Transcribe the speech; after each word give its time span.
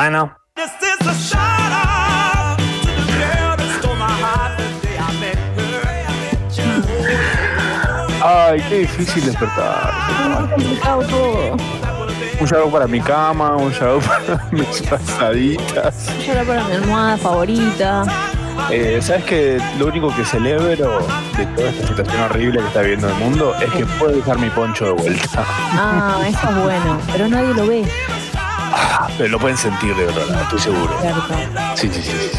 Bueno. 0.00 0.34
Ay, 8.24 8.62
qué 8.70 8.78
difícil 8.78 9.26
despertar. 9.26 9.92
Un 12.40 12.46
show 12.48 12.72
para 12.72 12.86
mi 12.86 12.98
cama, 13.02 13.56
un 13.56 13.70
show 13.74 14.00
para 14.26 14.42
mis 14.50 14.80
pasaditas. 14.80 16.08
Un 16.08 16.22
show 16.22 16.46
para 16.46 16.64
mi 16.64 16.72
almohada 16.76 17.18
favorita. 17.18 18.04
Eh, 18.70 19.00
¿Sabes 19.02 19.24
que 19.24 19.60
lo 19.78 19.88
único 19.88 20.16
que 20.16 20.24
celebro 20.24 21.06
de 21.36 21.44
toda 21.44 21.68
esta 21.68 21.88
situación 21.88 22.22
horrible 22.22 22.60
que 22.60 22.66
está 22.68 22.80
viviendo 22.80 23.06
el 23.06 23.14
mundo 23.16 23.54
es 23.60 23.70
que 23.72 23.84
puedo 23.84 24.12
dejar 24.12 24.38
mi 24.38 24.48
poncho 24.48 24.86
de 24.86 24.92
vuelta? 24.92 25.44
Ah, 25.46 26.22
eso 26.26 26.48
es 26.48 26.62
bueno, 26.62 26.98
pero 27.12 27.28
nadie 27.28 27.52
lo 27.52 27.66
ve. 27.66 27.84
Pero 29.18 29.28
lo 29.30 29.38
pueden 29.38 29.56
sentir 29.56 29.94
de 29.94 30.06
otro 30.06 30.24
lado, 30.26 30.42
estoy 30.42 30.58
seguro. 30.58 30.92
Sí, 31.74 31.88
sí, 31.92 32.02
sí. 32.02 32.10
sí. 32.10 32.38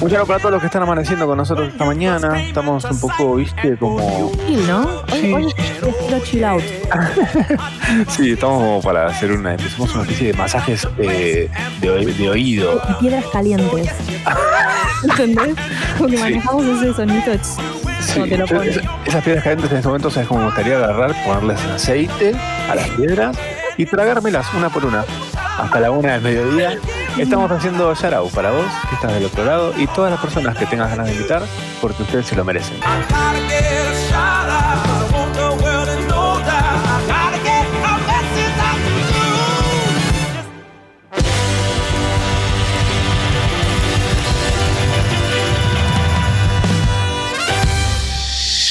Un 0.00 0.08
saludo 0.08 0.26
para 0.26 0.38
todos 0.38 0.52
los 0.52 0.60
que 0.60 0.66
están 0.66 0.82
amaneciendo 0.82 1.26
con 1.26 1.36
nosotros 1.36 1.68
esta 1.68 1.84
mañana. 1.84 2.40
Estamos 2.42 2.84
un 2.84 2.98
poco, 3.00 3.34
viste, 3.36 3.76
como. 3.76 4.32
Chill, 4.46 4.66
¿no? 4.66 4.80
Hoy, 5.12 5.20
Sí. 5.20 5.32
hoy 5.32 5.46
es 5.56 5.66
estilo 5.86 6.20
chill 6.24 6.44
out. 6.44 6.62
Sí, 8.08 8.32
estamos 8.32 8.58
como 8.62 8.80
para 8.82 9.06
hacer 9.08 9.32
una. 9.32 9.52
Empezamos 9.52 9.92
una 9.94 10.02
especie 10.04 10.28
de 10.28 10.32
masajes 10.38 10.86
eh, 10.98 11.50
de, 11.80 11.90
de 12.06 12.30
oído. 12.30 12.80
Y 12.88 12.94
piedras 12.94 13.24
calientes. 13.32 13.90
¿Entendés? 15.02 15.54
Porque 15.98 16.16
Sí. 16.16 16.22
manejamos 16.22 16.64
ese 16.66 16.94
sonito. 16.94 17.32
ch, 17.34 17.44
Sí, 18.00 18.20
te 18.28 18.36
lo 18.38 18.46
yo- 18.46 18.56
ponen. 18.56 18.70
esa- 18.70 18.80
esas 19.04 19.22
piedras 19.24 19.44
calientes 19.44 19.70
en 19.70 19.76
este 19.76 19.88
momento, 19.88 20.10
¿sabes 20.10 20.28
cómo 20.28 20.40
me 20.40 20.46
gustaría 20.46 20.76
agarrar? 20.76 21.14
Ponerles 21.24 21.60
aceite 21.66 22.34
a 22.70 22.74
las 22.74 22.88
piedras 22.90 23.36
y 23.76 23.84
tragármelas 23.86 24.46
una 24.54 24.70
por 24.70 24.84
una. 24.86 25.04
Hasta 25.60 25.78
la 25.78 25.90
una 25.90 26.12
del 26.14 26.22
mediodía. 26.22 26.78
Estamos 27.18 27.50
haciendo 27.50 27.92
Yarau 27.92 28.30
para 28.30 28.50
vos, 28.50 28.64
que 28.88 28.94
estás 28.94 29.12
del 29.12 29.26
otro 29.26 29.44
lado, 29.44 29.74
y 29.76 29.86
todas 29.88 30.10
las 30.10 30.18
personas 30.18 30.56
que 30.56 30.64
tengas 30.64 30.88
ganas 30.88 31.06
de 31.06 31.12
invitar, 31.12 31.42
porque 31.82 32.02
ustedes 32.02 32.26
se 32.26 32.34
lo 32.34 32.44
merecen. 32.44 32.78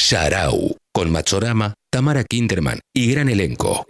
Sharau, 0.08 0.76
con 0.92 1.12
Machorama, 1.12 1.76
Tamara 1.92 2.24
Kinderman 2.24 2.80
y 2.96 3.12
gran 3.12 3.30
elenco. 3.30 3.86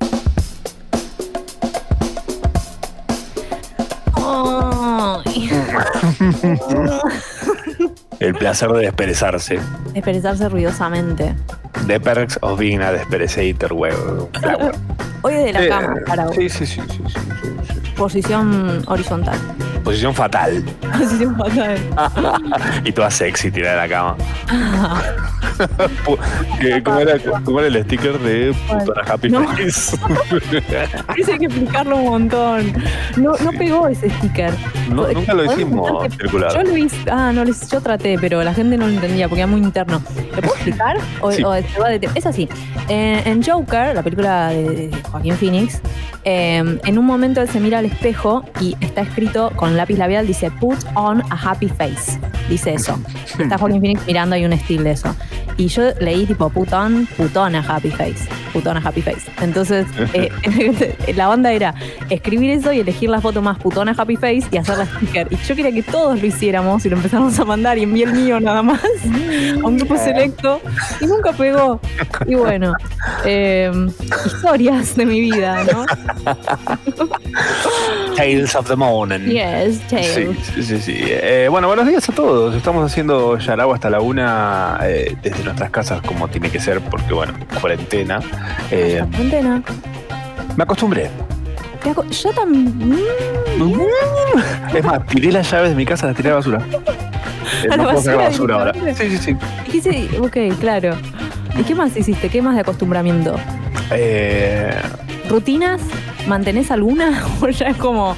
El 8.20 8.34
placer 8.36 8.70
de 8.72 8.80
desperezarse. 8.82 9.60
Desperezarse 9.94 10.50
ruidosamente. 10.50 11.34
The 11.88 12.00
perks 12.00 12.38
of 12.42 12.60
being 12.60 12.82
a 12.82 12.92
desperezator, 12.92 13.74
huevo. 13.74 14.30
Hoy 15.22 15.34
desde 15.34 15.54
la 15.54 15.64
Eh, 15.66 15.70
cama, 15.70 15.96
para 16.06 16.26
vos. 16.26 16.36
sí, 16.36 16.50
sí, 16.50 16.66
sí, 16.66 16.82
sí, 16.90 17.02
sí, 17.08 17.10
sí, 17.42 17.74
sí. 17.74 17.79
Posición 18.00 18.82
horizontal. 18.88 19.38
Posición 19.84 20.14
fatal. 20.16 20.64
Posición 20.98 21.36
fatal. 21.38 21.78
y 22.86 22.92
toda 22.94 23.12
sexy 23.12 23.52
tirada 23.52 23.82
de 23.84 23.88
la 23.90 23.94
cama. 23.96 24.16
¿Cómo 26.86 27.00
era, 27.00 27.18
cómo 27.44 27.60
era 27.60 27.68
el 27.68 27.84
sticker 27.84 28.18
de 28.20 28.54
puta 28.86 29.02
Happy 29.14 29.30
No. 29.30 29.46
Face? 29.50 29.98
Eso 31.18 31.32
hay 31.34 31.40
que 31.40 31.46
explicarlo 31.46 31.98
un 31.98 32.06
montón. 32.06 32.74
No, 33.18 33.34
no 33.44 33.52
pegó 33.52 33.88
ese 33.90 34.10
sticker. 34.10 34.54
No, 34.90 35.06
nunca 35.12 35.34
lo 35.34 35.44
¿Podemos 35.46 35.56
hicimos 35.58 36.14
circular. 36.16 36.54
Yo 36.54 36.64
lo 36.64 36.78
hice, 36.78 36.98
ah, 37.12 37.32
no, 37.34 37.44
yo 37.44 37.82
traté, 37.82 38.18
pero 38.20 38.42
la 38.44 38.54
gente 38.54 38.78
no 38.78 38.88
lo 38.88 38.94
entendía 38.94 39.28
porque 39.28 39.42
era 39.42 39.48
muy 39.52 39.60
interno. 39.62 40.02
¿Lo 40.34 40.42
puedo 40.42 40.54
explicar? 40.56 40.98
O, 41.20 41.32
Sí. 41.34 41.44
o 41.44 41.54
se 41.54 41.80
va 41.80 41.90
de- 41.90 42.10
es 42.16 42.26
así. 42.26 42.48
Eh, 42.88 43.22
en 43.26 43.44
Joker, 43.44 43.94
la 43.94 44.02
película 44.04 44.48
de, 44.50 44.64
de 44.90 45.02
Joaquín 45.12 45.36
Phoenix, 45.36 45.82
eh, 46.24 46.58
en 46.86 46.98
un 46.98 47.06
momento 47.06 47.42
él 47.42 47.50
se 47.50 47.60
mira 47.60 47.80
al 47.80 47.86
espejo 47.90 48.44
y 48.60 48.76
está 48.80 49.02
escrito 49.02 49.52
con 49.56 49.76
lápiz 49.78 49.98
labial, 49.98 50.26
dice 50.26 50.52
put 50.52 50.78
on 50.96 51.22
a 51.30 51.52
happy 51.52 51.68
face. 51.68 52.20
Dice 52.50 52.74
eso. 52.74 53.00
Está 53.40 53.58
Joaquín 53.58 53.82
Phoenix 53.82 54.06
mirando 54.08 54.36
y 54.36 54.46
un 54.46 54.54
estilo 54.54 54.84
de 54.84 54.92
eso. 54.92 55.16
Y 55.60 55.68
yo 55.68 55.92
leí 56.00 56.26
tipo 56.26 56.50
put 56.50 56.72
on, 56.72 57.06
put 57.18 57.36
on 57.36 57.54
a 57.54 57.60
happy 57.60 57.92
face. 57.92 58.30
Put 58.54 58.66
on 58.66 58.78
a 58.78 58.80
happy 58.80 59.02
face. 59.02 59.30
Entonces, 59.42 59.86
eh, 60.14 60.32
la 61.16 61.30
onda 61.30 61.52
era 61.52 61.76
escribir 62.10 62.52
eso 62.52 62.72
y 62.72 62.80
elegir 62.80 63.10
la 63.10 63.20
foto 63.20 63.42
más 63.42 63.60
putona 63.60 63.94
happy 63.98 64.16
face 64.16 64.44
y 64.52 64.58
hacer 64.58 64.78
la 64.78 64.86
sticker. 64.86 65.28
Y 65.30 65.36
yo 65.36 65.56
quería 65.58 65.74
que 65.74 65.84
todos 65.84 66.22
lo 66.22 66.26
hiciéramos 66.26 66.86
y 66.86 66.90
lo 66.90 66.96
empezamos 66.96 67.38
a 67.38 67.44
mandar 67.44 67.78
y 67.78 67.84
envié 67.84 68.06
el 68.06 68.14
mío 68.14 68.40
nada 68.40 68.64
más 68.64 68.82
a 68.82 69.68
un 69.68 69.78
grupo 69.78 69.98
selecto 69.98 70.62
y 71.02 71.08
nunca 71.08 71.34
pegó. 71.34 71.82
Y 72.26 72.36
bueno, 72.36 72.74
eh, 73.26 73.70
historias 74.26 74.96
de 74.96 75.06
mi 75.06 75.20
vida, 75.20 75.66
¿no? 75.66 75.86
Tales 78.16 78.56
of 78.56 78.66
the 78.68 78.78
Morning. 78.78 79.30
Yes, 79.30 79.82
tales. 79.90 80.38
Sí, 80.56 80.64
sí, 80.64 80.80
sí. 80.80 80.98
Eh, 81.06 81.48
bueno, 81.50 81.68
buenos 81.68 81.86
días 81.86 82.08
a 82.08 82.14
todos. 82.14 82.56
Estamos 82.56 82.90
haciendo 82.90 83.38
Yarao 83.38 83.74
hasta 83.74 83.90
la 83.90 84.00
una 84.00 84.80
eh, 84.84 85.18
desde 85.22 85.49
nuestras 85.50 85.70
casas, 85.72 86.02
como 86.02 86.28
tiene 86.28 86.50
que 86.50 86.60
ser, 86.60 86.80
porque, 86.82 87.14
bueno, 87.14 87.34
cuarentena. 87.60 88.20
Eh, 88.72 89.04
cuarentena. 89.12 89.62
me 90.56 90.64
acostumbré. 90.64 91.10
Yo 92.12 92.32
también. 92.34 93.00
Es 94.74 94.84
más, 94.84 95.06
tiré 95.08 95.32
las 95.32 95.50
llaves 95.50 95.70
de 95.70 95.76
mi 95.76 95.86
casa, 95.86 96.08
las 96.08 96.16
tiré 96.16 96.30
a 96.30 96.32
la 96.32 96.36
basura. 96.38 96.62
Eh, 97.64 97.68
¿A 97.72 97.78
la 97.78 97.98
sacar 97.98 98.18
basura 98.18 98.56
ahora. 98.56 98.74
Sí, 98.96 99.10
sí, 99.10 99.18
sí. 99.18 99.38
Hice, 99.74 100.08
ok, 100.20 100.60
claro. 100.60 100.96
¿Y 101.58 101.64
qué 101.64 101.74
más 101.74 101.98
hiciste? 101.98 102.30
¿Qué 102.30 102.44
más 102.44 102.54
de 102.54 102.62
acostumbramiento? 102.62 103.36
Eh, 103.92 104.72
¿Rutinas? 105.28 105.82
¿Mantenés 106.28 106.70
alguna? 106.70 107.24
¿O 107.42 107.50
ya 107.50 107.70
es 107.70 107.78
como, 107.78 108.16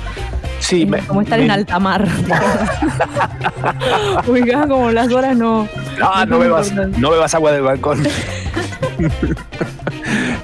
sí, 0.61 0.85
me- 0.85 0.99
como 0.99 1.21
estar 1.21 1.39
me- 1.39 1.45
en 1.45 1.51
alta 1.51 1.79
mar? 1.79 2.07
Ubicás 4.27 4.67
como 4.67 4.91
las 4.91 5.11
horas 5.11 5.35
no. 5.35 5.67
No, 5.99 6.25
no 6.25 6.39
bebas, 6.39 6.71
no 6.73 7.09
bebas 7.11 7.33
agua 7.35 7.51
del 7.51 7.63
balcón. 7.63 8.03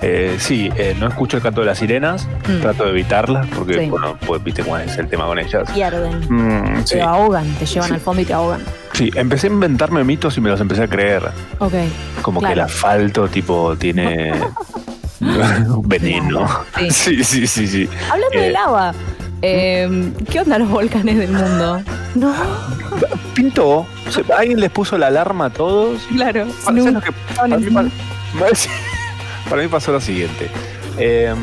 Eh, 0.02 0.38
sí, 0.40 0.70
eh, 0.76 0.96
no 1.00 1.08
escucho 1.08 1.38
el 1.38 1.44
canto 1.44 1.62
de 1.62 1.68
las 1.68 1.80
sirenas, 1.80 2.28
Mm. 2.48 2.62
trato 2.62 2.84
de 2.86 2.92
evitarlas 2.92 3.48
porque, 3.48 3.74
Sí. 3.80 3.90
bueno, 3.90 4.16
pues 4.26 4.44
viste 4.44 4.64
cuál 4.64 4.84
es 4.84 4.98
el 4.98 5.08
tema 5.10 5.26
con 5.26 5.38
ellas. 5.40 5.70
Pierden. 5.72 6.20
Mm, 6.30 6.86
sí, 6.86 6.96
Te 6.96 7.02
ahogan, 7.02 7.46
te 7.56 7.66
llevan 7.66 7.88
Sí. 7.90 7.94
al 7.96 8.00
fondo 8.00 8.22
y 8.22 8.26
te 8.26 8.34
ahogan. 8.34 8.62
sí, 8.94 9.12
empecé 9.16 9.48
a 9.48 9.52
inventarme 9.52 10.04
mitos 10.04 10.38
y 10.38 10.42
me 10.42 10.50
los 10.50 10.62
empecé 10.62 10.84
a 10.84 10.88
creer. 10.88 11.24
Ok. 11.60 11.74
Como 12.22 12.42
que 12.42 12.54
el 12.54 12.60
asfalto, 12.62 13.28
tipo, 13.28 13.76
tiene 13.76 14.34
un 15.20 15.20
veneno. 15.90 16.48
Sí. 16.90 17.24
Sí, 17.24 17.48
sí, 17.48 17.68
sí. 17.68 17.90
Hablando 18.10 18.38
Eh. 18.38 18.42
de 18.42 18.52
lava, 18.52 18.94
eh, 19.42 20.12
¿qué 20.32 20.40
onda 20.42 20.58
los 20.60 20.70
volcanes 20.70 21.18
del 21.18 21.32
mundo? 21.32 21.82
No, 22.16 22.34
Pintó, 23.36 23.86
alguien 24.36 24.60
les 24.60 24.72
puso 24.72 24.98
la 24.98 25.08
alarma 25.08 25.46
a 25.46 25.50
todos. 25.52 26.02
claro. 26.16 26.48
¿Sabes 26.64 26.84
Snoop, 26.84 26.96
lo 26.96 27.02
que- 27.02 27.12
para, 27.36 27.58
mí, 27.58 27.70
pa- 27.70 27.86
para 29.50 29.62
mí 29.62 29.68
pasó 29.68 29.92
lo 29.92 30.02
siguiente. 30.02 30.50
Eh, 30.98 31.34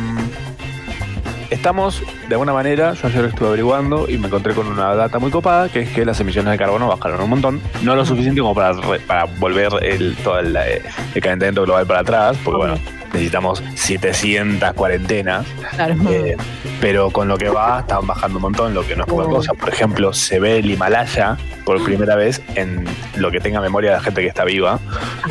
estamos, 1.54 2.02
de 2.28 2.34
alguna 2.34 2.52
manera, 2.52 2.94
yo 2.94 3.08
ayer 3.08 3.24
estuve 3.26 3.48
averiguando 3.48 4.08
y 4.08 4.18
me 4.18 4.26
encontré 4.26 4.54
con 4.54 4.66
una 4.66 4.94
data 4.94 5.18
muy 5.18 5.30
copada, 5.30 5.68
que 5.68 5.80
es 5.80 5.88
que 5.90 6.04
las 6.04 6.20
emisiones 6.20 6.52
de 6.52 6.58
carbono 6.58 6.88
bajaron 6.88 7.20
un 7.22 7.30
montón. 7.30 7.60
No 7.82 7.94
lo 7.96 8.04
suficiente 8.04 8.40
como 8.40 8.54
para, 8.54 8.72
re- 8.72 9.00
para 9.00 9.24
volver 9.24 9.68
el, 9.82 10.14
todo 10.16 10.38
el, 10.38 10.54
eh, 10.56 10.82
el 11.14 11.22
calentamiento 11.22 11.62
global 11.62 11.86
para 11.86 12.00
atrás, 12.00 12.36
porque 12.44 12.58
bueno, 12.58 12.74
necesitamos 13.12 13.62
700 13.76 14.72
cuarentenas. 14.74 15.46
Claro. 15.74 15.94
Eh, 16.10 16.36
pero 16.80 17.10
con 17.10 17.28
lo 17.28 17.38
que 17.38 17.48
va 17.48 17.80
están 17.80 18.06
bajando 18.06 18.38
un 18.38 18.42
montón, 18.42 18.74
lo 18.74 18.86
que 18.86 18.96
no 18.96 19.04
es 19.04 19.08
poca 19.08 19.24
cosa. 19.28 19.54
Por 19.54 19.68
ejemplo, 19.70 20.12
se 20.12 20.38
ve 20.40 20.58
el 20.58 20.70
Himalaya 20.70 21.36
por 21.64 21.82
primera 21.82 22.14
vez 22.16 22.42
en 22.56 22.84
lo 23.16 23.30
que 23.30 23.40
tenga 23.40 23.60
memoria 23.60 23.92
la 23.92 24.00
gente 24.00 24.20
que 24.20 24.26
está 24.28 24.44
viva, 24.44 24.78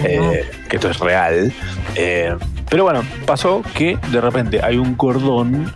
eh, 0.03 0.49
que 0.69 0.77
esto 0.77 0.89
es 0.89 0.99
real. 0.99 1.53
Eh, 1.95 2.35
pero 2.73 2.85
bueno, 2.85 3.03
pasó 3.27 3.61
que 3.75 3.99
de 4.11 4.19
repente 4.19 4.59
hay 4.63 4.77
un 4.79 4.95
cordón 4.95 5.71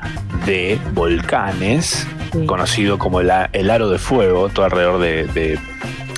de 0.48 0.80
volcanes, 0.96 2.08
Sí. 2.34 2.44
conocido 2.48 2.98
como 2.98 3.22
el, 3.22 3.30
a- 3.30 3.52
el 3.54 3.70
aro 3.70 3.88
de 3.92 4.00
fuego, 4.00 4.50
todo 4.50 4.66
alrededor 4.66 5.00
de, 5.00 5.28
de- 5.28 5.60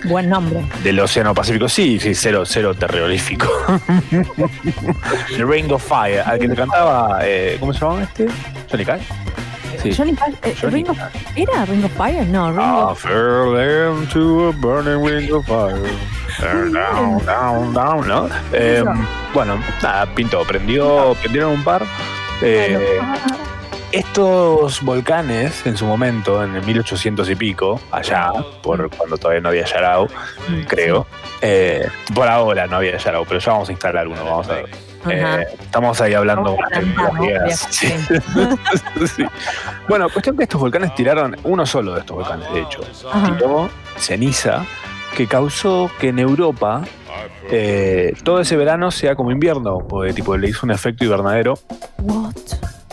Buen 0.06 0.30
nombre. 0.30 0.64
del 0.82 0.98
Océano 1.02 1.34
Pacífico. 1.36 1.68
Sí, 1.68 2.00
sí, 2.00 2.16
cero, 2.16 2.44
cero 2.46 2.74
terrorífico. 2.76 3.46
The 5.36 5.44
Ring 5.46 5.70
of 5.74 5.84
Fire, 5.86 6.22
al 6.26 6.40
que 6.40 6.48
le 6.48 6.56
cantaba, 6.56 7.20
eh, 7.24 7.58
¿cómo 7.60 7.74
se 7.74 7.82
llamaba 7.82 8.04
este? 8.04 8.28
Johnny 8.72 8.86
Cash. 8.86 9.02
Sí. 9.82 9.94
Johnny 9.96 10.12
eh, 10.44 10.56
Johnny 10.60 10.74
Ring 10.76 10.90
of- 10.90 10.98
Cash. 10.98 11.12
¿Era 11.36 11.66
Ring 11.66 11.86
of 11.86 11.92
Fire? 11.94 12.26
No, 12.28 12.52
Ring 12.52 12.60
I 12.92 12.96
fell 12.96 14.02
into 14.02 14.50
a 14.50 14.52
burning 14.54 15.04
ring 15.04 15.32
of 15.34 15.46
fire. 15.46 15.90
Down, 16.72 16.72
down, 17.26 17.74
down, 17.74 18.08
¿no? 18.08 18.30
Eh, 18.54 18.84
bueno, 19.34 19.58
nada, 19.82 20.06
pintó, 20.16 20.44
prendió, 20.44 21.14
prendieron 21.22 21.52
un 21.52 21.64
par. 21.64 21.84
Eh, 22.42 23.00
estos 23.92 24.82
volcanes, 24.84 25.66
en 25.66 25.76
su 25.76 25.86
momento, 25.86 26.44
en 26.44 26.56
el 26.56 26.64
1800 26.64 27.30
y 27.30 27.36
pico, 27.36 27.82
allá, 27.92 28.32
por 28.62 28.90
cuando 28.92 29.18
todavía 29.18 29.42
no 29.42 29.50
había 29.50 29.66
Yarao, 29.66 30.08
Mm, 30.48 30.62
creo. 30.68 31.08
eh, 31.42 31.88
por 32.14 32.28
ahora 32.28 32.68
no 32.68 32.78
había 32.78 32.98
Yarao, 32.98 33.26
pero 33.26 33.40
ya 33.40 33.52
vamos 33.52 33.70
a 33.70 33.72
instalar 33.72 34.08
uno, 34.08 34.24
vamos 34.24 34.48
a 34.50 34.54
ver. 34.56 34.70
Eh, 35.10 35.46
estamos 35.62 36.00
ahí 36.02 36.14
hablando. 36.14 36.58
Sí. 37.70 37.88
Sí. 39.16 39.26
Bueno, 39.88 40.10
cuestión 40.10 40.36
que 40.38 40.44
estos 40.44 40.60
volcanes 40.60 40.94
tiraron, 40.96 41.36
uno 41.44 41.66
solo 41.66 41.94
de 41.94 42.02
estos 42.02 42.18
volcanes, 42.18 42.52
de 42.54 42.62
hecho, 42.62 42.82
Ajá. 43.12 43.36
tiró 43.38 43.70
ceniza 43.98 44.66
que 45.16 45.26
causó 45.28 45.90
que 46.00 46.10
en 46.10 46.20
Europa 46.20 46.84
eh, 47.50 48.14
todo 48.24 48.42
ese 48.42 48.56
verano 48.58 48.92
sea 48.92 49.16
como 49.16 49.32
invierno, 49.32 49.80
porque 49.88 50.14
tipo 50.14 50.38
le 50.38 50.50
hizo 50.50 50.66
un 50.66 50.72
efecto 50.72 51.04
invernadero 51.06 51.58
What? 52.00 52.34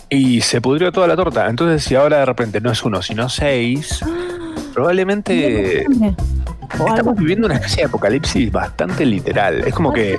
y 0.09 0.41
se 0.41 0.61
pudrió 0.61 0.93
toda 0.93 1.07
la 1.07 1.17
torta. 1.17 1.49
Entonces, 1.49 1.85
si 1.85 1.95
ahora 1.95 2.19
de 2.19 2.27
repente 2.27 2.61
no 2.61 2.71
es 2.71 2.83
uno, 2.85 3.03
sino 3.03 3.29
seis, 3.29 4.01
probablemente 4.73 5.85
O 6.79 6.83
algo 6.83 6.89
estamos 6.89 7.17
viviendo 7.17 7.47
una 7.47 7.57
especie 7.57 7.83
de 7.83 7.89
apocalipsis 7.89 8.51
bastante 8.51 9.05
literal. 9.05 9.67
Es 9.67 9.75
como 9.75 9.93
que 9.93 10.19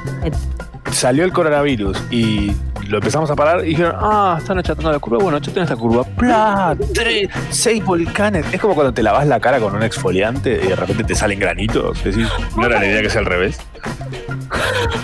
salió 0.91 1.23
el 1.23 1.33
coronavirus 1.33 2.01
y 2.09 2.51
lo 2.87 2.97
empezamos 2.97 3.29
a 3.29 3.35
parar 3.35 3.65
y 3.65 3.69
dijeron, 3.69 3.95
ah, 3.97 4.37
están 4.39 4.57
achatando 4.57 4.91
la 4.91 4.99
curva. 4.99 5.17
Bueno, 5.19 5.37
achaten 5.37 5.63
esta 5.63 5.75
curva. 5.75 6.03
¡Pla! 6.03 6.75
Tres, 6.93 7.29
seis 7.49 7.83
volcanes. 7.83 8.45
Es 8.51 8.61
como 8.61 8.75
cuando 8.75 8.93
te 8.93 9.03
lavas 9.03 9.27
la 9.27 9.39
cara 9.39 9.59
con 9.59 9.75
un 9.75 9.83
exfoliante 9.83 10.59
y 10.63 10.67
de 10.67 10.75
repente 10.75 11.03
te 11.03 11.15
salen 11.15 11.39
granitos. 11.39 12.03
Decís, 12.03 12.27
no 12.55 12.65
era 12.65 12.79
la 12.79 12.85
idea 12.85 13.01
que 13.01 13.09
sea 13.09 13.19
al 13.19 13.25
revés. 13.25 13.59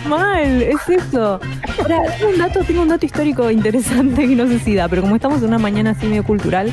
Mal, 0.07 0.61
es 0.61 0.89
eso. 0.89 1.39
Ahora, 1.81 2.01
tengo 2.17 2.31
un 2.31 2.37
dato, 2.37 2.63
tengo 2.63 2.81
un 2.81 2.87
dato 2.89 3.05
histórico 3.05 3.49
interesante 3.49 4.27
que 4.27 4.35
no 4.35 4.47
sé 4.47 4.59
si 4.59 4.75
da, 4.75 4.87
pero 4.87 5.01
como 5.01 5.15
estamos 5.15 5.39
en 5.39 5.47
una 5.49 5.57
mañana 5.57 5.91
así 5.91 6.05
medio 6.05 6.23
cultural, 6.23 6.71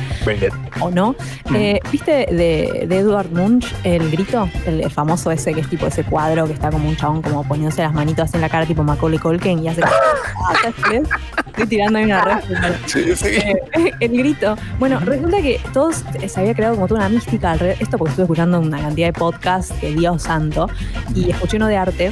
o 0.79 0.89
no, 0.89 1.15
eh, 1.53 1.79
¿viste 1.91 2.11
de, 2.11 2.85
de 2.87 2.97
Edward 2.97 3.31
Munch 3.31 3.73
el 3.83 4.09
grito? 4.11 4.49
El, 4.65 4.81
el 4.81 4.91
famoso 4.91 5.31
ese 5.31 5.53
que 5.53 5.61
es 5.61 5.69
tipo 5.69 5.85
ese 5.87 6.03
cuadro 6.03 6.47
que 6.47 6.53
está 6.53 6.69
como 6.69 6.87
un 6.87 6.95
chabón 6.95 7.21
como 7.21 7.43
poniéndose 7.45 7.81
las 7.81 7.93
manitos 7.93 8.25
así 8.25 8.35
en 8.35 8.41
la 8.41 8.49
cara 8.49 8.65
tipo 8.65 8.83
Macaulay 9.01 9.19
Culkin 9.19 9.63
y 9.63 9.67
hace 9.67 9.81
como, 9.81 9.93
"Ah, 9.93 10.53
¿sabes 10.61 10.75
cuál 10.81 10.93
es? 10.95 11.09
Estoy 11.47 11.67
tirando 11.67 11.99
ahí 11.99 12.05
una 12.05 12.21
red. 12.23 12.75
Sí, 12.85 13.15
sí. 13.15 13.27
Eh, 13.27 13.55
el 13.99 14.17
grito. 14.17 14.55
Bueno, 14.79 14.99
resulta 14.99 15.37
que 15.41 15.59
todos 15.73 16.03
se 16.27 16.39
había 16.39 16.53
creado 16.55 16.75
como 16.75 16.87
toda 16.87 17.01
una 17.01 17.09
mística 17.09 17.51
alrededor. 17.51 17.81
Esto 17.81 17.97
porque 17.97 18.11
estuve 18.11 18.23
escuchando 18.23 18.59
una 18.59 18.79
cantidad 18.79 19.07
de 19.07 19.13
podcasts 19.13 19.73
que 19.81 19.93
Dios 19.93 20.23
santo 20.23 20.69
y 21.15 21.29
escuché 21.31 21.57
uno 21.57 21.67
de 21.67 21.77
arte 21.77 22.11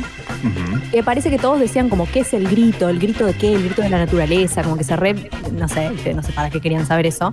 que 0.92 1.04
parece 1.04 1.30
que 1.30 1.38
todos 1.38 1.60
decían 1.60 1.90
como 1.90 2.08
qué 2.10 2.22
es 2.22 2.34
el 2.34 2.48
grito, 2.48 2.88
el 2.90 2.98
grito 3.00 3.26
de 3.26 3.34
qué, 3.34 3.54
el 3.54 3.64
grito 3.64 3.82
de 3.82 3.90
la 3.90 3.98
naturaleza, 4.00 4.64
como 4.64 4.78
que 4.78 4.84
se 4.84 4.96
re, 4.96 5.30
no 5.52 5.68
sé, 5.68 5.90
no 6.16 6.24
sé 6.24 6.32
para 6.32 6.50
qué 6.50 6.62
querían 6.62 6.86
saber 6.86 7.06
eso. 7.08 7.32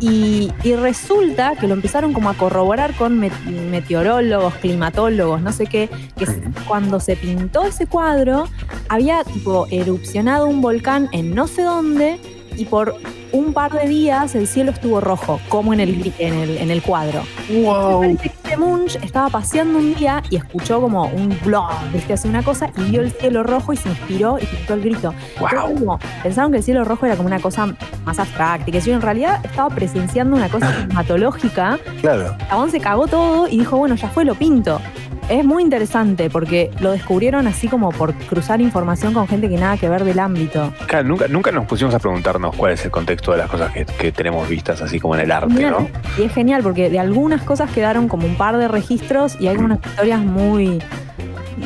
Y, 0.00 0.52
y 0.64 0.74
resulta 0.74 1.54
que 1.56 1.66
lo 1.68 1.74
empezaron 1.74 2.12
como 2.12 2.30
a 2.30 2.34
corroborar 2.34 2.94
con 2.94 3.20
met- 3.20 3.38
meteorólogos, 3.70 4.54
climatólogos, 4.54 5.40
no 5.40 5.52
sé 5.52 5.66
qué, 5.66 5.88
que 6.16 6.26
cuando 6.66 6.98
se 7.00 7.16
pintó 7.16 7.62
ese 7.64 7.86
cuadro 7.86 8.48
había 8.98 9.22
tipo 9.22 9.68
erupcionado 9.70 10.48
un 10.48 10.60
volcán 10.60 11.08
en 11.12 11.32
no 11.32 11.46
sé 11.46 11.62
dónde 11.62 12.18
y 12.56 12.64
por 12.64 12.96
un 13.30 13.52
par 13.52 13.70
de 13.70 13.86
días 13.86 14.34
el 14.34 14.48
cielo 14.48 14.72
estuvo 14.72 15.00
rojo, 15.00 15.38
como 15.48 15.72
en 15.72 15.78
el, 15.78 16.12
en 16.18 16.34
el, 16.34 16.56
en 16.56 16.70
el 16.72 16.82
cuadro. 16.82 17.22
Wow. 17.48 18.00
Parece 18.00 18.22
que 18.22 18.28
este 18.28 18.56
Munch 18.56 18.96
estaba 18.96 19.28
paseando 19.28 19.78
un 19.78 19.94
día 19.94 20.20
y 20.30 20.36
escuchó 20.36 20.80
como 20.80 21.04
un 21.04 21.38
blog, 21.44 21.70
viste, 21.92 22.14
hace 22.14 22.26
una 22.26 22.42
cosa 22.42 22.72
y 22.76 22.90
vio 22.90 23.02
el 23.02 23.12
cielo 23.12 23.44
rojo 23.44 23.72
y 23.72 23.76
se 23.76 23.88
inspiró 23.88 24.36
y 24.40 24.46
pintó 24.46 24.74
el 24.74 24.80
grito. 24.80 25.14
Wow. 25.38 25.74
como, 25.74 26.00
pensaron 26.24 26.50
que 26.50 26.58
el 26.58 26.64
cielo 26.64 26.82
rojo 26.82 27.06
era 27.06 27.14
como 27.14 27.28
una 27.28 27.38
cosa 27.38 27.72
más 28.04 28.18
abstracta 28.18 28.68
y 28.68 28.72
que 28.72 28.80
yo 28.80 28.94
en 28.94 29.02
realidad 29.02 29.40
estaba 29.44 29.72
presenciando 29.72 30.34
una 30.34 30.48
cosa 30.48 30.74
climatológica. 30.86 31.78
Claro. 32.00 32.36
Chabón 32.48 32.72
se 32.72 32.80
cagó 32.80 33.06
todo 33.06 33.46
y 33.46 33.58
dijo, 33.58 33.76
bueno, 33.76 33.94
ya 33.94 34.08
fue, 34.08 34.24
lo 34.24 34.34
pinto. 34.34 34.80
Es 35.28 35.44
muy 35.44 35.62
interesante 35.62 36.30
porque 36.30 36.70
lo 36.80 36.90
descubrieron 36.90 37.46
así 37.46 37.68
como 37.68 37.90
por 37.90 38.14
cruzar 38.14 38.62
información 38.62 39.12
con 39.12 39.28
gente 39.28 39.50
que 39.50 39.56
nada 39.56 39.76
que 39.76 39.88
ver 39.88 40.04
del 40.04 40.18
ámbito. 40.18 40.72
Claro, 40.86 41.06
nunca, 41.06 41.28
nunca 41.28 41.52
nos 41.52 41.66
pusimos 41.66 41.94
a 41.94 41.98
preguntarnos 41.98 42.56
cuál 42.56 42.72
es 42.72 42.84
el 42.86 42.90
contexto 42.90 43.32
de 43.32 43.38
las 43.38 43.50
cosas 43.50 43.70
que, 43.72 43.84
que 43.84 44.10
tenemos 44.10 44.48
vistas 44.48 44.80
así 44.80 44.98
como 44.98 45.14
en 45.16 45.20
el 45.20 45.30
arte, 45.30 45.70
¿no? 45.70 45.86
Y 46.16 46.22
es 46.22 46.32
genial 46.32 46.62
porque 46.62 46.88
de 46.88 46.98
algunas 46.98 47.42
cosas 47.42 47.70
quedaron 47.70 48.08
como 48.08 48.26
un 48.26 48.36
par 48.36 48.56
de 48.56 48.68
registros 48.68 49.36
y 49.38 49.48
hay 49.48 49.58
unas 49.58 49.84
historias 49.84 50.20
muy 50.20 50.80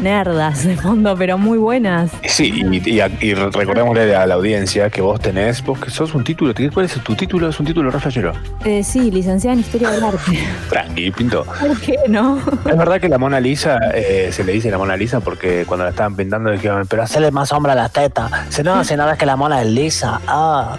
nerdas 0.00 0.64
de 0.64 0.76
fondo, 0.76 1.16
pero 1.16 1.38
muy 1.38 1.58
buenas. 1.58 2.10
Sí, 2.26 2.52
y, 2.70 2.90
y, 2.90 3.02
y 3.20 3.34
recordémosle 3.34 4.14
a 4.14 4.26
la 4.26 4.34
audiencia 4.34 4.90
que 4.90 5.00
vos 5.00 5.20
tenés, 5.20 5.62
vos 5.64 5.78
que 5.78 5.90
sos 5.90 6.14
un 6.14 6.24
título, 6.24 6.54
¿cuál 6.72 6.86
es 6.86 6.92
tu 7.02 7.14
título? 7.14 7.48
Es 7.48 7.58
un 7.60 7.66
título 7.66 7.90
re 7.90 8.00
flashero. 8.00 8.32
Eh, 8.64 8.82
sí, 8.82 9.10
licenciada 9.10 9.54
en 9.54 9.60
Historia 9.60 9.90
del 9.90 10.04
Arte. 10.04 10.38
Tranqui, 10.70 11.10
pinto. 11.10 11.44
¿Por 11.44 11.80
qué 11.80 11.96
no? 12.08 12.38
Es 12.38 12.76
verdad 12.76 13.00
que 13.00 13.08
la 13.08 13.18
Mona 13.18 13.40
Lisa, 13.40 13.78
eh, 13.94 14.30
se 14.32 14.44
le 14.44 14.52
dice 14.52 14.70
la 14.70 14.78
Mona 14.78 14.96
Lisa 14.96 15.20
porque 15.20 15.64
cuando 15.66 15.84
la 15.84 15.90
estaban 15.90 16.16
pintando 16.16 16.50
dijeron, 16.50 16.86
pero 16.88 17.02
Hacerle 17.02 17.30
más 17.30 17.48
sombra 17.48 17.72
a 17.72 17.76
las 17.76 17.92
tetas. 17.92 18.30
Si 18.48 18.62
no, 18.62 18.76
no 18.76 19.06
ves 19.06 19.18
que 19.18 19.26
la 19.26 19.36
mona 19.36 19.62
es 19.62 19.68
lisa. 19.68 20.20
Ah. 20.26 20.78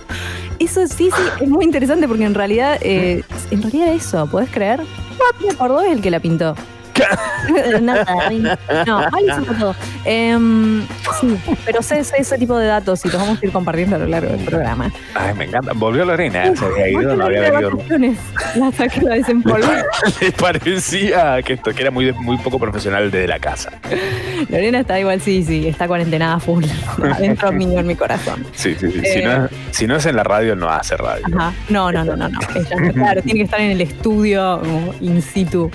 Eso 0.59 0.87
sí, 0.87 1.09
sí, 1.15 1.23
es 1.41 1.49
muy 1.49 1.65
interesante 1.65 2.07
porque 2.07 2.23
en 2.23 2.33
realidad, 2.33 2.77
eh, 2.81 3.23
en 3.51 3.61
realidad 3.61 3.87
era 3.87 3.95
eso, 3.95 4.27
¿podés 4.27 4.49
creer? 4.49 4.81
Me 5.41 5.49
acordó 5.49 5.81
el 5.81 6.01
que 6.01 6.09
la 6.09 6.19
pintó. 6.19 6.55
Nada, 7.81 8.05
no, 8.85 9.09
malísimo 9.11 9.57
todo. 9.59 9.75
Em, 10.05 10.85
sí, 11.19 11.37
pero 11.65 11.81
sé, 11.81 12.03
sé 12.03 12.17
ese 12.19 12.37
tipo 12.37 12.57
de 12.57 12.67
datos 12.67 13.03
y 13.05 13.09
los 13.09 13.17
vamos 13.19 13.39
a 13.41 13.45
ir 13.45 13.51
compartiendo 13.51 13.95
a 13.95 13.99
lo 13.99 14.05
largo 14.07 14.31
del 14.31 14.45
programa. 14.45 14.91
Ay, 15.15 15.33
me 15.35 15.45
encanta. 15.45 15.71
Volvió 15.73 16.05
Lorena, 16.05 16.55
se 16.55 16.65
había 16.65 16.89
ido, 16.89 17.15
no 17.15 17.25
había 17.25 17.51
venido. 17.51 17.71
La 18.55 18.71
saqué, 18.71 19.01
la 19.01 19.15
desempolvé. 19.15 19.83
Le 20.21 20.31
parecía 20.31 21.41
que 21.41 21.53
esto 21.53 21.71
que 21.73 21.81
era 21.81 21.91
muy, 21.91 22.11
muy 22.13 22.37
poco 22.37 22.59
profesional 22.59 23.09
desde 23.11 23.27
la 23.27 23.39
casa. 23.39 23.71
Lorena 24.49 24.79
está 24.81 24.99
igual, 24.99 25.21
sí, 25.21 25.43
sí, 25.43 25.67
está 25.67 25.87
cuarentenada 25.87 26.39
full. 26.39 26.63
Adentro 27.13 27.51
mío, 27.51 27.79
en 27.79 27.87
mi 27.87 27.95
corazón. 27.95 28.45
Sí, 28.53 28.75
sí, 28.79 28.91
sí. 28.91 28.99
Si, 29.01 29.19
Eh. 29.19 29.23
no, 29.25 29.45
es- 29.45 29.51
si 29.71 29.87
no 29.87 29.95
es 29.95 30.05
en 30.05 30.15
la 30.15 30.23
radio, 30.23 30.55
no 30.55 30.69
hace 30.69 30.95
radio. 30.97 31.25
Ajá. 31.35 31.53
No, 31.69 31.91
no, 31.91 32.03
no, 32.03 32.15
no, 32.15 32.29
no. 32.29 32.39
Ella, 32.55 32.91
claro, 32.93 33.21
tiene 33.21 33.39
que 33.39 33.43
estar 33.45 33.59
en 33.61 33.71
el 33.71 33.81
estudio 33.81 34.61
in 35.01 35.21
situ. 35.21 35.71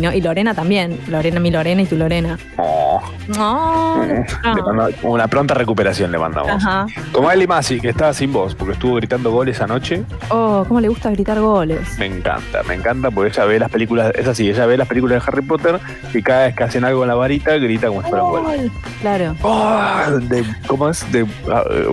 No- 0.00 0.12
y 0.12 0.20
Lorena 0.20 0.54
también. 0.54 0.98
Lorena, 1.08 1.40
mi 1.40 1.50
Lorena 1.50 1.82
y 1.82 1.86
tu 1.86 1.96
Lorena. 1.96 2.38
Oh, 2.56 3.00
No, 3.28 4.02
le 4.04 4.62
mando- 4.62 4.90
una 5.02 5.28
pronta 5.28 5.54
recuperación 5.54 6.10
le 6.12 6.18
mandamos. 6.18 6.50
Ajá. 6.52 6.86
Como 7.12 7.28
a 7.28 7.34
Eli 7.34 7.46
Masi, 7.46 7.80
que 7.80 7.88
estaba 7.90 8.12
sin 8.14 8.32
voz, 8.32 8.54
porque 8.54 8.72
estuvo 8.74 8.94
gritando 8.96 9.30
goles 9.30 9.60
anoche. 9.60 10.02
Oh, 10.28 10.64
cómo 10.66 10.80
le 10.80 10.88
gusta 10.88 11.10
gritar 11.10 11.40
goles. 11.40 11.98
Me 11.98 12.06
encanta, 12.06 12.62
me 12.64 12.74
encanta 12.74 13.10
porque 13.10 13.30
ella 13.30 13.44
ve 13.44 13.58
las 13.58 13.70
películas, 13.70 14.12
es 14.16 14.26
así, 14.26 14.48
ella 14.48 14.66
ve 14.66 14.76
las 14.76 14.88
películas 14.88 15.22
de 15.22 15.28
Harry 15.30 15.42
Potter 15.42 15.78
y 16.12 16.22
cada 16.22 16.46
vez 16.46 16.54
que 16.56 16.64
hacen 16.64 16.84
algo 16.84 17.02
en 17.02 17.08
la 17.08 17.14
varita 17.14 17.56
grita 17.56 17.88
como 17.88 18.02
si 18.02 18.08
fuera 18.08 18.24
un 18.24 18.30
gol. 18.44 18.72
Claro. 19.00 19.36
Oh, 19.42 20.06
de- 20.22 20.44
¿Cómo 20.66 20.88
es? 20.88 21.10
De, 21.12 21.26
ah, 21.50 21.62
eh, 21.70 21.86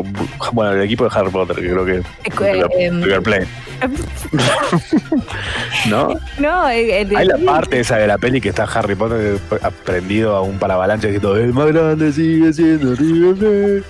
bueno, 0.53 0.71
el 0.71 0.81
equipo 0.81 1.03
de 1.07 1.11
Harry 1.17 1.29
Potter, 1.29 1.55
que 1.57 1.69
creo 1.69 1.85
que 1.85 1.97
Eh, 2.79 2.89
River 2.91 3.21
Plate. 3.21 3.47
¿No? 5.89 6.09
No, 6.37 6.69
eh, 6.69 7.01
el, 7.01 7.15
Hay 7.15 7.27
la 7.27 7.37
parte 7.45 7.83
esa 7.89 7.97
de 7.97 8.05
la 8.05 8.19
peli 8.19 8.39
que 8.39 8.49
está 8.49 8.65
Harry 8.65 8.93
Potter 8.93 9.39
aprendido 9.63 10.35
a 10.35 10.41
un 10.43 10.59
paravalancha 10.59 11.07
diciendo 11.07 11.35
el 11.35 11.53
más 11.53 11.65
grande 11.73 12.13
sigue 12.13 12.53
siendo 12.53 12.93
River. 12.93 13.83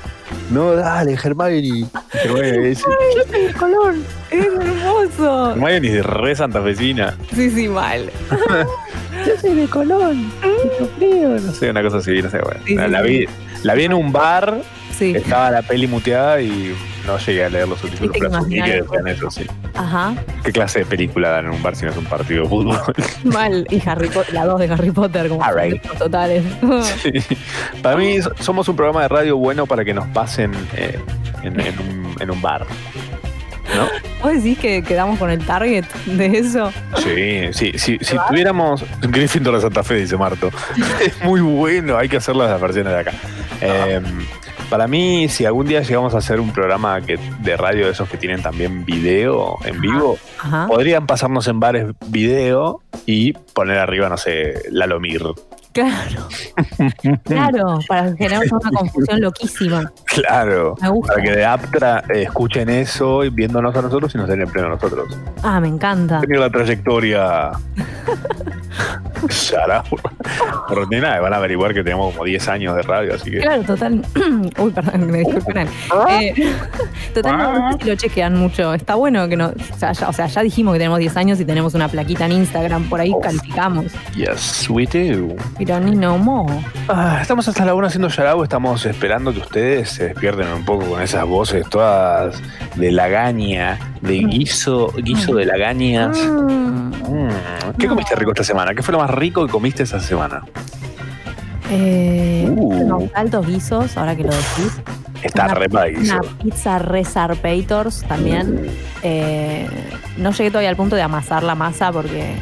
No, 0.50 0.74
dale, 0.74 1.18
Hermione. 1.22 1.86
Hermione 2.14 2.70
es, 2.72 2.82
el 3.34 3.54
color. 3.56 3.96
Es 4.32 4.46
hermoso. 4.46 5.52
Hermione 5.52 5.98
es 5.98 6.06
re 6.06 6.34
santafesina. 6.34 7.18
Sí, 7.36 7.50
sí, 7.50 7.68
mal. 7.68 8.10
Yo 9.28 9.38
soy 9.42 9.56
de 9.56 9.68
Colón. 9.68 10.32
frío. 10.98 11.32
No 11.32 11.52
sé, 11.52 11.70
una 11.70 11.84
cosa 11.84 11.98
así, 11.98 12.22
no 12.22 12.30
sé. 12.30 12.40
Bueno. 12.40 12.62
Sí, 12.66 12.78
sí, 12.78 12.90
la, 12.90 13.04
sí. 13.04 13.10
vi, 13.10 13.26
la 13.64 13.74
vi 13.74 13.84
en 13.84 13.94
un 13.96 14.14
bar, 14.14 14.62
Sí. 15.00 15.14
estaba 15.16 15.50
la 15.50 15.62
peli 15.62 15.88
muteada 15.88 16.42
y 16.42 16.76
no 17.08 17.18
llegué 17.18 17.46
a 17.46 17.50
leer 17.50 17.68
los 17.68 17.80
subtítulos, 17.80 18.16
pero 18.20 18.36
asumí 18.36 18.62
que 18.62 18.82
decían 18.82 19.08
eso, 19.08 19.32
sí. 19.32 19.48
Ajá. 19.74 20.14
¿Qué 20.44 20.52
clase 20.52 20.80
de 20.80 20.86
película 20.86 21.30
dan 21.30 21.46
en 21.46 21.52
un 21.52 21.64
bar 21.64 21.76
si 21.76 21.86
no 21.86 21.92
es 21.92 21.98
un 21.98 22.06
partido 22.06 22.44
de 22.44 22.50
fútbol? 22.50 22.78
Mal. 23.24 23.66
Y 23.70 23.82
Harry 23.88 24.10
Potter, 24.10 24.34
la 24.34 24.46
dos 24.46 24.60
de 24.60 24.66
Harry 24.72 24.92
Potter, 24.92 25.30
como 25.30 25.44
right. 25.52 25.82
totales. 25.98 26.44
Sí. 27.02 27.12
Para 27.82 27.96
mí 27.96 28.22
so- 28.22 28.34
somos 28.40 28.68
un 28.68 28.76
programa 28.76 29.02
de 29.04 29.08
radio 29.08 29.38
bueno 29.38 29.66
para 29.66 29.84
que 29.86 29.94
nos 29.94 30.06
pasen 30.10 30.52
eh, 30.76 31.00
en, 31.44 31.60
en 31.60 31.80
un, 31.80 32.16
en 32.20 32.30
un 32.32 32.42
bar. 32.42 32.66
¿No? 33.76 33.88
¿Vos 34.24 34.34
decís 34.34 34.58
que 34.58 34.82
quedamos 34.82 35.20
con 35.20 35.30
el 35.30 35.46
target 35.46 35.86
de 36.08 36.26
eso? 36.40 36.72
Sí, 36.98 37.50
sí, 37.54 37.72
sí. 37.78 37.98
Si 38.02 38.18
tuviéramos. 38.28 38.84
Gryffindor 39.02 39.56
de 39.56 39.62
Santa 39.62 39.84
Fe, 39.84 39.96
dice 39.96 40.18
Marto. 40.18 40.50
Es 41.00 41.24
muy 41.24 41.40
bueno, 41.40 41.96
hay 41.98 42.10
que 42.10 42.18
hacer 42.18 42.36
las 42.36 42.60
versiones 42.60 42.94
de 42.94 43.00
acá. 43.00 43.12
Eh, 43.62 44.02
para 44.70 44.88
mí, 44.88 45.28
si 45.30 45.46
algún 45.46 45.68
día 45.68 45.82
llegamos 45.82 46.14
a 46.16 46.20
hacer 46.20 46.40
un 46.40 46.52
programa 46.52 47.02
que, 47.02 47.18
de 47.42 47.58
radio 47.58 47.86
de 47.86 47.92
esos 47.92 48.08
que 48.10 48.18
tienen 48.18 48.42
también 48.42 48.86
video 48.86 49.58
en 49.66 49.82
vivo, 49.82 50.18
Ajá. 50.40 50.68
podrían 50.68 51.08
pasarnos 51.08 51.48
en 51.48 51.60
bares 51.60 51.88
video 52.08 52.82
y 53.06 53.34
poner 53.34 53.78
arriba, 53.78 54.10
no 54.10 54.18
sé, 54.18 54.62
Lalomir. 54.70 55.24
Claro. 55.72 56.28
claro, 57.24 57.80
para 57.88 58.16
generar 58.16 58.42
una 58.52 58.72
confusión 58.72 59.22
loquísima. 59.22 59.92
Claro. 60.06 60.76
Me 60.82 60.90
gusta. 60.90 61.14
Para 61.14 61.26
que 61.26 61.32
de 61.32 61.46
Aptra 61.46 62.04
eh, 62.10 62.24
escuchen 62.24 62.70
eso 62.70 63.24
y 63.24 63.30
viéndonos 63.30 63.76
a 63.76 63.82
nosotros 63.82 64.14
y 64.16 64.18
nos 64.18 64.28
den 64.28 64.42
el 64.42 64.48
premio 64.48 64.68
a 64.68 64.76
nosotros. 64.76 65.18
Ah, 65.44 65.60
me 65.60 65.68
encanta. 65.68 66.22
la 66.28 66.50
trayectoria. 66.50 67.52
Sharau. 69.28 69.84
Por 70.68 70.90
ni 70.90 71.00
nada, 71.00 71.20
van 71.20 71.34
a 71.34 71.38
averiguar 71.38 71.74
que 71.74 71.84
tenemos 71.84 72.14
como 72.14 72.26
10 72.26 72.48
años 72.50 72.76
de 72.76 72.82
radio, 72.84 73.16
así 73.16 73.32
que. 73.32 73.40
Claro, 73.40 73.64
total. 73.64 74.02
Uy, 74.58 74.72
perdón, 74.72 75.08
me 75.12 75.20
disculpen. 75.20 75.68
Eh, 76.10 76.34
total, 77.14 77.38
no, 77.38 77.60
no 77.60 77.72
sé 77.74 77.78
si 77.84 77.90
lo 77.90 77.96
chequean 77.96 78.36
mucho. 78.36 78.74
Está 78.74 78.96
bueno 78.96 79.28
que 79.28 79.36
no. 79.36 79.48
O 79.48 79.78
sea, 79.78 79.92
ya, 79.92 80.10
o 80.10 80.14
sea, 80.14 80.28
ya 80.28 80.42
dijimos 80.44 80.74
que 80.74 80.80
tenemos 80.80 81.00
10 81.00 81.18
años 81.18 81.40
y 81.40 81.46
tenemos 81.46 81.74
una 81.74 81.88
plaquita 81.88 82.26
en 82.26 82.34
Instagram. 82.34 82.90
Por 82.90 83.00
ahí 83.02 83.14
calificamos. 83.22 83.86
Yes, 84.16 84.70
we 84.70 84.86
do. 84.86 85.36
Pero 85.58 85.80
ni 85.80 85.96
no 85.96 86.18
more. 86.18 86.54
Ah, 86.88 87.20
estamos 87.22 87.48
hasta 87.48 87.66
la 87.66 87.74
una 87.76 87.88
haciendo 87.88 88.08
Yarao, 88.10 88.44
estamos 88.44 88.86
esperando 88.86 89.34
que 89.34 89.40
ustedes 89.40 89.90
se 89.90 90.06
despierten 90.10 90.48
un 90.48 90.66
poco 90.66 90.86
con 90.86 91.02
esas 91.02 91.26
voces 91.26 91.68
todas 91.70 92.42
de 92.76 92.92
lagaña, 92.92 93.78
de 94.02 94.20
guiso, 94.20 94.92
guiso 94.98 95.36
de 95.36 95.46
lagañas. 95.46 96.18
Mm, 96.18 96.80
Mm, 97.10 97.30
¿Qué 97.80 97.88
No. 97.88 97.94
comiste 97.94 98.16
rico 98.16 98.32
esta 98.32 98.44
semana? 98.44 98.74
¿Qué 98.76 98.84
fue 98.84 98.92
lo 98.92 99.00
más 99.00 99.09
rico 99.12 99.46
que 99.46 99.52
comiste 99.52 99.84
esta 99.84 100.00
semana? 100.00 100.44
eh, 101.72 102.48
Uh. 102.50 102.68
unos 102.82 103.04
altos 103.14 103.46
guisos, 103.46 103.96
ahora 103.98 104.16
que 104.16 104.24
lo 104.24 104.32
decís. 104.32 104.82
Está 105.24 105.46
Una- 105.46 105.54
re. 105.56 105.68
Una 105.70 106.20
pizza 106.44 106.80
Resarpators 106.80 108.04
también. 108.08 108.68
Eh, 109.04 109.68
no 110.18 110.32
llegué 110.32 110.50
todavía 110.50 110.70
al 110.70 110.76
punto 110.76 110.96
de 110.96 111.02
amasar 111.02 111.44
la 111.44 111.56
masa 111.56 111.92
porque, 111.92 112.36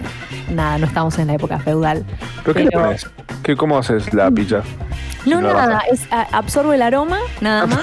nada, 0.52 0.78
no 0.78 0.86
estamos 0.88 1.18
en 1.20 1.28
la 1.28 1.34
época 1.34 1.60
feudal. 1.60 2.06
¿Pero 2.44 2.54
qué 2.56 2.64
le 2.66 2.70
pero- 2.72 2.84
pones? 2.84 3.08
¿Qué, 3.44 3.56
¿Cómo 3.56 3.78
haces 3.78 4.14
la 4.14 4.30
pizza? 4.32 4.62
No, 5.26 5.42
No, 5.42 5.54
nada, 5.54 5.82
es, 5.92 6.08
a- 6.12 6.28
absorbo 6.38 6.72
el 6.74 6.82
aroma, 6.82 7.18
nada 7.42 7.66
más. 7.68 7.82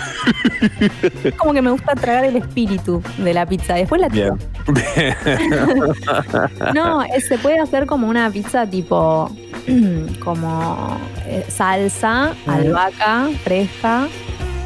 es 1.25 1.35
como 1.35 1.53
que 1.53 1.61
me 1.61 1.71
gusta 1.71 1.95
tragar 1.95 2.25
el 2.25 2.37
espíritu 2.37 3.03
de 3.19 3.35
la 3.35 3.45
pizza. 3.47 3.75
Después 3.75 4.01
la 4.01 4.09
Bien. 4.09 4.31
No, 6.75 7.03
es- 7.03 7.27
se 7.29 7.39
puede 7.39 7.59
hacer 7.59 7.87
como 7.87 8.09
una 8.09 8.31
pizza 8.31 8.67
tipo 8.67 9.31
como 10.25 10.99
eh, 11.27 11.45
salsa, 11.49 12.33
albahaca, 12.47 13.29
fresca 13.43 14.07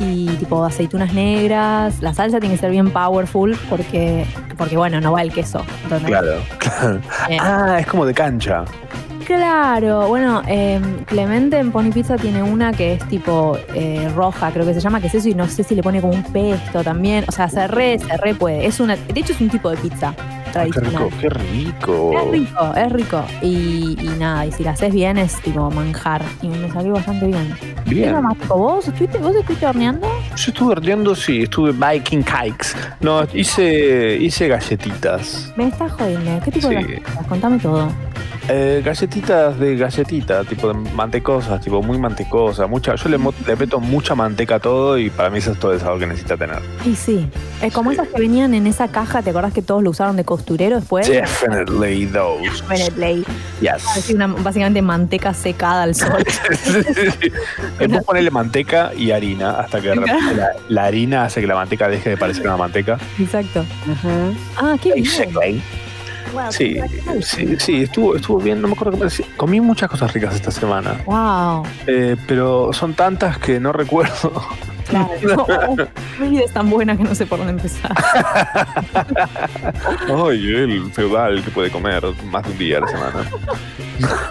y 0.00 0.26
tipo 0.36 0.64
aceitunas 0.64 1.12
negras. 1.12 2.00
La 2.00 2.14
salsa 2.14 2.40
tiene 2.40 2.54
que 2.54 2.60
ser 2.60 2.70
bien 2.70 2.90
powerful 2.90 3.56
porque, 3.68 4.26
porque 4.56 4.76
bueno, 4.76 5.00
no 5.00 5.12
va 5.12 5.22
el 5.22 5.32
queso. 5.32 5.64
¿entendés? 5.84 6.06
claro, 6.06 6.40
claro. 6.58 7.00
Eh, 7.28 7.38
Ah, 7.40 7.78
es 7.80 7.86
como 7.86 8.06
de 8.06 8.14
cancha. 8.14 8.64
Claro, 9.26 10.08
bueno, 10.08 10.40
eh, 10.48 10.80
Clemente 11.04 11.58
en 11.58 11.70
Pony 11.70 11.90
Pizza 11.92 12.16
tiene 12.16 12.42
una 12.42 12.72
que 12.72 12.94
es 12.94 13.08
tipo 13.08 13.58
eh, 13.74 14.10
roja, 14.16 14.50
creo 14.52 14.64
que 14.64 14.72
se 14.72 14.80
llama, 14.80 15.02
que 15.02 15.08
es 15.08 15.14
eso, 15.16 15.28
y 15.28 15.34
no 15.34 15.46
sé 15.46 15.64
si 15.64 15.74
le 15.74 15.82
pone 15.82 16.00
como 16.00 16.14
un 16.14 16.22
pesto 16.22 16.82
también. 16.82 17.24
O 17.28 17.32
sea, 17.32 17.48
se 17.50 17.66
re, 17.66 17.98
se 17.98 18.16
re 18.16 18.34
puede. 18.34 18.64
Es 18.64 18.80
una, 18.80 18.96
de 18.96 19.20
hecho, 19.20 19.34
es 19.34 19.40
un 19.42 19.50
tipo 19.50 19.68
de 19.68 19.76
pizza 19.76 20.14
Ah, 20.54 20.64
qué 20.72 20.80
rico, 20.80 21.10
qué 21.20 21.28
rico. 21.30 22.12
Es 22.18 22.30
rico, 22.30 22.74
es 22.74 22.92
rico. 22.92 23.24
Y, 23.42 23.96
y 24.00 24.08
nada, 24.18 24.46
y 24.46 24.52
si 24.52 24.64
la 24.64 24.72
haces 24.72 24.92
bien 24.92 25.18
es 25.18 25.40
tipo 25.42 25.70
manjar. 25.70 26.22
Y 26.42 26.48
me 26.48 26.70
salió 26.70 26.92
bastante 26.94 27.26
bien. 27.26 27.54
¿Qué 27.84 27.94
Bien. 27.94 28.14
¿Vos 28.48 28.86
estuviste, 28.86 29.18
vos 29.18 29.34
estuviste 29.34 29.66
horneando? 29.66 30.06
Yo 30.36 30.52
estuve 30.52 30.72
horneando, 30.72 31.14
sí, 31.14 31.42
estuve 31.42 31.72
baking 31.72 32.22
cakes. 32.22 32.68
No, 33.00 33.22
hice, 33.32 34.16
hice 34.16 34.48
galletitas. 34.48 35.52
Me 35.56 35.68
estás 35.68 35.92
jodiendo. 35.92 36.40
¿Qué 36.44 36.50
tipo 36.52 36.68
de 36.68 36.74
galletitas? 36.76 37.26
Contame 37.26 37.58
todo. 37.58 37.88
Eh, 38.50 38.80
galletitas 38.82 39.58
de 39.58 39.76
galletita, 39.76 40.42
tipo 40.44 40.68
de 40.68 40.74
mantecosas, 40.92 41.60
tipo 41.60 41.82
muy 41.82 41.98
mantecosa, 41.98 42.66
mucha, 42.66 42.94
yo 42.94 43.08
le, 43.10 43.18
le 43.46 43.56
meto 43.56 43.78
mucha 43.78 44.14
manteca 44.14 44.54
a 44.54 44.58
todo 44.58 44.96
y 44.96 45.10
para 45.10 45.28
mí 45.28 45.36
eso 45.38 45.52
es 45.52 45.58
todo 45.58 45.74
el 45.74 45.80
sabor 45.80 45.98
que 45.98 46.06
necesita 46.06 46.36
tener. 46.38 46.58
Y 46.86 46.94
sí, 46.96 47.28
es 47.60 47.72
como 47.74 47.90
Sí. 47.90 47.96
esas 47.96 48.08
que 48.08 48.20
venían 48.20 48.54
en 48.54 48.66
esa 48.66 48.88
caja, 48.88 49.20
¿te 49.20 49.30
acordás 49.30 49.52
que 49.52 49.60
todos 49.60 49.82
lo 49.82 49.90
usaron 49.90 50.16
de 50.16 50.24
costurero 50.24 50.76
después? 50.76 51.06
Definitely 51.06 52.06
those. 52.06 52.42
Definitely. 52.68 53.24
Yes. 53.60 53.82
Parecía 53.84 54.16
una, 54.16 54.26
básicamente 54.28 54.80
manteca 54.82 55.34
secada 55.34 55.82
al 55.82 55.94
sol. 55.94 56.24
Después 57.78 58.04
ponerle 58.04 58.30
manteca 58.30 58.92
y 58.96 59.10
harina 59.10 59.60
hasta 59.60 59.80
que 59.80 59.94
la, 59.94 60.50
la 60.68 60.84
harina 60.84 61.24
hace 61.24 61.40
que 61.40 61.46
la 61.46 61.54
manteca 61.54 61.88
deje 61.88 62.10
de 62.10 62.16
parecer 62.16 62.46
una 62.46 62.56
manteca. 62.56 62.98
Exacto. 63.18 63.64
Ah, 64.56 64.76
qué 64.82 64.92
bien. 64.94 65.04
Basically. 65.04 65.62
Wow, 66.32 66.52
Sí, 66.52 66.78
sí, 67.22 67.56
sí, 67.58 67.82
estuvo, 67.82 68.16
estuvo 68.16 68.38
bien, 68.38 68.60
no 68.60 68.68
me 68.68 68.74
acuerdo 68.74 68.92
qué 68.92 68.98
parecía. 68.98 69.26
Comí 69.36 69.60
muchas 69.60 69.88
cosas 69.90 70.12
ricas 70.12 70.34
esta 70.34 70.50
semana, 70.50 71.00
Wow, 71.06 71.64
eh, 71.86 72.16
pero 72.26 72.72
son 72.72 72.94
tantas 72.94 73.38
que 73.38 73.58
no 73.60 73.72
recuerdo. 73.72 74.32
Claro. 74.88 75.08
Mi 76.20 76.28
vida 76.28 76.44
es 76.44 76.52
tan 76.52 76.68
buena 76.70 76.96
que 76.96 77.04
no 77.04 77.14
sé 77.14 77.26
por 77.26 77.38
dónde 77.38 77.52
empezar. 77.52 77.92
Ay, 80.08 80.54
el 80.54 80.90
feudal 80.92 81.42
que 81.44 81.50
puede 81.50 81.70
comer 81.70 82.02
más 82.30 82.44
de 82.44 82.50
un 82.50 82.58
día 82.58 82.78
a 82.78 82.80
la 82.80 82.88
semana. 82.88 83.30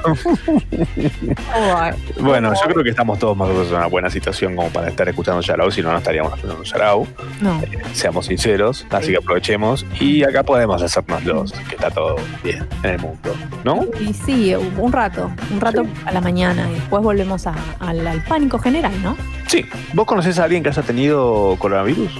Oh, 0.03 1.89
Bueno, 2.21 2.53
yo 2.53 2.69
creo 2.73 2.83
que 2.83 2.89
estamos 2.91 3.19
todos 3.19 3.35
más 3.35 3.49
o 3.49 3.53
menos 3.53 3.67
en 3.69 3.75
una 3.75 3.87
buena 3.87 4.09
situación 4.09 4.55
como 4.55 4.69
para 4.69 4.87
estar 4.89 5.07
escuchando 5.09 5.41
Yarao, 5.41 5.69
si 5.71 5.81
no, 5.81 5.91
no 5.91 5.97
estaríamos 5.97 6.33
escuchando 6.35 6.63
Yarao. 6.63 7.07
no. 7.41 7.61
Seamos 7.93 8.25
sinceros, 8.27 8.85
así 8.89 9.11
que 9.11 9.17
aprovechemos. 9.17 9.85
Y 9.99 10.23
acá 10.23 10.43
podemos 10.43 10.81
hacernos 10.81 11.23
los, 11.25 11.51
que 11.51 11.75
está 11.75 11.89
todo 11.91 12.15
bien 12.43 12.65
en 12.83 12.91
el 12.91 12.99
mundo, 12.99 13.35
¿no? 13.63 13.85
Y 13.99 14.13
sí, 14.13 14.53
un 14.55 14.91
rato, 14.91 15.31
un 15.51 15.59
rato 15.61 15.85
a 16.05 16.11
la 16.11 16.21
mañana 16.21 16.69
y 16.69 16.75
después 16.75 17.03
volvemos 17.03 17.45
a- 17.47 17.55
al, 17.79 18.05
al 18.07 18.23
pánico 18.23 18.59
general, 18.59 18.93
¿no? 19.03 19.17
Sí. 19.47 19.65
¿Vos 19.93 20.05
conocés 20.05 20.39
a 20.39 20.46
alguien 20.47 20.63
que 20.63 20.69
haya 20.69 20.81
tenido 20.81 21.55
coronavirus? 21.59 22.11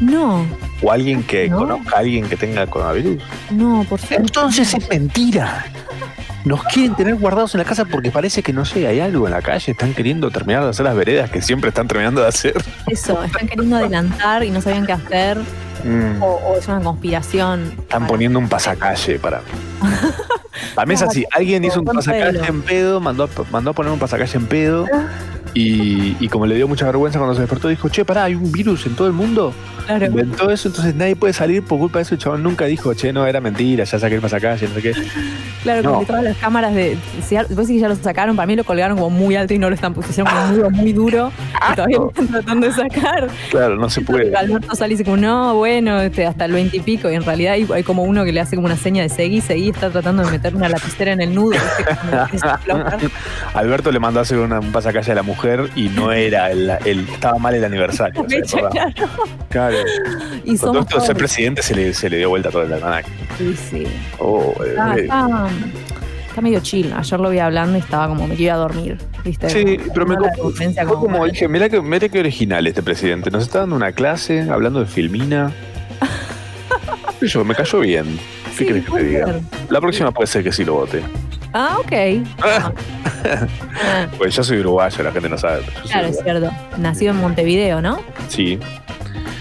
No, 0.00 0.46
¿O 0.80 0.92
alguien 0.92 1.24
que 1.24 1.48
No. 1.48 1.58
conozca 1.58 1.96
a 1.96 1.98
alguien 2.00 2.28
que 2.28 2.36
tenga 2.36 2.66
coronavirus? 2.66 3.20
no, 3.50 3.84
por 3.88 3.98
suerte. 3.98 4.16
Entonces 4.16 4.72
es 4.74 4.88
mentira. 4.88 5.66
Nos 6.44 6.62
quieren 6.64 6.94
tener 6.94 7.16
guardados 7.16 7.54
en 7.54 7.58
la 7.58 7.64
casa 7.64 7.84
porque 7.84 8.10
parece 8.12 8.42
que 8.44 8.52
no 8.52 8.64
sé, 8.64 8.86
hay 8.86 9.00
algo 9.00 9.26
en 9.26 9.32
la 9.32 9.42
calle, 9.42 9.72
están 9.72 9.92
queriendo 9.92 10.30
terminar 10.30 10.62
de 10.62 10.70
hacer 10.70 10.86
las 10.86 10.94
veredas 10.94 11.28
que 11.30 11.42
siempre 11.42 11.68
están 11.68 11.88
terminando 11.88 12.20
de 12.22 12.28
hacer. 12.28 12.54
Eso, 12.86 13.22
están 13.24 13.48
queriendo 13.48 13.76
adelantar 13.76 14.44
y 14.44 14.50
no 14.50 14.60
sabían 14.62 14.86
qué 14.86 14.92
hacer, 14.92 15.38
Mm, 15.84 16.20
o, 16.22 16.26
o 16.26 16.56
es 16.56 16.66
una 16.66 16.80
conspiración. 16.80 17.62
están 17.78 17.86
para- 18.02 18.06
poniendo 18.08 18.38
un 18.40 18.48
pasacalle 18.48 19.18
para. 19.20 19.42
Para 20.74 20.86
mí 20.86 20.94
es 20.94 21.02
así, 21.02 21.24
alguien 21.32 21.64
hizo 21.64 21.78
un 21.80 21.84
pasacalle 21.86 22.40
en 22.48 22.62
pedo, 22.62 23.00
mandó, 23.00 23.24
a- 23.24 23.28
mandó 23.52 23.70
a 23.70 23.72
poner 23.74 23.92
un 23.92 23.98
pasacalle 24.00 24.36
en 24.38 24.46
pedo 24.46 24.86
y, 25.54 26.16
y 26.20 26.28
como 26.28 26.46
le 26.46 26.54
dio 26.56 26.68
mucha 26.68 26.86
vergüenza 26.86 27.18
cuando 27.18 27.34
se 27.34 27.40
despertó, 27.42 27.68
dijo, 27.68 27.88
che, 27.88 28.04
pará, 28.04 28.24
hay 28.24 28.34
un 28.34 28.50
virus 28.52 28.86
en 28.86 28.94
todo 28.94 29.06
el 29.06 29.12
mundo. 29.12 29.52
Claro. 29.86 30.06
Inventó 30.06 30.50
eso, 30.50 30.68
entonces 30.68 30.94
nadie 30.94 31.16
puede 31.16 31.32
salir 31.32 31.62
por 31.64 31.78
culpa 31.78 31.98
de 31.98 32.02
eso. 32.02 32.14
El 32.14 32.20
chabón 32.20 32.42
nunca 32.42 32.66
dijo, 32.66 32.92
che, 32.94 33.12
no, 33.12 33.26
era 33.26 33.40
mentira, 33.40 33.84
ya 33.84 33.98
saqué 33.98 34.16
el 34.16 34.20
pasacalle, 34.20 34.68
no 34.68 34.74
sé 34.74 34.82
qué. 34.82 34.92
Claro, 35.64 35.82
como 35.82 35.94
No. 35.94 36.00
que 36.00 36.06
todas 36.06 36.22
las 36.22 36.36
cámaras 36.36 36.72
de. 36.72 36.96
Si, 37.26 37.34
después 37.34 37.66
sí 37.66 37.74
que 37.74 37.80
ya 37.80 37.88
lo 37.88 37.96
sacaron, 37.96 38.36
para 38.36 38.46
mí 38.46 38.54
lo 38.54 38.62
colgaron 38.62 38.96
como 38.96 39.10
muy 39.10 39.34
alto 39.34 39.54
y 39.54 39.58
no 39.58 39.68
lo 39.68 39.74
están 39.74 39.92
pusieron 39.92 40.32
como 40.32 40.46
muy, 40.46 40.70
muy 40.70 40.92
duro. 40.92 41.32
Y 41.72 41.74
todavía 41.74 41.98
lo 41.98 42.08
están 42.10 42.28
tratando 42.28 42.66
de 42.68 42.72
sacar. 42.72 43.28
Claro, 43.50 43.76
no 43.76 43.90
se 43.90 44.00
puede. 44.02 44.34
Alberto 44.36 44.74
sale 44.76 44.94
y 44.94 44.96
dice 44.96 45.04
como, 45.04 45.16
no, 45.16 45.56
bueno, 45.56 46.00
este, 46.00 46.24
hasta 46.26 46.44
el 46.44 46.52
20 46.52 46.76
y 46.76 46.80
pico. 46.80 47.10
Y 47.10 47.16
en 47.16 47.24
realidad 47.24 47.54
hay, 47.54 47.66
hay 47.74 47.82
como 47.82 48.04
uno 48.04 48.24
que 48.24 48.32
le 48.32 48.40
hace 48.40 48.54
como 48.54 48.66
una 48.66 48.76
seña 48.76 49.02
de 49.02 49.08
seguí, 49.08 49.40
seguí, 49.40 49.70
está 49.70 49.90
tratando 49.90 50.24
de 50.24 50.30
meter 50.30 50.54
una 50.54 50.68
lapicera 50.68 51.10
en 51.12 51.20
el 51.22 51.34
nudo. 51.34 51.56
Alberto 53.54 53.90
le 53.90 53.98
mandó 53.98 54.20
a 54.20 54.22
hacer 54.22 54.38
una- 54.38 54.60
un 54.60 54.72
pasacalle 54.72 55.12
a 55.12 55.14
la 55.16 55.22
mujer 55.22 55.37
y 55.76 55.88
no 55.88 56.12
era 56.12 56.50
el, 56.50 56.70
el- 56.84 57.08
estaba 57.08 57.38
mal 57.38 57.54
el 57.54 57.64
aniversario. 57.64 58.24
claro. 58.50 58.70
Claro. 59.48 59.76
Y 60.44 60.56
Con 60.56 60.58
todo 60.58 60.66
somos 60.72 60.86
esto 60.86 61.00
de 61.00 61.06
ser 61.06 61.16
presidente 61.16 61.62
se 61.62 61.74
le, 61.74 61.94
se 61.94 62.10
le 62.10 62.18
dio 62.18 62.28
vuelta 62.30 62.50
todo 62.50 62.62
el 62.62 62.72
almanaque. 62.72 63.10
Sí, 63.38 63.54
sí. 63.70 63.84
Oh, 64.18 64.52
eh, 64.64 64.68
Está, 64.70 64.94
eh. 64.96 65.00
está, 65.02 65.48
está 66.28 66.40
medio 66.40 66.60
chill. 66.60 66.92
Ayer 66.92 67.20
lo 67.20 67.30
vi 67.30 67.38
hablando 67.38 67.76
y 67.78 67.80
estaba 67.80 68.08
como 68.08 68.26
me 68.26 68.34
iba 68.34 68.54
a 68.54 68.56
dormir. 68.58 68.98
¿viste? 69.24 69.48
Sí, 69.50 69.76
Como 69.78 69.92
pero 69.92 70.06
me 70.06 70.16
como, 70.86 71.00
como- 71.00 71.26
dije, 71.26 71.48
mira 71.48 71.68
que, 71.68 71.80
mira 71.80 72.08
qué 72.08 72.20
original 72.20 72.66
este 72.66 72.82
presidente. 72.82 73.30
Nos 73.30 73.44
está 73.44 73.60
dando 73.60 73.76
una 73.76 73.92
clase 73.92 74.46
hablando 74.50 74.80
de 74.80 74.86
filmina. 74.86 75.52
Yo, 77.20 77.44
me 77.44 77.54
cayó 77.54 77.80
bien. 77.80 78.18
¿Qué 78.44 78.50
Sí, 78.58 78.66
querés 78.66 78.80
que 78.82 78.86
te 78.86 78.90
puede 78.90 79.04
diga? 79.08 79.26
ser. 79.26 79.40
La 79.70 79.80
próxima 79.80 80.10
puede 80.12 80.26
ser 80.26 80.42
que 80.44 80.52
sí 80.52 80.64
lo 80.64 80.74
vote. 80.74 81.02
Ah, 81.52 81.76
ok. 81.80 81.92
Pues 84.16 84.34
yo 84.34 84.42
soy 84.44 84.60
uruguayo, 84.60 85.02
la 85.04 85.12
gente 85.12 85.28
no 85.28 85.36
sabe. 85.38 85.60
pero 85.64 85.72
yo 85.76 85.80
soy 85.82 85.90
claro, 85.90 86.06
es 86.08 86.18
cierto. 86.22 86.50
Nacido 86.78 87.10
en 87.12 87.20
Montevideo, 87.20 87.80
¿no? 87.82 88.00
Sí. 88.28 88.58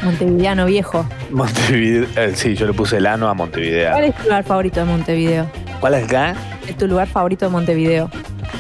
Montevideano 0.04 0.66
viejo. 0.66 1.06
Montevideo. 1.30 2.08
eh, 2.16 2.32
sí, 2.36 2.56
yo 2.56 2.66
le 2.68 2.74
puse 2.74 2.98
el 2.98 3.06
ano 3.06 3.28
a 3.30 3.34
Montevideo. 3.34 3.92
¿Cuál 3.92 4.04
es 4.06 4.16
tu 4.16 4.24
lugar 4.24 4.44
favorito 4.44 4.80
de 4.80 4.86
Montevideo? 4.86 5.50
¿Cuál 5.80 5.94
es 5.96 6.06
acá? 6.06 6.36
Es 6.68 6.78
tu 6.78 6.88
lugar 6.88 7.08
favorito 7.08 7.46
de 7.46 7.52
Montevideo. 7.52 8.10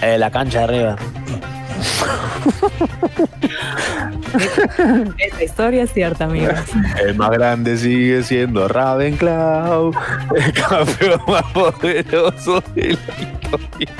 Eh, 0.02 0.18
la 0.18 0.30
cancha 0.32 0.60
de 0.60 0.64
arriba. 0.64 0.96
Esta 5.18 5.44
historia 5.44 5.84
es 5.84 5.94
cierta, 5.94 6.26
amigos. 6.26 6.54
El 7.06 7.16
más 7.16 7.32
grande 7.32 7.78
sigue 7.78 8.24
siendo 8.24 8.68
Ravenclaw, 8.68 9.92
el 10.36 10.54
campeón 10.54 11.22
más 11.28 11.44
poderoso 11.54 12.64
de 12.76 12.98
la 13.08 13.22
historia. 13.22 13.94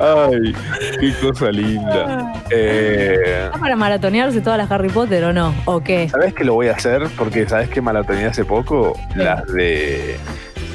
Ay, 0.00 0.54
qué 1.00 1.14
cosa 1.20 1.50
linda. 1.50 2.32
Eh, 2.50 3.44
¿Está 3.46 3.58
para 3.58 3.76
maratonearse 3.76 4.40
todas 4.40 4.58
las 4.58 4.70
Harry 4.70 4.88
Potter 4.88 5.24
o 5.24 5.32
no? 5.32 5.54
¿O 5.64 5.80
qué? 5.82 6.08
¿Sabes 6.08 6.34
qué 6.34 6.44
lo 6.44 6.54
voy 6.54 6.68
a 6.68 6.72
hacer? 6.72 7.08
Porque 7.16 7.48
¿sabes 7.48 7.68
qué 7.68 7.80
malatoné 7.80 8.26
hace 8.26 8.44
poco? 8.44 8.98
Las 9.14 9.46
de. 9.52 10.16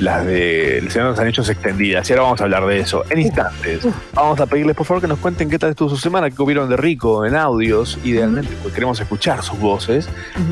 Las 0.01 0.25
de 0.25 0.79
El 0.79 0.89
Señor 0.91 1.05
de 1.08 1.12
los 1.12 1.20
Anillos 1.20 1.48
extendidas. 1.50 2.10
Y 2.10 2.13
ahora 2.13 2.24
vamos 2.24 2.41
a 2.41 2.46
hablar 2.46 2.65
de 2.65 2.79
eso 2.79 3.03
en 3.10 3.20
instantes. 3.20 3.88
Vamos 4.13 4.39
a 4.39 4.46
pedirles 4.48 4.75
por 4.75 4.86
favor 4.88 5.00
que 5.01 5.08
nos 5.08 5.20
cuenten 5.20 5.50
qué 5.50 5.60
tal 5.60 5.70
estuvo 5.70 5.89
su 5.89 5.98
semana, 5.98 6.29
qué 6.29 6.36
comieron 6.36 6.67
de 6.70 6.75
rico 6.77 7.24
en 7.25 7.36
audios. 7.36 8.00
Idealmente, 8.03 8.51
porque 8.63 8.74
queremos 8.75 9.00
escuchar 9.00 9.43
sus 9.43 9.60
voces. 9.60 10.10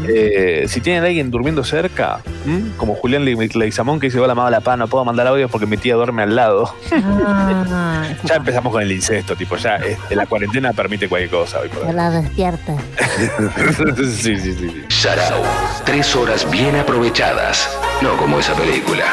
Eh, 0.08 0.66
si 0.68 0.82
tienen 0.82 1.04
a 1.04 1.08
alguien 1.08 1.32
durmiendo 1.32 1.64
cerca, 1.64 2.20
¿m? 2.46 2.72
como 2.78 2.94
Julián 2.96 3.26
Le- 3.26 3.36
Leguizamón 3.36 4.00
que 4.00 4.08
dice: 4.08 4.20
Hola, 4.20 4.36
mamá, 4.36 4.52
la 4.52 4.62
pa, 4.62 4.78
no 4.78 4.88
puedo 4.88 5.04
mandar 5.04 5.26
audios 5.28 5.50
porque 5.50 5.66
mi 5.66 5.78
tía 5.78 5.96
duerme 5.96 6.22
al 6.24 6.36
lado. 6.36 6.74
Ah, 6.92 8.04
Ya 8.26 8.36
empezamos 8.36 8.72
con 8.72 8.82
el 8.84 8.92
incesto, 8.92 9.36
tipo, 9.36 9.56
ya 9.58 9.78
este, 9.78 10.16
la 10.16 10.26
cuarentena 10.28 10.74
permite 10.74 11.10
cualquier 11.10 11.32
cosa 11.32 11.60
hoy 11.60 11.70
por 11.70 11.82
Que 11.82 11.88
hoy. 11.90 11.94
la 11.96 12.12
despierte. 12.12 12.74
sí, 13.98 14.38
sí, 14.38 14.38
sí. 14.38 14.54
sí. 14.60 14.84
Sarau. 14.90 15.42
Tres 15.86 16.16
horas 16.16 16.50
bien 16.52 16.76
aprovechadas. 16.76 17.70
No 18.02 18.16
como 18.18 18.40
esa 18.40 18.54
película. 18.54 19.04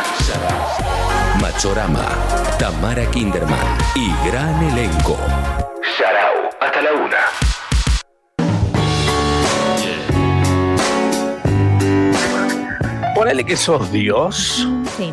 Machorama. 1.41 2.09
Tamara 2.59 3.09
Kinderman. 3.11 3.59
Y 3.95 4.11
gran 4.29 4.63
elenco. 4.63 5.17
Sarau. 5.97 6.51
Hasta 6.61 6.83
la 6.83 6.93
una. 6.93 7.17
Ponele 13.15 13.45
que 13.45 13.57
sos 13.57 13.91
Dios 13.93 14.67
sí. 14.97 15.13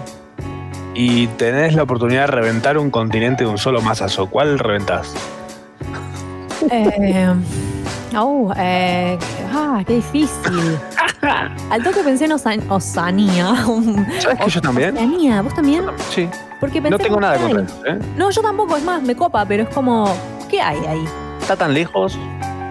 y 0.93 1.27
tenés 1.27 1.74
la 1.75 1.84
oportunidad 1.84 2.22
de 2.22 2.27
reventar 2.27 2.77
un 2.77 2.89
continente 2.89 3.43
de 3.43 3.50
un 3.50 3.58
solo 3.58 3.82
mazazo. 3.82 4.29
¿Cuál 4.29 4.60
reventás? 4.60 5.13
Eh, 6.72 7.34
oh, 8.17 8.51
eh, 8.58 9.17
ah, 9.53 9.84
qué 9.86 9.96
difícil. 9.96 10.77
Al 11.70 11.84
toque 11.84 12.01
pensé 12.03 12.25
en 12.25 12.32
Osa- 12.34 12.58
Osanía. 12.70 13.56
¿Sabes 14.20 14.39
que 14.44 14.50
yo 14.50 14.62
también? 14.62 14.96
Oceanía, 14.96 15.42
¿vos 15.42 15.53
también? 15.53 15.86
Sí. 16.10 16.30
Porque 16.60 16.82
pensé 16.82 16.92
No 16.92 16.98
tengo 16.98 17.15
en 17.15 17.22
nada 17.22 17.38
contra 17.38 17.63
eso, 17.63 17.86
¿eh? 17.86 18.00
No, 18.18 18.30
yo 18.30 18.42
tampoco, 18.42 18.75
es 18.77 18.84
más, 18.84 19.01
me 19.01 19.15
copa, 19.15 19.46
pero 19.46 19.63
es 19.63 19.70
como, 19.70 20.13
¿qué 20.50 20.62
hay 20.62 20.77
ahí? 20.86 21.06
Está 21.42 21.56
tan 21.56 21.74
lejos. 21.74 22.18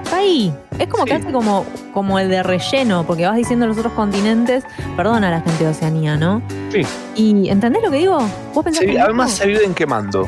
Está 0.05 0.17
ahí. 0.19 0.53
Es 0.79 0.89
como 0.89 1.05
Sí. 1.07 1.13
hace 1.13 1.31
como, 1.33 1.65
como 1.93 2.19
el 2.19 2.29
de 2.29 2.43
relleno, 2.43 3.05
porque 3.07 3.27
vas 3.27 3.37
diciendo 3.37 3.67
los 3.67 3.77
otros 3.79 3.93
continentes, 3.95 4.65
perdona 4.97 5.29
a 5.29 5.31
la 5.33 5.41
gente 5.43 5.65
de 5.65 5.71
Oceanía, 5.71 6.17
¿no? 6.17 6.41
Sí. 6.71 6.83
¿Y 7.17 7.49
entendés 7.51 7.83
lo 7.83 7.91
que 7.91 7.99
digo? 7.99 8.19
¿Vos 8.55 8.65
pensás 8.65 8.85
Se- 8.85 9.01
además 9.01 9.31
se 9.33 9.47
viven 9.47 9.75
quemando. 9.75 10.27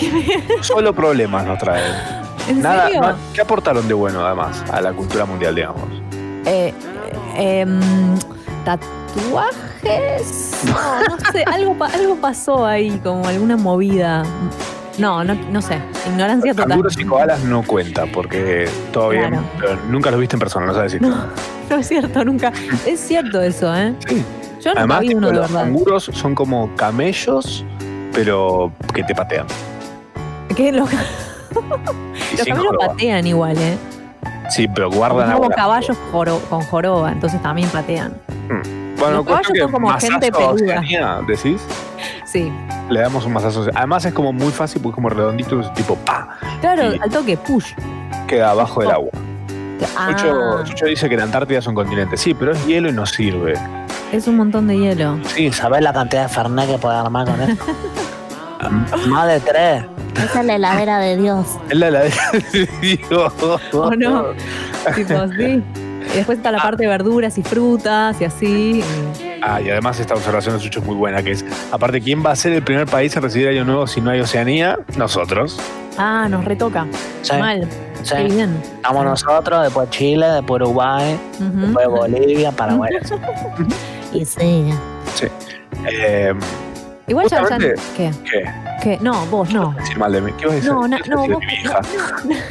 Solo 0.60 0.94
problemas 0.94 1.44
nos 1.46 1.58
traen. 1.58 1.92
¿En 2.48 2.62
Nada, 2.62 2.86
serio? 2.86 3.00
no- 3.02 3.14
¿Qué 3.34 3.40
aportaron 3.40 3.86
de 3.86 3.94
bueno, 3.94 4.24
además, 4.24 4.64
a 4.72 4.80
la 4.80 4.92
cultura 4.92 5.24
mundial, 5.24 5.54
digamos? 5.54 5.82
Eh, 6.46 6.72
eh, 7.36 7.60
em, 7.60 7.80
tatuajes. 8.64 10.52
No, 10.66 11.16
no 11.16 11.32
sé, 11.32 11.44
algo, 11.52 11.76
algo 11.84 12.16
pasó 12.16 12.66
ahí, 12.66 12.98
como 13.02 13.26
alguna 13.26 13.56
movida. 13.56 14.22
No, 14.98 15.24
no, 15.24 15.34
no 15.34 15.62
sé. 15.62 15.78
Ignorancia 16.08 16.52
total. 16.52 16.68
Canguros 16.70 16.98
y 16.98 17.04
koalas 17.04 17.40
no 17.44 17.62
cuenta, 17.62 18.04
porque 18.06 18.68
todo 18.92 19.10
bien, 19.10 19.30
Claro. 19.30 19.44
pero 19.58 19.76
nunca 19.88 20.10
los 20.10 20.20
viste 20.20 20.36
en 20.36 20.40
persona, 20.40 20.66
no 20.66 20.74
sabes 20.74 20.92
decir. 20.92 21.08
No, 21.08 21.16
no 21.70 21.76
es 21.76 21.86
cierto, 21.88 22.24
nunca. 22.24 22.52
Es 22.86 23.00
cierto 23.00 23.40
eso, 23.40 23.74
¿eh? 23.74 23.94
Sí. 24.06 24.22
Yo 24.60 24.70
nunca 24.70 24.80
Además, 24.80 25.00
vi 25.00 25.06
tipo, 25.08 25.18
uno 25.18 25.26
de 25.28 25.32
los 25.34 25.42
verdad. 25.48 25.62
canguros 25.64 26.10
son 26.12 26.34
como 26.34 26.74
camellos, 26.76 27.64
pero 28.12 28.70
que 28.92 29.02
te 29.04 29.14
patean. 29.14 29.46
Que 30.54 30.70
los, 30.72 30.90
los 30.92 32.48
joroba. 32.58 32.88
patean 32.88 33.26
igual, 33.26 33.56
¿eh? 33.56 33.78
Sí, 34.48 34.66
pero 34.68 34.90
guardan 34.90 35.32
Como 35.32 35.44
agua. 35.44 35.48
caballos 35.54 35.96
joro- 36.10 36.40
con 36.50 36.60
joroba, 36.62 37.12
entonces 37.12 37.40
también 37.42 37.68
patean. 37.68 38.14
Bueno, 38.98 39.18
los 39.18 39.26
caballos 39.26 39.50
que 39.52 39.60
son 39.60 39.70
como 39.72 39.88
gente 39.98 40.32
peluda. 40.32 40.50
Oceanía, 40.52 41.20
¿decís? 41.26 41.60
Sí. 42.24 42.52
Le 42.88 43.00
damos 43.00 43.24
un 43.26 43.32
mazazo. 43.32 43.66
Además 43.74 44.04
es 44.04 44.12
como 44.12 44.32
muy 44.32 44.50
fácil 44.50 44.82
porque 44.82 44.92
es 44.92 44.96
como 44.96 45.08
redondito, 45.08 45.60
es 45.60 45.72
tipo 45.74 45.94
pa, 45.96 46.36
Claro, 46.60 46.92
al 47.00 47.10
toque, 47.10 47.36
push. 47.36 47.72
queda 48.26 48.50
abajo 48.50 48.80
del 48.80 48.90
Oh. 48.90 48.94
agua. 48.94 49.10
Ah, 49.96 50.62
dice 50.86 51.08
que 51.08 51.16
la 51.16 51.22
Antártida 51.22 51.58
es 51.60 51.66
un 51.66 51.74
continente. 51.74 52.16
Sí, 52.18 52.34
pero 52.34 52.52
es 52.52 52.66
hielo 52.66 52.88
y 52.90 52.92
no 52.92 53.06
sirve. 53.06 53.54
es 54.12 54.26
un 54.26 54.36
montón 54.36 54.66
de 54.66 54.76
hielo. 54.78 55.18
Sí, 55.24 55.50
¿Sabes 55.52 55.80
la 55.82 55.92
cantidad 55.92 56.22
de 56.24 56.28
Fernet 56.28 56.68
que 56.68 56.78
puede 56.78 56.96
armar 56.96 57.26
con 57.26 57.40
esto? 57.40 57.64
Más 59.08 59.26
de 59.28 59.40
tres. 59.40 59.84
Esa 60.24 60.40
es 60.40 60.46
la 60.46 60.56
heladera 60.56 60.98
de 60.98 61.16
Dios. 61.16 61.46
es 61.68 61.76
la 61.78 61.88
heladera 61.88 62.16
de 62.52 62.66
Dios. 62.80 63.32
¿O 63.72 63.90
no? 63.96 64.24
tipo, 64.94 65.14
sí. 65.38 65.62
Y 66.12 66.16
después 66.16 66.38
está 66.38 66.50
la 66.50 66.60
parte 66.60 66.82
de 66.82 66.88
verduras 66.88 67.38
y 67.38 67.42
frutas 67.42 68.20
y 68.20 68.24
así. 68.24 68.82
Ah, 69.42 69.60
y 69.60 69.70
además 69.70 69.98
esta 70.00 70.14
observación 70.14 70.56
de 70.56 70.62
Chucho 70.62 70.80
es 70.80 70.86
muy 70.86 70.96
buena, 70.96 71.22
que 71.22 71.30
es, 71.30 71.44
aparte, 71.70 72.00
¿quién 72.00 72.22
va 72.24 72.32
a 72.32 72.36
ser 72.36 72.52
el 72.52 72.62
primer 72.62 72.86
país 72.86 73.16
a 73.16 73.20
recibir 73.20 73.48
Año 73.48 73.64
Nuevo 73.64 73.86
si 73.86 74.00
no 74.00 74.10
hay 74.10 74.20
Oceanía? 74.20 74.78
Nosotros. 74.96 75.58
Ah, 75.96 76.26
nos 76.28 76.44
retoca. 76.44 76.86
Sí, 77.22 77.36
Mal. 77.36 77.66
sí. 78.02 78.14
Qué 78.16 78.24
bien. 78.24 78.60
Estamos 78.74 79.04
nosotros, 79.04 79.62
después 79.62 79.88
Chile, 79.90 80.26
después 80.26 80.60
Uruguay, 80.62 81.18
Ujú. 81.38 81.60
después 81.60 81.86
Bolivia, 81.88 82.52
Paraguay. 82.52 82.92
Y 84.12 84.24
sí. 84.24 84.70
Eh, 85.88 86.34
Igual 87.10 87.26
ya, 87.28 87.44
¿Qué? 87.58 87.74
¿Qué? 87.96 88.44
¿Qué? 88.82 88.98
No, 89.00 89.26
vos 89.26 89.52
no. 89.52 89.72
Decir 89.72 89.98
mal 89.98 90.12
de 90.12 90.20
mí. 90.20 90.32
¿Qué 90.38 90.44
vas 90.46 90.52
a 90.52 90.56
decir? 90.56 90.72
No, 90.72 90.86
na- 90.86 90.98
¿Qué 91.00 91.10
vas 91.10 91.24
a 91.24 91.26
no, 91.26 91.38
decir 91.38 91.50
de 91.58 91.68
vos- 91.68 91.80
mi 92.30 92.30
vieja? 92.30 92.44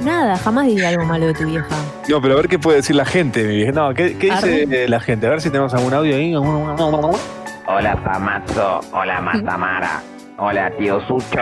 Nada, 0.00 0.36
jamás 0.38 0.66
diría 0.66 0.88
algo 0.88 1.04
malo 1.04 1.26
de 1.26 1.34
tu 1.34 1.44
vieja. 1.46 1.68
No, 2.08 2.20
pero 2.20 2.34
a 2.34 2.36
ver 2.38 2.48
qué 2.48 2.58
puede 2.58 2.78
decir 2.78 2.96
la 2.96 3.04
gente, 3.04 3.44
mi 3.44 3.54
vieja. 3.56 3.70
No, 3.70 3.94
¿qué, 3.94 4.18
qué 4.18 4.30
dice 4.32 4.62
eh, 4.84 4.88
la 4.88 4.98
gente? 4.98 5.28
A 5.28 5.30
ver 5.30 5.40
si 5.40 5.50
tenemos 5.50 5.72
algún 5.72 5.94
audio 5.94 6.16
ahí. 6.16 6.34
Hola 6.34 7.96
Tamazo, 8.02 8.80
hola 8.92 9.20
Matamara, 9.20 10.02
hola 10.38 10.72
tío 10.76 11.00
Sucho. 11.06 11.38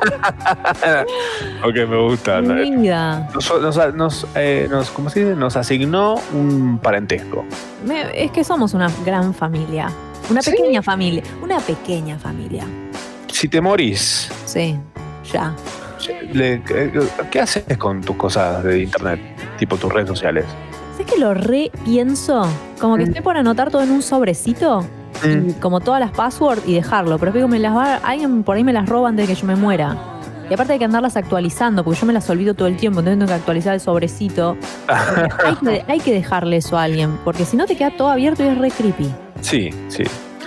Ok, 1.64 1.74
me 1.88 1.96
gusta. 2.08 2.40
Vida. 2.40 3.28
Nos, 3.34 3.60
nos, 3.60 3.94
nos, 3.94 4.26
eh, 4.34 4.66
nos- 4.70 4.90
¿cómo 4.90 5.10
se 5.10 5.20
dice? 5.20 5.34
Nos 5.36 5.56
asignó 5.56 6.16
un 6.32 6.78
parentesco. 6.82 7.44
Me- 7.86 8.24
es 8.24 8.30
que 8.30 8.44
somos 8.44 8.74
una 8.74 8.90
gran 9.04 9.32
familia. 9.34 9.90
Una 10.30 10.42
¿Sí? 10.42 10.50
pequeña 10.52 10.82
familia. 10.82 11.22
Una 11.42 11.58
pequeña 11.60 12.18
familia. 12.18 12.64
Si 13.28 13.48
te 13.48 13.60
morís, 13.60 14.30
Sí, 14.46 14.78
ya. 15.32 15.54
le- 16.32 16.62
¿qué 17.30 17.40
haces 17.40 17.64
con 17.78 18.00
tus 18.02 18.16
cosas 18.16 18.62
de 18.64 18.82
internet? 18.84 19.20
Tipo 19.58 19.76
tus 19.76 19.92
redes 19.92 20.08
sociales. 20.08 20.44
¿Sabes 20.92 21.12
que 21.12 21.18
lo 21.18 21.34
re 21.34 21.70
pienso? 21.84 22.46
Como 22.80 22.96
que 22.96 23.04
Mm. 23.04 23.08
estoy 23.08 23.22
por 23.22 23.36
anotar 23.36 23.70
todo 23.70 23.82
en 23.82 23.90
un 23.90 24.02
sobrecito. 24.02 24.86
Como 25.60 25.80
todas 25.80 26.00
las 26.00 26.10
passwords 26.10 26.62
y 26.66 26.74
dejarlo. 26.74 27.18
Pero 27.18 27.32
digo, 27.32 27.48
me 27.48 27.58
las 27.58 27.74
va, 27.74 27.96
alguien 27.96 28.42
por 28.42 28.56
ahí 28.56 28.64
me 28.64 28.72
las 28.72 28.88
roba 28.88 29.08
antes 29.08 29.26
de 29.28 29.34
que 29.34 29.40
yo 29.40 29.46
me 29.46 29.56
muera. 29.56 29.96
Y 30.50 30.54
aparte 30.54 30.74
hay 30.74 30.78
que 30.78 30.84
andarlas 30.84 31.16
actualizando, 31.16 31.84
porque 31.84 32.00
yo 32.00 32.06
me 32.06 32.12
las 32.12 32.28
olvido 32.28 32.54
todo 32.54 32.68
el 32.68 32.76
tiempo, 32.76 33.00
entonces 33.00 33.18
tengo 33.18 33.28
que 33.28 33.34
actualizar 33.34 33.74
el 33.74 33.80
sobrecito. 33.80 34.56
hay, 34.88 35.54
que, 35.56 35.84
hay 35.88 36.00
que 36.00 36.12
dejarle 36.12 36.58
eso 36.58 36.76
a 36.76 36.82
alguien, 36.82 37.18
porque 37.24 37.44
si 37.44 37.56
no 37.56 37.66
te 37.66 37.76
queda 37.76 37.96
todo 37.96 38.08
abierto 38.08 38.44
y 38.44 38.48
es 38.48 38.58
re 38.58 38.70
creepy. 38.70 39.10
Sí, 39.40 39.70
sí. 39.88 40.04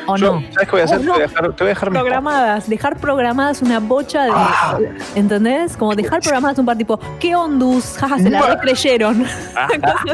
¿O 0.07 0.15
Yo, 0.15 0.35
no? 0.35 0.41
¿Sabes 0.53 0.69
qué 0.69 0.71
voy 0.71 0.81
a 0.81 0.83
hacer? 0.85 0.97
Oh, 0.99 1.01
te, 1.01 1.09
voy 1.09 1.19
a 1.19 1.27
dejar, 1.27 1.43
te 1.43 1.63
voy 1.63 1.67
a 1.67 1.69
dejar 1.69 1.91
mis 1.91 1.99
Programadas, 1.99 2.69
dejar 2.69 2.97
programadas 2.97 3.61
una 3.61 3.79
bocha 3.79 4.23
de. 4.23 4.31
Ah. 4.33 4.79
¿Entendés? 5.15 5.75
Como 5.75 5.95
dejar 5.95 6.21
programadas 6.21 6.57
un 6.59 6.65
par 6.65 6.77
tipo, 6.77 6.97
¿qué 7.19 7.35
ondus? 7.35 7.97
Jaja, 7.99 8.17
se 8.17 8.29
la 8.29 8.41
recreyeron. 8.41 9.25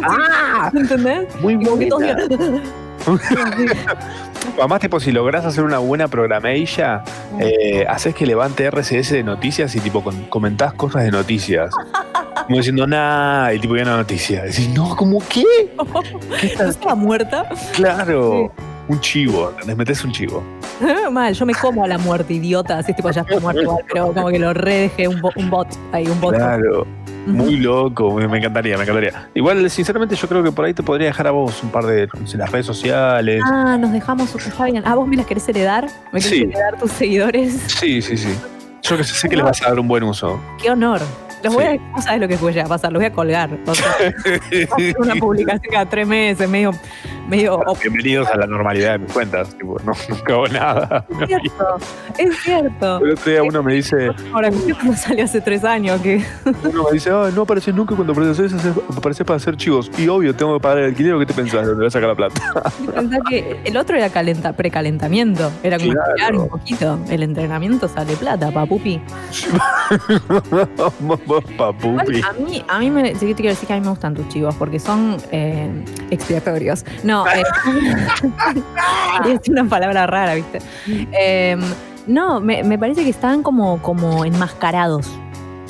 Ah, 0.01 0.71
¿Entendés? 0.73 1.27
Muy 1.41 1.53
Y 1.53 1.89
Además, 4.59 4.79
tipo, 4.81 4.99
si 4.99 5.11
lográs 5.11 5.45
hacer 5.45 5.63
una 5.63 5.77
buena 5.79 6.07
programella, 6.07 7.03
eh, 7.39 7.85
haces 7.87 8.13
que 8.13 8.25
levante 8.25 8.65
RCS 8.69 9.11
de 9.11 9.23
noticias 9.23 9.75
y 9.75 9.79
tipo 9.79 10.03
comentás 10.29 10.73
cosas 10.73 11.03
de 11.03 11.11
noticias. 11.11 11.73
Como 12.45 12.57
diciendo, 12.57 12.85
nah, 12.85 13.51
y 13.53 13.59
tipo, 13.59 13.75
ya 13.75 13.83
una 13.83 13.97
noticia. 13.97 14.43
Decís, 14.43 14.69
no, 14.69 14.95
¿cómo 14.95 15.19
qué? 15.29 15.45
¿Qué 16.41 16.47
estaba 16.47 16.95
muerta? 16.95 17.45
Claro. 17.73 18.51
Un 18.89 18.99
chivo, 18.99 19.53
les 19.65 19.77
metes 19.77 20.03
un 20.03 20.11
chivo. 20.11 20.43
Mal, 21.11 21.33
yo 21.33 21.45
me 21.45 21.53
como 21.55 21.85
a 21.85 21.87
la 21.87 21.97
muerte, 21.97 22.33
idiota. 22.33 22.79
Así 22.79 22.93
tipo, 22.93 23.09
ya 23.11 23.21
estoy 23.21 23.39
muerto 23.39 23.77
pero 23.93 24.13
como 24.13 24.27
que 24.27 24.39
lo 24.39 24.53
redejé 24.53 25.07
un, 25.07 25.21
bo- 25.21 25.31
un 25.37 25.49
bot 25.49 25.67
ahí, 25.93 26.05
un 26.05 26.19
bot. 26.19 26.35
Claro. 26.35 26.85
Muy 27.25 27.57
loco, 27.57 28.13
me 28.15 28.27
me 28.27 28.37
encantaría, 28.39 28.75
me 28.77 28.83
encantaría. 28.83 29.29
Igual, 29.33 29.69
sinceramente, 29.69 30.15
yo 30.15 30.27
creo 30.27 30.43
que 30.43 30.51
por 30.51 30.65
ahí 30.65 30.73
te 30.73 30.83
podría 30.83 31.07
dejar 31.07 31.27
a 31.27 31.31
vos 31.31 31.63
un 31.63 31.69
par 31.69 31.85
de 31.85 32.07
las 32.35 32.51
redes 32.51 32.65
sociales. 32.65 33.41
Ah, 33.45 33.77
nos 33.79 33.91
dejamos, 33.91 34.33
está 34.35 34.65
bien. 34.65 34.83
Ah, 34.85 34.95
vos 34.95 35.07
me 35.07 35.15
las 35.15 35.25
querés 35.25 35.47
heredar, 35.47 35.85
me 36.11 36.19
querés 36.19 36.25
Sí. 36.37 36.41
heredar 36.43 36.77
tus 36.79 36.91
seguidores. 36.91 37.53
Sí, 37.67 38.01
sí, 38.01 38.17
sí. 38.17 38.33
Yo 38.81 38.97
que 38.97 39.03
sé, 39.05 39.13
sé 39.15 39.29
que 39.29 39.37
les 39.37 39.45
vas 39.45 39.61
a 39.61 39.69
dar 39.69 39.79
un 39.79 39.87
buen 39.87 40.03
uso. 40.03 40.39
Qué 40.61 40.69
honor. 40.69 40.99
Los 41.43 41.53
voy 41.53 41.65
a, 41.65 41.75
no 41.75 42.01
sabes 42.01 42.21
lo 42.21 42.27
que 42.27 42.37
llegar 42.37 42.65
a 42.65 42.69
pasar, 42.69 42.91
los 42.93 43.01
voy 43.01 43.07
a 43.07 43.11
colgar. 43.13 43.49
O 43.67 43.75
sea, 43.75 43.85
una 44.97 45.15
publicación 45.19 45.71
cada 45.73 45.85
tres 45.85 46.07
meses, 46.07 46.47
medio, 46.49 46.71
medio 47.27 47.59
Bienvenidos 47.81 48.27
a 48.29 48.37
la 48.37 48.47
normalidad 48.47 48.93
de 48.93 48.99
mis 48.99 49.11
cuentas. 49.11 49.49
Tipo, 49.57 49.77
no, 49.83 49.91
nunca 50.09 50.33
hago 50.33 50.47
nada. 50.47 51.05
Es 51.19 51.27
cierto, 51.27 51.77
es 52.17 52.37
cierto. 52.43 52.97
El 53.03 53.11
otro 53.11 53.31
día 53.31 53.43
uno 53.43 53.61
me 53.61 53.73
dice, 53.73 54.09
Ahora, 54.33 54.49
no 54.51 54.93
salió 54.95 55.25
hace 55.25 55.41
tres 55.41 55.65
años 55.65 55.99
que. 56.01 56.23
uno 56.63 56.83
me 56.85 56.91
dice, 56.93 57.11
"Ay, 57.11 57.33
no 57.35 57.41
apareces 57.41 57.75
nunca 57.75 57.93
cuando 57.93 58.13
apareces, 58.13 58.53
apareces 58.95 59.25
para 59.25 59.37
hacer 59.37 59.57
chivos. 59.57 59.91
Y 59.97 60.07
obvio, 60.07 60.33
tengo 60.33 60.53
que 60.57 60.61
pagar 60.61 60.77
el 60.79 60.85
alquiler, 60.85 61.13
¿o 61.15 61.19
¿qué 61.19 61.25
te 61.25 61.33
pensás? 61.33 61.65
¿Dónde 61.65 61.75
voy 61.75 61.87
a 61.87 61.91
sacar 61.91 62.07
la 62.09 62.15
plata? 62.15 62.41
Pensá 62.95 63.17
que 63.29 63.59
el 63.65 63.75
otro 63.75 63.97
era 63.97 64.09
calenta, 64.09 64.53
precalentamiento. 64.53 65.51
Era 65.61 65.77
como 65.77 65.91
Claro. 65.91 66.09
estirar 66.09 66.35
un 66.35 66.47
poquito. 66.47 66.99
El 67.09 67.23
entrenamiento 67.23 67.89
sale 67.89 68.15
plata, 68.15 68.49
papupi. 68.51 69.01
A 72.23 72.33
mí, 72.33 72.63
a 72.67 72.79
mí 72.79 72.89
me, 72.89 73.15
sí 73.15 73.25
que 73.25 73.33
te 73.33 73.41
quiero 73.41 73.49
decir 73.49 73.67
que 73.67 73.73
a 73.73 73.77
mí 73.77 73.81
me 73.81 73.89
gustan 73.89 74.13
tus 74.13 74.27
chivos 74.29 74.55
porque 74.55 74.79
son 74.79 75.17
eh, 75.31 75.69
expiatorios. 76.11 76.85
No, 77.03 77.25
eh, 77.27 77.43
decir 79.25 79.51
una 79.53 79.65
palabra 79.65 80.07
rara, 80.07 80.35
¿viste? 80.35 80.59
Eh, 80.87 81.57
no, 82.07 82.39
me, 82.39 82.63
me 82.63 82.77
parece 82.77 83.03
que 83.03 83.09
están 83.09 83.43
como, 83.43 83.81
como 83.81 84.25
enmascarados. 84.25 85.09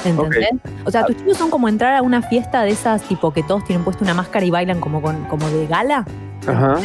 ¿Entendés? 0.05 0.49
O 0.85 0.91
sea, 0.91 1.05
tus 1.05 1.15
chivos 1.17 1.37
son 1.37 1.49
como 1.49 1.69
entrar 1.69 1.95
a 1.95 2.01
una 2.01 2.21
fiesta 2.21 2.63
de 2.63 2.71
esas, 2.71 3.01
tipo 3.03 3.31
que 3.31 3.41
todos 3.43 3.63
tienen 3.63 3.85
puesto 3.85 4.03
una 4.03 4.13
máscara 4.13 4.45
y 4.45 4.51
bailan 4.51 4.79
como, 4.79 5.01
con, 5.01 5.23
como 5.25 5.47
de 5.49 5.67
gala. 5.67 6.05
Ajá. 6.45 6.77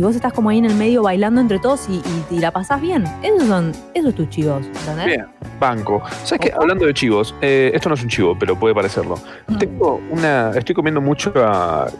Y 0.00 0.02
vos 0.02 0.16
estás 0.16 0.32
como 0.32 0.48
ahí 0.48 0.56
en 0.56 0.64
el 0.64 0.74
medio 0.76 1.02
bailando 1.02 1.42
entre 1.42 1.58
todos 1.58 1.86
y, 1.90 1.96
y- 2.30 2.36
y 2.36 2.38
la 2.38 2.50
pasás 2.50 2.80
bien. 2.80 3.04
Esos 3.22 3.46
son, 3.46 3.70
esos 3.92 4.14
tus 4.14 4.30
chivos, 4.30 4.64
¿entendés? 4.64 5.04
Bien, 5.04 5.26
banco. 5.60 6.02
¿Sabes 6.24 6.46
qué? 6.46 6.52
Hablando 6.58 6.86
de 6.86 6.94
chivos, 6.94 7.34
eh, 7.42 7.70
esto 7.74 7.90
no 7.90 7.96
es 7.96 8.02
un 8.02 8.08
chivo, 8.08 8.34
pero 8.38 8.58
puede 8.58 8.74
parecerlo. 8.74 9.16
Mm. 9.48 9.58
Tengo 9.58 10.00
una. 10.08 10.52
Estoy 10.56 10.74
comiendo 10.74 11.02
mucho 11.02 11.34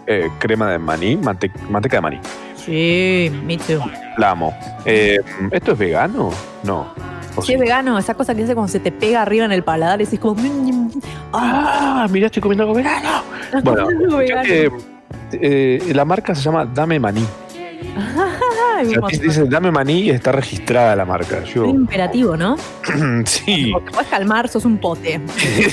eh, 0.06 0.30
crema 0.38 0.70
de 0.70 0.78
maní, 0.78 1.18
mante- 1.18 1.52
manteca 1.68 1.98
de 1.98 2.00
maní. 2.00 2.18
Sí, 2.56 3.30
me 3.44 3.58
too. 3.58 3.84
La 4.16 4.30
amo. 4.30 4.56
Eh, 4.86 5.18
¿Esto 5.50 5.72
es 5.72 5.78
vegano? 5.78 6.30
No. 6.64 6.86
¿O 7.36 7.42
Si 7.42 7.48
sí? 7.48 7.52
es 7.52 7.60
vegano, 7.60 7.98
esa 7.98 8.14
cosa 8.14 8.34
que 8.34 8.44
hace 8.44 8.54
como 8.54 8.66
se 8.68 8.80
te 8.80 8.92
pega 8.92 9.20
arriba 9.20 9.44
en 9.44 9.52
el 9.52 9.62
paladar 9.62 10.00
y 10.00 10.04
decís 10.06 10.18
como. 10.20 10.40
¡Ah! 11.34 12.06
Mirá, 12.10 12.26
estoy 12.28 12.40
comiendo 12.40 12.62
algo 12.64 12.74
vegano. 12.76 13.22
Bueno, 13.62 14.16
vegano. 14.16 14.42
que, 14.48 14.70
eh, 15.32 15.92
la 15.92 16.06
marca 16.06 16.34
se 16.34 16.40
llama 16.40 16.64
Dame 16.64 16.98
Maní. 16.98 17.26
Dice 19.20 19.44
Dame 19.46 19.70
Maní 19.70 20.00
y 20.00 20.10
está 20.10 20.32
registrada 20.32 20.96
la 20.96 21.04
marca. 21.04 21.44
Yo, 21.44 21.64
Es 21.64 21.70
imperativo, 21.70 22.36
¿no? 22.36 22.56
sí. 23.26 23.70
Porque 23.72 23.90
puedes 23.90 24.08
calmar, 24.08 24.48
sos 24.48 24.64
un 24.64 24.78
pote. 24.78 25.20
Sí, 25.40 25.66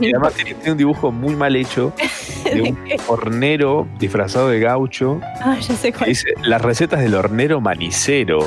Además 0.14 0.34
tiene, 0.34 0.54
tiene 0.54 0.72
un 0.72 0.78
dibujo 0.78 1.10
muy 1.12 1.34
mal 1.36 1.56
hecho 1.56 1.92
de 2.44 2.62
un 2.62 2.78
hornero 3.06 3.86
disfrazado 3.98 4.48
de 4.48 4.60
gaucho 4.60 5.20
Ah, 5.40 5.56
ya 5.60 5.74
sé 5.76 5.92
cuál. 5.92 6.08
dice 6.10 6.28
las 6.42 6.60
recetas 6.62 7.00
del 7.00 7.14
hornero 7.14 7.60
manicero. 7.60 8.40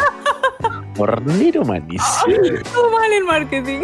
Hornero 0.98 1.64
manicero. 1.64 2.62
Todo 2.74 2.92
mal 2.92 3.12
el 3.14 3.24
marketing. 3.24 3.80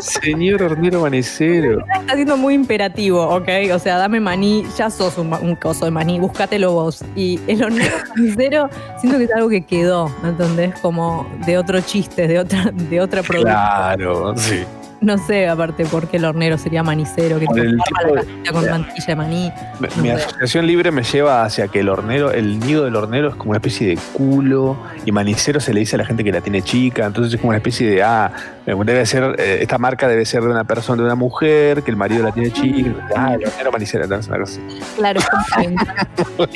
Señor 0.00 0.62
hornero 0.62 1.00
manicero. 1.02 1.84
Está 2.00 2.14
siendo 2.14 2.36
muy 2.36 2.54
imperativo, 2.54 3.22
¿ok? 3.28 3.48
O 3.72 3.78
sea, 3.78 3.98
dame 3.98 4.20
maní, 4.20 4.64
ya 4.76 4.90
sos 4.90 5.18
un, 5.18 5.32
un 5.32 5.56
coso 5.56 5.84
de 5.84 5.90
maní, 5.90 6.18
búscatelo 6.18 6.72
vos. 6.72 7.04
Y 7.14 7.40
el 7.46 7.62
hornero 7.62 7.96
manicero, 8.16 8.68
siento 8.98 9.18
que 9.18 9.24
es 9.24 9.32
algo 9.32 9.48
que 9.48 9.64
quedó, 9.64 10.10
¿entendés? 10.24 10.78
Como 10.80 11.26
de 11.46 11.58
otro 11.58 11.80
chiste, 11.80 12.26
de 12.26 12.38
otra, 12.38 12.70
de 12.72 13.00
otra 13.00 13.22
producción. 13.22 13.54
Claro, 13.54 14.36
sí. 14.36 14.64
No 15.04 15.18
sé, 15.18 15.48
aparte, 15.48 15.84
por 15.84 16.08
qué 16.08 16.16
el 16.16 16.24
hornero 16.24 16.56
sería 16.56 16.82
manicero, 16.82 17.38
que 17.38 17.44
el 17.44 17.76
tipo 17.78 18.14
de- 18.14 18.50
con 18.50 18.64
mantilla 18.70 19.04
de 19.06 19.16
maní. 19.16 19.52
Mi- 19.80 19.88
No 19.96 20.02
Mi 20.02 20.08
sé. 20.08 20.14
asociación 20.14 20.66
libre 20.66 20.90
me 20.90 21.02
lleva 21.02 21.44
hacia 21.44 21.68
que 21.68 21.80
el 21.80 21.88
hornero, 21.90 22.30
el 22.32 22.58
nido 22.58 22.84
del 22.84 22.96
hornero 22.96 23.28
es 23.28 23.34
como 23.34 23.50
una 23.50 23.58
especie 23.58 23.88
de 23.88 23.98
culo 24.14 24.78
y 25.04 25.12
manicero 25.12 25.60
se 25.60 25.74
le 25.74 25.80
dice 25.80 25.96
a 25.96 25.98
la 25.98 26.06
gente 26.06 26.24
que 26.24 26.32
la 26.32 26.40
tiene 26.40 26.62
chica, 26.62 27.04
entonces 27.04 27.34
es 27.34 27.40
como 27.40 27.50
una 27.50 27.58
especie 27.58 27.90
de, 27.90 28.02
ah, 28.02 28.32
debe 28.64 29.04
ser, 29.04 29.36
eh, 29.38 29.58
esta 29.60 29.76
marca 29.76 30.08
debe 30.08 30.24
ser 30.24 30.42
de 30.42 30.48
una 30.48 30.64
persona, 30.64 31.02
de 31.02 31.06
una 31.06 31.14
mujer, 31.16 31.82
que 31.82 31.90
el 31.90 31.96
marido 31.98 32.22
la 32.22 32.32
tiene 32.32 32.50
chica, 32.50 32.90
ah, 33.14 33.34
el 33.38 33.46
hornero 33.46 33.72
manicero, 33.72 34.04
entonces 34.04 34.28
una 34.28 34.38
cosa. 34.40 34.60
Claro, 34.96 35.20
es 35.20 35.26
como. 36.36 36.46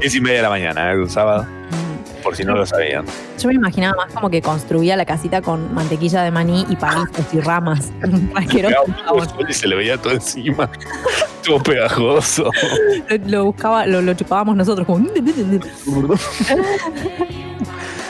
Diez 0.00 0.14
y 0.14 0.20
media 0.20 0.36
de 0.36 0.42
la 0.42 0.50
mañana, 0.50 0.92
¿eh? 0.92 0.98
un 0.98 1.08
sábado, 1.08 1.44
Mm. 1.44 1.87
Por 2.22 2.36
si 2.36 2.44
no 2.44 2.54
lo 2.54 2.66
sabían. 2.66 3.04
Yo 3.38 3.48
me 3.48 3.54
imaginaba 3.54 3.96
más 3.96 4.12
como 4.12 4.30
que 4.30 4.42
construía 4.42 4.96
la 4.96 5.04
casita 5.04 5.42
con 5.42 5.72
mantequilla 5.74 6.22
de 6.22 6.30
maní 6.30 6.66
y 6.68 6.76
palitos 6.76 7.32
y 7.32 7.40
ramas. 7.40 7.92
Y 9.48 9.52
se 9.52 9.68
le 9.68 9.76
veía 9.76 9.96
todo 9.96 10.12
encima, 10.12 10.70
todo 11.44 11.62
pegajoso. 11.62 12.50
Lo, 13.08 13.16
lo 13.26 13.44
buscaba, 13.46 13.86
lo, 13.86 14.00
lo 14.02 14.14
chupábamos 14.14 14.56
nosotros 14.56 14.86
como. 14.86 15.08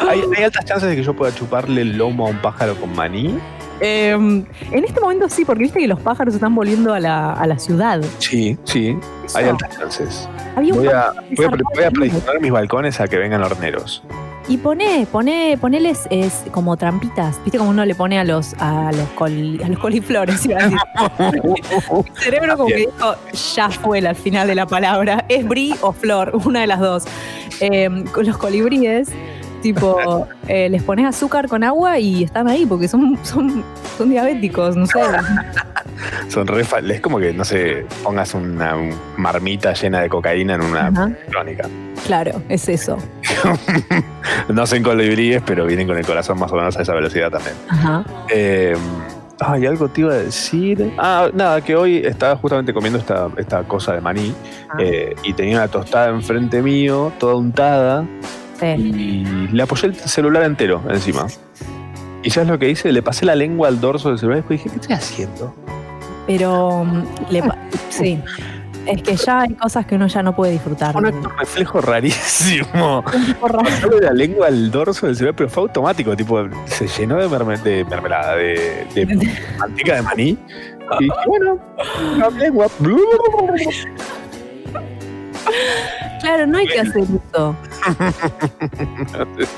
¿Hay, 0.09 0.23
hay 0.37 0.44
altas 0.44 0.64
chances 0.64 0.88
de 0.88 0.97
que 0.97 1.03
yo 1.03 1.14
pueda 1.14 1.35
chuparle 1.35 1.83
el 1.83 1.97
lomo 1.97 2.27
a 2.27 2.31
un 2.31 2.40
pájaro 2.40 2.77
con 2.77 2.94
maní. 2.94 3.38
Eh, 3.81 4.11
en 4.12 4.85
este 4.85 5.01
momento 5.01 5.29
sí, 5.29 5.45
porque 5.45 5.62
viste 5.64 5.79
que 5.81 5.87
los 5.88 6.01
pájaros 6.01 6.35
están 6.35 6.55
volviendo 6.55 6.93
a 6.95 7.01
la, 7.01 7.33
a 7.33 7.47
la 7.47 7.59
ciudad. 7.59 8.01
Sí, 8.19 8.57
sí, 8.64 8.97
hay 9.35 9.45
altas 9.47 9.77
chances. 9.79 10.29
Había 10.57 10.75
Voy 10.75 10.87
a, 10.88 11.12
voy 11.37 11.45
a, 11.47 11.49
voy 11.75 11.85
a 11.85 11.91
predisponer 11.91 12.41
mis 12.41 12.51
balcones 12.51 13.01
a 13.01 13.07
que 13.07 13.17
vengan 13.17 13.43
horneros. 13.43 14.03
Y 14.49 14.57
pone, 14.57 15.07
pone, 15.12 15.59
poneles 15.61 16.07
es, 16.11 16.43
como 16.53 16.75
trampitas. 16.79 17.38
¿Viste 17.45 17.59
como 17.59 17.69
uno 17.69 17.85
le 17.85 17.95
pone 17.95 18.19
a 18.19 18.25
los, 18.25 18.55
a 18.59 18.91
los, 18.93 19.07
col- 19.11 19.61
a 19.62 19.69
los 19.69 19.79
coliflores? 19.79 20.43
decir. 20.43 20.57
Mi 21.45 22.21
cerebro 22.23 22.57
como 22.57 22.69
que 22.69 22.77
dijo, 22.77 23.14
ya 23.55 23.69
fue 23.71 23.99
al 23.99 24.17
final 24.17 24.49
de 24.49 24.55
la 24.55 24.67
palabra. 24.67 25.25
¿Es 25.29 25.47
brie 25.47 25.75
o 25.83 25.93
flor? 25.93 26.33
Una 26.47 26.62
de 26.62 26.67
las 26.67 26.81
dos. 26.81 27.05
Eh, 27.61 28.05
con 28.12 28.27
los 28.27 28.38
colibríes, 28.38 29.11
tipo, 29.62 30.27
eh, 30.49 30.68
les 30.68 30.83
pones 30.83 31.07
azúcar 31.07 31.49
con 31.49 31.62
agua 31.64 31.99
y 31.99 32.25
están 32.25 32.49
ahí 32.49 32.66
porque 32.66 32.88
son, 32.88 33.18
son, 33.23 33.62
son 33.97 34.11
diabéticos, 34.11 34.77
no 34.77 34.87
sé. 34.87 35.01
Son 36.29 36.47
re 36.47 36.62
Es 36.62 37.01
como 37.01 37.18
que, 37.18 37.33
no 37.33 37.44
sé, 37.44 37.85
pongas 38.05 38.33
una 38.35 38.77
marmita 39.16 39.73
llena 39.73 40.01
de 40.01 40.09
cocaína 40.09 40.55
en 40.55 40.61
una 40.62 40.87
Ajá. 40.88 41.11
crónica. 41.31 41.68
Claro, 42.07 42.40
es 42.49 42.68
eso. 42.68 42.99
No 44.49 44.66
sé 44.66 44.77
en 44.77 44.83
colibríes, 44.83 45.42
pero 45.44 45.66
vienen 45.66 45.87
con 45.88 45.97
el 45.99 46.07
corazón 46.07 46.38
más 46.38 46.53
o 46.53 46.57
menos 46.57 46.77
a 46.77 46.83
esa 46.83 46.94
velocidad 46.94 47.31
también. 47.31 47.55
Ajá. 47.68 48.05
Eh, 48.31 48.77
ay, 49.40 49.66
algo 49.66 49.88
te 49.88 50.03
iba 50.03 50.12
a 50.12 50.16
decir. 50.16 50.92
Ah, 50.99 51.29
nada, 51.35 51.61
que 51.62 51.75
hoy 51.75 51.99
estaba 51.99 52.37
justamente 52.37 52.73
comiendo 52.73 52.99
esta, 52.99 53.29
esta 53.37 53.62
cosa 53.64 53.94
de 53.94 54.01
maní 54.01 54.35
Ah. 54.71 54.77
eh, 54.81 55.14
y 55.25 55.33
tenía 55.33 55.57
una 55.57 55.68
tostada 55.68 56.11
enfrente 56.11 56.61
mío, 56.62 57.11
toda 57.18 57.35
untada, 57.37 58.05
Sí. 58.61 58.66
y 58.66 59.49
le 59.53 59.62
apoyé 59.62 59.88
el 59.88 59.94
celular 59.94 60.42
entero 60.42 60.83
encima. 60.90 61.27
¿Y 62.23 62.31
sabes 62.31 62.49
lo 62.49 62.59
que 62.59 62.68
hice? 62.71 62.90
Le 62.92 63.03
pasé 63.03 63.25
la 63.25 63.35
lengua 63.37 63.68
al 63.68 63.81
dorso 63.81 64.09
del 64.09 64.18
celular 64.18 64.38
y 64.38 64.40
después 64.40 64.59
dije, 64.64 64.71
¿qué 64.71 64.81
estoy 64.81 64.94
haciendo? 64.97 65.55
Pero 66.27 66.85
mm, 66.85 67.05
le 67.31 67.42
sí. 67.90 68.21
Es 68.87 69.03
que 69.03 69.16
ya 69.16 69.40
hay 69.42 69.55
cosas 69.55 69.85
que 69.87 69.97
uno 69.97 70.07
ya 70.07 70.23
no 70.23 70.35
puede 70.35 70.53
disfrutar. 70.53 70.97
Un 70.97 71.05
reflejo 71.38 71.81
rarísimo. 71.81 73.05
Porra. 73.40 73.59
Pasarle 73.59 74.01
la 74.01 74.12
lengua 74.12 74.47
al 74.47 74.71
dorso 74.71 75.07
del 75.07 75.14
celular, 75.14 75.37
pero 75.37 75.49
fue 75.51 75.62
automático, 75.64 76.16
tipo, 76.16 76.42
se 76.64 76.88
llenó 76.88 77.16
de, 77.16 77.29
merme- 77.29 77.61
de 77.62 77.85
mermelada, 77.85 78.35
de, 78.37 78.87
de 78.94 79.37
manteca 79.59 79.94
de 79.97 80.03
maní. 80.03 80.38
Y 81.01 81.05
dije, 81.05 81.16
bueno, 81.27 81.59
la 82.16 82.31
lengua. 82.31 82.66
Claro, 86.21 86.47
no 86.47 86.59
hay 86.59 86.67
que 86.67 86.81
hacer 86.81 87.03
eso. 87.03 87.57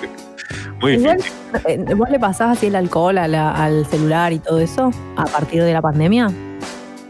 Muy 0.80 0.92
Igual, 0.94 1.16
difícil. 1.18 1.38
eh, 1.66 1.94
¿Vos 1.94 2.10
le 2.10 2.18
pasás 2.18 2.56
así 2.56 2.66
el 2.68 2.76
alcohol 2.76 3.18
a 3.18 3.28
la- 3.28 3.52
al 3.52 3.86
celular 3.86 4.32
y 4.32 4.38
todo 4.38 4.60
eso 4.60 4.90
a 5.16 5.24
partir 5.26 5.62
de 5.62 5.72
la 5.72 5.82
pandemia? 5.82 6.28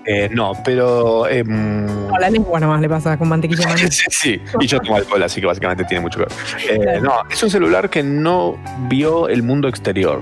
Eh, 0.07 0.29
no, 0.33 0.53
pero. 0.65 1.29
em, 1.29 1.87
No, 1.87 2.19
la 2.19 2.31
lengua 2.31 2.59
nomás 2.59 2.81
le 2.81 2.89
pasa 2.89 3.17
con 3.17 3.29
mantequilla 3.29 3.69
sí, 3.91 4.05
sí. 4.11 4.41
Y 4.59 4.67
yo 4.67 4.81
tomo 4.81 4.97
alcohol, 4.97 5.23
así 5.23 5.41
que 5.41 5.47
básicamente 5.47 5.85
tiene 5.85 6.01
mucho 6.03 6.19
que 6.19 6.25
ver. 6.25 6.33
Eh, 6.71 6.79
Claro. 6.83 7.01
No, 7.03 7.13
es 7.31 7.43
un 7.43 7.51
celular 7.51 7.89
que 7.91 8.03
no 8.03 8.57
vio 8.89 9.29
el 9.29 9.43
mundo 9.43 9.69
exterior. 9.69 10.21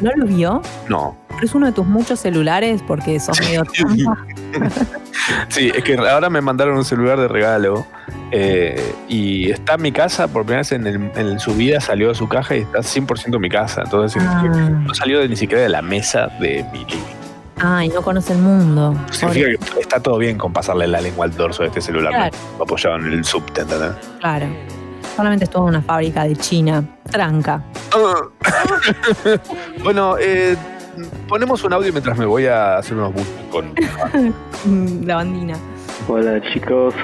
¿No 0.00 0.10
lo 0.16 0.26
vio? 0.26 0.62
No. 0.88 1.16
Es 1.42 1.54
uno 1.54 1.66
de 1.66 1.72
tus 1.72 1.86
muchos 1.86 2.20
celulares 2.20 2.82
porque 2.86 3.18
sos 3.20 3.38
medio 3.40 3.64
trampa. 3.72 4.26
Sí, 5.50 5.70
es 5.72 5.84
que 5.84 5.94
ahora 5.96 6.28
me 6.30 6.40
mandaron 6.40 6.76
un 6.76 6.84
celular 6.84 7.18
de 7.20 7.28
regalo 7.28 7.86
eh, 8.32 8.92
y 9.08 9.50
está 9.50 9.74
en 9.74 9.82
mi 9.82 9.92
casa, 9.92 10.26
por 10.26 10.42
primera 10.42 10.60
vez 10.60 10.72
en, 10.72 10.86
el- 10.86 11.10
en 11.14 11.38
su 11.38 11.54
vida 11.54 11.80
salió 11.80 12.08
de 12.08 12.14
su 12.16 12.28
caja 12.28 12.56
y 12.56 12.60
está 12.60 12.78
100% 12.80 13.34
en 13.36 13.40
mi 13.40 13.48
casa. 13.48 13.82
Entonces 13.84 14.20
Ah. 14.26 14.42
no 14.42 14.92
salió 14.94 15.20
de- 15.20 15.28
ni 15.28 15.36
siquiera 15.36 15.62
de 15.62 15.68
la 15.68 15.80
mesa 15.82 16.26
de 16.40 16.64
mi 16.72 16.80
living. 16.80 16.98
Ay, 17.60 17.88
no 17.90 18.02
conoce 18.02 18.32
el 18.32 18.40
mundo. 18.40 18.96
Significa 19.12 19.46
que 19.74 19.80
está 19.80 20.00
todo 20.00 20.18
bien 20.18 20.36
con 20.38 20.52
pasarle 20.52 20.88
la 20.88 21.00
lengua 21.00 21.26
al 21.26 21.36
dorso 21.36 21.62
de 21.62 21.68
este 21.68 21.80
celular 21.80 22.32
apoyado 22.60 22.96
en 22.96 23.12
el 23.12 23.24
subte, 23.24 23.60
¿entendés? 23.60 23.92
Claro. 24.18 24.46
Solamente 25.16 25.44
estuvo 25.44 25.64
en 25.64 25.68
una 25.70 25.82
fábrica 25.82 26.24
de 26.24 26.36
China. 26.36 26.84
Tranca. 27.10 27.62
bueno, 29.82 30.16
eh, 30.18 30.56
ponemos 31.28 31.62
un 31.64 31.72
audio 31.74 31.92
mientras 31.92 32.16
me 32.16 32.24
voy 32.24 32.46
a 32.46 32.78
hacer 32.78 32.96
unos 32.96 33.12
buses 33.12 33.44
con. 33.50 33.74
La 35.06 35.16
bandina. 35.16 35.54
Hola 36.08 36.40
chicos. 36.52 36.94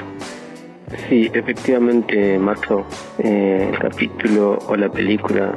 Sí, 1.07 1.29
efectivamente, 1.33 2.39
Maxo, 2.39 2.83
eh, 3.19 3.69
el 3.71 3.79
capítulo 3.79 4.57
o 4.67 4.75
la 4.75 4.89
película 4.89 5.55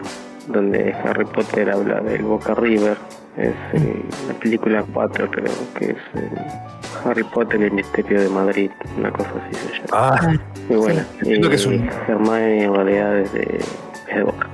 donde 0.49 0.93
Harry 0.93 1.25
Potter 1.25 1.71
habla 1.71 2.01
del 2.01 2.23
Boca 2.23 2.55
River 2.55 2.99
es 3.37 3.55
eh, 3.73 4.05
la 4.29 4.35
película 4.35 4.85
4 4.93 5.31
creo 5.31 5.53
que 5.79 5.91
es 5.91 5.97
eh, 6.15 6.31
Harry 7.05 7.25
Potter 7.25 7.61
y 7.61 7.65
el 7.65 7.73
misterio 7.73 8.21
de 8.21 8.29
Madrid, 8.29 8.71
una 8.99 9.11
cosa 9.11 9.31
así 9.47 9.57
se 9.67 9.75
llama. 9.75 9.87
Ah, 9.93 10.33
Muy 10.69 10.77
buena. 10.79 11.07
Entiendo 11.21 11.49
que 11.49 11.57
es 11.57 11.67
un- 11.67 11.89
Hermione 12.09 12.65
en 12.65 12.75
realidad 12.75 13.19
es 13.19 13.33
de, 13.33 13.61
es 14.09 14.17
de 14.17 14.23
Boca. 14.23 14.49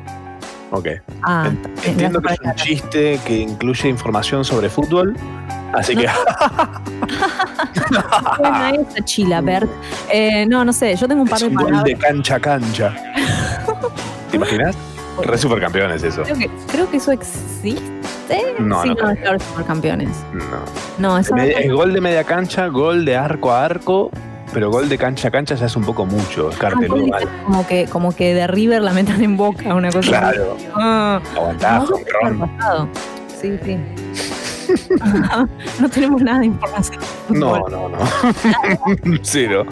ok. 0.70 0.88
Ah, 1.22 1.50
Entiendo 1.84 2.20
que 2.22 2.32
es 2.34 2.40
un 2.40 2.54
chiste 2.54 3.20
que 3.26 3.36
incluye 3.38 3.88
información 3.88 4.44
sobre 4.44 4.68
fútbol. 4.68 5.16
Así 5.74 5.94
que. 5.94 6.08
Buena 8.38 8.70
esa 8.70 9.04
chila, 9.04 9.40
Bert. 9.42 9.68
Eh, 10.10 10.46
no, 10.46 10.64
no 10.64 10.72
sé, 10.72 10.96
yo 10.96 11.06
tengo 11.08 11.22
un 11.22 11.28
par 11.28 11.36
Es 11.36 11.42
de 11.42 11.48
un 11.48 11.54
gol 11.54 11.64
palabras. 11.66 11.84
de 11.84 11.96
cancha 11.96 12.34
a 12.36 12.40
cancha. 12.40 12.94
¿Te 14.30 14.36
imaginas? 14.36 14.76
Re 15.22 15.36
supercampeones 15.36 16.02
eso. 16.04 16.22
Creo 16.22 16.38
que, 16.38 16.50
creo 16.70 16.90
que 16.90 16.96
eso 16.98 17.10
existe. 17.12 17.97
No, 18.58 18.82
sí, 18.82 18.88
no 18.88 18.94
no, 18.94 18.96
creo. 18.96 19.10
es 19.10 19.18
claro, 19.20 19.38
supercampeones. 19.40 20.10
No. 20.32 20.42
No, 20.98 21.18
eso 21.18 21.34
Me-. 21.34 21.50
Es 21.50 21.70
gol 21.72 21.92
de 21.92 22.00
media 22.00 22.24
cancha, 22.24 22.66
gol 22.68 23.04
de 23.04 23.16
arco 23.16 23.50
a 23.52 23.64
arco, 23.64 24.10
pero 24.52 24.70
gol 24.70 24.88
de 24.88 24.98
cancha 24.98 25.28
a 25.28 25.30
cancha 25.30 25.54
ya 25.54 25.66
es 25.66 25.76
un 25.76 25.84
poco 25.84 26.04
mucho. 26.06 26.50
Es 26.50 26.56
Ah, 26.62 26.70
mal. 26.76 27.28
como 27.44 27.66
que, 27.66 27.84
como 27.86 28.14
que 28.14 28.34
de 28.34 28.46
River 28.46 28.82
la 28.82 28.92
metan 28.92 29.22
en 29.22 29.36
boca, 29.36 29.74
una 29.74 29.88
cosa 29.90 29.98
así. 30.28 30.36
Claro. 30.36 30.56
Ah, 30.74 31.20
Aguantá, 31.36 31.84
no. 32.30 32.88
Sí, 33.40 33.58
sí. 33.64 33.78
no 35.80 35.88
tenemos 35.88 36.20
nada 36.22 36.40
de 36.40 36.46
información. 36.46 37.00
No, 37.30 37.58
no, 37.68 37.88
no. 37.88 37.98
Cero. 39.22 39.64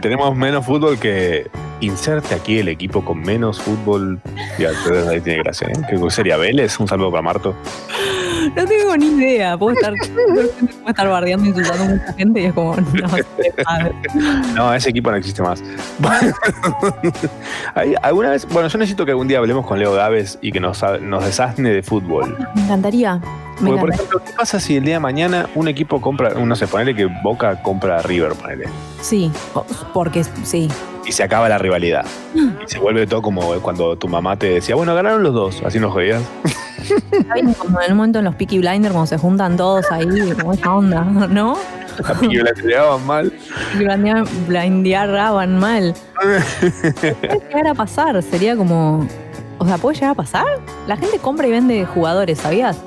Tenemos 0.00 0.34
menos 0.36 0.64
fútbol 0.64 0.98
que 0.98 1.50
inserte 1.80 2.34
aquí 2.34 2.58
el 2.58 2.68
equipo 2.68 3.04
con 3.04 3.20
menos 3.20 3.60
fútbol. 3.60 4.20
Ya, 4.58 4.70
pero 4.84 5.08
ahí 5.08 5.20
tiene 5.20 5.42
gracia, 5.42 5.68
¿eh? 5.68 5.72
¿Qué 5.88 5.98
sería 6.10 6.36
Vélez? 6.36 6.78
Un 6.80 6.88
saludo 6.88 7.10
para 7.10 7.22
Marto. 7.22 7.54
No 8.54 8.64
tengo 8.64 8.96
ni 8.96 9.06
idea. 9.06 9.56
Puedo 9.58 9.74
estar, 9.74 9.92
puedo 10.14 10.88
estar 10.88 11.08
bardeando, 11.08 11.46
insultando 11.46 11.84
a 11.84 11.86
mucha 11.88 12.12
gente 12.14 12.40
y 12.40 12.44
es 12.46 12.52
como, 12.52 12.76
no. 12.76 13.08
No, 14.54 14.74
ese 14.74 14.90
equipo 14.90 15.10
no 15.10 15.16
existe 15.16 15.42
más. 15.42 15.62
¿Alguna 18.02 18.30
vez? 18.30 18.46
Bueno, 18.48 18.68
yo 18.68 18.78
necesito 18.78 19.04
que 19.04 19.12
algún 19.12 19.28
día 19.28 19.38
hablemos 19.38 19.66
con 19.66 19.78
Leo 19.78 19.92
Gávez 19.92 20.38
y 20.40 20.52
que 20.52 20.60
nos, 20.60 20.82
nos 21.02 21.24
desasne 21.24 21.70
de 21.70 21.82
fútbol. 21.82 22.36
Me 22.54 22.62
encantaría. 22.62 23.20
Me 23.60 23.70
Porque, 23.70 23.80
por 23.80 23.90
ejemplo, 23.94 24.22
¿qué 24.24 24.32
pasa 24.36 24.60
si 24.60 24.76
el 24.76 24.84
día 24.84 24.94
de 24.94 25.00
mañana 25.00 25.48
un 25.56 25.66
equipo 25.66 26.00
compra, 26.00 26.30
no 26.30 26.54
sé, 26.54 26.68
ponele 26.68 26.94
que 26.94 27.06
Boca 27.06 27.60
compra 27.62 27.98
a 27.98 28.02
River, 28.02 28.34
ponele, 28.34 28.66
Sí, 29.00 29.32
porque 29.92 30.22
sí. 30.44 30.68
y 31.04 31.10
se 31.12 31.24
acaba 31.24 31.48
la 31.48 31.58
rivalidad? 31.68 32.06
Mm. 32.34 32.48
Y 32.64 32.68
se 32.68 32.78
vuelve 32.78 33.06
todo 33.06 33.22
como 33.22 33.52
cuando 33.60 33.96
tu 33.96 34.08
mamá 34.08 34.36
te 34.36 34.54
decía, 34.54 34.74
bueno, 34.74 34.94
ganaron 34.94 35.22
los 35.22 35.34
dos, 35.34 35.62
así 35.64 35.78
nos 35.78 35.92
jodías. 35.92 36.22
Como 37.58 37.80
en 37.82 37.92
un 37.92 37.96
momento 37.96 38.18
en 38.18 38.24
los 38.24 38.34
Peaky 38.34 38.58
Blinders, 38.58 38.92
cuando 38.92 39.06
se 39.06 39.18
juntan 39.18 39.56
todos 39.56 39.84
ahí, 39.90 40.06
como 40.40 40.54
esa 40.54 40.74
onda, 40.74 41.04
¿no? 41.30 41.56
A 42.04 42.12
la 42.22 42.52
llevaban 42.52 43.06
mal. 43.06 43.32
Blindeaban 44.46 45.58
mal. 45.58 45.94
Puede 46.14 47.40
llegar 47.48 47.66
a 47.66 47.74
pasar, 47.74 48.22
sería 48.22 48.56
como. 48.56 49.06
O 49.58 49.66
sea, 49.66 49.76
¿puede 49.76 49.96
llegar 49.96 50.12
a 50.12 50.14
pasar? 50.14 50.46
La 50.86 50.96
gente 50.96 51.18
compra 51.18 51.48
y 51.48 51.50
vende 51.50 51.84
jugadores, 51.84 52.38
¿sabías? 52.38 52.78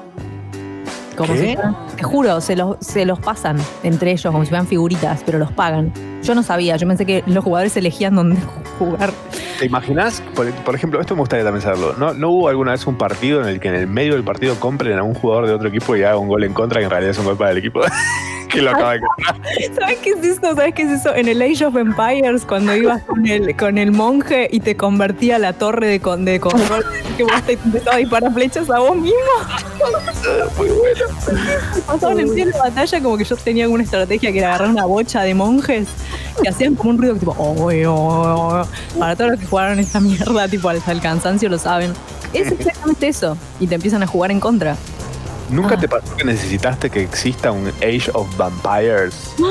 Como 1.17 1.33
¿Qué? 1.33 1.57
si 1.57 1.97
te 1.97 2.03
juro, 2.03 2.39
se 2.39 2.55
los, 2.55 2.77
se 2.79 3.03
los 3.05 3.19
pasan 3.19 3.57
entre 3.83 4.11
ellos 4.11 4.31
como 4.31 4.43
si 4.45 4.49
fueran 4.49 4.67
figuritas, 4.67 5.21
pero 5.25 5.37
los 5.37 5.51
pagan. 5.51 5.91
Yo 6.23 6.35
no 6.35 6.43
sabía, 6.43 6.77
yo 6.77 6.87
pensé 6.87 7.05
que 7.05 7.23
los 7.25 7.43
jugadores 7.43 7.75
elegían 7.77 8.15
dónde 8.15 8.37
jugar. 8.79 9.11
¿Te 9.59 9.65
imaginas? 9.65 10.21
Por, 10.35 10.51
por 10.51 10.75
ejemplo, 10.75 10.99
esto 10.99 11.15
me 11.15 11.21
gustaría 11.21 11.43
también 11.43 11.61
saberlo. 11.61 11.93
¿No, 11.97 12.13
¿No 12.13 12.29
hubo 12.29 12.49
alguna 12.49 12.71
vez 12.71 12.85
un 12.87 12.97
partido 12.97 13.41
en 13.41 13.47
el 13.47 13.59
que 13.59 13.67
en 13.67 13.75
el 13.75 13.87
medio 13.87 14.13
del 14.13 14.23
partido 14.23 14.55
compren 14.59 14.97
a 14.97 15.03
un 15.03 15.13
jugador 15.13 15.47
de 15.47 15.53
otro 15.53 15.67
equipo 15.67 15.95
y 15.95 16.03
haga 16.03 16.17
un 16.17 16.27
gol 16.27 16.43
en 16.43 16.53
contra 16.53 16.79
que 16.79 16.85
en 16.85 16.89
realidad 16.89 17.11
es 17.11 17.17
un 17.19 17.25
gol 17.25 17.37
para 17.37 17.51
el 17.51 17.57
equipo? 17.57 17.81
que 18.51 18.61
lo 18.61 18.71
acaba 18.71 18.93
de. 18.93 19.01
¿Sabes 19.79 19.97
qué 19.99 20.09
es 20.11 20.23
eso? 20.23 20.55
¿Sabes 20.55 20.73
qué 20.73 20.83
es 20.83 20.91
eso? 20.91 21.15
En 21.15 21.27
el 21.27 21.41
Age 21.41 21.65
of 21.65 21.75
Empires, 21.75 22.45
cuando 22.45 22.75
ibas 22.75 23.01
con 23.03 23.25
el, 23.25 23.55
con 23.55 23.77
el 23.77 23.91
monje 23.91 24.47
y 24.51 24.59
te 24.59 24.75
convertía 24.75 25.39
la 25.39 25.53
torre 25.53 25.87
de, 25.87 25.99
con, 25.99 26.25
de 26.25 26.39
control, 26.39 26.85
que 27.17 27.23
vos 27.23 27.41
te 27.43 27.53
empezabas 27.53 27.95
a 27.95 27.97
disparar 27.97 28.33
flechas 28.33 28.69
a 28.69 28.79
vos 28.79 28.95
mismo. 28.95 29.17
Muy 30.57 30.69
bueno. 30.69 31.05
Pasaban 31.87 32.19
en 32.19 32.33
pie 32.33 32.45
de 32.45 32.51
batalla 32.57 33.01
como 33.01 33.17
que 33.17 33.23
yo 33.23 33.35
tenía 33.37 33.63
alguna 33.63 33.83
estrategia 33.83 34.31
que 34.31 34.39
era 34.39 34.49
agarrar 34.49 34.69
una 34.69 34.85
bocha 34.85 35.23
de 35.23 35.33
monjes 35.33 35.87
que 36.41 36.49
hacían 36.49 36.75
como 36.75 36.91
un 36.91 36.97
ruido 36.97 37.15
tipo, 37.15 37.35
"Oh, 37.37 37.55
oh, 37.69 38.61
oh". 38.63 38.99
para 38.99 39.15
todos 39.15 39.31
los 39.31 39.39
que 39.39 39.45
jugaron 39.45 39.79
esta 39.79 39.99
mierda, 39.99 40.47
tipo 40.47 40.69
hasta 40.69 40.91
el 40.91 41.01
cansancio 41.01 41.49
lo 41.49 41.57
saben. 41.57 41.93
Es 42.33 42.51
exactamente 42.51 43.07
eso. 43.07 43.37
Y 43.59 43.67
te 43.67 43.75
empiezan 43.75 44.03
a 44.03 44.07
jugar 44.07 44.31
en 44.31 44.39
contra. 44.39 44.75
¿Nunca 45.49 45.75
Ah. 45.75 45.79
te 45.79 45.87
pasó 45.89 46.15
que 46.15 46.23
necesitaste 46.23 46.89
que 46.89 47.01
exista 47.03 47.51
un 47.51 47.67
Age 47.81 48.09
of 48.13 48.27
Vampires? 48.37 49.33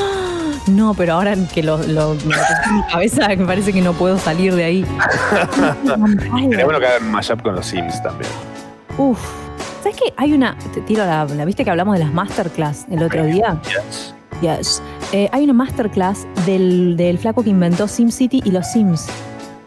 No, 0.66 0.92
pero 0.92 1.14
ahora 1.14 1.35
que 1.55 1.62
lo, 1.62 1.79
lo, 1.79 2.14
me 2.27 2.35
en 2.66 2.77
mi 2.77 2.83
cabeza, 2.92 3.29
me 3.29 3.46
parece 3.46 3.73
que 3.73 3.81
no 3.81 3.94
puedo 3.94 4.18
salir 4.18 4.55
de 4.55 4.64
ahí. 4.64 4.87
Sería 6.51 6.64
bueno 6.64 6.79
que 6.79 6.87
hagan 6.87 7.11
mashup 7.11 7.42
con 7.42 7.55
los 7.57 7.66
Sims 7.66 8.01
también. 8.03 8.31
Uf. 8.99 9.18
¿Sabes 9.83 9.96
qué? 9.99 10.12
Hay 10.18 10.33
una. 10.35 10.57
Te 10.75 10.83
tiro 10.83 11.05
la, 11.07 11.25
la. 11.25 11.44
¿Viste 11.46 11.64
que 11.64 11.70
hablamos 11.70 11.94
de 11.99 12.05
las 12.05 12.12
masterclass 12.12 12.85
el 12.90 13.03
otro 13.03 13.25
día? 13.25 13.59
Yes. 13.64 14.14
Yes. 14.42 14.83
Eh, 15.12 15.29
hay 15.33 15.44
una 15.44 15.53
masterclass 15.53 16.27
del, 16.46 16.96
del 16.96 17.18
flaco 17.18 17.42
que 17.42 17.51
inventó 17.51 17.88
SimCity 17.88 18.42
y 18.44 18.51
los 18.53 18.66
Sims. 18.68 19.09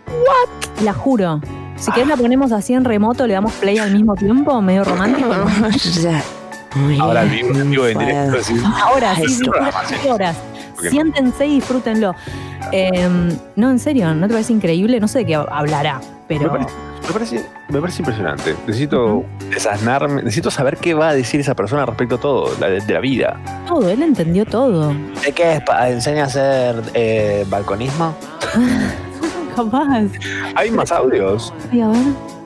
¿What? 0.08 0.84
La 0.84 0.94
juro. 0.94 1.42
Si 1.76 1.92
querés 1.92 2.08
la 2.08 2.16
ponemos 2.16 2.52
así 2.52 2.74
en 2.74 2.86
remoto, 2.86 3.28
le 3.28 3.34
damos 3.34 3.52
play 3.54 3.78
al 3.78 3.92
mismo 3.92 4.16
tiempo, 4.16 4.62
medio 4.62 4.84
romántico. 4.86 5.30
Ahora 7.00 7.24
vivo 7.24 7.50
en 7.56 7.70
vivo 7.72 7.88
en 7.88 8.00
directo. 8.00 8.38
así. 8.40 8.56
Ahora, 8.82 9.16
sí, 9.16 9.28
sí, 9.28 10.08
horas. 10.08 10.36
Siéntense 10.90 11.46
y 11.46 11.56
disfrútenlo. 11.56 12.16
Eh, 12.72 13.10
no, 13.56 13.70
en 13.70 13.80
serio, 13.80 14.14
¿no 14.16 14.28
te 14.28 14.34
parece 14.34 14.54
increíble? 14.54 15.00
No 15.00 15.08
sé 15.08 15.20
de 15.20 15.26
qué 15.26 15.36
hablará, 15.36 16.00
Me 16.30 16.40
pero. 16.40 16.66
Me, 17.08 17.14
parece, 17.14 17.46
me 17.70 17.80
parece 17.80 18.02
impresionante. 18.02 18.56
Necesito 18.66 19.24
desasnarme, 19.50 20.24
necesito 20.24 20.50
saber 20.52 20.78
qué 20.78 20.94
va 20.94 21.10
a 21.10 21.14
decir 21.14 21.40
esa 21.40 21.56
persona 21.56 21.86
respecto 21.86 22.16
a 22.16 22.20
todo, 22.20 22.52
la 22.60 22.70
de, 22.70 22.82
de 22.82 22.94
la 22.94 23.00
vida. 23.00 23.40
Todo, 23.68 23.90
él 23.90 24.02
entendió 24.02 24.46
todo. 24.46 24.94
¿De 25.24 25.32
qué 25.34 25.54
es? 25.54 25.62
¿Enseña 25.88 26.24
a 26.24 26.26
hacer 26.28 26.76
eh, 26.94 27.46
balconismo? 27.50 28.16
Capaz. 29.56 30.06
¿Hay 30.56 30.72
más 30.72 30.92
audios? 30.92 31.54
Ay, 31.72 31.82
a 31.82 31.88
ver. 31.90 31.98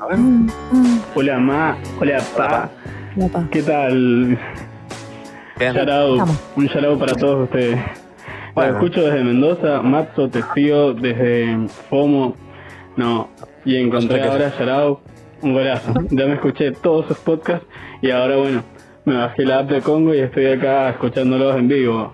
A 0.01 0.07
ver. 0.07 0.17
Mm, 0.17 0.49
mm. 0.71 1.01
Hola 1.15 1.37
Ma, 1.37 1.77
hola 1.99 2.21
Pa, 2.35 2.69
Ya, 3.15 3.27
pa. 3.29 3.47
¿qué 3.51 3.63
tal? 3.63 4.37
Bien. 5.57 5.73
Shout 5.73 6.29
un 6.55 6.65
shout 6.67 6.83
out 6.83 6.99
para 6.99 7.15
todos 7.15 7.45
ustedes. 7.45 7.79
Bueno. 8.53 8.71
Lo 8.71 8.77
escucho 8.77 9.01
desde 9.01 9.23
Mendoza, 9.23 9.81
Matzo, 9.81 10.29
te 10.29 10.41
sigo 10.53 10.93
desde 10.93 11.67
FOMO. 11.89 12.35
No, 12.95 13.29
y 13.67 13.75
encontré 13.75 14.23
ahora 14.23 14.51
shout 14.57 14.69
out, 14.69 14.99
un 15.41 15.53
golazo. 15.53 15.93
Ya 16.09 16.25
me 16.25 16.33
escuché 16.35 16.71
todos 16.71 17.07
sus 17.07 17.17
podcasts 17.17 17.67
y 18.01 18.11
ahora 18.11 18.37
bueno, 18.37 18.63
me 19.05 19.17
bajé 19.17 19.43
la 19.45 19.59
app 19.59 19.69
de 19.69 19.81
Congo 19.81 20.13
y 20.13 20.19
estoy 20.19 20.47
acá 20.47 20.89
escuchándolos 20.89 21.55
en 21.57 21.67
vivo. 21.67 22.13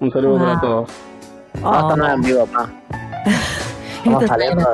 Un 0.00 0.10
saludo 0.12 0.36
Wow. 0.38 0.46
para 0.46 0.60
todos. 0.60 0.90
No, 1.62 1.70
Oh, 1.88 1.96
no 1.96 2.08
en 2.12 2.20
vivo, 2.22 2.46
pa. 2.46 2.70
está 4.04 4.26
saliendo. 4.28 4.64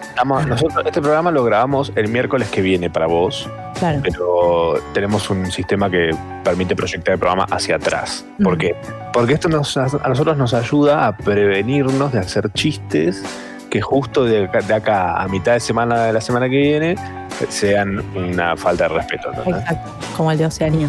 Estamos- 0.00 0.46
nosotros 0.46 0.82
este 0.86 1.00
programa 1.00 1.30
lo 1.30 1.42
grabamos 1.44 1.92
el 1.96 2.08
miércoles 2.08 2.48
que 2.50 2.60
viene 2.62 2.88
para 2.90 3.06
vos, 3.06 3.48
Claro. 3.78 4.00
pero 4.02 4.74
tenemos 4.92 5.28
un 5.30 5.50
sistema 5.50 5.90
que 5.90 6.10
permite 6.44 6.76
proyectar 6.76 7.14
el 7.14 7.18
programa 7.18 7.46
hacia 7.50 7.76
atrás. 7.76 8.24
¿Por 8.42 8.54
Mm. 8.56 8.58
qué? 8.58 8.76
Porque 9.12 9.32
esto 9.34 9.48
nos, 9.48 9.76
a 9.76 9.86
nosotros 10.08 10.36
nos 10.36 10.54
ayuda 10.54 11.06
a 11.06 11.16
prevenirnos 11.16 12.12
de 12.12 12.18
hacer 12.20 12.50
chistes 12.52 13.24
que 13.72 13.80
justo 13.80 14.26
de 14.26 14.44
acá, 14.44 14.60
de 14.60 14.74
acá 14.74 15.22
a 15.22 15.26
mitad 15.28 15.54
de 15.54 15.60
semana 15.60 16.04
de 16.04 16.12
la 16.12 16.20
semana 16.20 16.46
que 16.46 16.58
viene 16.58 16.94
sean 17.48 18.04
una 18.14 18.54
falta 18.54 18.86
de 18.86 18.96
respeto. 18.96 19.30
Exacto. 19.46 19.90
Como 20.14 20.30
el 20.30 20.36
de 20.36 20.44
Oceanía. 20.44 20.88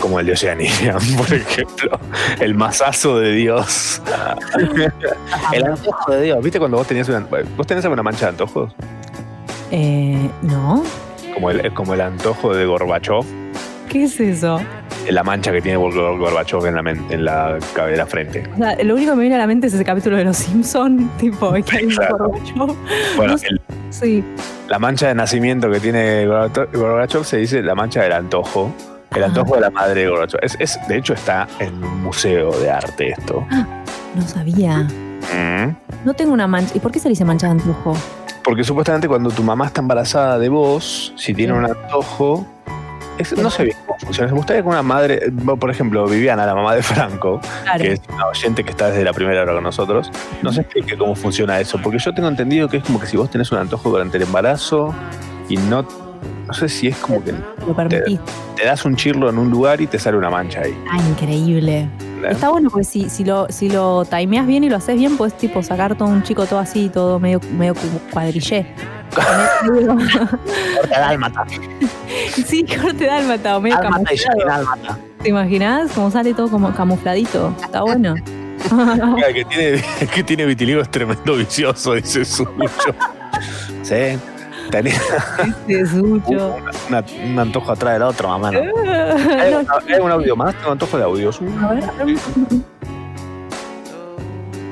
Como 0.00 0.18
el 0.18 0.26
de 0.26 0.32
Oceanía, 0.32 0.96
por 1.16 1.32
ejemplo. 1.32 1.96
El 2.40 2.56
masazo 2.56 3.20
de 3.20 3.30
Dios. 3.30 4.02
el 5.52 5.64
antojo 5.64 6.10
de 6.10 6.22
Dios. 6.22 6.42
¿Viste 6.42 6.58
cuando 6.58 6.76
vos 6.78 6.88
tenías 6.88 7.08
una, 7.08 7.24
vos 7.56 7.66
tenés 7.68 7.84
alguna 7.84 8.02
mancha 8.02 8.26
de 8.26 8.30
antojos? 8.30 8.72
Eh, 9.70 10.28
¿No? 10.42 10.82
Como 11.34 11.50
el, 11.50 11.72
como 11.72 11.94
el 11.94 12.00
antojo 12.00 12.52
de 12.52 12.66
Gorbachev. 12.66 13.24
¿Qué 13.88 14.04
es 14.04 14.18
eso? 14.18 14.60
La 15.10 15.22
mancha 15.22 15.52
que 15.52 15.60
tiene 15.60 15.78
Gor- 15.78 16.18
Gorbachev 16.18 16.64
en 16.66 16.74
la, 16.74 16.80
en 16.90 17.24
la, 17.24 17.58
en 17.76 17.96
la 17.96 18.06
frente. 18.06 18.42
O 18.54 18.56
sea, 18.58 18.76
lo 18.82 18.94
único 18.94 19.10
que 19.12 19.16
me 19.16 19.20
viene 19.22 19.36
a 19.36 19.38
la 19.38 19.46
mente 19.46 19.66
es 19.66 19.74
ese 19.74 19.84
capítulo 19.84 20.16
de 20.16 20.24
Los 20.24 20.36
Simpson, 20.38 21.10
tipo, 21.18 21.52
que 21.52 21.76
hay 21.76 21.86
Claro. 21.88 22.16
Gorbachev. 22.18 22.76
Bueno, 23.16 23.32
No 23.32 23.38
sé. 23.38 23.46
el- 23.48 23.60
Sí. 23.90 24.24
la 24.68 24.78
mancha 24.80 25.06
de 25.08 25.14
nacimiento 25.14 25.70
que 25.70 25.78
tiene 25.78 26.26
Gorbachev 26.26 27.24
se 27.24 27.36
dice 27.36 27.62
la 27.62 27.74
mancha 27.74 28.02
del 28.02 28.12
antojo. 28.12 28.72
El 29.14 29.22
antojo 29.22 29.54
de 29.54 29.60
la 29.60 29.70
madre 29.70 30.00
de 30.02 30.08
Gorbachev. 30.10 30.40
Es, 30.42 30.56
es- 30.58 30.80
de 30.88 30.96
hecho, 30.98 31.14
está 31.14 31.46
en 31.60 31.74
un 31.84 32.02
museo 32.02 32.50
de 32.58 32.70
arte 32.70 33.10
esto. 33.10 33.46
No 34.14 34.22
sabía. 34.22 34.78
Mm. 34.78 35.76
No 36.04 36.14
tengo 36.14 36.32
una 36.32 36.46
mancha. 36.48 36.72
¿Y 36.74 36.80
por 36.80 36.90
qué 36.90 36.98
se 36.98 37.08
le 37.08 37.10
dice 37.12 37.24
mancha 37.24 37.46
de 37.46 37.52
antojo? 37.52 37.96
Porque 38.42 38.64
supuestamente 38.64 39.06
cuando 39.08 39.30
tu 39.30 39.42
mamá 39.42 39.66
está 39.66 39.80
embarazada 39.80 40.38
de 40.38 40.48
vos, 40.48 41.12
si 41.16 41.32
tiene 41.32 41.52
un 41.52 41.64
antojo, 41.64 42.44
es- 43.16 43.36
no 43.38 43.48
sé 43.50 43.64
bien 43.64 43.76
Me 44.20 44.30
gustaría 44.32 44.62
que 44.62 44.68
una 44.68 44.82
madre, 44.82 45.30
por 45.58 45.70
ejemplo, 45.70 46.06
Viviana, 46.06 46.44
la 46.46 46.54
mamá 46.54 46.74
de 46.74 46.82
Franco, 46.82 47.40
Claro. 47.62 47.78
que 47.82 47.92
es 47.92 48.00
una 48.12 48.26
oyente 48.26 48.64
que 48.64 48.70
está 48.70 48.88
desde 48.88 49.04
la 49.04 49.12
primera 49.12 49.42
hora 49.42 49.54
con 49.54 49.62
nosotros, 49.62 50.10
nos 50.42 50.58
explique 50.58 50.96
cómo 50.96 51.14
funciona 51.14 51.58
eso. 51.60 51.78
Porque 51.82 51.98
yo 51.98 52.12
tengo 52.14 52.28
entendido 52.28 52.68
que 52.68 52.78
es 52.78 52.84
como 52.84 52.98
que 53.00 53.06
si 53.06 53.16
vos 53.16 53.30
tenés 53.30 53.50
un 53.52 53.58
antojo 53.58 53.90
durante 53.90 54.16
el 54.16 54.24
embarazo 54.24 54.94
y 55.48 55.56
no, 55.56 55.86
no 56.46 56.52
sé 56.54 56.68
si 56.68 56.88
es 56.88 56.96
como 56.96 57.22
que 57.22 57.32
Lo 57.66 57.74
permitís. 57.74 58.20
te 58.56 58.64
das 58.66 58.84
un 58.84 58.96
chirlo 58.96 59.28
en 59.30 59.38
un 59.38 59.50
lugar 59.50 59.80
y 59.80 59.86
te 59.86 59.98
sale 59.98 60.16
una 60.16 60.30
mancha 60.30 60.60
ahí. 60.60 60.76
Ah, 60.90 60.98
increíble. 61.10 61.88
Está 62.28 62.48
bueno 62.48 62.70
porque 62.70 62.84
si, 62.84 63.10
si 63.10 63.22
lo, 63.24 63.46
si 63.50 63.68
lo 63.68 64.04
timeas 64.06 64.46
bien 64.46 64.64
y 64.64 64.70
lo 64.70 64.76
haces 64.76 64.96
bien, 64.96 65.16
puedes 65.18 65.34
tipo 65.36 65.62
sacar 65.62 65.94
todo 65.94 66.08
un 66.08 66.22
chico 66.22 66.46
todo 66.46 66.58
así, 66.58 66.88
todo 66.88 67.18
medio, 67.20 67.38
medio 67.58 67.74
cu- 67.74 67.80
cuadrillé. 68.10 68.66
Corte 69.14 70.90
dálmata. 70.90 71.44
sí, 72.46 72.64
corte 72.64 73.06
dálmata 73.06 73.56
o 73.56 73.60
medio 73.60 73.76
Dálmata 73.76 74.04
camuflado. 74.04 74.46
Dálmata. 74.46 74.98
¿Te 75.22 75.28
imaginas? 75.28 75.92
Como 75.92 76.10
sale 76.10 76.34
todo 76.34 76.48
como 76.50 76.74
camufladito. 76.74 77.54
Está 77.62 77.82
bueno. 77.82 78.14
Mira, 79.14 79.32
que 79.32 79.44
tiene, 79.44 79.82
que 80.12 80.22
tiene 80.24 80.46
vitiligo 80.46 80.80
es 80.80 80.90
tremendo 80.90 81.36
vicioso, 81.36 81.92
dice 81.94 82.24
Sucho. 82.24 82.48
sí, 83.82 84.18
tenía 84.70 84.94
Este 85.68 85.86
sucho. 85.86 86.56
un 87.26 87.38
antojo 87.38 87.72
atrás 87.72 87.94
del 87.94 88.02
otro, 88.02 88.28
mamá. 88.28 88.50
¿no? 88.50 88.58
¿Hay, 88.60 89.50
No, 89.52 89.60
una- 89.60 89.74
hay 89.94 90.00
un 90.00 90.10
audio 90.10 90.34
más? 90.36 90.54
Tengo 90.54 90.72
antojo 90.72 90.96
de 90.96 91.04
audios. 91.04 91.40
a 91.62 91.74
ver. 91.74 91.84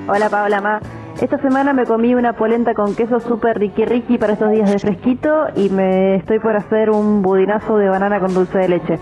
Hola 0.09 0.29
Paola 0.29 0.61
Ma. 0.61 0.81
Esta 1.23 1.39
semana 1.39 1.73
me 1.73 1.87
comí 1.87 2.17
una 2.17 2.33
polenta 2.33 2.75
con 2.75 2.97
queso 2.97 3.21
súper 3.21 3.57
riqui 3.57 3.85
riqui 3.85 4.19
para 4.19 4.33
estos 4.33 4.51
días 4.51 4.69
de 4.69 4.81
fresquito 4.81 5.47
y 5.55 5.69
me 5.69 6.17
estoy 6.17 6.41
por 6.41 6.57
hacer 6.57 6.91
un 6.91 7.23
budinazo 7.23 7.77
de 7.79 7.89
banana 7.89 8.19
con 8.19 8.35
dulce 8.35 8.59
de 8.59 8.69
leche. 8.69 8.99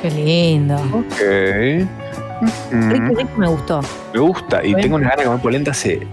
Qué 0.00 0.10
lindo. 0.12 0.76
Ok. 0.92 1.88
Mm, 2.70 3.10
me 3.36 3.48
gustó. 3.48 3.80
me 4.12 4.20
gusta 4.20 4.64
y 4.64 4.74
Bueno. 4.74 4.82
tengo 4.82 4.96
unas 4.96 5.10
ganas 5.10 5.18
de 5.18 5.24
comer 5.24 5.42
polenta 5.42 5.70
hace 5.72 6.06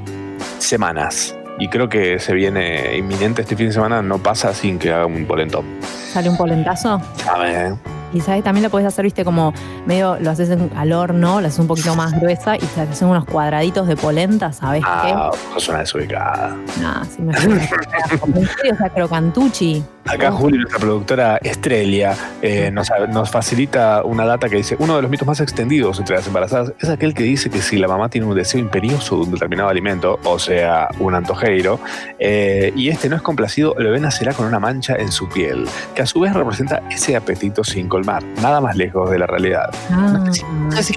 semanas. 0.57 1.37
Y 1.59 1.67
creo 1.67 1.87
que 1.87 2.17
se 2.17 2.33
viene 2.33 2.97
inminente 2.97 3.43
este 3.43 3.55
fin 3.55 3.67
de 3.67 3.73
semana, 3.73 4.01
no 4.01 4.17
pasa 4.17 4.51
sin 4.55 4.79
que 4.79 4.91
haga 4.91 5.05
un 5.05 5.25
polentón. 5.27 5.65
Sale 5.83 6.29
un 6.29 6.37
polentazo. 6.37 6.99
¿Sabes? 7.17 7.73
Y 8.13 8.21
sabes, 8.21 8.43
también 8.43 8.63
lo 8.63 8.69
puedes 8.69 8.87
hacer, 8.87 9.03
viste, 9.05 9.23
como 9.25 9.53
medio 9.85 10.17
lo 10.19 10.31
haces 10.31 10.49
en- 10.49 10.71
al 10.75 10.91
horno, 10.93 11.41
lo 11.41 11.47
haces 11.47 11.59
un 11.59 11.67
poquito 11.67 11.95
más 11.95 12.11
gruesa 12.19 12.55
y 12.55 12.59
te 12.59 12.81
haces 12.81 13.01
unos 13.01 13.25
cuadraditos 13.25 13.87
de 13.87 13.95
polenta, 13.95 14.51
¿sabes 14.53 14.83
Ah, 14.85 15.31
sos 15.53 15.69
una 15.69 15.79
desubicada. 15.79 16.55
qué? 16.75 16.81
Nah, 16.81 17.03
sí 17.05 17.21
me 17.21 17.33
o 18.73 18.77
sea, 18.77 18.89
crocantucci. 18.89 19.83
Acá 20.07 20.31
Juli, 20.31 20.57
nuestra 20.57 20.79
productora 20.79 21.37
Estrella, 21.37 22.15
eh, 22.41 22.71
nos, 22.71 22.89
nos 23.09 23.29
facilita 23.29 24.01
una 24.03 24.25
data 24.25 24.49
que 24.49 24.55
dice, 24.57 24.75
uno 24.79 24.95
de 24.95 25.03
los 25.03 25.11
mitos 25.11 25.27
más 25.27 25.39
extendidos 25.41 25.99
entre 25.99 26.15
las 26.15 26.25
embarazadas 26.25 26.73
es 26.79 26.89
aquel 26.89 27.13
que 27.13 27.21
dice 27.23 27.51
que 27.51 27.61
si 27.61 27.77
la 27.77 27.87
mamá 27.87 28.09
tiene 28.09 28.25
un 28.25 28.35
deseo 28.35 28.59
imperioso 28.59 29.17
de 29.17 29.21
un 29.25 29.31
determinado 29.31 29.69
alimento, 29.69 30.19
o 30.23 30.39
sea, 30.39 30.89
un 30.99 31.13
antojeiro, 31.13 31.79
eh, 32.17 32.73
y 32.75 32.89
este 32.89 33.09
no 33.09 33.15
es 33.15 33.21
complacido, 33.21 33.75
el 33.77 33.85
bebé 33.85 33.99
nacerá 33.99 34.33
con 34.33 34.47
una 34.47 34.59
mancha 34.59 34.95
en 34.95 35.11
su 35.11 35.29
piel, 35.29 35.67
que 35.93 36.01
a 36.01 36.05
su 36.07 36.19
vez 36.19 36.33
representa 36.33 36.81
ese 36.89 37.15
apetito 37.15 37.63
sin 37.63 37.87
colmar, 38.01 38.23
nada 38.41 38.59
más 38.61 38.75
lejos 38.75 39.09
de 39.11 39.19
la 39.19 39.27
realidad. 39.27 39.69
Ah, 39.91 40.23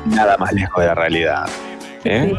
nada 0.07 0.37
más 0.39 0.53
lejos 0.53 0.81
de 0.81 0.87
la 0.87 0.95
realidad. 0.95 1.47
¿eh? 2.05 2.35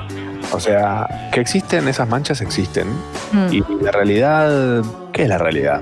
O 0.51 0.60
sea, 0.60 1.30
que 1.32 1.39
existen 1.39 1.88
esas 1.88 2.08
manchas, 2.08 2.41
existen. 2.41 2.88
mm. 3.32 3.54
Y 3.54 3.63
la 3.82 3.91
realidad, 3.91 4.84
¿qué 5.12 5.23
es 5.23 5.30
la 5.30 5.38
realidad? 5.38 5.82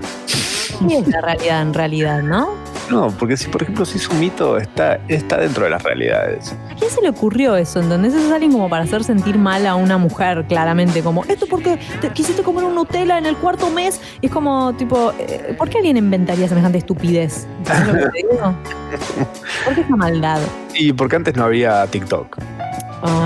¿Qué 0.88 0.98
es 0.98 1.08
la 1.08 1.22
realidad 1.22 1.62
en 1.62 1.74
realidad, 1.74 2.22
no? 2.22 2.50
No, 2.90 3.10
porque 3.12 3.38
si 3.38 3.48
por 3.48 3.64
ejemplo 3.64 3.86
si 3.86 3.98
es 3.98 4.08
un 4.10 4.20
mito, 4.20 4.58
está, 4.58 5.00
está 5.08 5.38
dentro 5.38 5.64
de 5.64 5.70
las 5.72 5.82
realidades. 5.84 6.56
¿A 6.70 6.76
quién 6.76 6.92
se 6.92 7.02
le 7.02 7.10
ocurrió 7.10 7.56
eso? 7.56 7.80
¿Entendés? 7.80 8.14
Eso 8.14 8.28
es 8.28 8.32
alguien 8.32 8.52
como 8.52 8.70
para 8.70 8.84
hacer 8.84 9.04
sentir 9.04 9.38
mal 9.38 9.66
a 9.66 9.76
una 9.76 9.98
mujer, 9.98 10.46
claramente. 10.48 11.02
Como, 11.02 11.24
esto 11.26 11.46
porque 11.50 11.80
te 12.02 12.10
quisiste 12.10 12.44
comer 12.44 12.66
un 12.66 12.76
Nutella 12.76 13.18
en 13.18 13.26
el 13.26 13.38
cuarto 13.38 13.70
mes. 13.70 14.02
Y 14.22 14.28
es 14.28 14.32
como, 14.32 14.74
tipo, 14.74 15.14
eh, 15.18 15.56
¿por 15.58 15.70
qué 15.70 15.78
alguien 15.78 15.98
inventaría 15.98 16.48
semejante 16.48 16.78
estupidez? 16.80 17.48
¿Entendés 17.60 17.88
lo 17.88 17.94
que 17.94 18.10
te 18.10 18.18
digo? 18.28 18.56
¿Por 19.66 19.76
qué 19.76 19.82
esa 19.82 19.96
maldad? 19.96 20.40
Y 20.76 20.94
porque 20.94 21.16
antes 21.16 21.36
no 21.36 21.46
había 21.46 21.88
TikTok. 21.88 22.38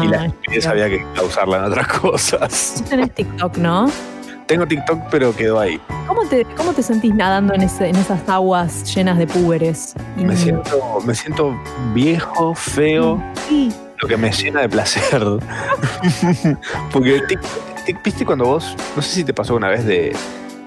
y 0.04 0.08
la 0.08 0.22
Ay, 0.22 0.28
estupidez 0.28 0.67
había 0.67 0.88
que 0.89 1.06
usarla 1.26 1.58
en 1.58 1.63
otras 1.65 1.88
cosas. 2.00 2.84
Tenés 2.89 3.13
TikTok, 3.13 3.58
¿no? 3.58 3.89
Tengo 4.47 4.65
TikTok, 4.65 4.99
pero 5.12 5.36
quedó 5.36 5.60
ahí. 5.60 5.79
¿Cómo 6.07 6.25
te, 6.25 6.45
cómo 6.55 6.71
te 6.73 6.81
sentís 6.81 7.13
nadando 7.13 7.53
en, 7.53 7.62
ese- 7.63 7.89
en 7.89 7.95
esas 7.97 8.27
aguas 8.29 8.95
llenas 8.95 9.17
de 9.17 9.27
púberes? 9.27 9.93
Me 10.15 10.36
siento, 10.38 10.99
me 11.05 11.13
siento 11.15 11.53
viejo, 11.93 12.55
feo, 12.55 13.21
Sí. 13.49 13.73
lo 13.97 14.07
que 14.07 14.15
me 14.15 14.31
llena 14.31 14.62
de 14.62 14.69
placer. 14.69 15.21
porque 16.91 17.21
TikTok, 17.27 18.03
viste 18.03 18.25
cuando 18.25 18.45
vos, 18.45 18.75
no 18.95 19.01
sé 19.01 19.15
si 19.15 19.23
te 19.23 19.33
pasó 19.33 19.55
una 19.55 19.67
vez 19.69 19.86
de 19.86 20.15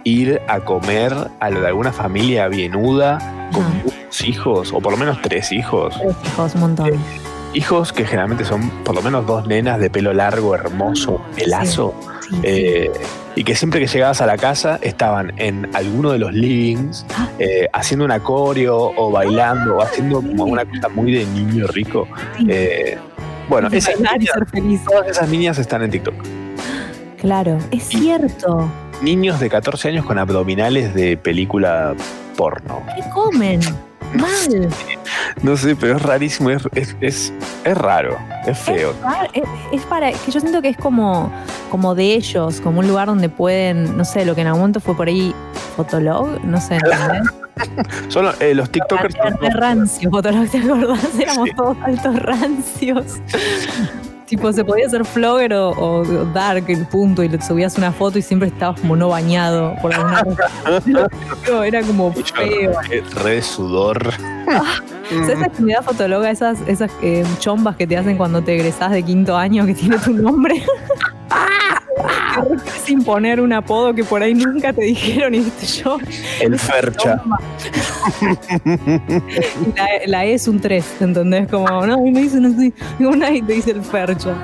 ir 0.04 0.40
a 0.48 0.60
comer 0.60 1.14
a 1.40 1.50
lo 1.50 1.60
de 1.60 1.66
alguna 1.68 1.92
familia 1.92 2.48
bienuda 2.48 3.18
con 3.52 3.64
muchos 3.82 4.20
hijos, 4.24 4.72
o 4.72 4.80
por 4.80 4.92
lo 4.92 4.98
menos 4.98 5.20
tres 5.22 5.52
hijos. 5.52 5.94
Tres 5.98 6.16
hijos, 6.26 6.54
un 6.54 6.60
montón. 6.60 6.90
Hijos 7.54 7.92
que 7.92 8.04
generalmente 8.04 8.44
son 8.44 8.68
por 8.84 8.94
lo 8.94 9.02
menos 9.02 9.26
dos 9.26 9.46
nenas 9.46 9.80
de 9.80 9.90
pelo 9.90 10.12
largo, 10.12 10.54
hermoso, 10.54 11.20
pelazo. 11.34 11.94
Sí, 12.20 12.28
sí. 12.30 12.40
eh, 12.44 12.90
y 13.40 13.44
que 13.44 13.54
siempre 13.56 13.80
que 13.80 13.86
llegabas 13.86 14.20
a 14.20 14.26
la 14.26 14.36
casa 14.36 14.78
estaban 14.82 15.32
en 15.38 15.74
alguno 15.74 16.12
de 16.12 16.18
los 16.18 16.30
livings 16.34 17.06
Ah. 17.16 17.26
eh, 17.38 17.68
haciendo 17.72 18.04
un 18.04 18.18
coreo 18.18 18.92
o 18.94 19.10
bailando 19.10 19.78
o 19.78 19.82
haciendo 19.82 20.16
como 20.16 20.44
una 20.44 20.66
cosa 20.66 20.90
muy 20.90 21.10
de 21.14 21.24
niño 21.24 21.66
rico. 21.68 22.06
Eh, 22.46 22.98
bueno, 23.48 23.68
esas 23.72 23.98
niñas, 23.98 24.84
todas 24.84 25.08
esas 25.08 25.30
niñas 25.30 25.56
están 25.56 25.82
en 25.82 25.90
TikTok. 25.90 26.14
Claro, 27.18 27.56
es 27.70 27.84
cierto. 27.84 28.70
Niños 29.00 29.40
de 29.40 29.48
14 29.48 29.88
años 29.88 30.04
con 30.04 30.18
abdominales 30.18 30.92
de 30.92 31.16
película 31.16 31.94
porno. 32.36 32.82
¿Qué 32.94 33.02
comen? 33.08 33.60
Mal. 34.14 34.68
No 35.42 35.56
sé, 35.56 35.76
pero 35.76 35.96
es 35.96 36.02
rarísimo, 36.02 36.50
es, 36.50 36.62
es, 36.74 36.96
es, 37.00 37.32
es 37.64 37.78
raro, 37.78 38.18
es 38.46 38.58
feo. 38.58 38.94
Es, 39.32 39.44
es 39.72 39.82
para 39.86 40.12
que 40.12 40.30
yo 40.30 40.40
siento 40.40 40.60
que 40.60 40.68
es 40.68 40.76
como, 40.76 41.32
como 41.70 41.94
de 41.94 42.14
ellos, 42.14 42.60
como 42.60 42.80
un 42.80 42.88
lugar 42.88 43.06
donde 43.06 43.28
pueden, 43.28 43.96
no 43.96 44.04
sé, 44.04 44.24
lo 44.24 44.34
que 44.34 44.40
en 44.42 44.48
algún 44.48 44.60
momento 44.62 44.80
fue 44.80 44.94
por 44.96 45.08
ahí 45.08 45.34
Fotolog, 45.76 46.44
no 46.44 46.60
sé, 46.60 46.74
¿entendés? 46.74 47.28
Solo 48.08 48.32
eh, 48.40 48.54
los 48.54 48.70
TikTokers. 48.70 49.14
Era 49.14 49.50
rancio, 49.50 50.10
Fotolog, 50.10 50.48
¿te 50.48 50.58
acordás? 50.58 51.18
Éramos 51.18 51.50
todos 51.56 51.76
altos 51.84 52.16
rancios. 52.20 53.16
tipo, 54.30 54.52
se 54.52 54.64
podía 54.64 54.88
ser 54.88 55.04
flogger 55.04 55.52
o, 55.54 55.70
o 55.70 56.04
dark, 56.26 56.64
el 56.68 56.86
punto, 56.86 57.24
y 57.24 57.28
le 57.28 57.42
subías 57.42 57.76
una 57.76 57.90
foto 57.90 58.16
y 58.16 58.22
siempre 58.22 58.48
estabas 58.48 58.80
como 58.80 58.94
no 58.94 59.08
bañado 59.08 59.74
por 59.82 59.92
alguna 59.92 60.22
cosa. 60.22 60.48
No, 61.50 61.64
era 61.64 61.82
como 61.82 62.12
feo. 62.12 62.72
Re 63.22 63.42
sudor. 63.42 64.12
¿Sabes 65.10 65.28
esa 65.30 65.44
actividad 65.46 65.82
fotóloga, 65.82 66.30
esas, 66.30 66.60
esas 66.68 66.92
eh, 67.02 67.24
chombas 67.40 67.74
que 67.74 67.88
te 67.88 67.96
hacen 67.96 68.16
cuando 68.16 68.40
te 68.40 68.54
egresás 68.54 68.92
de 68.92 69.02
quinto 69.02 69.36
año 69.36 69.66
que 69.66 69.74
tiene 69.74 69.98
tu 69.98 70.12
nombre? 70.12 70.62
Querés 71.96 72.90
imponer 72.90 73.40
un 73.40 73.52
apodo 73.52 73.94
que 73.94 74.04
por 74.04 74.22
ahí 74.22 74.34
nunca 74.34 74.72
te 74.72 74.82
dijeron 74.82 75.34
y 75.34 75.44
yo. 75.82 75.98
El 76.40 76.58
fercha. 76.58 77.22
la, 79.76 79.88
la 80.06 80.24
E 80.24 80.34
es 80.34 80.48
un 80.48 80.60
3, 80.60 80.84
¿entendés? 81.00 81.48
Como, 81.48 81.86
no, 81.86 82.06
y 82.06 82.10
me 82.10 82.22
dicen 82.22 82.46
así. 82.46 82.72
Una 83.04 83.30
y 83.30 83.42
te 83.42 83.54
dice 83.54 83.72
el 83.72 83.82
fercha. 83.82 84.34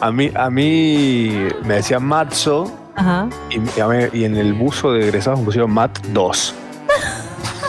A 0.00 0.10
mí, 0.10 0.30
a 0.34 0.50
mí 0.50 1.48
me 1.64 1.74
decían 1.74 2.04
Matzo 2.04 2.72
Ajá. 2.96 3.28
y, 3.50 3.56
y 3.58 4.20
y 4.20 4.24
en 4.24 4.36
el 4.36 4.54
buzo 4.54 4.92
de 4.92 5.04
egresados 5.08 5.40
me 5.40 5.46
pusieron 5.46 5.70
Mat 5.70 5.98
2. 6.12 6.54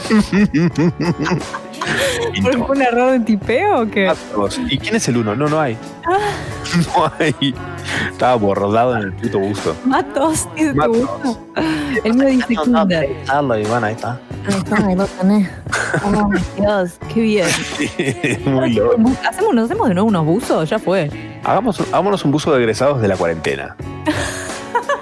Y 2.36 2.42
¿Fue 2.42 2.52
no, 2.54 2.66
un 2.66 2.82
error 2.82 3.12
de 3.14 3.20
tipeo 3.22 3.84
o 3.84 3.90
qué? 3.90 4.12
2. 4.36 4.60
¿Y 4.70 4.78
quién 4.78 4.96
es 4.96 5.08
el 5.08 5.18
uno? 5.18 5.36
No, 5.36 5.48
no 5.48 5.60
hay. 5.60 5.78
No 6.96 7.10
hay. 7.20 7.56
Estaba 8.12 8.36
bordado 8.36 8.98
en 8.98 9.04
el 9.04 9.14
puto 9.14 9.40
buzo. 9.40 9.76
Matos, 9.86 10.50
dice 10.56 10.72
tu 10.72 10.76
Matos. 10.76 10.98
gusto. 10.98 11.38
El 12.04 12.14
mío 12.16 12.28
dice 12.28 12.56
Kinder. 12.56 13.10
y 13.10 13.66
bueno, 13.68 13.86
ahí 13.86 13.94
está. 13.94 14.20
Ahí 14.48 14.56
está, 14.58 14.88
ahí 14.88 14.96
lo 14.96 15.06
tenés. 15.06 15.50
Oh, 16.04 16.30
Dios, 16.58 17.00
qué 17.14 17.22
bien. 17.22 17.48
Muy 18.46 18.74
loco. 18.74 18.98
¿Hacemos, 19.30 19.54
¿Nos 19.54 19.66
hacemos 19.66 19.88
de 19.88 19.94
nuevo 19.94 20.10
unos 20.10 20.26
buzos? 20.26 20.70
Ya 20.70 20.78
fue. 20.78 21.10
Hagamos, 21.44 21.80
hagámonos 21.80 22.26
un 22.26 22.32
buzo 22.32 22.52
de 22.52 22.60
egresados 22.60 23.02
de 23.02 23.08
la 23.08 23.16
cuarentena. 23.16 23.76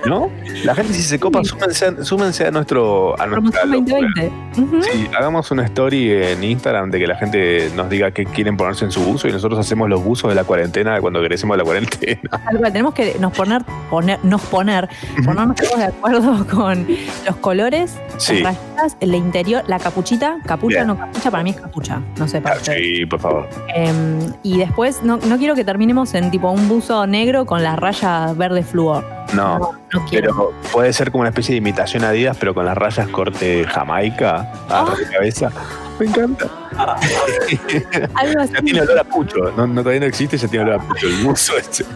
¿No? 0.05 0.29
La 0.65 0.75
gente 0.75 0.93
si 0.93 1.01
se 1.01 1.19
copa, 1.19 1.43
súmense, 1.43 1.85
a- 1.85 2.03
súmense 2.03 2.45
a 2.47 2.51
nuestro 2.51 3.19
a 3.19 3.25
nuestra 3.25 3.61
Promoción 3.61 3.71
locura. 3.71 4.31
2020. 4.55 4.61
Ujú. 4.61 4.83
Sí, 4.83 5.07
hagamos 5.17 5.49
una 5.51 5.63
story 5.65 6.11
en 6.11 6.43
Instagram 6.43 6.91
de 6.91 6.99
que 6.99 7.07
la 7.07 7.15
gente 7.15 7.71
nos 7.75 7.89
diga 7.89 8.11
qué 8.11 8.25
quieren 8.25 8.57
ponerse 8.57 8.83
en 8.85 8.91
su 8.91 9.01
buzo 9.03 9.27
y 9.27 9.31
nosotros 9.31 9.59
hacemos 9.59 9.89
los 9.89 10.03
buzos 10.03 10.29
de 10.29 10.35
la 10.35 10.43
cuarentena 10.43 10.99
cuando 10.99 11.19
egresemos 11.21 11.55
de 11.55 11.59
la 11.59 11.63
cuarentena. 11.63 12.21
Tal 12.45 12.57
cual, 12.57 12.71
tenemos 12.73 12.93
que 12.93 13.15
nos 13.19 13.31
poner, 13.33 13.63
poner, 13.89 14.19
nos 14.23 14.41
poner, 14.41 14.89
ponernos 15.23 15.55
todos 15.55 15.77
de 15.77 15.85
acuerdo 15.85 16.45
con 16.47 16.85
los 17.25 17.35
colores, 17.37 17.97
Sí. 18.17 18.39
las 18.41 18.55
rayitas, 18.57 18.97
el 18.99 19.15
interior, 19.15 19.63
la 19.67 19.79
capuchita, 19.79 20.37
capucha, 20.45 20.77
Bien. 20.79 20.87
no 20.87 20.97
capucha, 20.97 21.31
para 21.31 21.43
mí 21.43 21.51
es 21.51 21.55
capucha, 21.61 22.01
no 22.17 22.27
sé 22.27 22.41
para 22.41 22.55
Ah, 22.55 22.59
sí, 22.61 23.05
por 23.05 23.19
favor. 23.19 23.47
Em, 23.73 24.19
y 24.43 24.57
después 24.57 25.01
no, 25.03 25.17
no 25.17 25.37
quiero 25.37 25.55
que 25.55 25.63
terminemos 25.63 26.13
en 26.13 26.29
tipo 26.29 26.51
un 26.51 26.67
buzo 26.67 27.07
negro 27.07 27.45
con 27.45 27.63
la 27.63 27.75
raya 27.75 28.33
verde 28.33 28.63
flúor. 28.63 29.03
No, 29.35 29.71
pero 30.11 30.53
puede 30.71 30.93
ser 30.93 31.11
como 31.11 31.21
una 31.21 31.29
especie 31.29 31.53
de 31.53 31.57
imitación 31.57 32.03
a 32.03 32.09
Adidas, 32.09 32.37
pero 32.39 32.53
con 32.53 32.65
las 32.65 32.77
rayas 32.77 33.07
corte 33.09 33.65
Jamaica 33.65 34.51
a 34.69 34.81
Ah. 34.81 34.93
de 34.97 35.05
cabeza. 35.11 35.51
Me 35.99 36.07
encanta. 36.07 36.45
Algo 38.15 38.41
así. 38.41 38.53
Ya 38.53 38.61
tiene 38.61 38.81
olor 38.81 38.99
a 38.99 39.03
pucho. 39.03 39.37
No, 39.55 39.67
no, 39.67 39.81
todavía 39.81 40.01
no 40.01 40.05
existe, 40.07 40.37
ya 40.37 40.47
tiene 40.47 40.65
olor 40.65 40.81
a 40.81 40.87
pucho. 40.87 41.07
El 41.07 41.23
buzo 41.23 41.57
ese. 41.57 41.85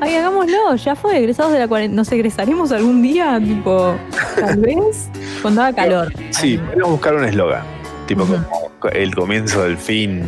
Ay, 0.00 0.14
hagámoslo, 0.16 0.76
ya 0.76 0.94
fue, 0.94 1.18
egresados 1.18 1.52
de 1.52 1.58
la 1.58 1.68
cuarentena. 1.68 2.00
¿Nos 2.00 2.12
egresaremos 2.12 2.72
algún 2.72 3.02
día? 3.02 3.38
Tipo, 3.42 3.94
tal 4.38 4.56
vez, 4.60 5.08
cuando 5.42 5.62
haga 5.62 5.74
calor. 5.74 6.12
Sí, 6.30 6.58
podemos 6.58 6.90
buscar 6.92 7.14
un 7.14 7.24
eslogan. 7.24 7.62
Tipo 8.06 8.24
como 8.26 8.44
el 8.92 9.14
comienzo 9.14 9.62
del 9.64 9.76
fin, 9.76 10.22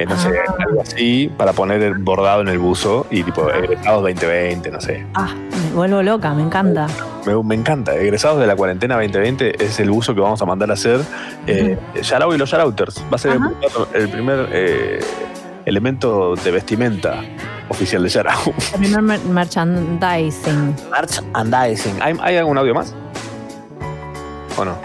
eh, 0.00 0.06
no 0.06 0.16
sé, 0.16 0.28
Ah. 0.48 0.54
algo 0.66 0.80
así, 0.82 1.30
para 1.36 1.52
poner 1.52 1.82
el 1.82 1.94
bordado 1.98 2.40
en 2.40 2.48
el 2.48 2.58
buzo 2.58 3.06
y 3.10 3.22
tipo 3.22 3.50
egresados 3.50 4.02
2020, 4.02 4.70
no 4.70 4.80
sé. 4.80 5.04
Ah, 5.14 5.28
me 5.68 5.74
vuelvo 5.74 6.02
loca, 6.02 6.32
me 6.32 6.42
encanta. 6.42 6.86
Me, 7.26 7.34
me 7.42 7.54
encanta. 7.54 7.94
Egresados 7.94 8.40
de 8.40 8.46
la 8.46 8.56
cuarentena 8.56 8.94
2020 8.94 9.62
es 9.62 9.78
el 9.80 9.90
buzo 9.90 10.14
que 10.14 10.20
vamos 10.22 10.40
a 10.40 10.46
mandar 10.46 10.70
a 10.70 10.74
hacer. 10.74 11.00
Eh, 11.46 11.78
Yarao 12.02 12.34
y 12.34 12.38
los 12.38 12.50
Yarauters. 12.50 13.04
Va 13.12 13.16
a 13.16 13.18
ser 13.18 13.32
el 13.32 13.38
Ajá. 13.38 13.50
primer, 13.60 13.88
el 14.02 14.08
primer, 14.08 14.48
eh, 14.52 15.00
elemento 15.66 16.34
de 16.34 16.50
vestimenta 16.50 17.16
oficial 17.68 18.02
de 18.02 18.08
Yarao. 18.08 18.54
El 18.72 18.78
primer 18.80 19.02
mer- 19.02 19.20
merchandising. 19.26 20.74
Merchandising. 20.90 22.00
¿Hay, 22.02 22.16
¿Hay 22.22 22.36
algún 22.38 22.56
audio 22.56 22.74
más? 22.74 22.94
¿O 24.56 24.64
no? 24.64 24.76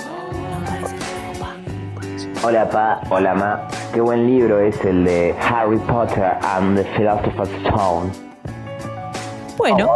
Hola 2.45 2.69
pa, 2.69 3.01
hola 3.09 3.33
ma. 3.33 3.67
Qué 3.91 4.01
buen 4.01 4.27
libro 4.27 4.59
es 4.59 4.79
el 4.85 5.03
de 5.03 5.33
Harry 5.41 5.77
Potter 5.79 6.37
and 6.43 6.77
the 6.77 6.83
Philosopher's 6.95 7.49
Stone. 7.65 8.11
Bueno, 9.57 9.89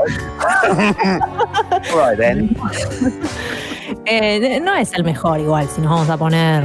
Right 1.93 2.18
then. 2.18 2.56
eh, 4.06 4.60
no 4.62 4.74
es 4.74 4.93
el 4.93 5.04
mejor 5.04 5.39
igual, 5.39 5.68
si 5.68 5.82
nos 5.82 5.91
vamos 5.91 6.10
a 6.10 6.18
poner... 6.18 6.64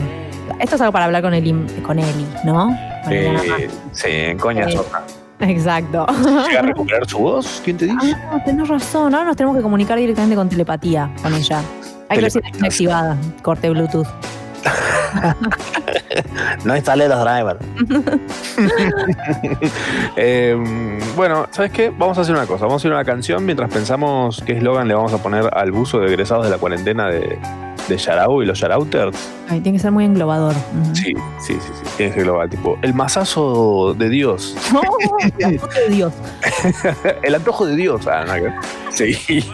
Esto 0.61 0.77
es 0.77 0.81
algo 0.81 0.93
para 0.93 1.07
hablar 1.07 1.23
con, 1.23 1.35
el, 1.35 1.45
im- 1.45 1.83
con 1.83 1.99
Eli, 1.99 2.27
¿no? 2.45 2.69
Con 3.05 3.13
sí, 3.93 4.09
en 4.09 4.39
coña 4.39 4.67
Eh. 4.69 4.79
Exacto. 5.41 6.07
¿Llega 6.49 6.61
a 6.61 6.63
recuperar 6.63 7.07
su 7.07 7.19
voz? 7.19 7.61
¿Quién 7.65 7.77
te 7.77 7.87
dice? 7.87 8.15
Ah, 8.31 8.39
tenés 8.45 8.69
razón. 8.69 9.13
Ahora 9.15 9.27
nos 9.27 9.37
tenemos 9.37 9.57
que 9.57 9.63
comunicar 9.63 9.99
directamente 9.99 10.37
con 10.37 10.49
telepatía 10.49 11.11
con 11.23 11.35
ella. 11.35 11.61
Hay 12.09 12.17
que 12.19 12.23
ver 12.23 12.31
si 12.31 12.41
la 12.41 12.51
tiene 12.51 12.69
activada. 12.69 13.17
Corte 13.43 13.69
Bluetooth. 13.71 14.07
No 16.65 16.77
instalé 16.77 17.09
los 17.09 17.25
drivers. 17.25 17.59
Eh, 20.17 20.57
bueno, 21.17 21.47
¿sabes 21.51 21.73
qué? 21.73 21.91
Vamos 21.91 22.17
a 22.19 22.21
hacer 22.21 22.35
una 22.35 22.47
cosa. 22.47 22.67
Vamos 22.67 22.85
a 22.85 22.89
a 22.89 22.91
una 22.91 23.05
canción 23.05 23.45
mientras 23.45 23.71
pensamos 23.71 24.43
qué 24.47 24.53
eslogan 24.53 24.87
le 24.87 24.95
vamos 24.95 25.13
a 25.13 25.19
poner 25.19 25.51
al 25.53 25.73
buzo 25.73 25.99
de 25.99 26.07
egresados 26.07 26.45
de 26.45 26.51
la 26.51 26.59
cuarentena 26.59 27.09
de, 27.09 27.39
de 27.89 27.97
Yarao 27.97 28.43
y 28.43 28.47
los 28.47 28.61
Yarauters. 28.61 29.17
Ay, 29.49 29.61
tiene 29.61 29.79
que 29.79 29.83
ser 29.83 29.91
muy 29.91 30.05
englobador. 30.05 30.55
Sí, 30.93 31.15
sí, 31.41 31.55
sí, 31.55 31.61
sí. 31.61 31.91
Tiene 31.97 32.13
que 32.13 32.19
ser 32.19 32.25
global. 32.25 32.49
Tipo, 32.49 32.79
el 32.83 32.95
mazazo 32.95 33.95
de 33.95 34.09
Dios. 34.09 34.57
No, 34.73 34.81
la 35.39 35.59
foto 35.59 35.75
de 35.75 35.89
Dios. 35.89 36.13
el 37.23 37.35
antojo 37.35 37.67
de 37.67 37.77
Dios. 37.77 38.07
Ah, 38.07 38.25
nada 38.27 38.41
que. 38.41 38.53
Sí. 38.91 39.45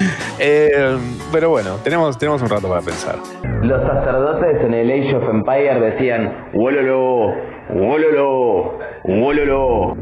Eh, 0.42 0.96
pero 1.30 1.50
bueno, 1.50 1.76
tenemos, 1.84 2.16
tenemos 2.16 2.40
un 2.40 2.48
rato 2.48 2.66
para 2.66 2.80
pensar. 2.80 3.16
Los 3.62 3.82
sacerdotes 3.82 4.56
en 4.64 4.72
el 4.72 4.90
Age 4.90 5.14
of 5.14 5.24
Empire 5.28 5.78
decían, 5.78 6.50
¡Wololo! 6.54 7.34
¡Wololo! 7.74 8.78
¡Wololo! 9.04 9.96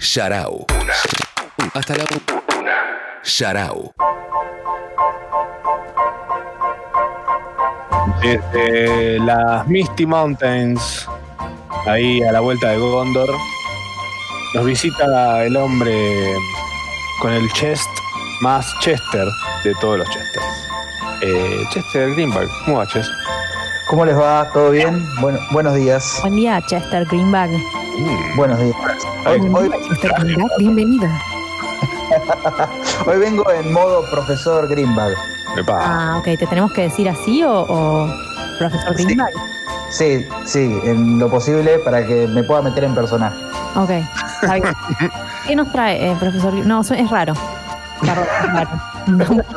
Yarao. 0.00 0.66
Hasta 1.72 1.94
la 1.94 2.04
una. 2.60 2.72
Yarao. 3.22 3.92
Desde 8.20 9.20
las 9.20 9.68
Misty 9.68 10.06
Mountains, 10.06 11.08
ahí 11.86 12.22
a 12.24 12.32
la 12.32 12.40
vuelta 12.40 12.70
de 12.70 12.78
Gondor, 12.78 13.28
nos 14.54 14.66
visita 14.66 15.44
el 15.44 15.56
hombre 15.56 15.94
con 17.20 17.32
el 17.32 17.48
chest 17.52 17.88
más 18.40 18.74
Chester 18.80 19.26
de 19.64 19.74
todos 19.80 19.98
los 19.98 20.08
Chesters. 20.10 20.46
Eh, 21.22 21.64
Chester 21.70 22.10
Greenberg, 22.14 22.48
¿cómo 22.64 22.78
va, 22.78 22.86
Chess? 22.86 23.08
¿Cómo 23.88 24.04
les 24.04 24.16
va? 24.18 24.50
¿Todo 24.52 24.70
bien? 24.70 25.06
Bueno, 25.20 25.38
buenos 25.52 25.74
días. 25.74 26.18
Buen 26.22 26.36
día, 26.36 26.60
Chester 26.66 27.04
Greenback. 27.06 27.50
Mm, 27.50 28.36
Buenos 28.36 28.58
días. 28.58 28.76
Hoy, 29.26 29.38
Buen 29.40 29.54
hoy- 29.54 29.68
día, 29.68 29.88
Chester 29.88 30.12
Greenback. 30.18 30.50
Bienvenido. 30.58 31.08
hoy 33.06 33.18
vengo 33.18 33.50
en 33.50 33.72
modo 33.72 34.04
profesor 34.10 34.68
Greenbag. 34.68 35.14
epa. 35.56 35.78
Ah, 35.80 36.16
ok. 36.18 36.24
¿Te 36.38 36.46
tenemos 36.46 36.72
que 36.72 36.82
decir 36.82 37.08
así 37.08 37.42
o, 37.42 37.60
o 37.68 38.08
profesor 38.58 38.96
Sí. 38.96 39.04
Greenback? 39.04 39.34
Sí, 39.88 40.26
sí, 40.44 40.80
en 40.84 41.18
lo 41.18 41.30
posible 41.30 41.78
para 41.78 42.04
que 42.04 42.26
me 42.26 42.42
pueda 42.42 42.60
meter 42.60 42.84
en 42.84 42.94
personaje. 42.94 43.36
Ok. 43.76 43.90
¿Qué 45.46 45.54
nos 45.56 45.70
trae, 45.72 46.10
eh, 46.10 46.16
profesor? 46.18 46.52
No, 46.54 46.80
es 46.80 47.10
raro. 47.10 47.34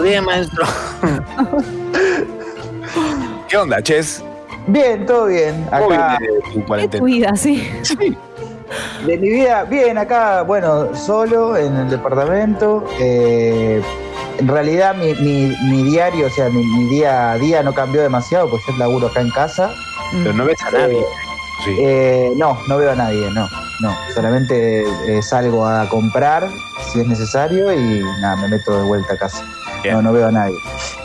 Bien, 0.01 0.23
maestro. 0.25 0.65
¿Qué 3.47 3.57
onda, 3.57 3.81
Chess? 3.81 4.23
Bien, 4.67 5.05
todo 5.05 5.25
bien. 5.25 5.65
¿Cómo 5.69 5.91
Acá, 5.93 6.17
¿Qué 6.53 6.61
cuarentena? 6.63 6.99
tu 6.99 7.05
vida, 7.05 7.35
sí? 7.35 7.67
de 9.05 9.17
mi 9.17 9.29
vida, 9.29 9.63
bien, 9.63 9.97
acá, 9.97 10.43
bueno, 10.43 10.93
solo 10.95 11.57
en 11.57 11.75
el 11.75 11.89
departamento. 11.89 12.85
Eh, 12.99 13.81
en 14.37 14.47
realidad 14.47 14.95
mi, 14.95 15.13
mi- 15.15 15.55
mi 15.69 15.83
diario, 15.83 16.27
o 16.27 16.29
sea, 16.29 16.49
mi, 16.49 16.63
mi 16.63 16.85
día 16.89 17.31
a 17.31 17.37
día 17.37 17.63
no 17.63 17.73
cambió 17.73 18.01
demasiado, 18.01 18.49
pues 18.49 18.61
yo 18.67 18.77
laburo 18.77 19.07
acá 19.07 19.21
en 19.21 19.31
casa. 19.31 19.71
Pero 20.11 20.33
no 20.33 20.45
ves 20.45 20.61
a 20.63 20.71
nadie. 20.71 21.03
Sí. 21.65 21.75
Eh, 21.79 22.31
no, 22.35 22.57
no 22.67 22.77
veo 22.77 22.91
a 22.91 22.95
nadie, 22.95 23.29
no. 23.31 23.47
No, 23.81 23.95
solamente 24.13 24.83
eh, 25.07 25.21
salgo 25.21 25.65
a 25.65 25.87
comprar 25.89 26.49
si 26.91 26.99
es 27.01 27.07
necesario 27.07 27.71
y 27.73 28.03
nada, 28.21 28.35
me 28.37 28.47
meto 28.49 28.75
de 28.77 28.83
vuelta 28.83 29.13
a 29.13 29.17
casa. 29.17 29.43
Bien. 29.83 29.95
No, 29.95 30.01
no 30.01 30.13
veo 30.13 30.27
a 30.27 30.31
nadie. 30.31 30.55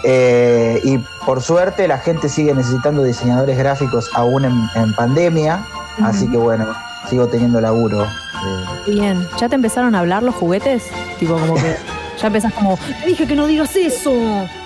Eh, 0.05 0.81
y 0.85 0.99
por 1.25 1.41
suerte 1.43 1.87
la 1.89 1.99
gente 1.99 2.29
sigue 2.29 2.55
necesitando 2.55 3.03
diseñadores 3.05 3.57
gráficos 3.57 4.11
aún 4.15 4.45
en, 4.45 4.69
en 4.75 4.95
pandemia, 4.95 5.65
así 6.03 6.29
que 6.29 6.37
bueno, 6.37 6.67
sigo 7.09 7.27
teniendo 7.29 7.61
laburo. 7.61 8.05
eh, 8.05 8.91
Bien. 8.91 9.27
¿Ya 9.39 9.49
te 9.49 9.55
empezaron 9.55 9.95
a 9.95 10.01
hablar 10.01 10.23
los 10.23 10.35
juguetes? 10.35 10.85
Tipo, 11.19 11.35
como 11.39 11.55
que 11.55 11.77
ya 12.21 12.27
empezás 12.27 12.53
como, 12.53 12.77
te 13.01 13.07
dije 13.07 13.27
que 13.27 13.37
no 13.37 13.47
digas 13.47 13.75
eso. 13.77 14.13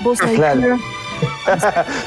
Vos 0.03 0.21
ahí. 0.23 0.37
Claro. 0.37 0.79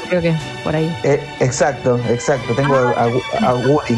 Creo 0.08 0.20
que 0.22 0.34
por 0.64 0.74
ahí. 0.74 0.94
eh, 1.04 1.20
exacto, 1.40 1.98
exacto. 2.08 2.54
Tengo 2.54 2.74
a, 2.74 3.08
a 3.46 3.54
Woody. 3.54 3.94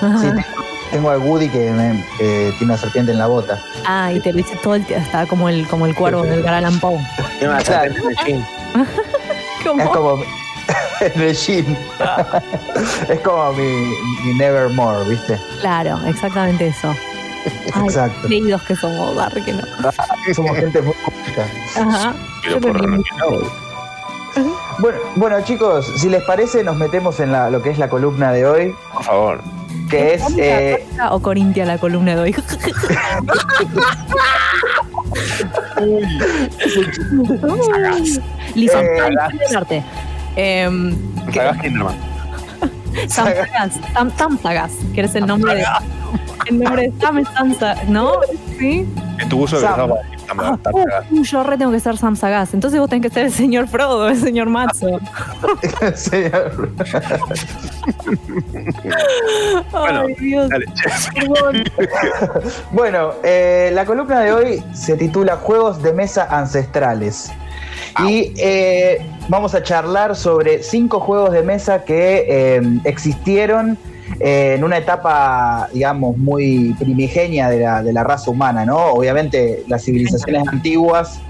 Sí, 0.00 0.28
tengo, 0.28 0.63
tengo 0.94 1.10
a 1.10 1.18
Woody 1.18 1.48
que, 1.48 1.72
me- 1.72 2.04
que 2.16 2.54
tiene 2.56 2.72
una 2.72 2.76
serpiente 2.80 3.10
en 3.10 3.18
la 3.18 3.26
bota. 3.26 3.58
Ah, 3.84 4.12
y 4.12 4.20
te 4.20 4.30
lo 4.30 4.36
dice 4.36 4.54
todo 4.62 4.76
el 4.76 4.86
tiempo. 4.86 5.04
Está 5.04 5.26
como 5.26 5.48
el, 5.48 5.66
como 5.66 5.86
el 5.86 5.94
cuervo 5.96 6.22
del 6.22 6.38
Edgar 6.38 6.54
Allan 6.54 6.78
Poe. 6.78 7.00
Tiene 7.40 7.52
una 7.52 7.62
Claro. 7.62 7.92
serpiente 7.92 8.22
en 8.30 8.36
el 8.36 8.44
jean. 8.44 8.46
¿Cómo? 9.64 9.82
Es 9.82 9.88
como 9.88 10.22
en 11.00 11.20
el 11.20 11.34
gym. 11.34 11.76
es 13.08 13.20
como 13.20 13.52
mi, 13.54 13.94
mi 14.24 14.34
Nevermore, 14.34 15.08
¿viste? 15.08 15.36
Claro, 15.60 15.98
exactamente 16.06 16.68
eso. 16.68 16.94
Ay, 17.74 17.82
Exacto. 17.86 18.28
leídos 18.28 18.62
que 18.62 18.76
somos, 18.76 19.16
que 19.44 19.52
no. 19.52 19.62
Somos 20.32 20.56
gente 20.56 20.80
muy. 20.80 20.94
Ajá. 21.76 22.14
Pero. 22.62 23.42
Bueno, 24.78 24.98
bueno, 25.16 25.40
chicos, 25.42 25.92
si 25.96 26.08
les 26.08 26.22
parece, 26.22 26.62
nos 26.64 26.76
metemos 26.76 27.18
en 27.20 27.32
la, 27.32 27.50
lo 27.50 27.62
que 27.62 27.70
es 27.70 27.78
la 27.78 27.88
columna 27.88 28.32
de 28.32 28.46
hoy, 28.46 28.74
Por 28.92 29.02
favor. 29.04 29.40
Que 29.96 30.14
es. 30.14 30.22
eh, 30.38 30.76
¿Católica 30.80 31.14
o 31.14 31.20
Corintia 31.22 31.64
la 31.64 31.78
columna 31.78 32.14
de 32.16 32.20
hoy? 32.22 32.34
Lisa, 38.54 38.80
Eh, 38.80 38.86
del 39.48 39.56
arte. 39.56 39.82
Em, 40.36 40.96
¿qué- 41.26 41.32
Sagas 41.40 41.58
Kinderman. 41.60 41.94
Sam 43.08 43.26
Sagas, 43.26 43.80
Sam, 43.92 44.10
Sam 44.16 44.38
Sagas, 44.40 44.72
que 44.94 45.00
eres 45.00 45.14
el 45.16 45.26
nombre 45.26 45.54
de. 45.56 45.64
El 46.46 46.60
nombre 46.60 46.82
de 46.90 46.92
Sam 47.00 47.18
es 47.18 47.28
Sam 47.28 47.54
Sagas, 47.58 47.88
¿no? 47.88 48.12
Sí. 48.58 48.86
En 49.18 49.28
tu 49.28 49.42
uso 49.42 49.60
de 49.60 49.66
Sam. 50.26 50.40
Ah, 50.40 50.58
Sam, 50.62 50.74
uh, 50.74 51.22
yo 51.22 51.42
re 51.44 51.58
tengo 51.58 51.72
que 51.72 51.80
ser 51.80 51.96
Sam 51.96 52.16
Sagaz. 52.16 52.54
Entonces 52.54 52.78
vos 52.80 52.88
tenés 52.88 53.08
que 53.08 53.14
ser 53.14 53.26
el 53.26 53.32
señor 53.32 53.68
Frodo, 53.68 54.08
el 54.08 54.16
señor 54.18 54.48
Matzo. 54.48 54.86
Señor. 55.94 56.70
Bueno, 59.70 60.00
Ay, 60.08 60.14
Dios. 60.14 60.48
dale. 60.48 60.64
Bueno, 62.72 63.12
eh, 63.22 63.70
la 63.74 63.84
columna 63.84 64.20
de 64.20 64.32
hoy 64.32 64.64
se 64.72 64.96
titula 64.96 65.36
Juegos 65.36 65.82
de 65.82 65.92
Mesa 65.92 66.26
Ancestrales. 66.30 67.30
Y 68.06 68.32
eh, 68.38 69.06
vamos 69.28 69.54
a 69.54 69.62
charlar 69.62 70.16
sobre 70.16 70.62
cinco 70.62 70.98
juegos 71.00 71.30
de 71.32 71.42
mesa 71.42 71.84
que 71.84 72.26
eh, 72.28 72.62
existieron 72.84 73.78
eh, 74.20 74.54
en 74.56 74.64
una 74.64 74.78
etapa, 74.78 75.68
digamos, 75.72 76.16
muy 76.16 76.74
primigenia 76.78 77.48
de 77.48 77.60
la, 77.60 77.82
de 77.82 77.92
la 77.92 78.04
raza 78.04 78.30
humana, 78.30 78.64
¿no? 78.64 78.76
Obviamente 78.92 79.64
las 79.68 79.84
civilizaciones 79.84 80.46
antiguas 80.48 81.20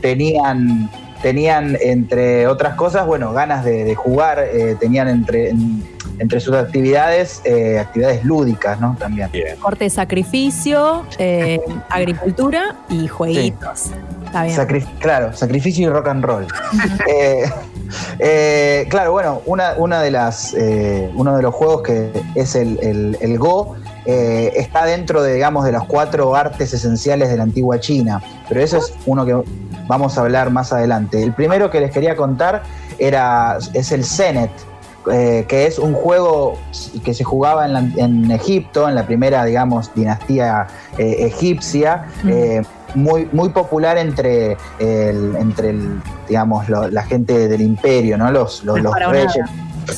tenían, 0.00 0.90
tenían 1.22 1.76
entre 1.80 2.46
otras 2.46 2.74
cosas, 2.74 3.06
bueno, 3.06 3.32
ganas 3.32 3.64
de, 3.64 3.84
de 3.84 3.94
jugar, 3.94 4.38
eh, 4.52 4.76
tenían 4.78 5.08
entre, 5.08 5.50
en- 5.50 5.82
entre 6.20 6.38
sus 6.38 6.54
actividades, 6.54 7.40
eh, 7.44 7.78
actividades 7.80 8.24
lúdicas, 8.24 8.78
¿no? 8.80 8.94
También. 9.00 9.28
Bien. 9.32 9.56
Corte 9.58 9.84
de 9.84 9.90
sacrificio, 9.90 11.04
eh, 11.18 11.58
agricultura 11.90 12.76
y 12.88 13.08
jueguitos. 13.08 13.90
Está 14.26 14.44
bien. 14.44 14.56
Sacri- 14.56 14.86
claro, 15.00 15.32
sacrificio 15.32 15.88
y 15.88 15.90
rock 15.90 16.08
and 16.08 16.24
roll. 16.24 16.46
Eh, 18.18 18.86
claro, 18.88 19.12
bueno, 19.12 19.42
una, 19.46 19.74
una 19.76 20.00
de 20.00 20.10
las, 20.10 20.54
eh, 20.54 21.10
uno 21.14 21.36
de 21.36 21.42
los 21.42 21.54
juegos 21.54 21.82
que 21.82 22.10
es 22.34 22.54
el, 22.54 22.78
el- 22.82 23.18
el 23.20 23.38
Go 23.38 23.74
eh, 24.06 24.52
está 24.56 24.84
dentro 24.84 25.22
de, 25.22 25.34
digamos, 25.34 25.64
de 25.64 25.72
los 25.72 25.84
cuatro 25.84 26.34
artes 26.36 26.72
esenciales 26.74 27.28
de 27.30 27.36
la 27.36 27.42
antigua 27.44 27.80
China, 27.80 28.22
pero 28.48 28.60
eso 28.60 28.76
es 28.78 28.92
uno 29.06 29.24
que 29.24 29.42
vamos 29.86 30.16
a 30.18 30.22
hablar 30.22 30.50
más 30.50 30.72
adelante. 30.72 31.22
El 31.22 31.32
primero 31.32 31.70
que 31.70 31.80
les 31.80 31.90
quería 31.90 32.14
contar 32.16 32.62
era, 32.98 33.58
es 33.72 33.92
el 33.92 34.04
Zenet. 34.04 34.50
eh, 35.12 35.44
que 35.46 35.66
es 35.66 35.78
un 35.78 35.92
juego 35.92 36.56
que 37.04 37.12
se 37.12 37.24
jugaba 37.24 37.66
en, 37.66 37.72
la- 37.74 37.86
en 37.96 38.30
Egipto, 38.30 38.88
en 38.88 38.94
la 38.94 39.04
primera, 39.04 39.44
digamos, 39.44 39.90
dinastía 39.94 40.66
eh, 40.96 41.26
egipcia, 41.26 42.06
Mm. 42.22 42.30
Muy, 42.94 43.28
muy 43.32 43.48
popular 43.50 43.98
entre, 43.98 44.56
el, 44.78 45.34
entre 45.36 45.70
el, 45.70 46.00
digamos, 46.28 46.68
lo- 46.68 46.88
la 46.88 47.02
gente 47.02 47.48
del 47.48 47.60
imperio, 47.60 48.16
¿no? 48.18 48.30
Los, 48.30 48.64
los, 48.64 48.80
reyes. 49.10 49.34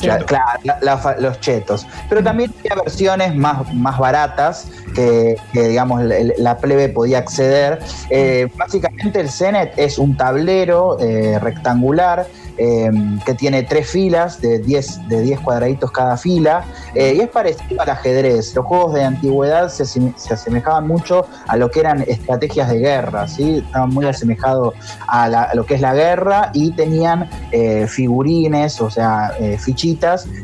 La- 0.03 0.17
claro, 0.25 0.59
la- 0.63 0.77
la 0.81 0.97
fa- 0.97 1.15
los 1.17 1.39
chetos. 1.39 1.85
Pero 2.09 2.23
también 2.23 2.53
había 2.59 2.81
versiones 2.83 3.35
más, 3.35 3.73
más 3.73 3.97
baratas 3.97 4.67
que, 4.95 5.35
que, 5.53 5.67
digamos, 5.69 6.01
la, 6.37 6.57
plebe 6.57 6.89
podía 6.89 7.19
acceder. 7.19 7.79
Eh, 8.09 8.47
básicamente 8.57 9.19
el 9.19 9.29
Zenet 9.29 9.73
es 9.77 9.97
un 9.97 10.15
tablero 10.17 10.97
eh, 10.99 11.37
rectangular 11.39 12.27
eh, 12.59 12.89
que 13.23 13.35
tiene 13.35 13.61
tres 13.61 13.87
filas 13.87 14.41
de 14.41 14.57
10 14.57 15.07
de 15.09 15.21
10 15.21 15.41
cuadraditos 15.41 15.91
cada 15.91 16.17
fila 16.17 16.63
eh, 16.95 17.13
y 17.15 17.19
es 17.21 17.29
parecido 17.29 17.79
al 17.83 17.89
ajedrez. 17.91 18.55
Los 18.55 18.65
juegos 18.65 18.95
de 18.95 19.03
antigüedad 19.03 19.69
se, 19.69 19.85
se 19.85 20.33
asemejaban 20.33 20.87
mucho 20.87 21.27
a 21.47 21.55
lo 21.55 21.69
que 21.69 21.81
eran 21.81 22.03
estrategias 22.07 22.69
de 22.69 22.79
guerra, 22.79 23.27
¿sí? 23.27 23.57
estaban 23.63 23.89
muy 23.89 24.07
asemejados 24.07 24.73
a, 25.07 25.53
lo 25.53 25.65
que 25.67 25.75
es 25.75 25.81
la 25.81 25.93
guerra 25.93 26.49
y 26.53 26.71
tenían 26.71 27.29
eh, 27.51 27.85
figurines, 27.87 28.81
o 28.81 28.89
sea, 28.89 29.33
eh, 29.39 29.59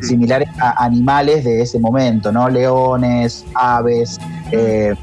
similares 0.02 0.50
a 0.60 0.84
animales 0.84 1.44
de 1.44 1.62
ese 1.62 1.80
momento, 1.80 2.32
¿no? 2.32 2.50
Leones, 2.50 3.46
aves, 3.56 4.20
eh, 4.52 4.94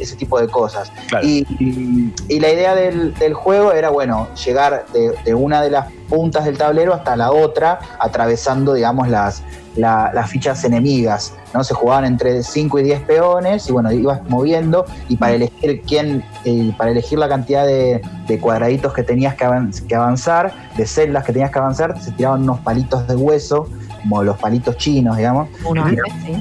ese 0.00 0.16
tipo 0.16 0.40
de 0.40 0.48
cosas. 0.48 0.90
Claro. 1.08 1.26
Y, 1.26 1.46
y- 1.58 2.14
y 2.28 2.40
la 2.40 2.50
idea 2.50 2.74
del, 2.74 3.14
del 3.14 3.34
juego 3.34 3.72
era, 3.72 3.90
bueno, 3.90 4.28
llegar 4.44 4.84
de, 4.92 5.12
de 5.24 5.34
una 5.34 5.62
de 5.62 5.70
las 5.70 5.86
puntas 6.08 6.44
del 6.44 6.58
tablero 6.58 6.92
hasta 6.94 7.16
la 7.16 7.30
otra, 7.30 7.78
atravesando, 7.98 8.74
digamos, 8.74 9.08
las, 9.08 9.42
la- 9.76 10.10
las 10.12 10.28
fichas 10.30 10.64
enemigas, 10.64 11.32
¿no? 11.54 11.62
Se 11.62 11.74
jugaban 11.74 12.04
entre 12.04 12.42
5 12.42 12.78
y 12.80 12.82
10 12.82 13.00
peones 13.02 13.68
y, 13.68 13.72
bueno, 13.72 13.92
ibas 13.92 14.20
moviendo 14.28 14.84
y 15.08 15.16
para 15.16 15.34
elegir 15.34 15.82
quién, 15.86 16.24
eh, 16.44 16.72
para 16.76 16.90
elegir 16.90 17.18
la 17.18 17.28
cantidad 17.28 17.64
de, 17.66 18.02
de 18.26 18.38
cuadraditos 18.40 18.92
que 18.92 19.02
tenías 19.04 19.34
que, 19.36 19.44
avan- 19.46 19.72
que 19.86 19.94
avanzar, 19.94 20.52
de 20.76 20.86
celdas 20.86 21.24
que 21.24 21.32
tenías 21.32 21.50
que 21.52 21.58
avanzar, 21.58 22.00
se 22.02 22.10
tiraban 22.12 22.42
unos 22.42 22.58
palitos 22.60 23.06
de 23.06 23.14
hueso, 23.14 23.68
como 24.02 24.22
los 24.24 24.36
palitos 24.38 24.76
chinos, 24.78 25.16
digamos, 25.16 25.48
Uno 25.64 25.84
antes, 25.84 26.02
sí. 26.24 26.32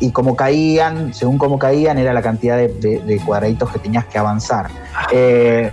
Y 0.00 0.10
como 0.12 0.36
caían, 0.36 1.12
según 1.14 1.38
cómo 1.38 1.58
caían, 1.58 1.98
era 1.98 2.12
la 2.12 2.22
cantidad 2.22 2.56
de, 2.56 2.68
de- 2.68 3.00
de 3.00 3.20
cuadraditos 3.20 3.70
que 3.70 3.78
tenías 3.78 4.04
que 4.06 4.18
avanzar. 4.18 4.68
Eh, 5.12 5.70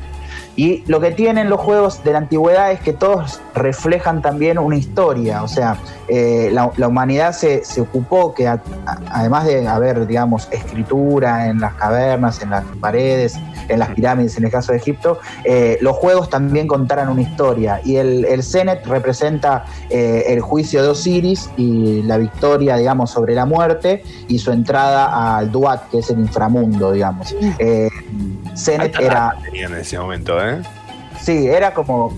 y 0.56 0.84
lo 0.88 1.00
que 1.00 1.12
tienen 1.12 1.50
los 1.50 1.60
juegos 1.60 2.04
de 2.04 2.12
la 2.14 2.20
antigüedad 2.20 2.72
es 2.72 2.80
que 2.80 2.94
todos 2.94 3.42
reflejan 3.54 4.22
también 4.22 4.58
una 4.58 4.78
historia, 4.78 5.44
o 5.44 5.48
sea, 5.48 5.78
eh, 6.08 6.50
la, 6.54 6.72
la 6.78 6.88
humanidad 6.88 7.34
se, 7.34 7.64
se 7.66 7.82
ocupó 7.82 8.34
que 8.34 8.48
a- 8.48 8.62
a- 8.86 8.98
además 9.12 9.46
de 9.46 9.68
haber, 9.68 10.06
digamos, 10.08 10.48
escritura 10.52 11.48
en 11.48 11.60
las 11.60 11.74
cavernas, 11.76 12.42
en 12.42 12.52
las 12.52 12.64
paredes, 12.80 13.36
en 13.68 13.80
las 13.80 13.90
pirámides, 13.90 14.38
en 14.38 14.46
el 14.46 14.52
caso 14.52 14.72
de 14.72 14.78
Egipto, 14.78 15.20
eh, 15.44 15.78
los 15.82 15.96
juegos 15.96 16.30
también 16.30 16.68
contaran 16.68 17.10
una 17.10 17.22
historia. 17.24 17.82
Y 17.84 17.96
el, 17.96 18.24
el 18.26 18.44
Zenet 18.44 18.86
representa 18.86 19.66
eh, 19.90 20.26
el 20.28 20.42
juicio 20.42 20.84
de 20.84 20.90
Osiris 20.90 21.50
y 21.58 22.04
la 22.04 22.18
victoria, 22.18 22.78
digamos, 22.78 23.10
sobre 23.12 23.34
la 23.34 23.46
muerte 23.46 24.04
y 24.28 24.38
su 24.38 24.52
entrada 24.52 25.38
al 25.38 25.52
Duat, 25.52 25.90
que 25.90 26.00
es 26.00 26.10
el 26.12 26.20
inframundo, 26.20 26.92
digamos. 26.92 27.36
Eh, 27.58 27.90
Zenet 28.56 28.96
Alta 28.96 29.02
era, 29.02 29.14
data 29.16 29.38
tenían 29.44 29.74
en 29.74 29.80
ese 29.80 29.98
momento, 30.00 30.40
¿eh? 30.40 30.45
Sí, 31.20 31.48
era 31.48 31.74
como, 31.74 32.14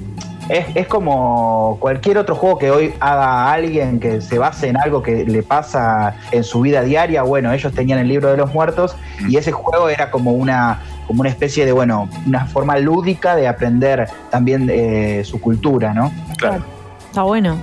es, 0.50 0.66
es 0.76 0.88
como 0.88 1.78
cualquier 1.80 2.18
otro 2.18 2.36
juego 2.36 2.58
que 2.58 2.72
hoy 2.72 2.94
haga 3.00 3.52
alguien 3.52 4.00
que 4.00 4.22
se 4.22 4.38
base 4.38 4.70
en 4.70 4.78
algo 4.78 5.02
que 5.02 5.26
le 5.26 5.44
pasa 5.44 6.16
en 6.32 6.44
su 6.44 6.62
vida 6.62 6.82
diaria. 6.82 7.24
Bueno, 7.24 7.52
ellos 7.52 7.74
tenían 7.74 8.00
el 8.00 8.08
libro 8.08 8.30
de 8.30 8.38
los 8.38 8.54
muertos 8.54 8.96
y 9.28 9.38
ese 9.38 9.52
juego 9.52 9.90
era 9.90 10.12
como 10.12 10.32
una 10.32 10.82
como 11.08 11.22
una 11.22 11.30
especie 11.30 11.66
de, 11.66 11.72
bueno, 11.72 12.10
una 12.26 12.46
forma 12.46 12.78
lúdica 12.78 13.36
de 13.36 13.48
aprender 13.48 14.10
también 14.30 14.70
eh, 14.70 15.24
su 15.24 15.40
cultura, 15.40 15.94
¿no? 15.94 16.12
Claro. 16.38 16.66
Está 17.10 17.24
bueno. 17.24 17.58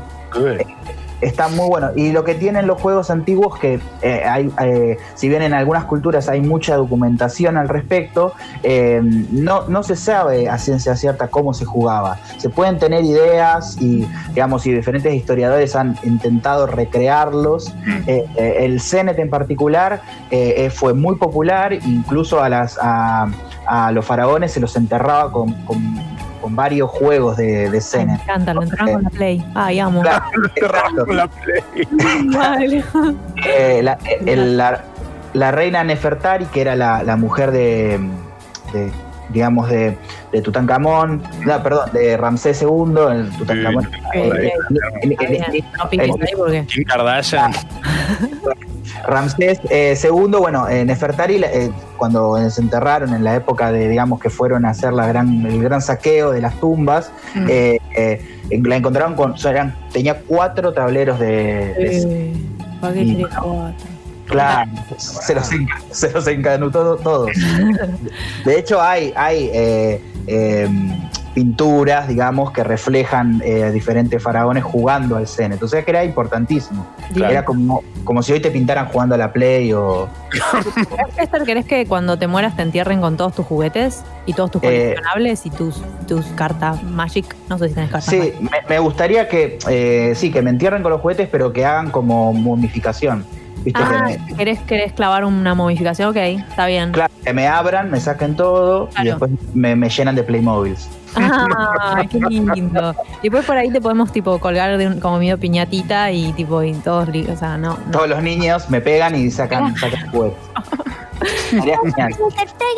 Está 1.25 1.49
muy 1.49 1.67
bueno. 1.69 1.91
Y 1.97 2.13
lo 2.13 2.23
que 2.23 2.35
tienen 2.35 2.67
los 2.67 2.81
juegos 2.81 3.11
antiguos, 3.11 3.59
que 3.59 3.81
eh, 4.03 4.23
hay, 4.25 4.53
eh, 4.61 4.99
si 5.15 5.29
bien 5.29 5.43
en 5.43 5.55
algunas 5.55 5.85
culturas 5.85 6.29
hay 6.29 6.41
mucha 6.43 6.77
documentación 6.77 7.57
al 7.57 7.69
respecto, 7.69 8.35
eh, 8.63 9.01
no, 9.03 9.67
no 9.69 9.83
se 9.83 9.97
sabe 9.97 10.49
a 10.49 10.59
ciencia 10.59 10.95
cierta 10.97 11.29
cómo 11.29 11.55
se 11.55 11.65
jugaba. 11.65 12.19
Se 12.37 12.51
pueden 12.51 12.79
tener 12.79 13.05
ideas 13.05 13.77
y, 13.81 14.07
digamos, 14.35 14.67
y 14.67 14.73
diferentes 14.73 15.15
historiadores 15.15 15.75
han 15.75 15.97
intentado 16.03 16.67
recrearlos. 16.67 17.73
Eh, 18.07 18.25
el 18.37 18.81
Zenet 18.81 19.19
en 19.19 19.31
particular 19.31 20.03
fue 20.75 20.93
muy 20.93 21.17
popular, 21.17 21.73
incluso 21.73 22.43
a, 22.43 22.49
las, 22.49 22.79
a, 22.81 23.29
a 23.67 23.93
los 23.93 24.05
faraones 24.05 24.53
se 24.53 24.61
los 24.61 24.77
enterraba 24.77 25.33
con- 25.33 25.55
con 26.45 26.55
varios 26.55 26.91
juegos 26.91 27.39
de, 27.39 27.71
de 27.71 27.83
Ay, 27.95 28.05
me 28.05 28.13
encanta, 28.17 28.53
lo 28.53 28.63
entraron 28.65 28.93
con 28.97 29.03
la 29.05 29.09
Play. 29.09 29.43
Ay, 29.55 29.79
amo. 29.79 30.03
Claro. 30.03 30.27
Con 31.07 31.17
la 31.17 31.27
Play. 31.27 31.89
Dale. 32.31 32.85
Eh, 33.47 33.81
la, 33.83 33.97
el- 34.27 34.59
la- 34.59 34.85
la 35.33 35.51
reina 35.53 35.83
Nefertari, 35.85 36.45
que 36.45 36.61
era 36.61 36.77
la, 36.77 37.03
la 37.03 37.17
mujer 37.17 37.51
de, 37.51 37.99
de, 38.75 38.93
digamos, 39.31 39.71
de, 39.71 39.97
de 40.33 40.43
Tutankamón, 40.43 41.23
no, 41.47 41.63
perdón, 41.63 41.91
de 41.95 42.15
Ramsés 42.19 42.61
II, 42.61 42.69
el 43.11 43.31
Tutankamón. 43.39 43.89
Eh, 44.13 44.53
eh. 45.01 46.67
Kim 46.69 46.85
Kardashian. 46.85 47.53
Ramsés 49.07 49.61
eh, 49.71 49.99
II, 50.03 50.11
bueno, 50.39 50.69
eh, 50.69 50.85
Nefertari, 50.85 51.37
eh, 51.45 51.71
cuando 51.97 52.37
se 52.51 52.61
enterraron 52.61 53.15
en 53.15 53.25
la 53.25 53.35
época 53.37 53.73
de, 53.73 53.89
digamos, 53.89 54.21
que 54.21 54.31
fueron 54.31 54.65
a 54.65 54.71
hacer 54.71 54.93
la 54.93 55.07
gran, 55.07 55.45
el 55.47 55.63
gran 55.63 55.81
saqueo 55.83 56.33
de 56.33 56.41
las 56.41 56.59
tumbas, 56.61 57.11
Mm. 57.35 57.47
eh, 57.49 57.81
eh, 57.97 58.21
la 58.65 58.77
encontraron 58.77 59.15
con, 59.15 59.33
o 59.33 59.37
sea, 59.37 59.51
eran- 59.53 59.75
tenía 59.93 60.21
cuatro 60.21 60.73
tableros 60.73 61.19
de, 61.19 61.27
de 61.27 61.99
Eh, 61.99 62.33
¿Para 62.81 62.95
qué 62.95 63.27
cuatro? 63.31 63.75
Claro, 64.27 64.71
se 64.97 65.35
los, 65.35 65.51
se 65.91 66.11
los 66.11 66.27
encanutó 66.27 66.97
todos. 66.97 67.31
De 68.45 68.59
hecho, 68.59 68.81
hay, 68.81 69.13
hay 69.17 69.51
eh, 69.53 70.01
eh, 70.27 70.69
pinturas, 71.35 72.07
digamos, 72.09 72.53
que 72.53 72.63
reflejan 72.63 73.43
eh, 73.45 73.65
a 73.65 73.71
diferentes 73.71 74.23
faraones 74.23 74.63
jugando 74.63 75.17
al 75.17 75.27
sea 75.69 75.85
que 75.85 75.91
era 75.91 76.05
importantísimo. 76.05 76.87
Claro. 77.13 77.33
Era 77.33 77.45
como, 77.45 77.83
como 78.05 78.23
si 78.23 78.33
hoy 78.33 78.41
te 78.41 78.51
pintaran 78.51 78.87
jugando 78.87 79.17
a 79.17 79.19
la 79.19 79.33
Play 79.33 79.73
o. 79.73 80.09
Esther, 81.19 81.43
¿querés 81.43 81.67
que 81.67 81.87
cuando 81.87 82.17
te 82.19 82.27
mueras 82.29 82.57
te 82.57 82.63
entierren 82.63 83.01
con 83.01 83.17
todos 83.17 83.35
tus 83.35 83.45
juguetes 83.47 84.03
y 84.27 84.33
todos 84.33 84.53
tus 84.53 84.63
Eh, 84.63 84.67
coleccionables 84.67 85.47
y 85.47 85.51
tus, 85.51 85.83
tus 86.07 86.25
cartas 86.37 86.83
Magic? 86.85 87.35
No 87.49 87.59
sé 87.59 87.69
si 87.69 87.75
tenés 87.75 87.91
cartas 87.91 88.11
Sí, 88.11 88.19
Magic. 88.19 88.41
me, 88.41 88.59
me 88.69 88.79
gustaría 88.79 89.29
que, 89.29 89.59
eh, 89.69 90.13
sí, 90.15 90.31
que 90.31 90.41
me 90.41 90.51
entierren 90.51 90.83
con 90.83 90.93
los 90.93 91.01
juguetes, 91.01 91.29
pero 91.31 91.53
que 91.53 91.65
hagan 91.67 91.91
como 91.91 92.33
momificación. 92.33 93.25
¿Viste? 93.65 93.81
Ah, 93.83 94.07
Que 94.09 94.19
me- 94.19 94.37
¿querés, 94.37 94.59
querés 94.61 94.93
clavar 94.93 95.25
una 95.25 95.55
modificación? 95.55 96.11
Ok, 96.11 96.17
está 96.17 96.67
bien. 96.67 96.93
claro, 96.93 97.13
que 97.25 97.33
me 97.33 97.49
abran, 97.49 97.91
me 97.91 97.99
saquen 98.01 98.37
todo 98.37 98.89
y 99.01 99.05
después 99.07 99.31
me, 99.55 99.75
me 99.77 99.89
llenan 99.89 100.15
de 100.15 100.23
Playmobiles. 100.23 100.89
Ah, 101.17 102.03
qué 102.11 102.19
lindo. 102.29 102.95
Y 103.23 103.29
después 103.29 103.45
por 103.47 103.57
ahí 103.57 103.71
te 103.71 103.81
podemos 103.81 104.11
tipo 104.13 104.39
colgar 104.41 104.77
de 104.77 104.87
un, 104.89 105.01
como 105.01 105.19
medio 105.19 105.39
piñatita 105.39 106.11
y 106.11 106.33
tipo 106.33 106.63
y 106.63 106.73
todos, 106.75 107.09
o 107.09 107.37
sea, 107.37 107.57
no, 107.57 107.79
no. 107.87 107.91
Todos 107.93 108.09
los 108.09 108.23
niños 108.23 108.69
me 108.69 108.81
pegan 108.81 109.15
y 109.15 109.31
sacan, 109.31 109.77
sacan 109.77 110.11
juguetes. 110.11 110.39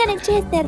El 0.08 0.20
Chester. 0.22 0.66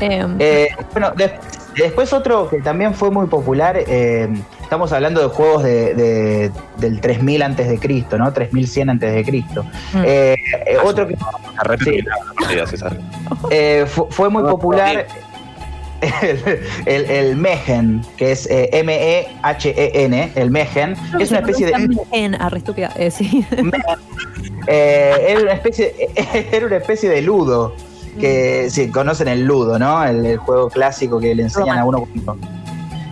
Eh, 0.00 0.26
Eh, 0.38 0.68
bueno, 0.92 1.10
de- 1.12 1.38
después 1.76 2.12
otro 2.12 2.48
que 2.48 2.60
también 2.60 2.94
fue 2.94 3.10
muy 3.10 3.26
popular, 3.26 3.76
eh, 3.86 4.28
estamos 4.74 4.92
hablando 4.92 5.20
de 5.22 5.28
juegos 5.28 5.62
de, 5.62 5.94
de- 5.94 6.50
del 6.78 7.00
3000 7.00 7.42
antes 7.42 7.68
de 7.68 7.78
Cristo, 7.78 8.18
¿no? 8.18 8.32
3100 8.32 8.90
antes 8.90 9.14
de 9.14 9.24
Cristo. 9.24 9.64
Mm. 9.92 10.02
Eh, 10.04 10.34
eh, 10.66 10.76
otro 10.84 11.06
que 11.06 11.16
César. 12.66 12.98
eh, 13.50 13.84
fu- 13.86 14.08
fue 14.10 14.28
muy 14.30 14.42
popular, 14.42 15.06
el, 16.22 16.40
el, 16.86 17.04
el 17.10 17.36
Mehen, 17.36 18.02
que 18.16 18.32
es 18.32 18.46
eh, 18.50 18.68
M-E-H-E-N, 18.72 20.32
el 20.34 20.50
Mehen, 20.50 20.96
es 21.20 21.30
una 21.30 21.38
especie 21.38 21.66
de... 21.66 21.88
En 22.10 22.34
arre 22.34 22.58
estúpida. 22.58 22.90
Eh, 22.96 23.10
sí. 23.12 23.46
Era 24.66 25.40
una 25.40 25.52
especie 25.52 25.94
era 26.52 26.66
una 26.66 26.76
especie 26.78 27.08
de 27.08 27.22
ludo 27.22 27.74
que 28.18 28.68
si 28.70 28.88
conocen 28.90 29.28
el 29.28 29.44
ludo 29.44 29.78
no 29.78 30.04
el, 30.04 30.24
el 30.24 30.36
juego 30.38 30.68
clásico 30.70 31.18
que 31.18 31.34
le 31.34 31.42
enseñan 31.44 31.78
a 31.78 31.84
uno 31.84 32.06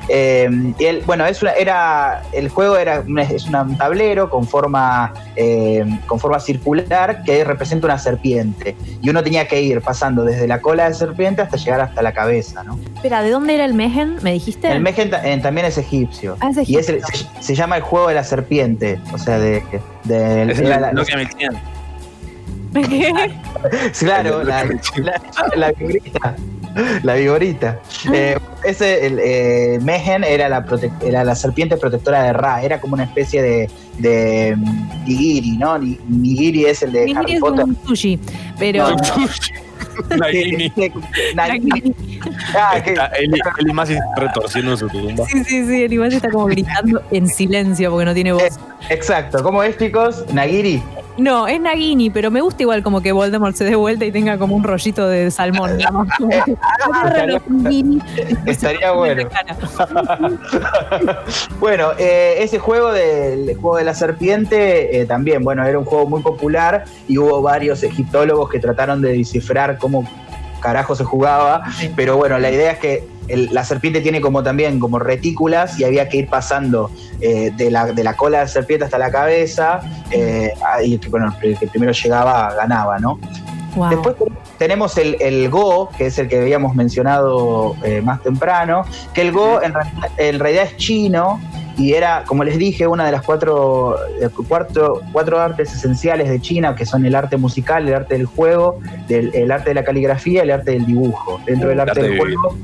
Eh, 0.09 0.49
y 0.79 0.85
el- 0.85 1.01
bueno 1.03 1.25
es 1.27 1.43
una- 1.43 1.53
era 1.53 2.23
el 2.33 2.49
juego 2.49 2.77
era 2.77 3.05
es 3.31 3.47
un 3.47 3.77
tablero 3.79 4.29
con 4.29 4.47
forma 4.47 5.13
eh, 5.37 5.85
con 6.07 6.19
forma 6.19 6.41
circular 6.41 7.23
que 7.25 7.45
representa 7.45 7.87
una 7.87 7.99
serpiente 7.99 8.77
y 9.01 9.09
uno 9.11 9.23
tenía 9.23 9.47
que 9.47 9.63
ir 9.63 9.81
pasando 9.81 10.25
desde 10.25 10.49
la 10.49 10.61
cola 10.61 10.89
de 10.89 10.95
serpiente 10.95 11.43
hasta 11.43 11.57
llegar 11.57 11.81
hasta 11.81 12.03
la 12.03 12.13
cabeza 12.13 12.63
no 12.65 12.79
Espera, 12.97 13.23
¿de 13.23 13.31
dónde 13.31 13.55
era 13.55 13.65
el 13.65 13.75
Mehen? 13.75 14.17
¿Me 14.23 14.33
dijiste? 14.33 14.71
el 14.73 14.81
Mehen 14.81 15.11
eh, 15.23 15.39
también 15.43 15.67
es 15.67 15.79
egipcio 15.79 16.37
Ah, 16.41 16.51
es 16.51 16.69
y 16.69 16.77
es 16.77 16.89
el- 16.89 17.03
se, 17.05 17.27
se 17.41 17.55
llama 17.55 17.77
el 17.77 17.83
juego 17.83 18.09
de 18.09 18.15
la 18.15 18.25
serpiente 18.25 18.99
o 19.13 19.19
sea 19.19 19.39
de, 19.39 19.63
de- 20.05 20.51
Es 20.51 20.59
el 20.59 20.69
la- 20.69 20.93
1100. 20.93 21.29
Sí, 23.93 24.05
Claro, 24.07 24.43
la, 24.45 24.65
la, 24.65 24.75
la. 25.57 25.73
La 27.03 27.15
vigorita. 27.15 27.79
Eh, 28.13 28.39
ese, 28.65 29.07
el, 29.07 29.19
eh, 29.23 29.79
Mehen 29.83 30.25
era 30.25 30.49
la, 30.49 30.65
era 31.05 31.25
la 31.25 31.35
serpiente 31.35 31.77
protectora 31.77 32.23
de 32.25 32.33
Ra, 32.33 32.63
era 32.63 32.81
como 32.81 32.95
una 32.95 33.05
especie 33.05 33.43
de, 33.43 33.71
de 33.99 34.55
mm, 34.57 35.05
Nigiri, 35.07 35.57
¿no? 35.59 35.79
Ni- 35.79 35.99
Nigiri 36.09 36.65
es 36.67 36.83
el 36.83 36.93
de 36.93 37.01
Nigiri 37.07 37.19
Harry 37.21 37.33
es 37.35 37.41
Potter. 37.41 37.65
un 37.65 37.77
sushi, 37.87 38.19
pero... 38.59 38.91
No, 38.91 38.97
Nagini. 40.17 40.73
Sí, 40.75 40.91
sí, 40.91 41.35
Nagini. 41.35 41.95
Ah, 42.57 42.79
Está 42.79 43.07
Eli, 43.09 43.39
Eli 43.59 43.73
Masi 43.73 43.97
retorciendo 44.17 44.77
su 44.77 44.89
tumba. 44.89 45.27
Sí, 45.27 45.45
sí, 45.45 45.67
sí, 45.67 45.83
el 45.83 45.93
Iván 45.93 46.13
está 46.13 46.31
como 46.31 46.47
gritando 46.47 47.03
en 47.11 47.29
silencio 47.29 47.91
porque 47.91 48.05
no 48.07 48.15
tiene 48.15 48.33
voz. 48.33 48.59
Exacto, 48.89 49.43
¿cómo 49.43 49.63
es, 49.63 49.77
chicos? 49.77 50.25
Nagiri. 50.33 50.83
No, 51.19 51.47
es 51.47 51.61
Nagini, 51.61 52.11
pero 52.11 52.31
me 52.31 52.41
gusta 52.41 52.63
igual 52.63 52.83
como 52.83 53.03
que 53.03 53.13
Voldemort 53.13 53.55
se 53.55 53.65
dé 53.65 53.75
vuelta 53.75 54.05
y 54.05 54.13
tenga 54.13 54.39
como 54.39 54.57
un 54.57 54.65
rollito 54.65 55.09
de 55.09 55.31
salmón. 55.31 55.73
digamos. 55.77 56.09
Estaría 58.47 58.93
bueno. 58.93 59.29
Bueno, 61.61 61.91
eh, 61.99 62.37
ese 62.39 62.59
juego 62.59 62.93
del 62.93 63.57
juego 63.57 63.77
de 63.77 63.85
la 63.85 63.95
serpiente 63.95 65.01
eh, 65.01 65.07
también, 65.07 65.45
bueno, 65.45 65.65
era 65.65 65.79
un 65.79 65.85
juego 65.85 66.07
muy 66.07 66.23
popular 66.23 66.85
y 67.09 67.19
hubo 67.19 67.43
varios 67.43 67.83
egiptólogos 67.83 68.51
que 68.51 68.59
trataron 68.59 69.01
de 69.01 69.13
descifrar 69.13 69.79
cómo 69.79 70.09
carajo 70.61 70.95
se 70.95 71.05
jugaba, 71.05 71.63
pero 71.97 72.17
bueno, 72.17 72.39
la 72.39 72.51
idea 72.51 72.73
es 72.73 72.79
que 72.79 73.09
el- 73.29 73.49
la 73.53 73.65
serpiente 73.65 74.01
tiene 74.01 74.21
como 74.21 74.43
también 74.43 74.79
como 74.81 74.99
retículas 74.99 75.79
y 75.79 75.85
había 75.85 76.09
que 76.09 76.19
ir 76.19 76.29
pasando 76.29 76.91
eh, 77.21 77.51
de, 77.57 77.71
la, 77.71 77.87
de 77.87 78.03
la 78.05 78.15
cola 78.15 78.39
de 78.39 78.45
la 78.45 78.49
serpiente 78.49 78.85
hasta 78.85 78.99
la 78.99 79.11
cabeza 79.11 79.81
eh, 80.11 80.53
y 80.85 80.99
que, 80.99 81.09
bueno, 81.09 81.35
el 81.43 81.59
que 81.59 81.67
primero 81.67 81.93
llegaba 81.93 82.55
ganaba, 82.55 82.99
¿no? 82.99 83.19
Wow. 83.75 83.89
Después 83.89 84.17
tenemos 84.59 84.99
el, 84.99 85.17
el 85.21 85.49
Go, 85.49 85.89
que 85.97 86.07
es 86.07 86.19
el 86.19 86.29
que 86.29 86.39
habíamos 86.41 86.75
mencionado 86.75 87.75
eh, 87.83 88.03
más 88.03 88.23
temprano, 88.23 88.85
que 89.15 89.23
el 89.23 89.33
Go 89.33 89.63
en, 89.63 89.73
realidad- 89.73 90.11
en 90.19 90.39
realidad 90.39 90.65
es 90.65 90.77
chino 90.77 91.41
y 91.79 91.95
era, 91.95 92.25
como 92.27 92.45
les 92.45 92.59
dije, 92.59 92.87
una 92.87 93.07
de 93.07 93.13
las 93.13 93.23
cuatro, 93.23 93.97
eh, 94.21 94.29
cuatro, 94.47 95.01
cuatro 95.11 95.41
artes 95.41 95.73
esenciales 95.75 96.29
de 96.29 96.39
China, 96.39 96.75
que 96.77 96.85
son 96.85 97.07
el 97.07 97.15
arte 97.15 97.39
musical, 97.39 97.89
el 97.89 97.95
arte 97.95 98.15
del 98.19 98.27
juego, 98.27 98.79
del- 99.09 99.35
el 99.35 99.51
arte 99.51 99.71
de 99.71 99.75
la 99.77 99.85
caligrafía 99.85 100.41
y 100.41 100.45
el 100.45 100.51
arte 100.51 100.73
del 100.73 100.85
dibujo. 100.85 101.41
Dentro 101.47 101.71
del 101.71 101.79
El 101.81 101.89
arte 101.89 102.01
arte 102.01 102.11
del 102.11 102.19
juego, 102.19 102.55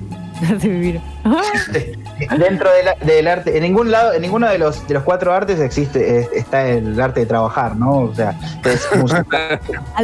de 0.60 0.68
vivir. 0.68 1.00
dentro 2.38 2.70
de 2.70 2.82
la- 2.82 2.96
del 3.04 3.28
arte, 3.28 3.56
en 3.56 3.62
ningún 3.62 3.90
lado, 3.90 4.12
en 4.12 4.22
ninguno 4.22 4.48
de 4.48 4.58
los, 4.58 4.86
de 4.86 4.94
los 4.94 5.02
cuatro 5.02 5.32
artes 5.32 5.60
existe, 5.60 6.28
está 6.34 6.68
el 6.68 7.00
arte 7.00 7.20
de 7.20 7.26
trabajar, 7.26 7.76
¿no? 7.76 7.98
O 7.98 8.14
sea, 8.14 8.38
es 8.64 8.88
música, 8.96 9.60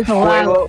juego. 0.07 0.69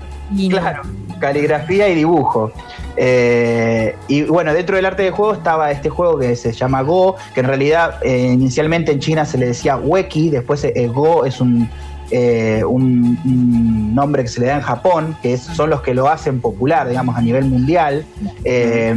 Claro, 0.50 0.82
caligrafía 1.20 1.88
y 1.90 1.96
dibujo. 1.96 2.52
Eh, 2.98 3.96
y 4.08 4.24
bueno, 4.24 4.54
dentro 4.54 4.76
del 4.76 4.86
arte 4.86 5.04
de 5.04 5.12
juego 5.12 5.34
estaba 5.34 5.70
este 5.70 5.90
juego 5.90 6.18
que 6.18 6.36
se 6.36 6.52
llama 6.52 6.82
Go, 6.82 7.16
que 7.34 7.42
en 7.42 7.48
realidad 7.48 8.00
eh, 8.04 8.32
inicialmente 8.34 8.92
en 8.92 9.00
China 9.00 9.26
se 9.26 9.38
le 9.38 9.48
decía 9.48 9.76
Weki, 9.78 10.30
después 10.30 10.64
eh, 10.64 10.88
Go 10.88 11.26
es 11.26 11.42
un, 11.42 11.70
eh, 12.12 12.64
un, 12.68 13.94
nombre 13.96 14.24
que 14.24 14.28
se 14.30 14.40
le 14.42 14.48
da 14.48 14.56
en 14.56 14.62
Japón, 14.62 15.16
que 15.22 15.38
son 15.38 15.70
los 15.70 15.82
que 15.82 15.94
lo 15.94 16.10
hacen 16.10 16.42
popular, 16.42 16.88
digamos, 16.88 17.16
a 17.18 17.22
nivel 17.22 17.46
mundial. 17.46 18.06
Eh, 18.44 18.94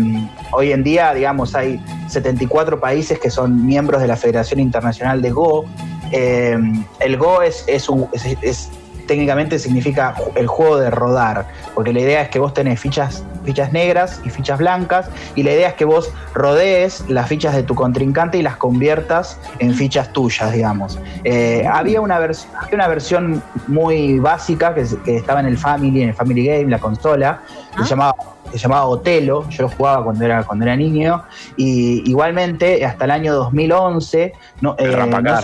hoy 0.53 0.73
en 0.73 0.83
día, 0.83 1.15
digamos, 1.15 1.55
hay 1.55 1.81
74 2.09 2.81
países 2.81 3.19
que 3.19 3.31
son 3.31 3.65
miembros 3.65 4.01
de 4.03 4.09
la 4.09 4.17
Federación 4.17 4.61
Internacional 4.61 5.23
de 5.23 5.31
Go. 5.31 5.65
Eh, 6.11 6.59
el 7.01 7.17
Go 7.17 7.43
es, 7.43 7.89
un- 7.89 8.09
es- 8.43 8.71
técnicamente 9.09 9.59
significa 9.59 10.15
el 10.37 10.47
juego 10.47 10.79
de 10.79 10.91
rodar, 10.91 11.47
porque 11.75 11.93
la 11.93 12.01
idea 12.01 12.23
es 12.23 12.29
que 12.29 12.39
vos 12.39 12.55
tenés 12.55 12.79
fichas, 12.79 13.25
fichas 13.45 13.73
negras 13.73 14.21
y 14.25 14.31
fichas 14.31 14.59
blancas, 14.59 15.11
y 15.35 15.43
la 15.43 15.53
idea 15.53 15.69
es 15.71 15.75
que 15.75 15.85
vos 15.85 16.13
rodees 16.35 17.03
las 17.09 17.27
fichas 17.27 17.57
de 17.57 17.65
tu 17.65 17.75
contrincante 17.75 18.39
y 18.39 18.43
las 18.43 18.57
conviertas 18.57 19.41
en 19.59 19.75
fichas 19.75 20.13
tuyas, 20.13 20.53
digamos. 20.53 21.01
Eh, 21.25 21.67
había, 21.69 22.01
una 22.01 22.17
había 22.17 22.39
una 22.73 22.87
versión 22.87 23.43
muy 23.67 24.21
básica 24.21 24.75
que, 24.75 24.87
estaba 25.17 25.41
en 25.41 25.47
el 25.47 25.59
Family, 25.59 26.03
en 26.03 26.11
el 26.11 26.15
Family 26.15 26.47
Game, 26.47 26.67
la 26.67 26.79
consola, 26.79 27.41
que 27.77 27.83
se 27.83 27.91
llamaba 27.91 28.15
se 28.53 28.59
llamaba 28.59 28.87
Otelo, 28.87 29.49
yo 29.51 29.65
lo 29.65 29.69
jugaba 29.69 30.05
cuando 30.05 30.25
era, 30.25 30.43
cuando 30.45 30.65
era 30.65 30.77
niño, 30.77 31.23
y 31.57 32.09
igualmente 32.09 32.85
hasta 32.85 33.05
el 33.05 33.11
año 33.11 33.35
2011 33.35 34.33
no, 34.61 34.75
El 34.79 34.95
eh, 34.95 34.97
no 34.97 35.39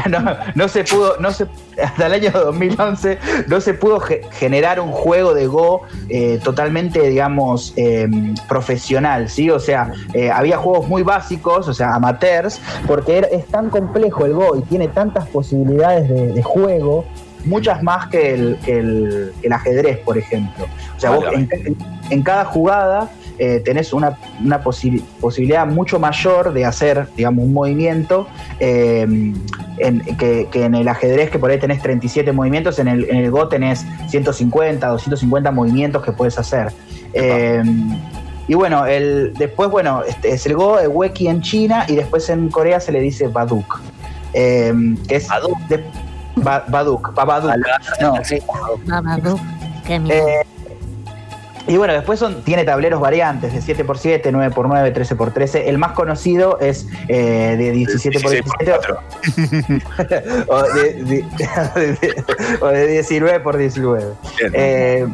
no, 0.10 0.36
no 0.54 0.68
se 0.68 0.84
pudo, 0.84 1.16
no 1.18 1.30
se, 1.32 1.46
hasta 1.82 2.06
el 2.06 2.12
año 2.14 2.30
2011 2.32 3.18
no 3.48 3.60
se 3.60 3.74
pudo 3.74 4.00
ge- 4.00 4.22
generar 4.32 4.80
un 4.80 4.90
juego 4.90 5.34
de 5.34 5.46
Go 5.46 5.82
eh, 6.08 6.38
totalmente, 6.42 7.00
digamos, 7.08 7.72
eh, 7.76 8.08
profesional, 8.48 9.28
¿sí? 9.28 9.50
O 9.50 9.58
sea, 9.58 9.92
eh, 10.12 10.30
había 10.30 10.56
juegos 10.58 10.88
muy 10.88 11.02
básicos, 11.02 11.68
o 11.68 11.74
sea, 11.74 11.94
amateurs, 11.94 12.60
porque 12.86 13.26
es 13.32 13.46
tan 13.46 13.70
complejo 13.70 14.26
el 14.26 14.32
Go 14.34 14.56
y 14.56 14.62
tiene 14.62 14.88
tantas 14.88 15.26
posibilidades 15.28 16.08
de, 16.08 16.32
de 16.32 16.42
juego, 16.42 17.04
muchas 17.44 17.82
más 17.82 18.08
que 18.08 18.34
el, 18.34 19.32
ajedrez, 19.50 19.98
por 19.98 20.16
ejemplo. 20.18 20.66
O 20.96 21.00
sea, 21.00 21.10
vos 21.10 21.24
en, 21.32 21.48
en 22.10 22.22
cada 22.22 22.44
jugada 22.46 23.10
eh, 23.38 23.60
tenés 23.64 23.92
una, 23.92 24.18
una 24.44 24.62
posi- 24.62 25.02
posibilidad 25.20 25.66
mucho 25.66 25.98
mayor 25.98 26.52
de 26.52 26.64
hacer, 26.64 27.08
digamos, 27.16 27.44
un 27.44 27.52
movimiento 27.52 28.26
eh, 28.60 29.02
en- 29.78 30.00
que, 30.18 30.48
que 30.50 30.64
en 30.64 30.74
el 30.74 30.86
ajedrez, 30.88 31.30
que 31.30 31.38
por 31.38 31.50
ahí 31.50 31.58
tenés 31.58 31.82
37 31.82 32.30
movimientos, 32.32 32.78
en 32.78 32.88
el, 32.88 33.08
en 33.10 33.16
el 33.16 33.30
Go 33.30 33.48
tenés 33.48 33.84
150, 34.08 34.86
250 34.86 35.50
movimientos 35.50 36.02
que 36.02 36.12
puedes 36.12 36.38
hacer. 36.38 36.72
Eh, 37.12 37.62
y 38.46 38.54
bueno, 38.54 38.84
el, 38.86 39.32
después, 39.38 39.70
bueno, 39.70 40.02
este, 40.06 40.30
es 40.30 40.44
el 40.46 40.54
Go, 40.54 40.78
el 40.78 40.88
Weki 40.88 41.28
en 41.28 41.40
China, 41.40 41.86
y 41.88 41.96
después 41.96 42.28
en 42.28 42.50
Corea 42.50 42.78
se 42.78 42.92
le 42.92 43.00
dice 43.00 43.28
Baduk. 43.28 43.80
Eh, 44.34 44.72
que 45.08 45.16
es 45.16 45.28
de- 45.68 45.84
Ba- 46.36 46.64
Baduk. 46.68 47.14
No, 48.00 48.14
Babadook. 48.86 49.40
Qué 49.86 49.98
miedo. 50.00 50.26
Y 51.66 51.76
bueno, 51.76 51.92
después 51.94 52.18
son, 52.18 52.42
tiene 52.42 52.64
tableros 52.64 53.00
variantes 53.00 53.52
de 53.52 53.60
7x7, 53.74 54.22
9x9, 54.24 54.92
13x13. 54.94 55.62
El 55.66 55.78
más 55.78 55.92
conocido 55.92 56.58
es 56.60 56.86
eh, 57.08 57.56
de 57.56 57.72
17x17 57.74 58.98
o 60.48 60.62
de, 60.74 60.92
de- 61.04 61.24
o 62.60 62.66
de 62.68 63.00
19x19. 63.02 63.98
Bien. 64.38 64.52
Eh, 64.54 65.06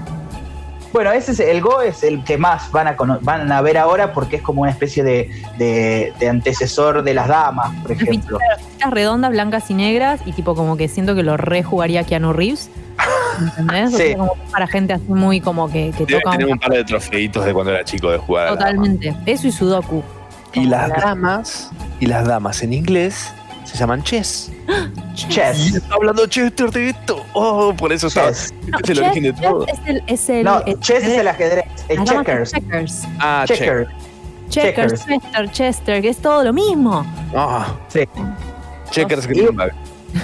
Bueno, 0.92 1.12
ese 1.12 1.32
es 1.32 1.40
el 1.40 1.60
Go 1.60 1.82
es 1.82 2.02
el 2.02 2.24
que 2.24 2.36
más 2.36 2.70
van 2.72 2.88
a, 2.88 2.96
cono- 2.96 3.18
van 3.22 3.50
a 3.52 3.60
ver 3.62 3.78
ahora 3.78 4.12
porque 4.12 4.36
es 4.36 4.42
como 4.42 4.62
una 4.62 4.70
especie 4.72 5.04
de, 5.04 5.30
de- 5.56 6.12
de 6.18 6.28
antecesor 6.28 7.02
de 7.04 7.14
las 7.14 7.28
damas, 7.28 7.72
por 7.82 7.92
ejemplo. 7.92 8.38
fichitas, 8.38 8.90
redondas, 8.90 9.30
blancas 9.30 9.70
y 9.70 9.74
negras, 9.74 10.20
y 10.26 10.32
tipo 10.32 10.54
como 10.56 10.76
que 10.76 10.88
siento 10.88 11.14
que 11.14 11.22
lo 11.22 11.36
rejugaría 11.36 12.02
Keanu 12.04 12.32
Reeves. 12.32 12.70
¿Entendés? 13.38 13.94
O 13.94 13.96
Sí. 13.96 14.02
sea, 14.08 14.16
como 14.18 14.34
para 14.50 14.66
gente 14.66 14.92
así 14.92 15.04
muy 15.08 15.40
como 15.40 15.70
que, 15.70 15.92
que 15.96 16.04
Debe 16.06 16.20
toca 16.20 16.32
tener 16.32 16.46
un- 16.46 16.52
un 16.54 16.58
par 16.58 16.72
de 16.72 16.84
trofeitos 16.84 17.44
de 17.44 17.52
cuando 17.54 17.72
era 17.72 17.84
chico 17.84 18.10
de 18.10 18.18
jugar. 18.18 18.48
a 18.48 18.50
la 18.50 18.56
dama. 18.56 18.70
totalmente. 18.72 19.14
Eso 19.26 19.46
y 19.46 19.52
Sudoku. 19.52 20.02
Y 20.52 20.64
las 20.66 20.88
damas, 20.90 21.70
y 22.00 22.06
las 22.06 22.26
damas 22.26 22.62
en 22.64 22.72
inglés 22.72 23.32
se 23.72 23.78
llaman 23.78 24.02
chess. 24.04 24.50
Chess. 25.14 25.74
Está 25.74 25.94
hablando 25.94 26.26
Chester 26.26 26.70
de 26.70 26.90
esto. 26.90 27.24
Oh, 27.34 27.74
por 27.76 27.92
eso 27.92 28.06
está- 28.08 28.28
Chess. 28.28 28.52
No, 28.68 28.78
es 28.78 28.88
el 28.90 28.96
chess- 28.96 29.04
origen 29.06 29.22
de 29.24 29.32
chess 29.34 29.40
todo. 29.42 29.66
Es 29.66 29.78
el, 29.86 30.02
es 30.06 30.28
el, 30.30 30.44
No, 30.44 30.60
el- 30.64 30.80
chess 30.80 31.04
es 31.04 31.18
el 31.18 31.28
ajedrez, 31.28 31.64
el 31.88 31.96
damas 32.04 32.10
checkers. 32.26 32.52
checkers. 32.52 33.02
Ah, 33.18 33.44
check. 33.46 33.58
Checker. 33.58 33.88
Checkers, 34.48 35.04
Checkers. 35.04 35.06
Chester, 35.06 35.50
Chester, 35.52 36.02
que 36.02 36.08
es 36.08 36.16
todo 36.18 36.42
lo 36.44 36.52
mismo. 36.52 37.04
Ah, 37.34 37.74
Sí. 37.88 38.00
checkers 38.90 39.24
Y- 39.26 39.28
Greenback. 39.28 39.74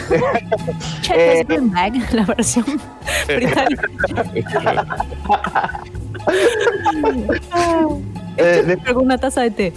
Checkers 1.03 1.41
Eh, 1.41 1.45
Green 1.47 1.71
Bag, 1.71 1.93
la 2.13 2.25
versión 2.25 2.65
británica. 3.29 3.83
Eh, 8.37 8.77
con 8.93 9.05
una 9.05 9.19
taza 9.19 9.43
de 9.43 9.51
té. 9.51 9.73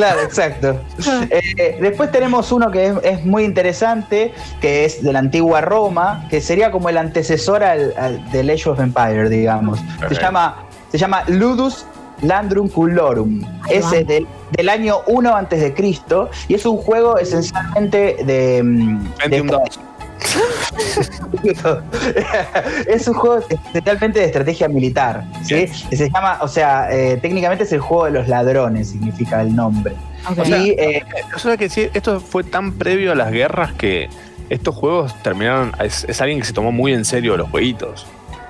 Claro, 0.00 0.22
exacto. 0.22 0.80
Eh, 1.30 1.78
después 1.80 2.10
tenemos 2.10 2.50
uno 2.52 2.70
que 2.70 2.86
es, 2.86 2.94
es 3.02 3.24
muy 3.24 3.44
interesante, 3.44 4.32
que 4.60 4.84
es 4.84 5.02
de 5.02 5.12
la 5.12 5.18
antigua 5.18 5.60
Roma, 5.60 6.26
que 6.30 6.40
sería 6.40 6.70
como 6.70 6.88
el 6.88 6.96
antecesor 6.96 7.62
al, 7.62 7.94
al 7.96 8.30
del 8.30 8.50
Age 8.50 8.70
of 8.70 8.80
Empire, 8.80 9.28
digamos. 9.28 9.78
Se 10.08 10.14
llama, 10.14 10.64
se 10.90 10.98
llama 10.98 11.24
Ludus 11.28 11.84
Landrum 12.22 12.68
Culorum. 12.68 13.42
Ahí 13.62 13.76
Es 13.76 13.92
eh, 13.92 14.04
del, 14.04 14.26
del 14.52 14.68
año 14.68 15.00
1 15.06 15.34
antes 15.36 15.60
de 15.60 15.74
Cristo 15.74 16.30
y 16.48 16.54
es 16.54 16.64
un 16.64 16.78
juego 16.78 17.18
esencialmente 17.18 18.16
de, 18.24 18.62
mm, 18.62 19.04
de 19.04 19.10
Pentium 19.18 19.46
2. 19.48 19.80
es 22.86 23.08
un 23.08 23.14
juego 23.14 23.42
esencialmente 23.72 24.20
de 24.20 24.26
estrategia 24.26 24.68
militar. 24.68 25.24
¿sí? 25.42 25.66
Se 25.66 26.10
llama, 26.10 26.38
o 26.40 26.48
sea, 26.48 26.88
eh, 26.90 27.18
técnicamente 27.20 27.64
es 27.64 27.72
el 27.72 27.80
juego 27.80 28.04
de 28.06 28.10
los 28.12 28.28
ladrones, 28.28 28.90
significa 28.90 29.40
el 29.42 29.54
nombre. 29.54 29.94
Ok. 30.28 30.46
Y, 30.48 30.70
eh, 30.70 31.04
hay 31.44 31.56
que 31.56 31.64
decir, 31.64 31.90
esto 31.94 32.20
fue 32.20 32.44
tan 32.44 32.72
previo 32.72 33.12
a 33.12 33.14
las 33.14 33.30
guerras 33.32 33.72
que 33.72 34.08
estos 34.50 34.74
juegos 34.74 35.14
terminaron. 35.22 35.72
Es, 35.82 36.04
es 36.08 36.20
alguien 36.20 36.40
que 36.40 36.46
se 36.46 36.52
tomó 36.52 36.72
muy 36.72 36.92
en 36.92 37.04
serio 37.04 37.36
los 37.36 37.48
jueguitos. 37.50 38.06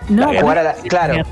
no, 0.08 0.32
la 0.32 0.40
jugar 0.40 0.58
a 0.58 0.62
la- 0.62 0.74
claro. 0.74 1.22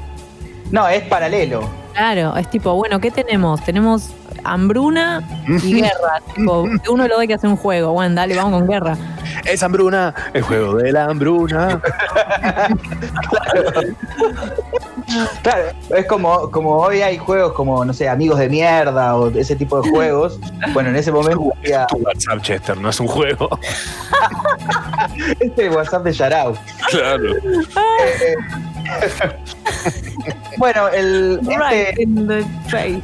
No, 0.71 0.87
es 0.89 1.03
paralelo. 1.05 1.69
Claro, 1.99 2.37
es 2.37 2.49
tipo, 2.49 2.75
bueno, 2.77 3.01
¿qué 3.01 3.11
tenemos? 3.11 3.61
Tenemos 3.65 4.11
hambruna 4.45 5.21
y 5.49 5.81
guerra. 5.81 6.23
tipo, 6.37 6.65
uno 6.91 7.09
dos 7.09 7.19
hay 7.19 7.27
que 7.27 7.35
hacer 7.35 7.51
un 7.51 7.57
juego. 7.57 7.93
Bueno, 7.93 8.15
dale, 8.15 8.37
vamos 8.37 8.61
con 8.61 8.69
guerra. 8.69 8.97
Es 9.45 9.65
hambruna, 9.65 10.15
el 10.33 10.43
juego 10.43 10.77
de 10.77 10.93
la 10.93 11.07
hambruna. 11.07 11.81
Claro, 15.43 15.71
es 15.97 16.05
como, 16.05 16.51
como 16.51 16.77
hoy 16.77 17.01
hay 17.01 17.17
juegos 17.17 17.55
como, 17.55 17.83
no 17.83 17.95
sé, 17.95 18.11
amigos 18.11 18.39
de 18.39 18.51
mierda 18.51 19.17
o 19.17 19.31
ese 19.31 19.57
tipo 19.57 19.81
de 19.81 19.89
juegos. 19.89 20.39
Bueno, 20.75 20.91
en 20.91 20.97
ese 20.97 21.11
momento 21.11 21.51
había 21.57 21.87
Tu 21.87 21.97
WhatsApp, 21.97 22.43
Chester, 22.43 22.77
no 22.77 22.91
es 22.91 23.01
un 23.01 23.07
juego. 23.07 23.49
este 25.41 25.71
WhatsApp 25.71 26.05
de 26.05 26.13
Yarao. 26.13 26.55
claro. 26.91 27.37
Eh, 27.37 28.37
bueno, 30.59 30.89
el, 30.89 31.41
este- 31.43 31.57
Right 31.59 31.99
in 32.01 32.27
the 32.29 32.45
face. 32.69 33.01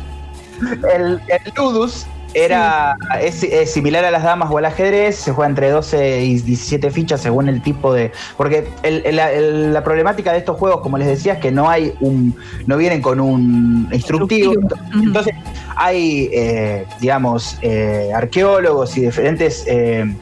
el, 0.94 1.20
el 1.28 1.52
Ludus 1.56 2.06
era, 2.36 2.96
es, 3.20 3.44
es 3.44 3.72
similar 3.72 4.04
a 4.04 4.10
las 4.10 4.24
damas 4.24 4.50
o 4.50 4.58
al 4.58 4.64
ajedrez, 4.64 5.14
se 5.14 5.30
juega 5.30 5.48
entre 5.48 5.70
12 5.70 6.20
y 6.24 6.34
17 6.40 6.90
fichas 6.90 7.20
según 7.20 7.48
el 7.48 7.62
tipo 7.62 7.94
de... 7.94 8.10
Porque 8.36 8.66
el- 8.82 9.02
el- 9.06 9.18
el- 9.20 9.72
la 9.72 9.84
problemática 9.84 10.32
de 10.32 10.38
estos 10.38 10.56
juegos, 10.58 10.80
como 10.80 10.98
les 10.98 11.06
decía, 11.06 11.34
es 11.34 11.38
que 11.38 11.52
no 11.52 11.70
hay 11.70 11.94
un... 12.00 12.34
no 12.66 12.76
vienen 12.76 13.02
con 13.02 13.20
un 13.20 13.88
instructivo. 13.92 14.54
Entonces 14.92 15.32
hay, 15.76 16.28
eh, 16.32 16.86
digamos, 17.00 17.56
eh, 17.62 18.10
arqueólogos 18.12 18.96
y 18.96 19.02
diferentes... 19.02 19.64
eh, 19.68 20.12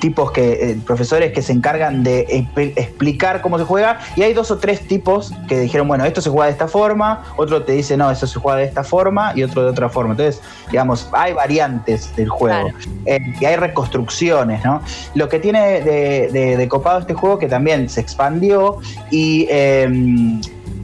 tipos 0.00 0.32
que, 0.32 0.52
eh, 0.52 0.78
profesores 0.84 1.32
que 1.32 1.42
se 1.42 1.52
encargan 1.52 2.02
de 2.02 2.46
explicar 2.76 3.40
cómo 3.42 3.58
se 3.58 3.64
juega, 3.64 4.00
y 4.16 4.22
hay 4.22 4.32
dos 4.32 4.50
o 4.50 4.58
tres 4.58 4.80
tipos 4.88 5.32
que 5.48 5.60
dijeron, 5.60 5.86
bueno, 5.86 6.04
esto 6.04 6.20
se 6.20 6.30
juega 6.30 6.46
de 6.46 6.52
esta 6.52 6.66
forma, 6.68 7.22
otro 7.36 7.62
te 7.62 7.72
dice, 7.72 7.96
no, 7.96 8.10
eso 8.10 8.26
se 8.26 8.38
juega 8.40 8.58
de 8.58 8.64
esta 8.64 8.82
forma, 8.82 9.32
y 9.36 9.42
otro 9.42 9.62
de 9.62 9.68
otra 9.68 9.88
forma. 9.88 10.12
Entonces, 10.12 10.40
digamos, 10.70 11.08
hay 11.12 11.32
variantes 11.34 12.14
del 12.16 12.28
juego, 12.30 12.70
eh, 13.06 13.20
y 13.40 13.44
hay 13.44 13.56
reconstrucciones, 13.56 14.64
¿no? 14.64 14.82
Lo 15.14 15.28
que 15.28 15.38
tiene 15.38 15.80
de, 15.82 16.28
de- 16.32 16.56
de 16.56 16.68
copado 16.68 16.98
este 17.00 17.14
juego, 17.14 17.38
que 17.38 17.46
también 17.46 17.88
se 17.88 18.00
expandió, 18.00 18.78
y 19.10 19.46
eh, 19.50 20.40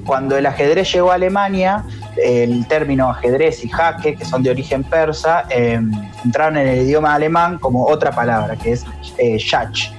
cuando 0.07 0.36
el 0.36 0.46
ajedrez 0.46 0.92
llegó 0.92 1.11
a 1.11 1.14
Alemania, 1.14 1.84
el 2.22 2.66
término 2.68 3.11
ajedrez 3.11 3.64
y 3.64 3.68
jaque, 3.68 4.14
que 4.16 4.24
son 4.24 4.42
de 4.42 4.50
origen 4.50 4.84
persa, 4.84 5.44
eh, 5.50 5.80
entraron 6.24 6.57
en 6.57 6.68
el 6.68 6.82
idioma 6.86 7.14
alemán 7.14 7.59
como 7.59 7.84
otra 7.86 8.12
palabra, 8.12 8.57
que 8.57 8.72
es 8.72 8.84
eh, 9.18 9.36
Schach. 9.38 9.90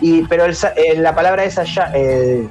Y, 0.00 0.22
pero 0.26 0.44
el 0.44 0.52
eh, 0.76 0.96
la 0.98 1.14
palabra 1.14 1.44
esa 1.44 1.64
ya, 1.64 1.90
eh, 1.94 2.46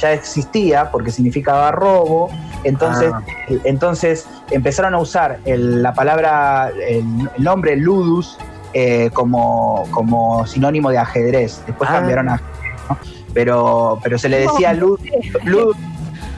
ya 0.00 0.12
existía 0.12 0.90
porque 0.90 1.10
significaba 1.12 1.70
robo, 1.70 2.30
entonces, 2.64 3.12
Ah. 3.14 3.22
entonces 3.64 4.26
empezaron 4.50 4.94
a 4.94 4.98
usar 4.98 5.38
el- 5.44 5.82
la 5.82 5.92
palabra, 5.94 6.70
el, 6.88 7.04
el 7.36 7.44
nombre 7.44 7.76
Ludus 7.76 8.36
eh, 8.74 9.10
como, 9.14 9.84
como 9.90 10.46
sinónimo 10.46 10.90
de 10.90 10.98
ajedrez. 10.98 11.62
Después 11.66 11.88
Ah. 11.90 11.94
cambiaron 11.94 12.28
a 12.28 12.34
ajedrez, 12.34 12.80
¿no? 12.90 12.98
pero, 13.32 13.98
pero 14.02 14.18
se 14.18 14.28
le 14.28 14.40
decía 14.40 14.72
Ludus, 14.72 15.00
Ludus, 15.44 15.76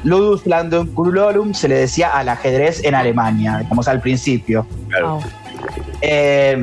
Ludus 0.05 0.47
Landunculorum, 0.47 1.53
se 1.55 1.69
le 1.69 1.75
decía 1.77 2.09
al 2.09 2.29
ajedrez 2.29 2.83
en 2.85 2.95
Alemania, 2.95 3.59
digamos 3.59 3.87
al 3.89 4.01
principio. 4.01 4.67
Claro. 4.89 5.21
Eh, 6.01 6.57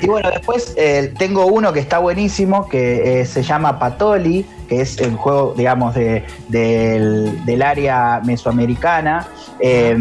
y 0.00 0.06
bueno, 0.06 0.30
después 0.30 0.74
eh, 0.78 1.12
tengo 1.18 1.46
uno 1.46 1.72
que 1.72 1.80
está 1.80 1.98
buenísimo, 1.98 2.68
que 2.68 3.20
eh, 3.20 3.26
se 3.26 3.42
llama 3.42 3.78
Patoli, 3.78 4.46
que 4.68 4.80
es 4.80 4.98
el 4.98 5.16
juego, 5.16 5.54
digamos, 5.56 5.94
de, 5.94 6.24
del, 6.48 7.44
del 7.44 7.62
área 7.62 8.20
mesoamericana. 8.24 9.26
Eh, 9.58 9.96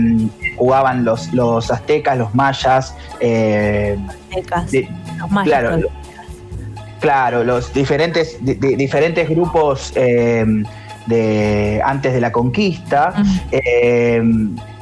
jugaban 0.55 1.03
los, 1.03 1.33
los 1.33 1.69
aztecas, 1.71 2.17
los 2.17 2.33
mayas, 2.35 2.95
eh, 3.19 3.97
Aztecas, 4.29 4.71
de- 4.71 4.87
los 5.17 5.29
mayas, 5.31 5.59
claro, 5.59 5.77
todos. 5.79 5.91
claro, 7.01 7.43
los 7.43 7.73
diferentes, 7.73 8.37
di- 8.39 8.53
di- 8.53 8.75
diferentes 8.75 9.27
grupos 9.29 9.91
eh, 9.95 10.45
de, 11.09 11.81
antes 11.83 12.13
de 12.13 12.21
la 12.21 12.31
conquista. 12.31 13.13
Eh, 13.51 14.21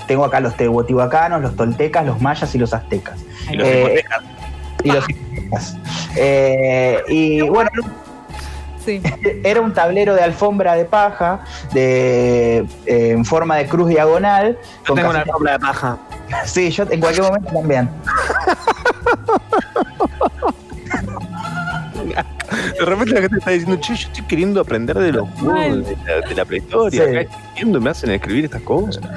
tengo 0.08 0.24
acá 0.24 0.40
los 0.40 0.56
teotihuacanos, 0.56 1.42
los 1.42 1.56
toltecas, 1.56 2.06
los 2.06 2.22
mayas 2.22 2.54
y 2.54 2.58
los 2.58 2.74
aztecas. 2.74 3.20
Y 3.50 3.56
los 3.56 3.68
Eh, 3.68 4.04
y 4.84 4.92
los. 4.92 5.06
Eh, 6.16 7.02
y 7.08 7.42
bueno, 7.42 7.70
Sí. 8.86 9.02
era 9.44 9.60
un 9.60 9.74
tablero 9.74 10.16
de 10.16 10.22
alfombra 10.22 10.76
de 10.76 10.86
paja 10.86 11.42
de, 11.74 12.60
eh, 12.86 13.12
en 13.12 13.26
forma 13.26 13.58
de 13.58 13.68
cruz 13.68 13.90
diagonal. 13.90 14.58
Yo 14.88 14.94
tengo 14.94 15.10
una 15.10 15.20
alfombra 15.20 15.54
de 15.54 15.60
paja. 15.60 15.98
Sí, 16.46 16.72
yo 16.72 16.84
en 16.90 17.00
cualquier 17.00 17.26
momento 17.26 17.52
también. 17.54 17.90
De 22.08 22.86
repente 22.86 23.14
la 23.14 23.22
gente 23.22 23.38
está 23.40 23.52
diciendo, 23.52 23.80
che, 23.82 23.96
yo 23.96 24.08
estoy 24.08 24.24
queriendo 24.26 24.62
aprender 24.62 24.98
de 24.98 25.12
los 25.12 25.30
juegos 25.32 25.86
de 25.86 25.98
la, 26.06 26.28
de 26.28 26.36
la 26.36 26.46
prehistoria. 26.46 27.04
Sí. 27.04 27.10
Acá 27.10 27.22
escribiendo 27.22 27.82
me 27.82 27.90
hacen 27.90 28.12
escribir 28.12 28.46
estas 28.46 28.62
cosas. 28.62 29.04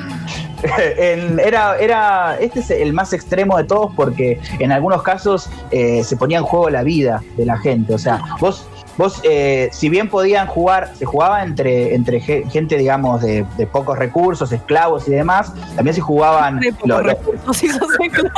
En- 0.99 1.39
era, 1.41 1.79
era, 1.79 2.37
este 2.39 2.61
es 2.61 2.71
el 2.71 2.93
más 2.93 3.15
extremo 3.15 3.57
de 3.57 3.65
todos 3.65 3.93
porque 3.97 4.39
en 4.59 4.73
algunos 4.73 5.03
casos 5.03 5.49
eh, 5.71 6.05
se 6.05 6.17
ponía 6.19 6.37
en 6.37 6.45
juego 6.45 6.69
la 6.69 6.83
vida 6.83 7.23
de 7.39 7.47
la 7.47 7.57
gente. 7.57 7.95
O 7.95 7.99
sea, 7.99 8.21
vos, 8.41 8.67
vos 9.01 9.19
eh, 9.25 9.71
si 9.73 9.89
bien 9.89 10.11
podían 10.11 10.47
jugar, 10.47 10.93
se 10.95 11.07
jugaba 11.07 11.43
entre, 11.43 11.95
entre 11.95 12.21
ge- 12.21 12.45
gente, 12.51 12.77
digamos, 12.77 13.23
de, 13.23 13.47
de 13.57 13.67
pocos 13.67 13.99
recursos, 13.99 14.53
esclavos 14.53 15.09
y 15.09 15.13
demás, 15.13 15.53
también 15.75 15.95
se 15.95 16.03
jugaban 16.03 16.61
Re 16.61 16.71
pocos 16.73 16.89
lo- 16.89 16.97
lo- 17.01 17.09
recursos 17.09 17.63
y 17.65 17.69
sos 17.71 17.89
esclavo. 17.99 18.31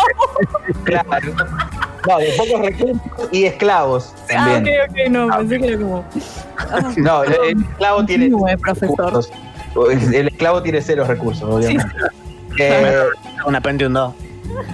claro, 0.84 1.34
no, 2.08 2.18
de 2.18 2.32
pocos 2.36 2.60
recursos 2.60 3.02
y 3.32 3.44
esclavos 3.44 4.14
Ah, 4.36 4.48
también. 4.52 4.78
ok, 4.88 4.90
ok, 4.90 5.10
no, 5.10 5.36
pensé 5.38 5.58
que 5.58 5.66
era 5.66 5.78
como. 5.78 6.04
Ah, 6.58 6.92
No, 6.96 7.24
el, 7.24 7.32
el 7.50 7.62
esclavo 7.64 8.04
tiene 8.04 8.30
profesor. 8.60 9.24
El 10.12 10.28
esclavo 10.28 10.62
tiene 10.62 10.80
cero 10.80 11.04
recursos, 11.08 11.42
obviamente. 11.42 11.92
Eh, 12.58 13.02
Una 13.46 13.60
Pentium 13.60 13.92
2. 13.92 14.14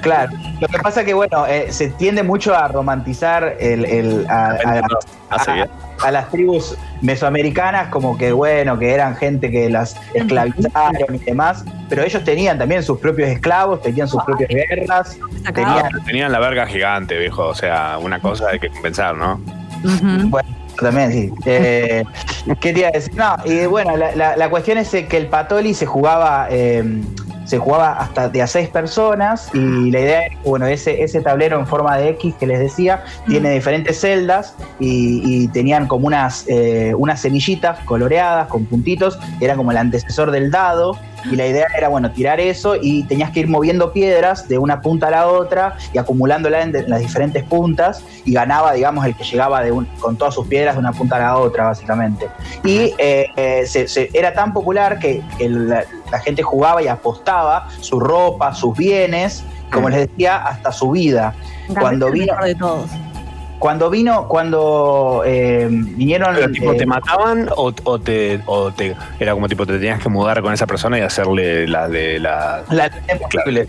Claro. 0.00 0.32
Lo 0.60 0.68
que 0.68 0.78
pasa 0.78 1.04
que, 1.04 1.14
bueno, 1.14 1.46
eh, 1.46 1.66
se 1.70 1.88
tiende 1.90 2.22
mucho 2.22 2.54
a 2.56 2.68
romantizar 2.68 3.56
el, 3.60 3.84
el- 3.84 4.26
a, 4.28 4.56
a- 4.64 4.82
a- 5.30 5.68
a 6.00 6.10
las 6.12 6.30
tribus 6.30 6.76
mesoamericanas 7.02 7.88
como 7.88 8.16
que, 8.16 8.30
bueno, 8.32 8.78
que 8.78 8.92
eran 8.94 9.16
gente 9.16 9.50
que 9.50 9.68
las 9.68 9.96
esclavizaron 10.14 11.14
y 11.14 11.18
demás, 11.18 11.64
pero 11.88 12.02
ellos 12.04 12.22
tenían 12.24 12.56
también 12.58 12.82
sus 12.82 12.98
propios 12.98 13.28
esclavos, 13.28 13.82
tenían 13.82 14.06
sus 14.08 14.22
propias 14.24 14.48
guerras, 14.48 15.18
tenían... 15.54 15.88
Tenían 16.06 16.32
la 16.32 16.38
verga 16.38 16.66
gigante, 16.66 17.18
viejo. 17.18 17.46
O 17.48 17.54
sea, 17.54 17.98
una 18.00 18.20
cosa 18.20 18.48
hay 18.50 18.58
que 18.60 18.68
compensar, 18.68 19.16
¿no? 19.16 19.40
Bueno, 20.28 20.48
también 20.80 21.12
sí. 21.12 21.32
Eh, 21.46 22.04
¿Qué 22.60 22.72
te 22.72 22.78
iba 22.80 22.88
a 22.88 22.92
decir? 22.92 23.14
No, 23.16 23.36
y 23.44 23.66
bueno, 23.66 23.96
la, 23.96 24.14
la- 24.14 24.36
la 24.36 24.50
cuestión 24.50 24.78
es 24.78 24.90
que 24.90 25.16
el 25.16 25.26
Patoli 25.26 25.74
se 25.74 25.86
jugaba, 25.86 26.46
eh, 26.50 26.84
se 27.48 27.58
jugaba 27.58 27.92
hasta 27.94 28.28
de 28.28 28.42
a 28.42 28.46
seis 28.46 28.68
personas 28.68 29.48
y 29.54 29.90
la 29.90 30.00
idea 30.00 30.26
es, 30.26 30.42
bueno, 30.44 30.66
ese, 30.66 31.02
ese 31.02 31.20
tablero 31.22 31.58
en 31.58 31.66
forma 31.66 31.96
de 31.96 32.10
X 32.10 32.34
que 32.38 32.46
les 32.46 32.58
decía, 32.60 33.02
tiene 33.26 33.50
diferentes 33.50 33.98
celdas 34.00 34.54
y, 34.78 35.22
y 35.24 35.48
tenían 35.48 35.86
como 35.88 36.06
unas, 36.06 36.44
eh, 36.46 36.92
unas 36.96 37.20
semillitas 37.22 37.78
coloreadas 37.86 38.48
con 38.48 38.66
puntitos, 38.66 39.18
era 39.40 39.56
como 39.56 39.70
el 39.70 39.78
antecesor 39.78 40.30
del 40.30 40.50
dado. 40.50 40.96
Y 41.32 41.34
la 41.34 41.46
idea 41.48 41.66
era, 41.76 41.88
bueno, 41.88 42.12
tirar 42.12 42.38
eso 42.38 42.76
y 42.80 43.02
tenías 43.02 43.30
que 43.32 43.40
ir 43.40 43.48
moviendo 43.48 43.92
piedras 43.92 44.46
de 44.46 44.56
una 44.56 44.80
punta 44.80 45.08
a 45.08 45.10
la 45.10 45.26
otra 45.26 45.76
y 45.92 45.98
acumulándola 45.98 46.62
en, 46.62 46.70
de- 46.70 46.78
en 46.78 46.90
las 46.90 47.00
diferentes 47.00 47.42
puntas 47.42 48.04
y 48.24 48.32
ganaba, 48.32 48.72
digamos, 48.74 49.04
el 49.04 49.16
que 49.16 49.24
llegaba 49.24 49.60
de 49.62 49.72
un- 49.72 49.86
con 49.98 50.16
todas 50.16 50.34
sus 50.34 50.46
piedras 50.46 50.76
de 50.76 50.78
una 50.78 50.92
punta 50.92 51.16
a 51.16 51.18
la 51.18 51.36
otra, 51.36 51.64
básicamente. 51.64 52.28
Y 52.64 52.94
eh, 52.98 53.26
eh, 53.34 53.64
se- 53.66 53.88
se- 53.88 54.10
era 54.12 54.32
tan 54.32 54.52
popular 54.52 55.00
que, 55.00 55.20
que 55.36 55.48
la, 56.10 56.18
gente 56.20 56.42
jugaba 56.42 56.82
y 56.82 56.88
apostaba 56.88 57.68
su 57.80 58.00
ropa, 58.00 58.54
sus 58.54 58.76
bienes, 58.76 59.44
como 59.72 59.88
les 59.88 60.08
decía, 60.08 60.36
hasta 60.36 60.72
su 60.72 60.90
vida. 60.90 61.34
Cuando 61.78 62.08
el 62.08 62.12
vino, 62.14 62.32
mejor 62.32 62.44
de 62.44 62.54
todos. 62.54 62.90
cuando 63.58 63.90
vino, 63.90 64.28
cuando 64.28 65.22
eh, 65.26 65.68
vinieron... 65.70 66.34
Pero, 66.34 66.50
tipo, 66.50 66.72
eh, 66.72 66.76
¿te 66.76 66.86
mataban 66.86 67.48
o, 67.56 67.72
o 67.84 67.98
te, 67.98 68.40
o 68.46 68.70
te. 68.72 68.96
Era 69.18 69.32
como 69.32 69.48
tipo, 69.48 69.66
te 69.66 69.74
tenías 69.74 70.02
que 70.02 70.08
mudar 70.08 70.42
con 70.42 70.52
esa 70.52 70.66
persona 70.66 70.98
y 70.98 71.02
hacerle 71.02 71.66
la 71.68 71.88
de 71.88 72.18
la. 72.18 72.62
La 72.70 72.90
posible. 73.20 73.68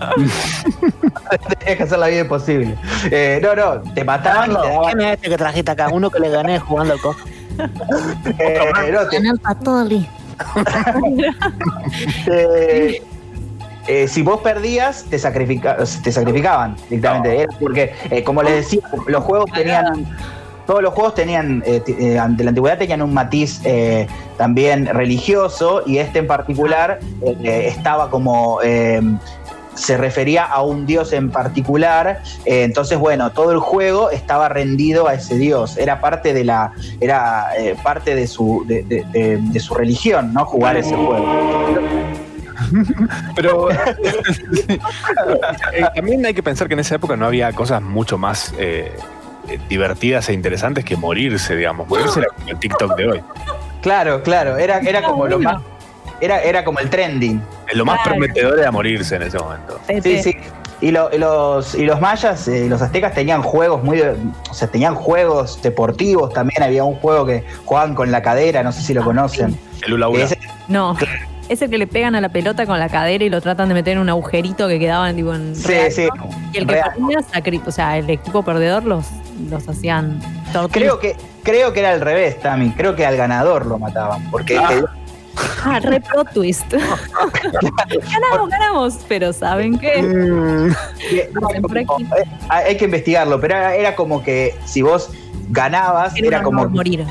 Tenías 1.58 1.76
que 1.76 1.82
hacer 1.82 1.98
la 1.98 2.06
vida 2.08 2.20
imposible. 2.20 2.76
Eh, 3.10 3.40
no, 3.42 3.54
no, 3.54 3.80
te 3.92 4.04
mataban 4.04 4.50
y 4.50 4.54
te 4.54 4.68
daban. 4.68 4.84
¿Quién 4.92 5.00
es 5.00 5.14
este 5.16 5.28
que 5.28 5.36
trajiste 5.36 5.70
acá? 5.70 5.88
Uno 5.88 6.10
que 6.10 6.20
le 6.20 6.30
gané 6.30 6.58
jugando 6.58 6.94
al 6.94 7.00
co. 7.00 7.14
eh, 8.38 8.92
no, 8.92 9.06
te-. 9.08 9.20
Eh, 12.26 13.02
eh, 13.86 14.08
si 14.08 14.22
vos 14.22 14.40
perdías, 14.40 15.04
te, 15.04 15.18
sacrifica- 15.18 15.76
te 16.02 16.12
sacrificaban 16.12 16.76
directamente. 16.88 17.42
Era 17.42 17.52
porque, 17.58 17.92
eh, 18.10 18.22
como 18.22 18.42
les 18.42 18.54
decía, 18.64 18.80
los 19.06 19.24
juegos 19.24 19.50
tenían. 19.52 20.06
Todos 20.66 20.82
los 20.84 20.94
juegos 20.94 21.14
tenían, 21.14 21.64
ante 22.20 22.44
la 22.44 22.50
antigüedad 22.50 22.78
tenían 22.78 23.02
un 23.02 23.12
matiz 23.12 23.60
también 24.36 24.86
religioso 24.86 25.82
y 25.84 25.98
este 25.98 26.20
en 26.20 26.28
particular 26.28 27.00
estaba 27.42 28.08
como 28.08 28.60
se 29.80 29.96
refería 29.96 30.44
a 30.44 30.62
un 30.62 30.84
dios 30.86 31.12
en 31.12 31.30
particular, 31.30 32.22
eh, 32.44 32.64
entonces 32.64 32.98
bueno, 32.98 33.30
todo 33.32 33.52
el 33.52 33.58
juego 33.58 34.10
estaba 34.10 34.48
rendido 34.48 35.08
a 35.08 35.14
ese 35.14 35.36
dios, 35.36 35.76
era 35.78 36.00
parte 36.00 36.32
de 36.34 36.44
la, 36.44 36.72
era 37.00 37.48
eh, 37.58 37.74
parte 37.82 38.14
de 38.14 38.26
su, 38.26 38.64
de, 38.66 38.82
de- 38.82 39.04
de- 39.12 39.38
de 39.40 39.60
su 39.60 39.74
religión, 39.74 40.32
¿no? 40.34 40.44
Jugar 40.44 40.76
ese 40.76 40.94
juego. 40.94 41.26
Pero 43.34 43.70
eh, 43.70 43.78
también 45.94 46.24
hay 46.26 46.34
que 46.34 46.42
pensar 46.42 46.68
que 46.68 46.74
en 46.74 46.80
esa 46.80 46.96
época 46.96 47.16
no 47.16 47.26
había 47.26 47.52
cosas 47.52 47.82
mucho 47.82 48.18
más 48.18 48.52
eh, 48.58 48.92
divertidas 49.68 50.28
e 50.28 50.32
interesantes 50.32 50.84
que 50.84 50.96
morirse, 50.96 51.56
digamos. 51.56 51.88
Morirse 51.88 52.20
era 52.20 52.28
como 52.28 52.48
el 52.48 52.58
TikTok 52.58 52.96
de 52.96 53.06
hoy. 53.08 53.20
Claro, 53.82 54.22
claro, 54.22 54.56
era, 54.58 54.78
era 54.80 55.02
como 55.02 55.26
lo 55.26 55.38
más, 55.38 55.62
era, 56.20 56.42
era 56.42 56.64
como 56.64 56.78
el 56.80 56.90
trending. 56.90 57.40
Lo 57.74 57.84
más 57.84 57.96
Claro. 58.02 58.10
prometedor 58.18 58.58
era 58.58 58.70
morirse 58.70 59.16
en 59.16 59.22
ese 59.22 59.38
momento. 59.38 59.78
Sí, 60.02 60.22
sí. 60.22 60.36
Y, 60.82 60.90
lo- 60.92 61.10
y 61.12 61.18
los, 61.18 61.74
y 61.74 61.84
los 61.84 62.00
mayas 62.00 62.48
eh, 62.48 62.64
y 62.64 62.68
los 62.68 62.80
aztecas 62.80 63.12
tenían 63.14 63.42
juegos 63.42 63.82
muy. 63.84 64.00
O 64.00 64.54
sea, 64.54 64.68
tenían 64.68 64.94
juegos 64.94 65.60
deportivos 65.62 66.32
también. 66.32 66.62
Había 66.62 66.84
un 66.84 66.94
juego 66.96 67.26
que 67.26 67.44
jugaban 67.66 67.94
con 67.94 68.10
la 68.10 68.22
cadera, 68.22 68.62
no 68.62 68.72
sé 68.72 68.80
si 68.82 68.94
lo 68.94 69.04
conocen. 69.04 69.58
El 69.86 69.92
hula 69.94 70.08
hula. 70.08 70.24
Ese- 70.24 70.38
No. 70.68 70.96
Es 71.50 71.60
el 71.62 71.68
que 71.68 71.78
le 71.78 71.88
pegan 71.88 72.14
a 72.14 72.20
la 72.20 72.28
pelota 72.28 72.64
con 72.64 72.78
la 72.78 72.88
cadera 72.88 73.24
y 73.24 73.28
lo 73.28 73.40
tratan 73.40 73.66
de 73.66 73.74
meter 73.74 73.94
en 73.94 73.98
un 73.98 74.08
agujerito 74.08 74.68
que 74.68 74.78
quedaban 74.78 75.16
tipo 75.16 75.34
en 75.34 75.56
Sí, 75.56 75.66
real, 75.66 75.90
sí. 75.90 76.08
¿no? 76.16 76.28
Y 76.52 76.58
el 76.58 76.64
que 76.68 76.74
real. 76.74 76.90
perdía, 76.94 77.60
o 77.66 77.70
sea, 77.72 77.98
el 77.98 78.08
equipo 78.08 78.44
perdedor 78.44 78.84
los, 78.84 79.04
los 79.50 79.68
hacían. 79.68 80.20
Creo 80.70 81.00
que, 81.00 81.16
creo 81.42 81.72
que 81.72 81.80
era 81.80 81.90
al 81.90 82.00
revés, 82.02 82.38
Tami. 82.38 82.70
Creo 82.70 82.94
que 82.94 83.04
al 83.04 83.16
ganador 83.16 83.66
lo 83.66 83.80
mataban. 83.80 84.30
Porque 84.30 84.54
eh, 84.58 84.84
Ah, 85.64 85.78
re 85.80 86.00
plot 86.00 86.32
twist. 86.32 86.72
ganamos, 86.72 88.50
ganamos. 88.50 88.98
Pero 89.08 89.32
¿saben 89.32 89.78
qué? 89.78 90.02
Mm. 90.02 90.72
Aquí. 91.76 92.08
eh, 92.18 92.24
hay 92.48 92.76
que 92.76 92.84
investigarlo, 92.86 93.40
pero 93.40 93.56
era, 93.56 93.94
como 93.96 94.22
que 94.22 94.54
si 94.64 94.82
vos 94.82 95.10
ganabas, 95.50 96.16
Era 96.16 96.26
era 96.28 96.42
como. 96.42 96.68
morir. 96.68 97.04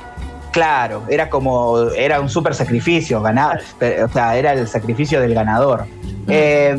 Claro, 0.51 1.03
era 1.09 1.29
como. 1.29 1.89
Era 1.91 2.19
un 2.19 2.29
super 2.29 2.55
sacrificio, 2.55 3.21
ganar. 3.21 3.61
pero, 3.77 4.05
O 4.05 4.09
sea, 4.09 4.35
era 4.35 4.53
el 4.53 4.67
sacrificio 4.67 5.21
del 5.21 5.33
ganador. 5.33 5.85
Eh, 6.31 6.77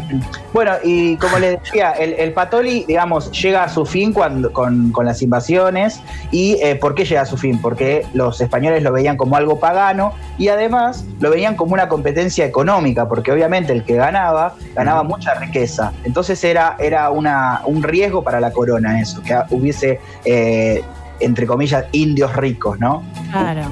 bueno, 0.53 0.73
y 0.85 1.17
como 1.17 1.39
les 1.39 1.61
decía, 1.61 1.91
el, 1.93 2.13
el 2.15 2.33
Patoli, 2.33 2.85
digamos, 2.87 3.31
llega 3.33 3.65
a 3.65 3.69
su 3.69 3.85
fin 3.85 4.13
cuando, 4.13 4.53
con, 4.53 4.93
con 4.93 5.07
las 5.07 5.23
invasiones. 5.23 6.01
¿Y 6.31 6.55
eh, 6.63 6.77
por 6.77 6.95
qué 6.95 7.05
llega 7.05 7.23
a 7.23 7.27
su 7.27 7.37
fin? 7.37 7.61
Porque 7.61 8.07
los 8.13 8.41
españoles 8.41 8.83
lo 8.83 8.93
veían 8.93 9.17
como 9.17 9.37
algo 9.37 9.59
pagano 9.59 10.13
y 10.39 10.49
además 10.49 11.05
lo 11.21 11.31
veían 11.31 11.57
como 11.57 11.75
una 11.75 11.89
competencia 11.89 12.45
económica, 12.45 13.09
porque 13.09 13.33
obviamente 13.33 13.73
el 13.73 13.85
que 13.85 13.97
ganaba, 13.97 14.55
ganaba 14.75 15.03
mucha 15.03 15.35
riqueza. 15.35 15.93
Entonces 16.05 16.43
era, 16.45 16.77
era 16.79 17.11
una, 17.11 17.63
un 17.65 17.83
riesgo 17.83 18.23
para 18.23 18.41
la 18.41 18.53
corona 18.53 19.01
eso, 19.01 19.23
que 19.23 19.37
hubiese, 19.51 20.01
eh, 20.25 20.83
entre 21.21 21.47
comillas, 21.47 21.85
indios 21.93 22.35
ricos, 22.37 22.79
¿no? 22.81 23.03
Claro. 23.31 23.63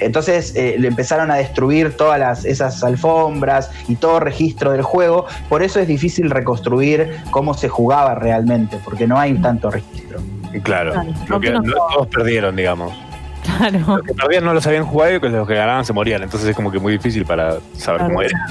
Entonces 0.00 0.54
eh, 0.54 0.76
le 0.78 0.88
empezaron 0.88 1.30
a 1.30 1.36
destruir 1.36 1.96
todas 1.96 2.18
las, 2.18 2.44
esas 2.44 2.84
alfombras 2.84 3.70
y 3.88 3.96
todo 3.96 4.20
registro 4.20 4.72
del 4.72 4.82
juego. 4.82 5.24
Por 5.48 5.62
eso 5.62 5.80
es 5.80 5.88
difícil 5.88 6.30
reconstruir 6.30 7.16
cómo 7.30 7.54
se 7.54 7.68
jugaba 7.68 8.14
realmente, 8.14 8.78
porque 8.84 9.06
no 9.06 9.18
hay 9.18 9.34
tanto 9.34 9.70
registro. 9.70 10.18
Claro. 10.62 10.92
Claro, 10.92 11.10
Lo 11.28 11.40
que, 11.40 11.50
no- 11.50 11.62
todo. 11.62 11.86
todos 11.94 12.06
perdieron, 12.08 12.56
digamos. 12.56 12.92
Claro. 13.56 13.78
Los 13.96 14.02
que 14.02 14.14
perdían 14.14 14.44
no 14.44 14.52
lo 14.54 14.60
sabían 14.60 14.84
jugar 14.84 15.12
y 15.12 15.18
los 15.28 15.48
que 15.48 15.54
ganaban 15.54 15.84
se 15.84 15.92
morían. 15.92 16.22
Entonces 16.22 16.48
es 16.50 16.56
como 16.56 16.70
que 16.70 16.78
muy 16.78 16.92
difícil 16.92 17.24
para 17.24 17.56
saber 17.76 18.02
cómo 18.02 18.22
era. 18.22 18.38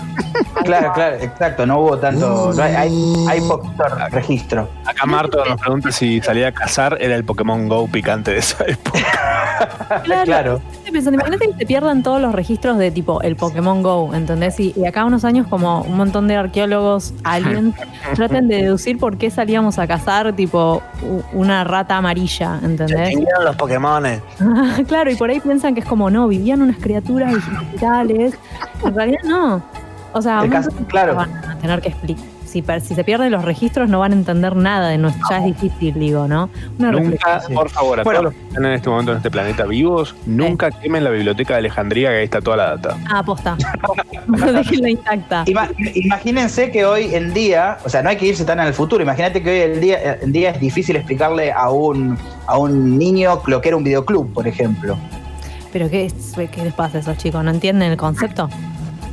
Claro, 0.63 0.91
claro, 0.93 1.15
exacto. 1.17 1.65
No 1.65 1.79
hubo 1.79 1.97
tanto. 1.97 2.51
no 2.53 2.61
hay, 2.63 2.73
hay, 2.75 3.25
hay 3.29 3.41
poquito 3.41 3.83
registro. 4.11 4.67
Acá 4.85 5.05
Marto 5.05 5.43
nos 5.45 5.59
pregunta 5.59 5.91
si 5.91 6.19
salía 6.21 6.49
a 6.49 6.51
cazar 6.51 6.97
era 6.99 7.15
el 7.15 7.23
Pokémon 7.23 7.67
Go 7.69 7.87
picante 7.87 8.31
de 8.31 8.37
esa 8.39 8.65
época. 8.65 8.99
Claro. 10.03 10.25
Claro. 10.25 10.61
Estoy 10.77 10.91
pensando, 10.91 11.15
imagínate 11.15 11.47
que 11.47 11.57
se 11.57 11.65
pierdan 11.65 12.03
todos 12.03 12.21
los 12.21 12.33
registros 12.33 12.77
de 12.77 12.91
tipo 12.91 13.21
el 13.21 13.35
Pokémon 13.35 13.81
Go, 13.81 14.13
¿entendés? 14.13 14.59
Y, 14.59 14.73
y 14.75 14.85
acá 14.85 15.05
unos 15.05 15.23
años 15.25 15.47
como 15.47 15.81
un 15.81 15.95
montón 15.97 16.27
de 16.27 16.35
arqueólogos 16.35 17.13
aliens 17.23 17.75
traten 18.15 18.47
de 18.47 18.63
deducir 18.63 18.97
por 18.99 19.17
qué 19.17 19.29
salíamos 19.31 19.79
a 19.79 19.87
cazar 19.87 20.33
tipo 20.33 20.81
una 21.33 21.63
rata 21.63 21.97
amarilla, 21.97 22.59
Se 22.59 22.65
¿entendés? 22.65 22.99
extinguieron 22.99 23.45
los 23.45 23.55
Pokémones. 23.55 24.21
Claro, 24.87 25.11
y 25.11 25.15
por 25.15 25.29
ahí 25.29 25.39
piensan 25.39 25.73
que 25.73 25.81
es 25.81 25.85
como, 25.85 26.09
no, 26.09 26.27
vivían 26.27 26.61
unas 26.61 26.77
criaturas 26.77 27.33
digitales. 27.33 28.37
En 28.83 28.95
realidad 28.95 29.19
no. 29.25 29.61
O 30.13 30.21
sea, 30.21 30.43
caso- 30.49 30.71
claro. 30.87 31.15
van 31.15 31.33
a 31.35 31.57
tener 31.57 31.81
que 31.81 31.89
explicar. 31.89 32.25
Si, 32.47 32.63
se 32.63 33.03
pierden 33.03 33.31
los 33.31 33.43
registros 33.43 33.89
no 33.89 33.99
van 33.99 34.13
a 34.13 34.15
entender 34.15 34.55
nada 34.55 34.87
de 34.89 34.97
nuestro. 34.97 35.21
Ya 35.29 35.39
es 35.39 35.45
difícil, 35.45 35.93
digo, 35.99 36.27
¿no? 36.27 36.49
Una 36.79 36.91
Nunca, 36.91 37.09
reflexión. 37.11 37.53
por 37.53 37.69
favor, 37.69 37.99
a 37.99 38.03
Bueno. 38.03 38.19
todos 38.21 38.33
los 38.33 38.41
que 38.41 38.47
están 38.47 38.65
en 38.65 38.71
este 38.71 38.89
momento 38.89 39.11
en 39.11 39.17
este 39.17 39.29
planeta 39.31 39.65
vivos, 39.65 40.15
nunca 40.25 40.71
quemen 40.71 41.03
la 41.03 41.09
biblioteca 41.09 41.53
de 41.53 41.59
Alejandría, 41.59 42.09
que 42.09 42.15
ahí 42.19 42.23
está 42.23 42.39
toda 42.41 42.57
la 42.57 42.65
data. 42.77 42.97
Ah, 43.11 43.19
aposta. 43.19 43.57
Déjenla 44.27 44.89
intacta. 44.89 45.43
Ima- 45.45 45.69
imagínense 45.95 46.71
que 46.71 46.85
hoy 46.85 47.13
en 47.13 47.33
día, 47.33 47.77
o 47.85 47.89
sea, 47.89 48.01
no 48.01 48.09
hay 48.09 48.17
que 48.17 48.25
irse 48.27 48.45
tan 48.45 48.59
al 48.59 48.73
futuro. 48.73 49.03
Imagínate 49.03 49.41
que 49.43 49.49
hoy 49.49 49.73
en 49.73 49.81
día, 49.81 50.17
en 50.21 50.31
día 50.31 50.51
es 50.51 50.59
difícil 50.59 50.95
explicarle 50.95 51.51
a 51.51 51.69
un, 51.69 52.17
a 52.45 52.57
un 52.57 52.97
niño 52.97 53.41
lo 53.47 53.61
que 53.61 53.69
era 53.69 53.77
un 53.77 53.83
videoclub, 53.83 54.33
por 54.33 54.47
ejemplo. 54.47 54.97
¿Pero 55.73 55.89
qué, 55.89 56.05
es- 56.05 56.33
qué 56.51 56.63
les 56.63 56.73
pasa 56.73 56.97
a 56.97 57.01
esos 57.01 57.17
chicos? 57.17 57.43
¿No 57.43 57.51
entienden 57.51 57.91
el 57.91 57.97
concepto? 57.97 58.49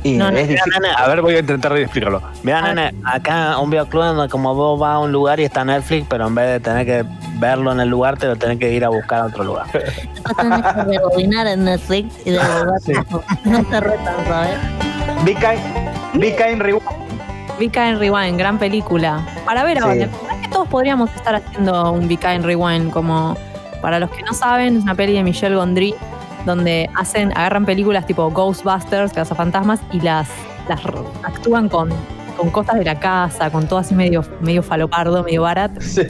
Y 0.05 0.17
No, 0.17 0.29
no, 0.29 0.37
es 0.37 0.47
difícil. 0.47 0.71
A 0.97 1.07
ver, 1.07 1.21
voy 1.21 1.35
a 1.35 1.39
intentar 1.39 1.75
explicarlo. 1.77 2.21
Mira, 2.43 2.61
nene, 2.61 2.93
acá 3.03 3.57
un 3.57 3.71
videoclub 3.71 4.03
donde 4.03 4.29
como 4.29 4.53
vos 4.53 4.79
vas 4.79 4.93
a 4.95 4.99
un 4.99 5.11
lugar 5.11 5.39
y 5.39 5.45
está 5.45 5.65
Netflix, 5.65 6.05
pero 6.07 6.27
en 6.27 6.35
vez 6.35 6.47
de 6.47 6.59
tener 6.59 6.85
que 6.85 7.03
verlo 7.39 7.71
en 7.71 7.79
el 7.79 7.89
lugar, 7.89 8.15
te 8.15 8.27
lo 8.27 8.35
tenés 8.35 8.59
que 8.59 8.71
ir 8.71 8.85
a 8.85 8.89
buscar 8.89 9.21
a 9.21 9.25
otro 9.25 9.43
lugar. 9.43 9.65
Tener 10.37 10.61
que 10.61 10.83
rebobinar 10.83 11.47
en 11.47 11.63
Netflix 11.65 12.13
y 12.23 12.31
devolver 12.31 12.79
Sí. 12.81 12.93
todo. 13.09 13.23
No 13.45 13.63
te 13.63 13.79
retan, 13.79 14.15
¿sabes? 14.27 14.57
Big 15.23 15.37
Kind, 15.39 16.21
Big 16.21 16.35
Kind 16.37 16.61
Rewind. 16.61 16.83
Vika 17.57 17.89
en 17.89 17.99
Rewind, 17.99 18.37
gran 18.37 18.59
película. 18.59 19.25
Para 19.45 19.63
ver 19.63 19.77
Sí. 19.77 19.83
ahora, 19.83 19.95
es 19.95 20.09
que 20.41 20.47
todos 20.51 20.67
podríamos 20.67 21.09
estar 21.15 21.33
haciendo 21.35 21.91
un 21.91 22.07
Be 22.07 22.17
Kind 22.17 22.43
Rewind, 22.45 22.91
como 22.91 23.35
para 23.81 23.97
los 23.99 24.11
que 24.11 24.21
no 24.23 24.33
saben, 24.33 24.77
es 24.77 24.83
una 24.83 24.93
peli 24.93 25.13
de 25.13 25.23
Michelle 25.23 25.55
Gondry, 25.55 25.95
donde 26.45 26.89
hacen, 26.95 27.31
agarran 27.35 27.65
películas 27.65 28.05
tipo 28.05 28.29
Ghostbusters, 28.31 29.13
Fantasmas, 29.35 29.79
y 29.91 29.99
las, 30.01 30.29
las 30.69 30.79
actúan 31.23 31.69
con, 31.69 31.89
con 32.37 32.49
cosas 32.51 32.75
de 32.75 32.85
la 32.85 32.99
casa, 32.99 33.49
con 33.49 33.67
todo 33.67 33.79
así 33.79 33.95
medio, 33.95 34.23
medio 34.41 34.61
falopardo, 34.63 35.23
medio 35.23 35.41
barat. 35.43 35.71
Sí. 35.81 36.01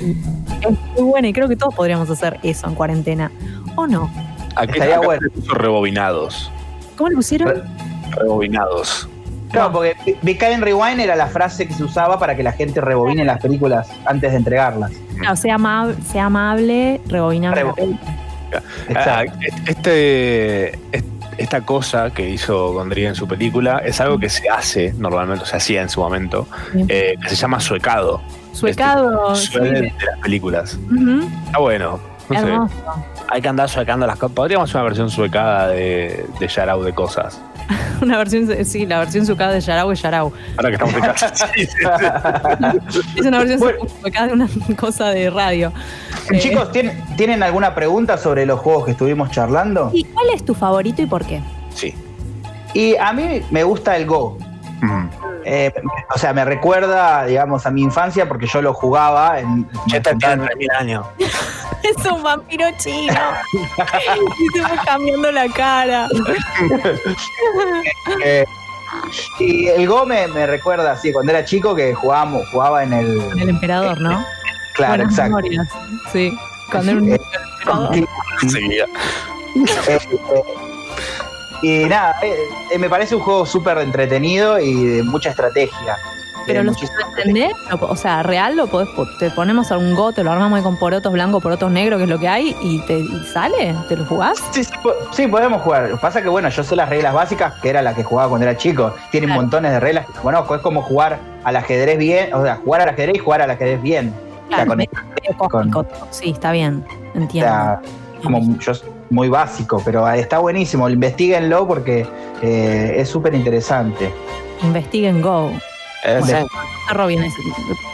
Es 0.61 0.69
muy 0.95 1.03
buena 1.09 1.27
y 1.27 1.33
creo 1.33 1.47
que 1.47 1.55
todos 1.55 1.73
podríamos 1.75 2.09
hacer 2.09 2.39
eso 2.43 2.67
en 2.67 2.75
cuarentena. 2.75 3.31
¿O 3.75 3.86
no? 3.88 4.09
Aquí 4.55 4.73
Estaría 4.73 4.97
acá 4.97 5.05
bueno. 5.05 5.27
rebobinados. 5.53 6.51
¿Cómo 6.97 7.09
le 7.09 7.15
pusieron? 7.17 7.63
Rebobinados. 8.11 9.07
Claro, 9.51 9.71
porque 9.71 9.95
Be 10.21 10.38
Kind 10.38 10.63
Rewind 10.63 10.99
era 10.99 11.15
la 11.15 11.27
frase 11.27 11.67
que 11.67 11.73
se 11.73 11.83
usaba 11.83 12.17
para 12.19 12.36
que 12.36 12.43
la 12.43 12.51
gente 12.51 12.81
rebobine 12.81 13.23
las 13.23 13.39
películas 13.41 13.88
antes 14.05 14.31
de 14.31 14.38
entregarlas. 14.38 14.91
Claro, 15.17 15.36
sea, 15.36 15.55
amable, 15.55 15.95
sea 16.03 16.25
amable, 16.25 16.99
rebobiname 17.07 17.55
la 17.55 17.61
Rebo- 17.61 17.99
Ah, 18.89 19.23
Exacto. 19.23 19.39
este, 19.67 20.69
est- 20.91 21.05
esta 21.37 21.61
cosa 21.61 22.11
que 22.11 22.29
hizo 22.29 22.71
Gondry 22.73 23.05
en 23.07 23.15
su 23.15 23.27
película 23.27 23.79
es 23.85 23.99
algo 23.99 24.17
que 24.19 24.29
se 24.29 24.49
hace 24.49 24.93
normalmente, 24.97 25.45
se 25.45 25.55
hacía 25.57 25.81
en 25.81 25.89
su 25.89 25.99
momento, 25.99 26.47
eh, 26.87 27.15
que 27.21 27.29
se 27.29 27.35
llama 27.35 27.59
suecado. 27.59 28.21
Suecado. 28.53 29.33
Este, 29.33 29.59
sí. 29.59 29.59
de 29.59 29.81
las 30.11 30.19
películas. 30.21 30.77
Está 31.45 31.59
bueno. 31.59 31.99
No 32.29 32.39
sé. 32.39 32.47
Hermoso. 32.47 32.73
Hay 33.27 33.41
que 33.41 33.47
andar 33.49 33.67
suecando 33.69 34.07
las 34.07 34.17
cosas. 34.17 34.35
Podríamos 34.35 34.69
hacer 34.69 34.77
una 34.81 34.85
versión 34.85 35.09
suecada 35.09 35.67
de, 35.67 36.25
de 36.39 36.47
Yarao 36.47 36.83
de 36.83 36.93
cosas. 36.93 37.41
Una 38.01 38.18
versión, 38.18 38.47
sí, 38.66 38.86
la 38.86 38.99
versión 38.99 39.26
suecada 39.26 39.53
de 39.53 39.61
Yarao 39.61 39.91
es 39.91 40.01
Yarao. 40.01 40.32
Ahora 40.57 40.70
que 40.70 40.74
estamos 40.76 40.93
en 40.95 41.01
casa. 41.01 41.34
Sí, 41.55 41.66
sí, 41.66 41.68
sí. 41.78 42.99
Es 43.20 43.26
una 43.26 43.39
versión 43.39 43.59
Bueno. 43.59 43.80
suecada 44.01 44.28
de 44.28 44.34
una 44.34 44.47
cosa 44.78 45.09
de 45.09 45.30
radio. 45.30 45.72
Eh, 46.32 46.39
Chicos, 46.39 46.72
¿tienen, 46.72 47.01
¿tienen 47.18 47.41
alguna 47.43 47.74
pregunta 47.74 48.18
sobre 48.18 48.45
los 48.45 48.59
juegos 48.59 48.86
que 48.86 48.91
estuvimos 48.91 49.32
charlando? 49.32 49.89
¿Y 49.93 50.03
cuál 50.05 50.28
es 50.34 50.43
tu 50.43 50.53
favorito 50.53 51.01
y 51.01 51.05
por 51.05 51.26
qué? 51.26 51.41
Sí. 51.74 51.93
Y 52.74 52.95
a 52.97 53.13
mí 53.13 53.41
me 53.51 53.63
gusta 53.63 53.95
el 53.97 54.05
Go. 54.05 54.38
Mm. 54.82 55.09
Eh, 55.45 55.71
o 56.13 56.17
sea, 56.17 56.34
me 56.34 56.43
recuerda, 56.43 57.26
digamos, 57.26 57.65
a 57.65 57.71
mi 57.71 57.82
infancia 57.84 58.28
porque 58.28 58.47
yo 58.47 58.61
lo 58.61 58.73
jugaba 58.73 59.39
en. 59.39 59.67
Chester 59.88 60.17
tiene 60.17 60.45
3000 60.45 60.71
años. 60.71 61.05
Es 61.84 62.03
un 62.11 62.23
vampiro 62.23 62.65
chino. 62.78 63.13
y 63.53 64.57
se 64.57 64.67
fue 64.67 64.78
cambiando 64.86 65.32
la 65.32 65.47
cara. 65.49 66.07
Eh, 68.23 68.45
y 69.39 69.67
el 69.67 69.88
Go 69.88 70.05
me, 70.05 70.28
me 70.28 70.47
recuerda 70.47 70.91
así, 70.93 71.11
cuando 71.11 71.32
era 71.32 71.43
chico 71.43 71.76
que 71.76 71.93
jugábamos, 71.93 72.47
jugaba 72.49 72.84
en 72.84 72.93
el. 72.93 73.17
Con 73.30 73.39
el 73.39 73.49
emperador, 73.49 73.99
¿no? 73.99 74.26
Claro, 74.76 75.03
Buenas 75.03 75.13
exacto. 75.13 75.36
memorias. 75.36 75.67
Sí. 76.13 76.38
Cuando 76.71 76.91
era 76.91 76.99
un 77.01 77.11
Eh, 79.88 79.99
y 81.68 81.86
nada, 81.86 82.16
eh, 82.22 82.36
eh, 82.72 82.78
me 82.78 82.89
parece 82.89 83.16
un 83.16 83.22
juego 83.22 83.45
súper 83.45 83.78
entretenido 83.80 84.59
y 84.59 84.74
de 84.86 85.03
mucha 85.03 85.30
estrategia. 85.30 85.97
Pero 86.47 86.61
lo 86.61 86.74
entendés, 87.18 87.51
o 87.82 87.95
sea, 87.95 88.22
real 88.22 88.55
lo 88.55 88.68
podés, 88.68 88.88
po- 88.89 89.07
te 89.18 89.32
ponemos 89.32 89.72
a 89.72 89.80
un 89.80 89.95
go, 89.95 90.13
te 90.13 90.24
lo 90.24 90.32
armamos 90.32 90.57
ahí 90.57 90.61
con 90.63 90.78
porotos 90.78 91.11
blancos, 91.11 91.41
porotos 91.41 91.72
negros, 91.72 91.97
que 91.97 92.03
es 92.03 92.09
lo 92.09 92.20
que 92.20 92.28
hay, 92.28 92.55
y 92.61 92.78
te 92.86 92.99
y 92.99 93.24
sale, 93.34 93.76
te 93.89 93.95
lo 93.97 94.05
jugás. 94.05 94.38
Sí, 94.51 94.63
sí, 94.63 94.72
po- 94.84 94.93
sí, 95.11 95.26
podemos 95.26 95.63
jugar. 95.63 95.89
Lo 95.89 95.95
que 95.95 96.01
Pasa 96.01 96.22
que, 96.22 96.30
bueno, 96.30 96.47
yo 96.49 96.63
sé 96.63 96.76
las 96.76 96.88
reglas 96.88 97.16
básicas, 97.16 97.53
que 97.63 97.70
era 97.70 97.82
la 97.82 97.95
que 97.95 98.03
jugaba 98.03 98.30
cuando 98.30 98.47
era 98.47 98.55
chico. 98.55 98.93
Tienen 99.09 99.30
Claro. 99.30 99.41
montones 99.41 99.72
de 99.72 99.80
reglas 99.80 100.05
que 100.05 100.13
conozco. 100.20 100.53
Es 100.53 100.61
como 100.61 100.84
jugar 100.84 101.18
al 101.45 101.55
ajedrez 101.55 101.97
bien, 101.97 102.32
o 102.32 102.43
sea, 102.43 102.57
jugar 102.57 102.82
al 102.82 102.89
ajedrez 102.89 103.16
y 103.16 103.20
jugar 103.20 103.41
al 103.41 103.49
ajedrez 103.49 103.82
bien. 103.82 104.09
O 104.09 104.47
sea, 104.49 104.57
Claro, 104.57 104.68
con- 104.68 104.78
medio 104.78 105.38
cósmico. 105.39 105.86
Sí, 106.11 106.30
está 106.30 106.51
bien, 106.51 106.86
o 107.16 107.18
entiendo. 107.18 107.49
sea, 107.51 107.82
como 108.22 108.59
yo 108.59 108.72
muy 109.09 109.29
básico, 109.29 109.81
pero 109.83 110.07
está 110.09 110.39
buenísimo. 110.39 110.89
Investíguenlo 110.89 111.67
porque 111.67 112.07
eh, 112.41 112.95
es 112.97 113.09
súper 113.09 113.33
interesante. 113.35 114.11
Investiguen 114.63 115.21
Go. 115.21 115.51
Bien, 117.07 117.23
ese, 117.23 117.41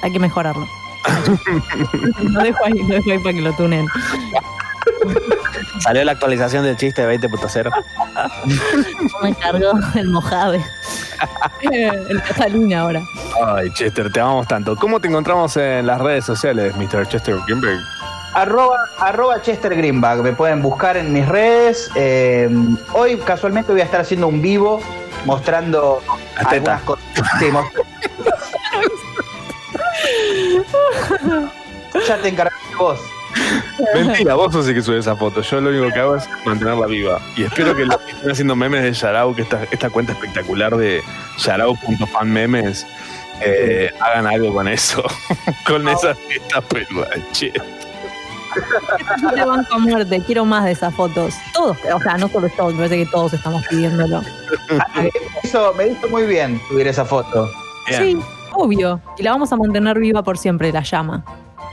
hay 0.01 0.11
que 0.11 0.19
mejorarlo. 0.19 0.67
lo 2.23 2.41
dejo 2.41 2.65
ahí, 2.65 2.73
lo 2.73 2.95
dejo 2.95 3.11
ahí 3.11 3.19
para 3.19 3.33
que 3.33 3.41
lo 3.41 3.53
tunen. 3.53 3.87
Salió 5.79 6.03
la 6.03 6.11
actualización 6.11 6.63
del 6.63 6.77
chiste 6.77 7.07
20.0. 7.07 7.71
Me 9.23 9.29
encargó 9.29 9.71
el 9.95 10.09
Mojave. 10.09 10.63
El 11.71 12.21
Catalina 12.23 12.81
ahora. 12.81 13.01
Ay, 13.45 13.71
Chester, 13.73 14.11
te 14.11 14.19
amamos 14.19 14.47
tanto. 14.47 14.75
¿Cómo 14.75 14.99
te 14.99 15.07
encontramos 15.07 15.55
en 15.57 15.87
las 15.87 15.99
redes 16.01 16.25
sociales, 16.25 16.75
Mr. 16.75 17.07
Chester 17.07 17.35
Greenberg? 17.45 17.79
Arroba, 18.33 18.77
arroba 18.97 19.41
Chester 19.41 19.75
Greenback, 19.75 20.19
me 20.19 20.31
pueden 20.31 20.61
buscar 20.61 20.95
en 20.95 21.11
mis 21.11 21.27
redes. 21.27 21.91
Eh, 21.95 22.49
hoy 22.93 23.17
casualmente 23.17 23.71
voy 23.71 23.81
a 23.81 23.83
estar 23.83 24.01
haciendo 24.01 24.27
un 24.27 24.41
vivo 24.41 24.79
mostrando 25.25 26.01
algunas 26.37 26.81
cosas. 26.81 27.03
Sí, 27.39 27.49
ya 32.07 32.17
te 32.17 32.29
encargaste 32.29 32.75
vos. 32.77 32.99
Mentira, 33.93 34.35
vos 34.35 34.53
sos 34.53 34.67
el 34.67 34.75
que 34.75 34.81
sube 34.81 34.97
esa 34.97 35.15
foto. 35.15 35.41
Yo 35.41 35.61
lo 35.61 35.69
único 35.69 35.93
que 35.93 35.99
hago 35.99 36.15
es 36.15 36.27
mantenerla 36.45 36.87
viva. 36.87 37.21
Y 37.35 37.43
espero 37.43 37.75
que 37.75 37.85
los 37.85 37.97
que 37.97 38.11
estén 38.11 38.31
haciendo 38.31 38.55
memes 38.55 38.83
de 38.83 38.93
Yarao, 38.93 39.35
que 39.35 39.43
esta, 39.43 39.63
esta 39.71 39.89
cuenta 39.89 40.13
espectacular 40.13 40.75
de 40.75 41.01
yarao.fanmemes, 41.37 42.85
eh, 43.41 43.89
hagan 43.99 44.27
algo 44.27 44.53
con 44.53 44.67
eso. 44.67 45.03
con 45.65 45.87
esas 45.87 46.17
tetas 46.27 46.63
peludas. 46.65 47.09
Yo 49.21 49.29
te 49.31 49.45
banco 49.45 49.73
a 49.73 49.77
muerte, 49.77 50.21
quiero 50.25 50.45
más 50.45 50.65
de 50.65 50.71
esas 50.71 50.93
fotos. 50.93 51.35
Todos, 51.53 51.77
o 51.93 51.99
sea, 51.99 52.17
no 52.17 52.27
solo 52.27 52.47
yo, 52.57 52.67
me 52.67 52.73
parece 52.73 52.97
que 52.97 53.05
todos 53.05 53.33
estamos 53.33 53.65
pidiéndolo. 53.67 54.21
Me 54.95 55.11
hizo, 55.43 55.73
me 55.73 55.87
hizo 55.87 56.09
muy 56.09 56.23
bien 56.23 56.61
subir 56.67 56.87
esa 56.87 57.05
foto. 57.05 57.49
Bien. 57.87 58.21
Sí, 58.21 58.25
obvio. 58.53 59.01
Y 59.17 59.23
la 59.23 59.31
vamos 59.31 59.51
a 59.51 59.55
mantener 59.55 59.99
viva 59.99 60.23
por 60.23 60.37
siempre, 60.37 60.71
la 60.71 60.81
llama. 60.81 61.23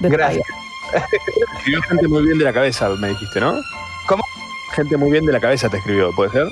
de 0.01 0.09
Gracias. 0.09 0.47
Escribió 1.57 1.83
gente 1.83 2.09
muy 2.09 2.23
bien 2.23 2.39
de 2.39 2.45
la 2.45 2.53
cabeza, 2.53 2.89
me 2.91 3.09
dijiste, 3.09 3.41
¿no? 3.41 3.55
¿Cómo? 4.07 4.23
Gente 4.75 4.97
muy 4.97 5.11
bien 5.11 5.27
de 5.27 5.33
la 5.33 5.41
cabeza 5.41 5.69
te 5.69 5.79
escribió, 5.79 6.11
¿puede 6.15 6.31
ser? 6.31 6.49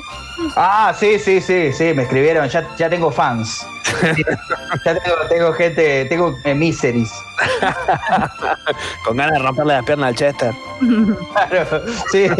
Ah, 0.56 0.94
sí, 0.98 1.18
sí, 1.18 1.40
sí, 1.40 1.72
sí, 1.72 1.92
me 1.94 2.02
escribieron, 2.02 2.48
ya, 2.48 2.66
ya 2.76 2.90
tengo 2.90 3.10
fans. 3.10 3.66
ya 4.84 4.94
tengo, 5.00 5.16
tengo 5.28 5.52
gente, 5.52 6.04
tengo 6.06 6.36
miseries. 6.54 7.12
Con 9.04 9.16
ganas 9.16 9.38
de 9.38 9.44
romperle 9.44 9.74
las 9.74 9.84
piernas 9.84 10.08
al 10.08 10.14
Chester. 10.16 10.54
Claro, 11.48 11.82
sí. 12.10 12.26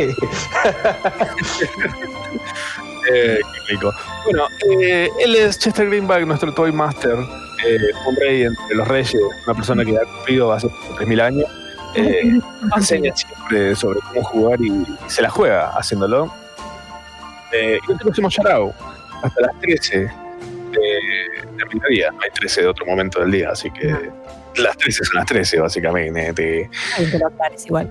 Eh, 3.08 3.38
qué 3.38 3.72
rico. 3.72 3.92
Bueno, 4.24 4.48
eh, 4.68 5.08
él 5.20 5.36
es 5.36 5.60
Chester 5.60 5.86
Greenback, 5.86 6.26
nuestro 6.26 6.52
Toy 6.52 6.72
Master, 6.72 7.16
eh, 7.64 7.78
un 8.04 8.16
rey 8.16 8.42
entre 8.42 8.74
los 8.74 8.88
reyes, 8.88 9.16
una 9.46 9.54
persona 9.54 9.84
que 9.84 9.96
ha 9.96 10.04
cumplido 10.04 10.52
hace 10.52 10.66
3.000 10.66 11.22
años. 11.22 11.46
Eh, 11.94 12.40
enseña 12.74 13.14
siempre 13.14 13.76
sobre 13.76 14.00
cómo 14.00 14.24
jugar 14.24 14.60
y, 14.60 14.72
y 14.72 14.98
se 15.06 15.22
la 15.22 15.30
juega 15.30 15.68
haciéndolo. 15.68 16.32
Eh, 17.52 17.78
y 17.80 17.92
nosotros 17.92 18.12
hacemos 18.12 18.34
Yarao 18.34 18.74
hasta 19.22 19.40
las 19.40 19.60
13 19.60 20.10
de, 20.80 21.56
de 21.56 21.64
mediodía. 21.66 22.10
No 22.12 22.18
hay 22.22 22.30
13 22.30 22.62
de 22.62 22.66
otro 22.68 22.86
momento 22.86 23.20
del 23.20 23.30
día, 23.30 23.50
así 23.50 23.70
que 23.70 23.88
las 24.62 24.76
13 24.76 25.04
son 25.04 25.16
las 25.16 25.26
13, 25.26 25.60
básicamente. 25.60 26.68
Ay, 26.98 27.06
lo 27.18 27.26
aclares 27.26 27.66
igual. 27.66 27.90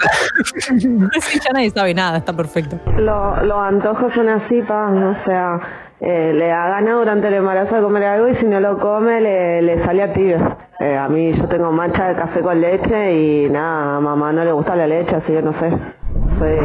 sí, 0.58 1.40
ya 1.44 1.52
nadie 1.52 1.70
sabe 1.70 1.94
nada, 1.94 2.18
está 2.18 2.32
perfecto. 2.32 2.78
Lo- 2.98 3.42
los 3.44 3.58
antojos 3.58 4.12
son 4.14 4.28
así, 4.28 4.60
pa, 4.62 4.90
o 4.90 5.24
sea, 5.24 5.60
eh, 6.00 6.32
le 6.34 6.48
da 6.48 6.68
ganas 6.68 6.94
durante 6.96 7.28
el 7.28 7.34
embarazo 7.34 7.76
de 7.76 7.82
comer 7.82 8.04
algo 8.04 8.28
y 8.28 8.36
si 8.36 8.44
no 8.44 8.60
lo 8.60 8.78
come 8.78 9.20
le, 9.20 9.62
le 9.62 9.84
sale 9.84 10.02
a 10.02 10.12
tibios. 10.12 10.42
Eh, 10.80 10.96
a 10.96 11.08
mí 11.08 11.32
yo 11.36 11.46
tengo 11.48 11.70
mancha 11.70 12.08
de 12.08 12.16
café 12.16 12.40
con 12.40 12.60
leche 12.60 13.12
y 13.14 13.48
nada, 13.48 13.96
a 13.96 14.00
mamá 14.00 14.32
no 14.32 14.44
le 14.44 14.52
gusta 14.52 14.74
la 14.76 14.86
leche, 14.88 15.14
así 15.14 15.28
que 15.32 15.40
no 15.42 15.52
sé, 15.60 15.70
soy, 15.70 16.58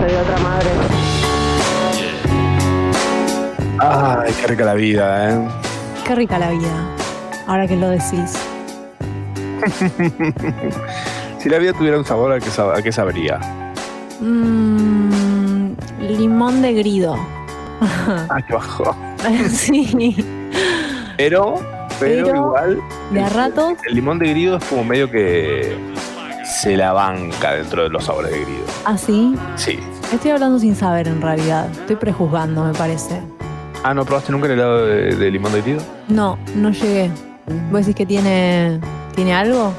soy 0.00 0.10
de 0.10 0.18
otra 0.18 0.38
madre. 0.42 0.95
Ay, 3.78 4.32
qué 4.40 4.46
rica 4.46 4.64
la 4.64 4.74
vida, 4.74 5.30
¿eh? 5.30 5.48
Qué 6.06 6.14
rica 6.14 6.38
la 6.38 6.50
vida, 6.50 6.88
ahora 7.46 7.66
que 7.66 7.76
lo 7.76 7.88
decís. 7.90 8.32
si 11.38 11.48
la 11.48 11.58
vida 11.58 11.72
tuviera 11.72 11.98
un 11.98 12.04
sabor, 12.04 12.32
¿a 12.32 12.40
qué, 12.40 12.50
sab- 12.50 12.76
a 12.76 12.82
qué 12.82 12.92
sabría? 12.92 13.38
Mm, 14.20 15.72
limón 16.00 16.62
de 16.62 16.74
grido. 16.74 17.16
Ah, 18.30 18.38
qué 18.46 18.54
bajo. 18.54 18.96
sí, 19.50 20.16
Pero, 21.18 21.56
pero, 22.00 22.26
Pero- 22.26 22.36
igual, 22.36 22.80
de 23.10 23.20
a 23.22 23.28
ratos. 23.28 23.74
el 23.88 23.94
limón 23.94 24.18
de 24.18 24.30
grido 24.30 24.56
es 24.56 24.64
como 24.64 24.82
medio 24.84 25.10
que 25.10 25.76
se 26.44 26.76
la 26.76 26.92
banca 26.92 27.52
dentro 27.52 27.82
de 27.82 27.88
los 27.90 28.04
sabores 28.04 28.30
de 28.32 28.40
grido. 28.40 28.64
Así. 28.84 29.34
Sí. 29.56 29.78
Estoy 30.12 30.30
hablando 30.30 30.58
sin 30.58 30.74
saber 30.76 31.08
en 31.08 31.20
realidad. 31.20 31.68
Estoy 31.72 31.96
prejuzgando, 31.96 32.64
me 32.64 32.72
parece. 32.72 33.20
Ah, 33.88 33.94
¿no 33.94 34.04
probaste 34.04 34.32
nunca 34.32 34.46
el 34.46 34.54
helado 34.54 34.84
de, 34.84 35.14
de 35.14 35.30
limón 35.30 35.52
de 35.52 35.62
grido? 35.62 35.80
No, 36.08 36.36
no 36.56 36.70
llegué. 36.70 37.08
¿Vos 37.70 37.82
decís 37.82 37.94
que 37.94 38.04
tiene, 38.04 38.80
tiene 39.14 39.32
algo? 39.32 39.72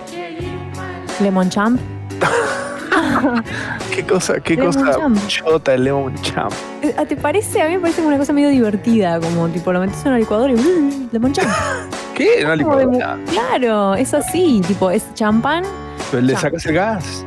¿Lemon 1.19 1.49
Champ? 1.49 1.77
¿Qué 3.93 4.05
cosa, 4.05 4.39
qué 4.39 4.55
Lemon 4.55 4.73
cosa 4.73 4.91
Champ. 4.97 5.27
chota 5.27 5.73
el 5.73 5.83
Lemon 5.83 6.15
Champ? 6.21 6.53
Eh, 6.81 6.95
¿Te 7.05 7.17
parece? 7.17 7.61
A 7.61 7.65
mí 7.67 7.73
me 7.73 7.79
parece 7.81 7.97
como 7.97 8.07
una 8.07 8.17
cosa 8.17 8.31
medio 8.31 8.47
divertida, 8.49 9.19
como 9.19 9.49
tipo 9.49 9.73
lo 9.73 9.81
metes 9.81 10.01
en 10.03 10.07
una 10.09 10.19
licuadora 10.19 10.53
y 10.53 10.55
¡uh! 10.55 11.09
Lemon 11.11 11.33
Champ. 11.33 11.49
¿Qué? 12.15 12.37
De 12.39 12.45
mu- 12.47 12.55
licuadora. 12.55 13.17
Claro, 13.29 13.95
es 13.95 14.13
así, 14.13 14.61
tipo, 14.65 14.89
es 14.89 15.13
champán 15.15 15.63
Pero 16.11 16.21
le 16.23 16.31
Champ. 16.33 16.43
sacas 16.43 16.65
el 16.65 16.73
gas. 16.75 17.25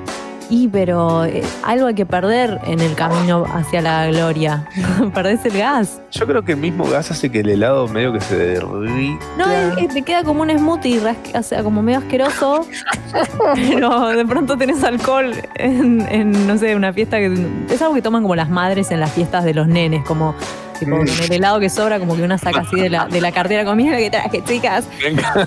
Y 0.51 0.69
pero 0.69 1.25
eh, 1.25 1.43
algo 1.63 1.87
hay 1.87 1.95
que 1.95 2.05
perder 2.05 2.61
en 2.65 2.81
el 2.81 2.95
camino 2.95 3.47
hacia 3.55 3.81
la 3.81 4.09
gloria. 4.09 4.67
Perdés 5.15 5.45
el 5.47 5.57
gas. 5.57 6.03
Yo 6.11 6.27
creo 6.27 6.43
que 6.45 6.53
el 6.53 6.59
mismo 6.59 6.85
gas 6.85 7.11
hace 7.11 7.31
que 7.31 7.41
el 7.41 7.49
helado 7.49 7.89
medio 7.89 8.13
que 8.13 8.21
se 8.21 8.37
derrita. 8.37 9.25
No, 9.39 9.51
es 9.51 9.77
que 9.77 9.89
te 9.89 10.03
queda 10.03 10.25
como 10.25 10.43
un 10.43 10.51
smoothie, 10.51 11.01
o 11.35 11.43
sea, 11.43 11.63
como 11.63 11.83
medio 11.83 12.01
asqueroso, 12.01 12.67
pero 13.55 14.09
de 14.09 14.27
pronto 14.27 14.59
tenés 14.59 14.83
alcohol 14.83 15.33
en, 15.55 16.01
en, 16.11 16.47
no 16.47 16.59
sé, 16.59 16.75
una 16.75 16.93
fiesta 16.93 17.19
que 17.19 17.33
es 17.71 17.81
algo 17.81 17.95
que 17.95 18.03
toman 18.03 18.23
como 18.23 18.35
las 18.35 18.51
madres 18.51 18.91
en 18.91 19.01
las 19.01 19.13
fiestas 19.13 19.45
de 19.45 19.55
los 19.55 19.69
nenes, 19.69 20.05
como 20.05 20.35
tipo 20.81 20.97
con 20.97 21.09
el 21.09 21.33
helado 21.33 21.61
que 21.61 21.69
sobra, 21.69 21.99
como 22.01 22.17
que 22.17 22.23
una 22.23 22.39
saca 22.39 22.61
así 22.61 22.81
de 22.81 22.91
la, 22.91 23.07
de 23.07 23.21
la 23.21 23.31
cartera 23.33 23.65
con 23.65 23.77
mira 23.77 23.99
que 23.99 24.11
traje, 24.11 24.43
chicas, 24.45 24.89
Venga. 25.01 25.47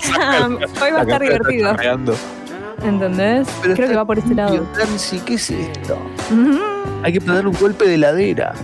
Champ, 0.00 0.60
hoy 0.80 0.90
va 0.92 1.00
a 1.00 1.02
estar 1.02 1.20
divertido. 1.20 1.76
¿Entendés? 2.82 3.48
Creo 3.62 3.76
que 3.88 3.96
va 3.96 4.04
por 4.04 4.18
este 4.18 4.34
lado. 4.34 4.66
Nancy, 4.76 5.20
¿qué 5.20 5.34
es 5.34 5.50
esto? 5.50 5.98
Ujú. 6.30 6.58
Hay 7.02 7.12
que 7.12 7.20
ponerle 7.20 7.48
un 7.48 7.56
golpe 7.56 7.86
de 7.86 7.94
heladera. 7.94 8.54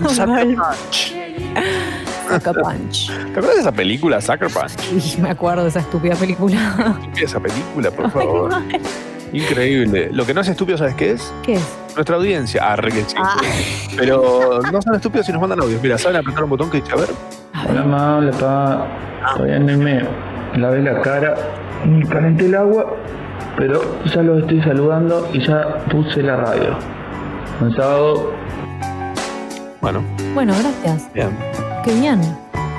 Un 0.00 0.08
Sucker 0.08 0.26
Mal. 0.26 0.56
Punch. 0.56 1.14
Sucker 2.28 2.54
Punch. 2.62 3.06
¿Te 3.08 3.30
acuerdas 3.30 3.54
de 3.54 3.60
esa 3.60 3.72
película, 3.72 4.20
Sucker 4.20 4.48
Punch? 4.48 5.16
Y 5.16 5.20
me 5.20 5.30
acuerdo 5.30 5.62
de 5.62 5.68
esa 5.68 5.80
estúpida 5.80 6.14
película. 6.16 6.98
Esa 7.16 7.40
película, 7.40 7.90
por 7.90 8.10
favor. 8.10 8.52
Increíble. 9.32 10.10
Lo 10.12 10.24
que 10.24 10.34
no 10.34 10.42
es 10.42 10.48
estúpido, 10.48 10.78
¿sabes 10.78 10.94
qué 10.94 11.12
es? 11.12 11.32
¿Qué 11.42 11.54
es? 11.54 11.78
Nuestra 11.94 12.16
audiencia. 12.16 12.60
Ah, 12.64 12.76
re 12.76 12.92
que 12.92 13.02
sí. 13.04 13.14
Ah. 13.18 13.36
Pero 13.96 14.60
no 14.70 14.82
son 14.82 14.94
estúpidos 14.94 15.26
si 15.26 15.32
nos 15.32 15.40
mandan 15.40 15.60
audios. 15.60 15.82
Mira, 15.82 15.98
saben 15.98 16.18
apretar 16.18 16.44
un 16.44 16.50
botón 16.50 16.70
que 16.70 16.80
dice, 16.80 16.92
a 16.92 16.96
ver. 16.96 17.10
Hola 17.68 17.82
mamá, 17.82 18.16
hola 18.18 18.30
papá. 18.32 18.88
Todavía 19.36 19.58
no 19.58 19.78
me 19.78 20.02
lavé 20.58 20.82
la 20.82 21.00
cara 21.00 21.34
ni 21.86 22.02
calenté 22.04 22.46
el 22.46 22.54
agua, 22.54 22.86
pero 23.56 23.80
ya 24.06 24.22
los 24.22 24.40
estoy 24.42 24.62
saludando 24.62 25.28
y 25.32 25.46
ya 25.46 25.78
puse 25.90 26.22
la 26.22 26.36
radio. 26.36 26.76
Un 27.60 27.74
sábado. 27.76 28.32
Bueno, 29.80 30.02
Bueno, 30.34 30.54
gracias. 30.58 31.12
bien. 31.12 31.30
Qué 31.84 31.92
bien. 31.94 32.20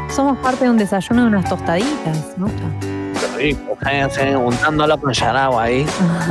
Somos 0.09 0.37
parte 0.39 0.65
de 0.65 0.71
un 0.71 0.77
desayuno 0.77 1.23
de 1.23 1.27
unas 1.27 1.47
tostaditas, 1.49 2.33
¿no? 2.37 2.47
Fíjense, 3.79 4.35
untándolo 4.35 4.97
con 4.97 5.11
yaragua 5.11 5.63
ahí, 5.63 5.85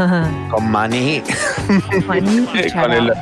con 0.51 0.71
maní, 0.71 1.23
Maní 2.07 2.49
y 2.55 2.73
con, 2.73 2.93
el, 2.93 3.13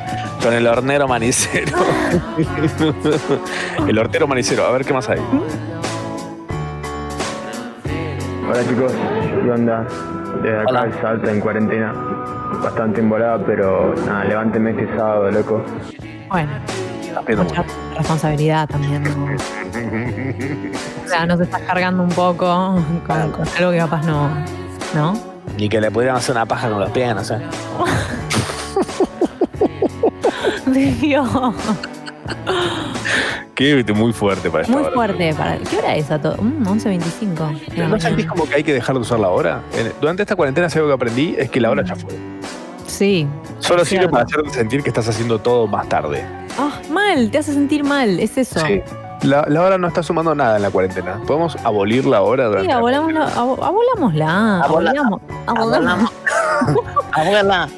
con 0.41 0.53
el 0.53 0.67
hornero 0.67 1.07
manicero. 1.07 1.77
el 3.87 3.99
hortero 3.99 4.27
manicero. 4.27 4.65
A 4.65 4.71
ver 4.71 4.85
qué 4.85 4.93
más 4.93 5.09
hay. 5.09 5.19
Hola 8.49 8.63
chicos, 8.67 8.91
¿qué 9.43 9.51
onda? 9.51 9.85
Desde 10.41 10.59
acá 10.59 10.69
Hola. 10.69 10.83
el 10.85 10.93
Salta 11.01 11.31
en 11.31 11.39
cuarentena. 11.39 11.93
Bastante 12.61 13.01
embolada, 13.01 13.39
pero 13.45 13.93
nada, 14.05 14.23
levánteme 14.25 14.71
este 14.71 14.87
sábado, 14.95 15.31
loco. 15.31 15.63
Bueno, 16.29 16.51
Pero 17.25 17.43
mucha 17.43 17.63
responsabilidad 17.97 18.67
también. 18.67 19.03
¿no? 19.03 19.25
O 21.05 21.07
sea, 21.07 21.25
nos 21.25 21.39
estás 21.39 21.61
cargando 21.61 22.03
un 22.03 22.09
poco 22.09 22.45
con, 22.45 22.99
con 23.01 23.47
algo 23.57 23.71
que 23.71 23.77
capaz 23.77 24.05
no. 24.05 24.29
¿No? 24.93 25.33
y 25.57 25.69
que 25.69 25.79
le 25.79 25.91
pudieran 25.91 26.17
hacer 26.17 26.35
una 26.35 26.45
paja 26.45 26.69
con 26.69 26.79
los 26.79 26.89
pies, 26.91 27.13
no 27.15 27.23
sé. 27.23 27.37
Dios. 30.99 31.29
Qué 33.55 33.83
muy 33.93 34.13
fuerte 34.13 34.49
para 34.49 34.63
esta 34.63 34.73
Muy 34.75 34.83
hora. 34.85 34.93
fuerte. 34.93 35.33
Para... 35.35 35.57
¿Qué 35.57 35.77
hora 35.77 35.95
es 35.95 36.09
a 36.09 36.19
todo? 36.19 36.37
Mm, 36.41 36.65
11.25. 36.65 37.87
¿No 37.89 37.99
sentís 37.99 38.25
como 38.25 38.45
que 38.47 38.55
hay 38.55 38.63
que 38.63 38.73
dejar 38.73 38.95
de 38.95 39.01
usar 39.01 39.19
la 39.19 39.29
hora? 39.29 39.61
Durante 40.01 40.23
esta 40.23 40.35
cuarentena, 40.35 40.69
si 40.69 40.77
algo 40.79 40.89
que 40.89 40.95
aprendí 40.95 41.35
es 41.37 41.49
que 41.51 41.61
la 41.61 41.69
hora 41.69 41.83
ya 41.83 41.95
fue. 41.95 42.11
Sí. 42.87 43.27
Solo 43.59 43.85
sirve 43.85 44.07
para 44.09 44.23
hacerte 44.23 44.49
sentir 44.49 44.81
que 44.83 44.89
estás 44.89 45.07
haciendo 45.07 45.39
todo 45.39 45.67
más 45.67 45.87
tarde. 45.87 46.25
Ah, 46.57 46.71
mal, 46.91 47.29
te 47.31 47.37
hace 47.39 47.53
sentir 47.53 47.83
mal, 47.83 48.19
es 48.19 48.37
eso. 48.37 48.59
Sí. 48.65 48.81
La, 49.23 49.45
la 49.47 49.61
hora 49.61 49.77
no 49.77 49.87
está 49.87 50.03
sumando 50.03 50.35
nada 50.35 50.57
en 50.57 50.61
la 50.63 50.69
cuarentena. 50.69 51.19
¿Podemos 51.25 51.55
abolir 51.63 52.05
la 52.05 52.21
hora 52.23 52.45
durante 52.45 52.63
Sí, 52.65 52.67
la 52.67 52.75
abolámosla, 52.77 53.27
abo- 53.35 53.63
abolámosla. 53.63 54.61
Abola- 54.63 54.89
Abolamos. 54.91 55.21
Abolamos. 55.47 56.11
Abuela, 57.13 57.69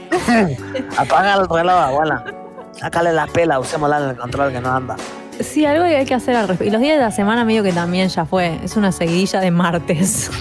apaga 0.97 1.33
el 1.35 1.47
reloj, 1.49 1.73
abuela. 1.75 2.23
Sácale 2.71 3.13
la 3.13 3.27
pela, 3.27 3.59
usémosla 3.59 3.99
en 4.03 4.09
el 4.11 4.15
control 4.17 4.51
que 4.51 4.59
no 4.61 4.71
anda. 4.71 4.95
Sí, 5.39 5.65
algo 5.65 5.83
que 5.85 5.97
hay 5.97 6.05
que 6.05 6.13
hacer 6.13 6.35
al 6.35 6.47
respecto. 6.47 6.69
Y 6.69 6.71
los 6.71 6.81
días 6.81 6.97
de 6.97 7.03
la 7.03 7.11
semana 7.11 7.43
medio 7.43 7.63
que 7.63 7.73
también 7.73 8.07
ya 8.09 8.25
fue. 8.25 8.59
Es 8.63 8.77
una 8.77 8.91
seguidilla 8.91 9.39
de 9.41 9.51
martes. 9.51 10.31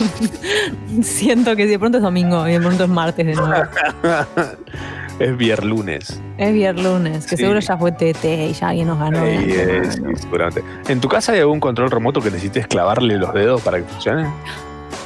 Siento 1.03 1.57
que 1.57 1.67
de 1.67 1.79
pronto 1.79 1.99
es 1.99 2.05
domingo 2.05 2.47
y 2.49 2.53
de 2.53 2.61
pronto 2.61 2.85
es 2.85 2.91
martes 2.91 3.27
de 3.27 3.35
nuevo. 3.35 3.55
es 5.19 5.37
vierlunes. 5.37 6.21
Es 6.39 6.53
viernes, 6.53 7.27
que 7.27 7.37
Sí. 7.37 7.43
seguro 7.43 7.61
ya 7.61 7.77
fue 7.77 7.93
TT 7.93 8.25
y 8.25 8.53
ya 8.53 8.69
alguien 8.69 8.89
nos 8.89 8.99
ganó. 8.99 9.25
Es, 9.25 9.95
sí, 9.95 10.03
seguramente. 10.21 10.63
¿En 10.89 11.01
tu 11.01 11.09
casa 11.09 11.33
hay 11.33 11.41
algún 11.41 11.61
control 11.61 11.91
remoto 11.91 12.21
que 12.21 12.31
necesites 12.31 12.67
clavarle 12.67 13.17
los 13.19 13.33
dedos 13.35 13.63
para 13.63 13.79
que 13.79 13.85
funcione? 13.85 14.29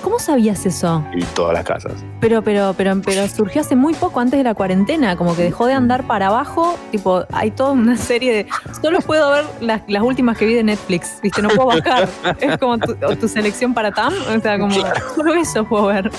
¿Cómo 0.08 0.18
sabías 0.18 0.64
eso? 0.64 1.04
Y 1.12 1.22
todas 1.34 1.52
las 1.52 1.64
casas. 1.64 1.92
Pero, 2.18 2.40
pero, 2.40 2.74
pero, 2.74 2.98
pero 3.04 3.28
surgió 3.28 3.60
hace 3.60 3.76
muy 3.76 3.92
poco 3.92 4.20
antes 4.20 4.38
de 4.38 4.42
la 4.42 4.54
cuarentena, 4.54 5.16
como 5.16 5.36
que 5.36 5.42
dejó 5.42 5.66
de 5.66 5.74
andar 5.74 6.06
para 6.06 6.28
abajo. 6.28 6.78
Tipo, 6.90 7.26
hay 7.30 7.50
toda 7.50 7.72
una 7.72 7.94
serie 7.98 8.32
de. 8.32 8.46
Solo 8.80 9.00
puedo 9.02 9.30
ver 9.32 9.44
las, 9.60 9.82
las 9.86 10.02
últimas 10.02 10.38
que 10.38 10.46
vi 10.46 10.54
de 10.54 10.62
Netflix, 10.62 11.20
¿viste? 11.22 11.42
No 11.42 11.50
puedo 11.50 11.66
bajar. 11.66 12.08
Es 12.40 12.56
como 12.56 12.78
tu, 12.78 12.94
tu 12.94 13.28
selección 13.28 13.74
para 13.74 13.92
TAM. 13.92 14.14
O 14.34 14.40
sea, 14.40 14.58
como. 14.58 14.74
Solo 15.14 15.34
eso 15.34 15.66
puedo 15.66 15.88
ver. 15.88 16.10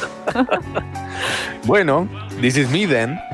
Bueno, 1.66 2.08
this 2.42 2.58
is 2.58 2.70
me 2.70 2.86
then. 2.86 3.20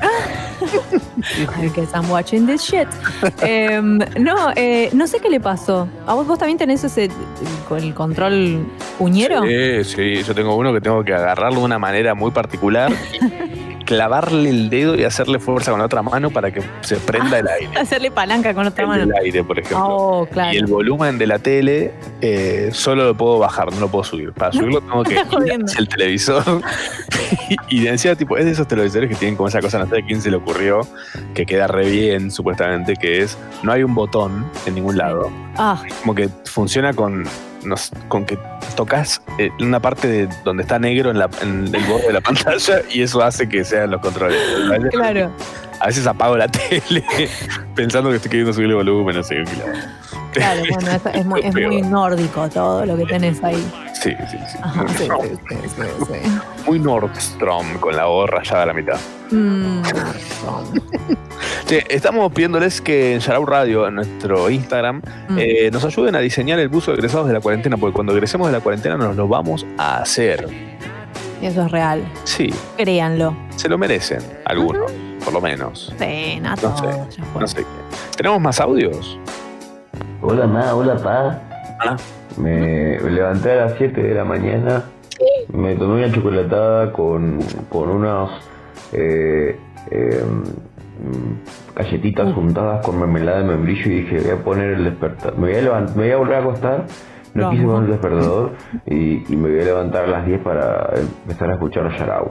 I 1.56 1.68
guess 1.74 1.92
I'm 1.94 2.08
watching 2.08 2.46
this 2.46 2.62
shit. 2.62 2.88
Em, 3.42 3.98
no, 4.18 4.52
eh, 4.54 4.90
no 4.92 5.06
sé 5.06 5.18
qué 5.20 5.28
le 5.28 5.40
pasó. 5.40 5.88
¿A 6.06 6.14
vos, 6.14 6.26
vos 6.26 6.38
también 6.38 6.58
tenés 6.58 6.84
ese 6.84 7.10
con 7.68 7.82
el 7.82 7.94
control 7.94 8.66
puñero? 8.98 9.42
Sí, 9.44 9.84
sí, 9.84 10.22
yo 10.22 10.34
tengo 10.34 10.56
uno 10.56 10.72
que 10.72 10.80
tengo 10.80 11.04
que 11.04 11.14
agarrarlo 11.14 11.60
de 11.60 11.64
una 11.64 11.78
manera 11.78 12.14
muy 12.14 12.30
particular, 12.30 12.92
clavarle 13.86 14.50
el 14.50 14.68
dedo 14.68 14.94
y 14.96 15.04
hacerle 15.04 15.38
fuerza 15.38 15.70
con 15.70 15.80
la 15.80 15.86
otra 15.86 16.02
mano 16.02 16.30
para 16.30 16.50
que 16.50 16.62
se 16.82 16.96
prenda 16.96 17.38
el 17.38 17.48
aire. 17.48 17.70
Hacerle 17.80 18.10
palanca 18.10 18.52
con 18.52 18.66
otra 18.66 18.82
El 18.82 18.88
mano. 18.88 19.06
del 19.06 19.14
aire, 19.24 19.42
por 19.44 19.58
ejemplo. 19.58 19.86
Oh, 19.86 20.26
claro. 20.26 20.52
Y 20.52 20.58
el 20.58 20.66
volumen 20.66 21.16
de 21.16 21.26
la 21.26 21.38
tele 21.38 21.94
eh, 22.20 22.68
solo 22.72 23.04
lo 23.04 23.16
puedo 23.16 23.38
bajar, 23.38 23.72
no 23.72 23.80
lo 23.80 23.88
puedo 23.88 24.04
subir. 24.04 24.32
Para 24.32 24.52
subirlo 24.52 24.80
tengo 24.82 25.02
que 25.04 25.14
ir 25.14 25.18
hacia 25.20 25.78
el 25.78 25.88
televisor. 25.88 26.42
y 27.68 27.80
decía, 27.80 28.14
tipo, 28.16 28.36
es 28.36 28.44
de 28.44 28.50
esos 28.50 28.68
televisores 28.68 29.08
que 29.08 29.16
tienen 29.16 29.36
como 29.36 29.48
esa 29.48 29.60
cosa, 29.60 29.78
no 29.78 29.86
sé 29.86 29.98
a 29.98 30.04
quién 30.04 30.20
se 30.20 30.30
le 30.30 30.36
ocurrió, 30.36 30.80
que 31.34 31.46
queda 31.46 31.66
re 31.66 31.88
bien, 31.88 32.30
supuestamente, 32.30 32.94
que 32.96 33.22
es, 33.22 33.38
no 33.62 33.72
hay 33.72 33.82
un 33.82 33.94
botón 33.94 34.46
en 34.66 34.74
ningún 34.74 34.96
lado. 34.98 35.30
Ah, 35.56 35.80
Como 36.00 36.14
que 36.14 36.28
funciona 36.44 36.92
con, 36.92 37.24
no 37.64 37.76
sé, 37.76 37.94
con 38.08 38.24
que 38.26 38.38
tocas 38.76 39.20
eh, 39.38 39.50
una 39.58 39.80
parte 39.80 40.06
de 40.06 40.28
donde 40.44 40.62
está 40.62 40.78
negro 40.78 41.10
en, 41.10 41.18
la, 41.18 41.28
en 41.42 41.74
el 41.74 41.84
borde 41.84 42.06
de 42.06 42.12
la 42.12 42.20
pantalla 42.22 42.82
y 42.90 43.02
eso 43.02 43.22
hace 43.22 43.48
que 43.48 43.64
sean 43.64 43.90
los 43.90 44.00
controles. 44.00 44.38
Claro. 44.92 45.32
A 45.80 45.86
veces 45.86 46.06
apago 46.06 46.36
la 46.36 46.48
tele 46.48 47.04
pensando 47.74 48.10
que 48.10 48.16
estoy 48.16 48.30
queriendo 48.30 48.52
subir 48.52 48.68
el 48.68 48.74
volumen, 48.76 49.16
no 49.16 49.22
sé. 49.22 49.42
Claro, 50.32 50.60
bueno, 50.70 50.90
es, 50.90 51.00
es 51.16 51.24
muy, 51.26 51.40
es 51.44 51.54
muy 51.54 51.82
nórdico 51.82 52.48
todo 52.48 52.84
lo 52.86 52.96
que 52.96 53.04
tenés 53.06 53.42
ahí. 53.44 53.56
Sí, 53.94 54.12
sí, 54.30 54.36
sí. 54.50 54.58
Ajá. 54.62 54.84
Muy 56.66 56.78
Nordstrom 56.78 57.78
con 57.78 57.96
la 57.96 58.08
O 58.08 58.26
rayada 58.26 58.62
a 58.64 58.66
la 58.66 58.72
mitad. 58.74 58.98
Mm, 59.30 59.82
estamos 61.88 62.32
pidiéndoles 62.32 62.80
que 62.80 63.14
en 63.14 63.20
Yarau 63.20 63.44
Radio, 63.46 63.86
en 63.88 63.96
nuestro 63.96 64.50
Instagram, 64.50 65.00
Mm. 65.28 65.38
eh, 65.40 65.70
nos 65.72 65.84
ayuden 65.84 66.14
a 66.14 66.20
diseñar 66.20 66.58
el 66.58 66.68
buzo 66.68 66.92
de 66.92 66.98
egresados 66.98 67.26
de 67.26 67.32
la 67.34 67.40
cuarentena, 67.40 67.76
porque 67.76 67.94
cuando 67.94 68.12
egresemos 68.12 68.46
de 68.48 68.52
la 68.52 68.60
cuarentena 68.60 68.96
nos 68.96 69.16
lo 69.16 69.26
vamos 69.28 69.66
a 69.78 69.98
hacer. 69.98 70.46
eso 71.42 71.64
es 71.64 71.70
real. 71.70 72.02
Sí, 72.24 72.50
Créanlo. 72.76 73.36
se 73.56 73.68
lo 73.68 73.76
merecen, 73.78 74.20
algunos, 74.44 74.90
por 75.26 75.34
lo 75.34 75.40
menos. 75.40 75.92
Sí, 75.98 76.38
no 76.40 76.56
sé, 76.56 77.20
no 77.40 77.46
sé 77.48 77.56
qué. 77.58 77.64
¿Tenemos 78.16 78.40
más 78.40 78.60
audios? 78.60 79.18
Hola, 80.22 80.46
ma, 80.46 80.72
hola, 80.74 80.96
pa. 80.96 81.40
Hola. 81.82 81.96
Me 82.38 82.98
levanté 83.10 83.50
a 83.52 83.66
las 83.66 83.74
7 83.76 84.02
de 84.02 84.14
la 84.14 84.24
mañana. 84.24 84.84
Me 85.52 85.74
tomé 85.74 86.04
una 86.04 86.14
chocolatada 86.14 86.92
con, 86.92 87.40
con 87.70 87.88
unos 87.90 88.30
eh, 88.92 89.58
eh, 89.90 90.24
mm, 90.24 91.74
galletitas 91.76 92.32
juntadas 92.34 92.84
con 92.86 93.00
mermelada 93.00 93.38
de 93.38 93.44
membrillo 93.44 93.90
y 93.90 94.02
dije, 94.02 94.20
voy 94.20 94.30
a 94.30 94.36
poner 94.44 94.70
el 94.74 94.84
despertar. 94.84 95.36
Me 95.38 95.48
voy 95.50 95.56
a, 95.56 95.62
levant- 95.62 95.94
me 95.94 96.02
voy 96.04 96.10
a 96.12 96.16
volver 96.18 96.34
a 96.36 96.38
acostar 96.40 96.84
No 97.34 97.50
quise 97.50 97.62
poner 97.64 97.80
un 97.82 97.90
despertador 97.90 98.52
y, 98.86 99.32
y 99.32 99.36
me 99.36 99.50
voy 99.50 99.60
a 99.60 99.64
levantar 99.64 100.04
a 100.04 100.06
las 100.08 100.26
10 100.26 100.40
para 100.42 100.90
empezar 100.96 101.50
a 101.50 101.54
escuchar 101.54 101.98
Yarao. 101.98 102.28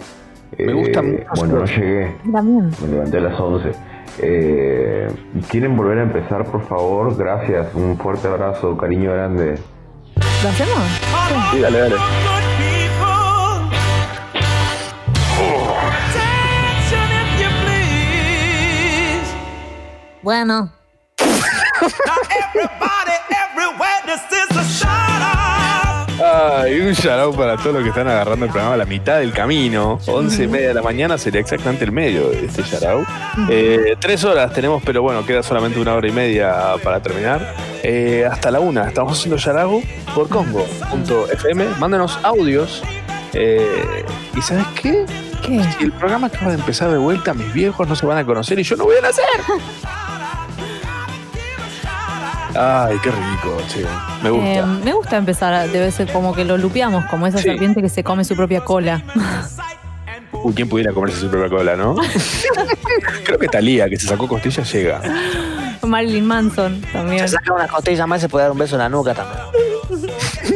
Me 0.58 0.74
gusta 0.74 1.02
mucho 1.02 1.24
Bueno, 1.38 1.60
no 1.60 1.66
llegué, 1.66 2.16
También. 2.32 2.72
me 2.82 2.88
levanté 2.88 3.18
a 3.18 3.22
las 3.22 3.40
11. 3.40 3.72
Eh, 4.20 5.08
¿Quieren 5.50 5.76
volver 5.76 6.00
a 6.00 6.04
empezar, 6.04 6.46
por 6.46 6.62
favor? 6.68 7.16
Gracias, 7.18 7.68
un 7.74 7.98
fuerte 7.98 8.28
abrazo, 8.28 8.78
cariño 8.78 9.12
grande. 9.14 9.56
¿Lo 10.44 10.50
hacemos? 10.50 10.84
Sí, 11.52 11.60
dale, 11.60 11.80
dale. 11.80 11.96
Bueno, 20.22 20.72
Ay, 26.24 26.80
un 26.80 26.94
shout 26.94 27.36
para 27.36 27.58
todos 27.58 27.74
los 27.74 27.84
que 27.84 27.90
están 27.90 28.08
agarrando 28.08 28.46
el 28.46 28.52
programa 28.52 28.76
a 28.76 28.78
la 28.78 28.86
mitad 28.86 29.20
del 29.20 29.34
camino. 29.34 30.00
Once 30.08 30.44
y 30.44 30.48
media 30.48 30.70
de 30.70 30.74
la 30.74 30.82
mañana 30.82 31.18
sería 31.18 31.42
exactamente 31.42 31.84
el 31.84 31.92
medio 31.92 32.30
de 32.30 32.46
este 32.46 32.64
shout. 32.64 33.06
Eh, 33.50 33.98
tres 34.00 34.24
horas 34.24 34.54
tenemos, 34.54 34.82
pero 34.86 35.02
bueno, 35.02 35.26
queda 35.26 35.44
solamente 35.44 35.80
una 35.80 35.94
hora 35.94 36.08
y 36.08 36.12
media 36.12 36.76
para 36.84 37.02
terminar. 37.02 37.54
Eh, 37.84 38.26
hasta 38.30 38.50
la 38.50 38.62
una 38.62 38.88
estamos 38.88 39.18
haciendo 39.18 39.38
Yarau 39.38 39.84
por 40.14 40.30
Congo.fm. 40.30 41.66
Mándenos 41.80 42.18
audios. 42.24 42.82
Eh, 43.34 44.06
¿Y 44.36 44.42
sabes 44.42 44.66
qué? 44.82 45.06
¿Qué? 45.46 45.62
Si 45.78 45.84
el 45.84 45.92
programa 45.92 46.28
acaba 46.28 46.52
de 46.52 46.58
empezar 46.58 46.90
de 46.92 46.98
vuelta, 46.98 47.34
mis 47.34 47.52
viejos 47.54 47.88
no 47.90 47.96
se 47.96 48.06
van 48.06 48.18
a 48.18 48.26
conocer 48.26 48.58
y 48.58 48.64
yo 48.64 48.78
no 48.78 48.86
voy 48.86 48.96
a 48.98 49.02
nacer. 49.02 49.26
Ay, 52.58 52.98
qué 53.04 53.10
rico, 53.12 53.58
che. 53.68 53.86
Me 54.24 54.30
gusta. 54.30 54.54
Eh, 54.54 54.64
me 54.84 54.94
gusta 54.94 55.18
empezar, 55.18 55.54
a- 55.54 55.68
debe 55.68 55.92
ser 55.92 56.12
como 56.12 56.34
que 56.34 56.46
lo 56.46 56.58
lupeamos, 56.58 57.06
como 57.06 57.28
esa 57.28 57.38
Sí. 57.38 57.44
serpiente 57.46 57.82
que 57.82 57.90
se 57.90 58.04
come 58.04 58.24
su 58.24 58.36
propia 58.36 58.62
cola. 58.62 59.02
Uy, 60.32 60.54
¿quién 60.54 60.70
pudiera 60.70 60.94
comerse 60.94 61.20
su 61.20 61.30
propia 61.30 61.50
cola, 61.50 61.76
no? 61.76 61.96
Creo 63.26 63.40
que 63.40 63.48
Talía, 63.48 63.90
que 63.90 63.98
se 63.98 64.08
sacó 64.08 64.28
costillas, 64.28 64.72
llega. 64.72 65.02
Marilyn 65.82 66.26
Manson 66.26 66.82
también. 66.94 67.20
Se 67.28 67.36
saca 67.36 67.54
una 67.54 67.68
costilla 67.68 68.08
más 68.08 68.20
y 68.20 68.22
se 68.22 68.30
puede 68.30 68.44
dar 68.46 68.52
un 68.52 68.58
beso 68.58 68.76
en 68.76 68.80
la 68.80 68.90
nuca 68.90 69.14
también. 69.14 69.40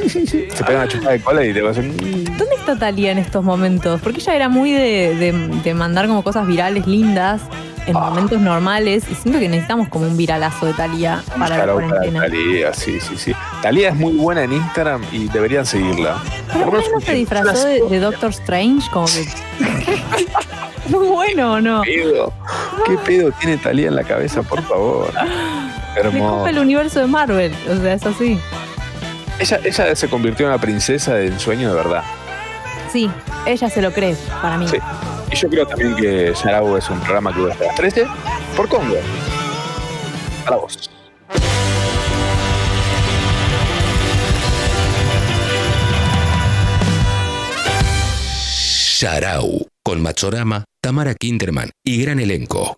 Se 0.09 0.63
pega 0.63 0.79
una 0.79 0.87
chupada 0.87 1.11
de 1.11 1.21
cola 1.21 1.45
y 1.45 1.53
te 1.53 1.61
va 1.61 1.69
a 1.69 1.71
hacer. 1.71 1.83
"Mm". 1.85 2.23
¿Dónde 2.37 2.55
está 2.57 2.77
Talía 2.77 3.11
en 3.11 3.19
estos 3.19 3.43
momentos? 3.43 4.01
Porque 4.01 4.19
ella 4.19 4.35
era 4.35 4.49
muy 4.49 4.71
de, 4.71 5.15
de- 5.15 5.61
de 5.63 5.73
mandar 5.73 6.07
como 6.07 6.23
cosas 6.23 6.47
virales 6.47 6.87
lindas 6.87 7.41
en 7.89 7.97
Ah. 7.97 8.09
momentos 8.09 8.39
normales 8.39 9.03
y 9.09 9.15
siento 9.15 9.39
que 9.39 9.49
necesitamos 9.49 9.87
como 9.89 10.05
un 10.07 10.15
viralazo 10.17 10.65
de 10.65 10.73
Talía 10.73 11.21
para 11.37 11.65
la 11.65 11.73
cuarentena. 11.73 12.21
Talía, 12.21 12.73
sí, 12.73 12.99
sí, 12.99 13.17
sí. 13.17 13.33
Talía 13.61 13.89
es 13.89 13.95
muy 13.95 14.13
buena 14.13 14.43
en 14.43 14.53
Instagram 14.53 15.01
y 15.11 15.27
deberían 15.27 15.65
seguirla. 15.65 16.17
Pero 16.53 16.65
Por 16.65 16.73
lo 16.73 16.79
¿por 16.79 16.81
qué 16.81 16.87
menos 16.87 17.01
no 17.01 17.05
se 17.05 17.13
disfrazó 17.13 17.65
de, 17.67 17.81
de 17.89 17.99
Doctor 17.99 18.29
Strange? 18.31 18.89
Como 18.91 19.05
que. 19.07 19.27
Muy 20.89 21.07
bueno, 21.07 21.53
¿o 21.53 21.61
no? 21.61 21.81
¿Qué 21.83 22.01
pedo? 22.01 22.33
¿Qué 22.85 22.97
pedo 22.97 23.31
tiene 23.33 23.57
Talía 23.57 23.87
en 23.89 23.95
la 23.95 24.03
cabeza, 24.03 24.41
por 24.41 24.61
favor? 24.63 25.11
Hermoso. 25.95 26.47
el 26.47 26.57
universo 26.59 26.99
de 26.99 27.07
Marvel. 27.07 27.53
O 27.69 27.75
sea, 27.81 27.93
es 27.93 28.05
así. 28.05 28.39
Ella, 29.39 29.59
ella 29.63 29.95
se 29.95 30.07
convirtió 30.09 30.45
en 30.47 30.53
una 30.53 30.61
princesa 30.61 31.13
de 31.13 31.27
ensueño 31.27 31.69
de 31.69 31.75
verdad. 31.75 32.03
Sí, 32.91 33.09
ella 33.45 33.69
se 33.69 33.81
lo 33.81 33.91
cree, 33.91 34.15
para 34.41 34.57
mí. 34.57 34.67
Sí. 34.67 34.77
Y 35.31 35.35
yo 35.35 35.49
creo 35.49 35.65
también 35.65 35.95
que 35.95 36.33
Yarau 36.43 36.77
es 36.77 36.89
un 36.89 36.99
programa 37.01 37.33
que 37.33 37.39
dura 37.39 37.53
hasta 37.53 37.65
las 37.65 37.75
13 37.75 38.05
por 38.55 38.67
Congo. 38.67 38.95
Para 40.43 40.57
vos. 40.57 40.89
Sharau, 49.01 49.65
con 49.81 50.01
Machorama, 50.01 50.65
Tamara 50.81 51.13
Kinderman 51.13 51.69
y 51.85 52.01
gran 52.01 52.19
elenco. 52.19 52.75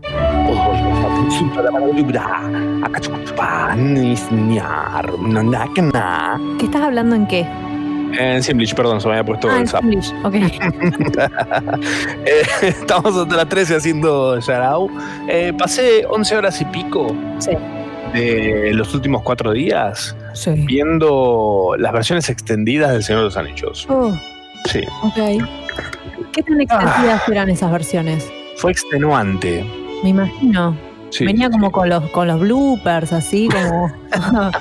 ¿Qué 6.60 6.65
estás 6.65 6.82
hablando 6.82 7.15
en 7.15 7.28
qué? 7.28 7.48
En 8.19 8.43
Simlish, 8.43 8.73
perdón, 8.75 8.99
se 9.01 9.07
me 9.07 9.13
había 9.13 9.23
puesto 9.25 9.49
ah, 9.49 9.59
el 9.59 9.67
zap. 9.67 9.83
English. 9.83 10.13
Ok. 10.23 10.35
Eh, 12.25 12.41
estamos 12.61 13.15
hasta 13.15 13.35
las 13.35 13.49
13 13.49 13.75
haciendo 13.75 14.39
Yarau. 14.39 14.89
Eh, 15.27 15.53
pasé 15.57 16.05
11 16.07 16.38
horas 16.38 16.61
y 16.61 16.65
pico 16.65 17.15
Sí. 17.39 17.51
de 18.13 18.71
los 18.73 18.93
últimos 18.93 19.21
cuatro 19.23 19.51
días 19.53 20.15
Sí. 20.33 20.51
viendo 20.67 21.75
las 21.77 21.91
versiones 21.93 22.29
extendidas 22.29 22.91
del 22.91 23.03
Señor 23.03 23.21
de 23.21 23.25
los 23.25 23.38
Anillos. 23.38 23.85
Oh, 23.89 24.13
Sí, 24.65 24.81
ok. 25.01 25.43
¿Qué 26.33 26.43
tan 26.43 26.61
extensivas 26.61 27.27
eran 27.27 27.49
esas 27.49 27.71
versiones? 27.71 28.31
fue 28.57 28.71
extenuante. 28.71 29.65
Me 30.03 30.09
imagino. 30.09 30.77
Sí. 31.11 31.25
Venía 31.25 31.49
como 31.51 31.71
con 31.71 31.89
los, 31.89 32.09
con 32.11 32.27
los 32.27 32.39
bloopers, 32.39 33.13
así 33.13 33.47
como. 33.49 33.91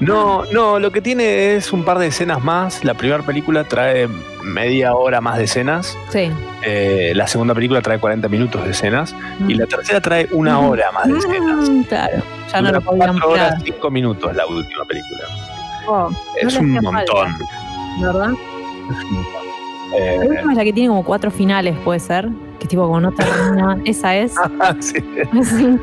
No, 0.00 0.44
no, 0.52 0.78
lo 0.78 0.92
que 0.92 1.00
tiene 1.00 1.54
es 1.56 1.72
un 1.72 1.82
par 1.84 1.98
de 1.98 2.08
escenas 2.08 2.42
más. 2.44 2.84
La 2.84 2.94
primera 2.94 3.22
película 3.22 3.64
trae 3.64 4.08
media 4.42 4.94
hora 4.94 5.20
más 5.20 5.38
de 5.38 5.44
escenas. 5.44 5.96
sí. 6.10 6.30
Eh, 6.62 7.12
la 7.14 7.26
segunda 7.28 7.54
película 7.54 7.80
trae 7.80 7.98
40 8.00 8.28
minutos 8.28 8.64
de 8.64 8.70
escenas. 8.72 9.14
Y 9.46 9.54
la 9.54 9.66
tercera 9.66 10.00
trae 10.00 10.28
una 10.32 10.58
hora 10.60 10.90
más 10.92 11.06
de 11.08 11.18
escenas. 11.18 11.68
Mm, 11.70 11.82
claro. 11.82 12.22
Ya 12.52 12.60
no 12.60 12.68
Dura 12.68 12.78
lo 12.80 12.84
podían 12.84 13.08
cuatro 13.12 13.30
horas, 13.30 13.62
cinco 13.64 13.90
minutos 13.90 14.34
la 14.36 14.46
última 14.46 14.84
película. 14.84 15.20
Oh, 15.88 16.10
Es 16.40 16.56
un 16.56 16.72
montón. 16.72 16.94
falta, 16.94 17.38
¿Verdad? 18.00 18.30
Eh, 19.96 20.16
La 20.18 20.26
última 20.26 20.52
es 20.52 20.58
la 20.58 20.64
que 20.64 20.72
tiene 20.72 20.88
como 20.88 21.04
cuatro 21.04 21.30
finales, 21.30 21.76
puede 21.84 22.00
ser. 22.00 22.28
Que 22.58 22.66
tipo 22.66 22.82
como 22.82 23.00
no 23.00 23.12
termina. 23.12 23.78
Esa 23.84 24.16
es. 24.16 24.34
sí. 24.80 24.94
Sí. 25.44 25.78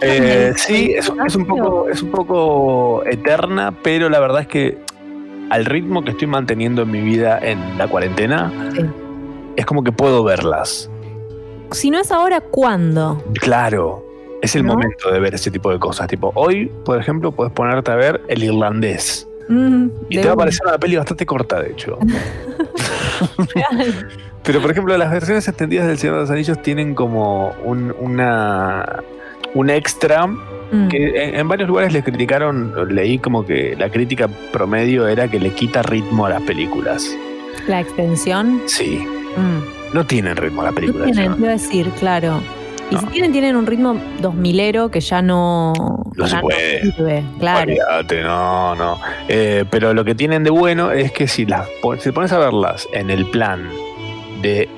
Eh, 0.00 0.52
sí, 0.56 0.92
es, 0.96 1.10
es 1.26 1.36
un 1.36 1.46
poco, 1.46 1.88
es 1.88 2.02
un 2.02 2.10
poco 2.10 3.04
eterna, 3.06 3.74
pero 3.82 4.08
la 4.08 4.20
verdad 4.20 4.42
es 4.42 4.48
que 4.48 4.78
al 5.50 5.64
ritmo 5.64 6.04
que 6.04 6.10
estoy 6.10 6.28
manteniendo 6.28 6.82
en 6.82 6.90
mi 6.90 7.00
vida 7.00 7.38
en 7.42 7.78
la 7.78 7.88
cuarentena, 7.88 8.52
Sí. 8.74 8.84
es 9.56 9.66
como 9.66 9.82
que 9.82 9.92
puedo 9.92 10.22
verlas. 10.24 10.90
Si 11.72 11.90
no 11.90 11.98
es 11.98 12.12
ahora, 12.12 12.40
¿cuándo? 12.40 13.22
Claro, 13.40 14.04
es 14.42 14.54
el 14.54 14.64
¿No? 14.64 14.74
momento 14.74 15.10
de 15.10 15.20
ver 15.20 15.34
ese 15.34 15.50
tipo 15.50 15.70
de 15.72 15.78
cosas. 15.78 16.06
Tipo, 16.06 16.32
hoy, 16.34 16.70
por 16.84 16.98
ejemplo, 16.98 17.32
puedes 17.32 17.52
ponerte 17.52 17.90
a 17.90 17.96
ver 17.96 18.22
El 18.28 18.42
Irlandés. 18.44 19.26
Mm, 19.48 19.88
Y 20.10 20.20
te 20.20 20.26
va 20.28 20.34
a 20.34 20.36
parecer 20.36 20.60
una 20.66 20.78
peli 20.78 20.96
bastante 20.96 21.24
corta, 21.26 21.60
de 21.62 21.70
hecho. 21.72 21.98
Pero, 24.44 24.60
por 24.62 24.70
ejemplo, 24.70 24.96
las 24.96 25.10
versiones 25.10 25.46
extendidas 25.48 25.86
del 25.86 25.98
Señor 25.98 26.16
de 26.16 26.20
los 26.22 26.30
Anillos 26.30 26.62
tienen 26.62 26.94
como 26.94 27.52
un, 27.64 27.94
una, 27.98 29.02
un 29.54 29.70
extra 29.70 30.26
Mm. 30.70 30.88
que 30.88 31.24
en, 31.24 31.34
en 31.34 31.48
varios 31.48 31.66
lugares 31.66 31.94
les 31.94 32.04
criticaron, 32.04 32.74
leí 32.94 33.16
como 33.18 33.46
que 33.46 33.74
la 33.78 33.88
crítica 33.88 34.28
promedio 34.52 35.08
era 35.08 35.26
que 35.26 35.40
le 35.40 35.50
quita 35.54 35.82
ritmo 35.82 36.26
a 36.26 36.28
las 36.28 36.42
películas. 36.42 37.10
La 37.68 37.80
extensión. 37.80 38.60
Sí, 38.66 38.98
mm. 38.98 39.94
no 39.94 40.04
tienen 40.04 40.36
ritmo 40.36 40.62
las 40.62 40.72
No 40.72 40.74
películas. 40.74 41.10
tienen, 41.12 41.30
¿no? 41.32 41.38
iba 41.38 41.48
a 41.48 41.52
decir, 41.52 41.88
claro. 41.98 42.42
Y 42.90 42.96
No. 42.96 43.00
si 43.00 43.06
tienen, 43.06 43.32
tienen 43.32 43.56
un 43.56 43.64
ritmo 43.66 43.96
dos 44.20 44.34
milero 44.34 44.90
que 44.90 45.00
ya 45.00 45.22
no. 45.22 45.72
No 46.14 46.26
se 46.26 46.36
puede. 46.38 46.82
sirve, 46.82 47.24
claro. 47.38 47.60
Olvídate, 47.72 48.22
no, 48.22 48.74
no. 48.74 49.00
Eh, 49.26 49.64
pero 49.70 49.94
lo 49.94 50.04
que 50.04 50.14
tienen 50.14 50.44
de 50.44 50.50
bueno 50.50 50.90
es 50.90 51.12
que 51.12 51.26
si 51.28 51.46
las 51.46 51.66
si 52.00 52.12
pones 52.12 52.30
a 52.32 52.38
verlas 52.38 52.86
en 52.92 53.08
el 53.08 53.24
plan 53.30 53.66
de 54.42 54.68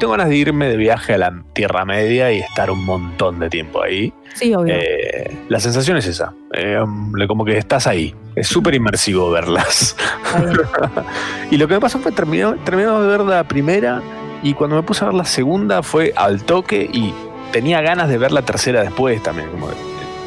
tengo 0.00 0.12
ganas 0.12 0.28
de 0.28 0.36
irme 0.36 0.66
de 0.68 0.76
viaje 0.76 1.14
a 1.14 1.18
la 1.18 1.42
Tierra 1.52 1.84
Media 1.84 2.32
y 2.32 2.38
estar 2.40 2.70
un 2.70 2.84
montón 2.84 3.38
de 3.38 3.48
tiempo 3.48 3.82
ahí, 3.82 4.12
Sí, 4.34 4.52
obvio. 4.54 4.74
eh, 4.76 5.36
la 5.48 5.60
sensación 5.60 5.96
es 5.96 6.06
esa. 6.06 6.32
Eh, 6.52 6.76
hombre, 6.78 7.26
como 7.28 7.44
que 7.44 7.56
estás 7.56 7.86
ahí. 7.86 8.14
Es 8.34 8.48
súper 8.48 8.74
inmersivo 8.74 9.30
verlas. 9.30 9.96
Y 11.50 11.56
lo 11.56 11.66
que 11.68 11.74
me 11.74 11.80
pasó 11.80 11.98
fue 11.98 12.12
terminó, 12.12 12.54
terminamos 12.64 13.02
de 13.02 13.08
ver 13.08 13.20
la 13.22 13.44
primera 13.44 14.00
y 14.42 14.54
cuando 14.54 14.76
me 14.76 14.82
puse 14.82 15.04
a 15.04 15.08
ver 15.08 15.14
la 15.16 15.24
segunda 15.24 15.82
fue 15.82 16.12
al 16.16 16.42
toque 16.44 16.88
y 16.92 17.12
tenía 17.52 17.80
ganas 17.80 18.08
de 18.08 18.18
ver 18.18 18.30
la 18.32 18.42
tercera 18.42 18.82
después 18.82 19.20
también. 19.22 19.48
Como, 19.50 19.68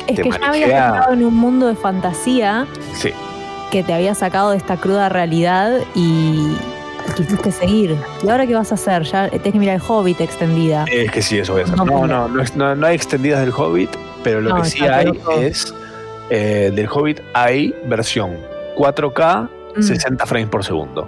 Es 0.05 0.19
que 0.19 0.29
ya 0.29 0.35
habías 0.35 0.41
manijea. 0.41 0.87
estado 0.95 1.13
en 1.13 1.23
un 1.25 1.33
mundo 1.35 1.67
de 1.67 1.75
fantasía 1.75 2.67
sí. 2.93 3.11
que 3.71 3.83
te 3.83 3.93
había 3.93 4.13
sacado 4.15 4.51
de 4.51 4.57
esta 4.57 4.75
cruda 4.77 5.07
realidad 5.07 5.79
y, 5.95 6.49
y 7.09 7.13
quisiste 7.13 7.51
seguir. 7.51 7.95
¿Y 8.23 8.29
ahora 8.29 8.45
qué 8.47 8.53
vas 8.55 8.71
a 8.71 8.75
hacer? 8.75 9.03
Ya 9.03 9.29
tenés 9.29 9.53
que 9.53 9.59
mirar 9.59 9.75
el 9.75 9.81
Hobbit 9.87 10.21
extendida. 10.21 10.85
Es 10.91 11.11
que 11.11 11.21
sí, 11.21 11.37
eso 11.39 11.53
voy 11.53 11.61
a 11.61 11.65
hacer. 11.65 11.77
No, 11.77 11.85
No, 11.85 12.07
no, 12.07 12.27
no, 12.27 12.43
no, 12.55 12.75
no 12.75 12.87
hay 12.87 12.95
extendidas 12.95 13.39
del 13.41 13.51
Hobbit, 13.51 13.89
pero 14.23 14.41
lo 14.41 14.55
que 14.55 14.65
sí 14.65 14.83
hay 14.85 15.11
es 15.39 15.73
eh, 16.29 16.71
del 16.73 16.87
Hobbit 16.87 17.19
hay 17.33 17.73
versión 17.87 18.37
4K, 18.77 19.49
Mm. 19.75 19.81
60 19.81 20.25
frames 20.27 20.49
por 20.49 20.63
segundo, 20.63 21.07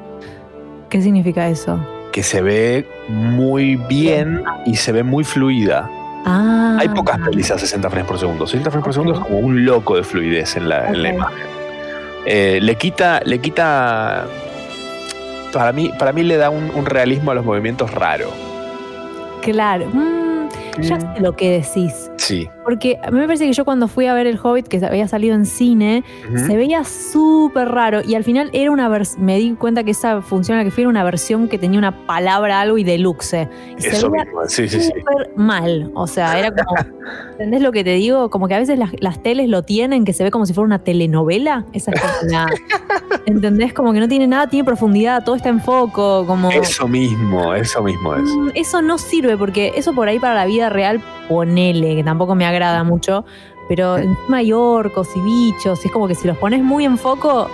¿Qué 0.89 0.99
significa 0.99 1.47
eso? 1.47 1.79
que 2.11 2.23
se 2.23 2.41
ve 2.41 2.87
muy 3.09 3.75
bien 3.75 4.43
y 4.65 4.75
se 4.75 4.91
ve 4.91 5.03
muy 5.03 5.23
fluida. 5.23 5.87
Ah. 6.25 6.77
Hay 6.79 6.89
pocas 6.89 7.19
pelis 7.19 7.51
a 7.51 7.59
60 7.59 7.89
frames 7.91 8.07
por 8.07 8.17
segundo. 8.17 8.47
60 8.47 8.71
frames 8.71 8.83
por 8.85 8.93
segundo 8.93 9.13
es 9.13 9.19
como 9.19 9.37
un 9.37 9.65
loco 9.65 9.95
de 9.97 10.03
fluidez 10.03 10.55
en 10.55 10.67
la, 10.69 10.87
en 10.87 11.03
la 11.03 11.09
imagen. 11.13 11.45
Eh, 12.25 12.57
le 12.61 12.75
quita, 12.75 13.19
le 13.23 13.37
quita. 13.39 14.25
Para 15.55 15.71
mí, 15.71 15.89
para 15.97 16.11
mí 16.11 16.21
le 16.21 16.35
da 16.35 16.49
un, 16.49 16.69
un 16.75 16.85
realismo 16.85 17.31
a 17.31 17.33
los 17.33 17.45
movimientos 17.45 17.89
raro. 17.91 18.29
Claro. 19.41 19.87
Mm, 19.87 20.49
ya 20.81 20.99
sé 20.99 21.21
lo 21.21 21.33
que 21.33 21.49
decís. 21.61 22.11
Sí. 22.17 22.49
Porque 22.65 22.97
a 23.01 23.11
mí 23.11 23.19
me 23.19 23.27
parece 23.27 23.45
que 23.45 23.53
yo 23.53 23.63
cuando 23.63 23.87
fui 23.87 24.07
a 24.07 24.13
ver 24.15 24.25
El 24.25 24.39
Hobbit, 24.41 24.67
que 24.67 24.83
había 24.83 25.07
salido 25.07 25.35
en 25.35 25.45
cine, 25.45 26.03
se 26.35 26.57
veía 26.57 26.83
súper 26.83 27.69
raro. 27.69 28.01
Y 28.03 28.15
al 28.15 28.23
final 28.23 28.49
era 28.53 28.71
una 28.71 28.89
me 29.19 29.37
di 29.37 29.51
cuenta 29.51 29.83
que 29.83 29.91
esa 29.91 30.21
función 30.23 30.57
a 30.57 30.61
la 30.61 30.65
que 30.65 30.71
fui 30.71 30.81
era 30.81 30.89
una 30.89 31.03
versión 31.03 31.47
que 31.47 31.59
tenía 31.59 31.77
una 31.77 32.05
palabra 32.07 32.61
algo 32.61 32.79
y 32.79 32.83
deluxe. 32.83 33.47
Y 33.77 33.81
se 33.81 33.89
Eso 33.89 34.09
veía 34.09 34.25
mismo, 34.25 34.41
sí, 34.47 34.67
sí, 34.67 34.81
sí. 34.81 34.91
mal. 35.35 35.91
O 35.93 36.07
sea, 36.07 36.39
era 36.39 36.51
como. 36.51 36.75
¿Entendés 37.33 37.61
lo 37.61 37.71
que 37.71 37.83
te 37.83 37.91
digo? 37.91 38.29
Como 38.31 38.47
que 38.47 38.55
a 38.55 38.59
veces 38.59 38.79
las, 38.79 38.89
las 38.99 39.21
teles 39.21 39.47
lo 39.47 39.61
tienen, 39.61 40.03
que 40.03 40.13
se 40.13 40.23
ve 40.23 40.31
como 40.31 40.47
si 40.47 40.53
fuera 40.53 40.65
una 40.65 40.79
telenovela. 40.79 41.65
Esa 41.73 41.91
es 41.91 42.01
la. 42.31 42.47
¿Entendés? 43.27 43.73
Como 43.73 43.93
que 43.93 43.99
no 43.99 44.07
tiene 44.07 44.25
nada, 44.27 44.47
tiene 44.47 44.63
profundidad, 44.63 45.23
todo 45.23 45.35
está 45.35 45.49
en 45.49 45.61
foco. 45.61 46.25
Como. 46.25 46.49
Eso 46.51 46.87
mismo, 46.87 47.53
eso 47.53 47.83
mismo 47.83 48.15
es. 48.15 48.23
Mm, 48.23 48.49
Eso 48.55 48.81
no 48.81 48.97
sirve 48.97 49.37
porque 49.37 49.73
eso 49.75 49.93
por 49.93 50.07
ahí 50.07 50.19
para 50.19 50.33
la 50.33 50.45
vida 50.45 50.69
real, 50.69 51.01
ponele, 51.27 51.95
que 51.95 52.03
tampoco 52.03 52.33
me 52.35 52.45
agrada 52.55 52.83
mucho, 52.83 53.25
pero 53.69 53.97
encima 53.97 54.37
hay 54.37 54.51
orcos 54.53 55.09
y 55.15 55.21
bichos, 55.21 55.83
y 55.83 55.87
es 55.87 55.93
como 55.93 56.07
que 56.07 56.15
si 56.15 56.27
los 56.27 56.37
pones 56.37 56.61
muy 56.63 56.85
en 56.85 56.97
foco, 56.97 57.49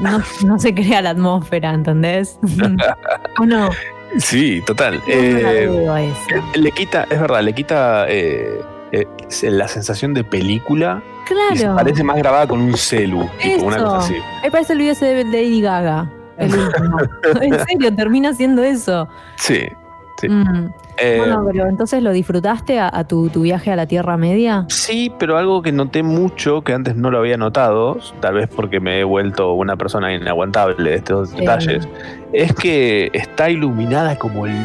no, 0.00 0.20
no 0.44 0.58
se 0.58 0.74
crea 0.74 1.00
la 1.02 1.10
atmósfera, 1.10 1.72
¿entendés? 1.72 2.38
¿O 3.40 3.44
no? 3.46 3.70
Sí, 4.18 4.62
total. 4.66 4.96
No 4.98 5.02
Eh, 5.08 6.12
le 6.54 6.70
quita, 6.72 7.06
es 7.10 7.20
verdad, 7.20 7.42
le 7.42 7.52
quita 7.54 8.06
eh, 8.08 8.60
eh, 8.92 9.06
la 9.42 9.66
sensación 9.68 10.14
de 10.14 10.22
película 10.24 11.02
y 11.52 11.56
se 11.56 11.62
Claro. 11.64 11.76
parece 11.76 12.04
más 12.04 12.16
grabada 12.16 12.46
con 12.46 12.60
un 12.60 12.76
celu, 12.76 13.28
tipo 13.42 13.64
una 13.66 13.78
cosa 13.78 13.98
así. 13.98 14.14
Ahí 14.44 14.50
parece 14.50 14.74
el 14.74 14.78
video 14.78 14.92
ese 14.92 15.06
de 15.06 15.24
Lady 15.24 15.60
Gaga. 15.60 16.08
El 16.38 16.54
último. 16.58 16.98
en 17.40 17.66
serio, 17.66 17.94
termina 17.96 18.32
siendo 18.34 18.62
eso. 18.62 19.08
Sí, 19.36 19.60
sí. 20.20 20.28
Mm. 20.28 20.72
Eh, 20.98 21.16
bueno, 21.18 21.44
pero 21.46 21.68
entonces 21.68 22.02
lo 22.02 22.10
disfrutaste 22.10 22.78
a, 22.78 22.90
a 22.92 23.04
tu, 23.04 23.28
tu 23.28 23.42
viaje 23.42 23.70
a 23.70 23.76
la 23.76 23.86
Tierra 23.86 24.16
Media. 24.16 24.64
Sí, 24.68 25.12
pero 25.18 25.36
algo 25.36 25.60
que 25.60 25.72
noté 25.72 26.02
mucho, 26.02 26.62
que 26.62 26.72
antes 26.72 26.96
no 26.96 27.10
lo 27.10 27.18
había 27.18 27.36
notado, 27.36 27.98
tal 28.20 28.34
vez 28.34 28.48
porque 28.48 28.80
me 28.80 29.00
he 29.00 29.04
vuelto 29.04 29.52
una 29.52 29.76
persona 29.76 30.14
inaguantable 30.14 30.90
de 30.90 30.96
estos 30.96 31.32
detalles, 31.32 31.86
es 32.32 32.54
que 32.54 33.10
está 33.12 33.50
iluminada 33.50 34.18
como 34.18 34.46
el 34.46 34.56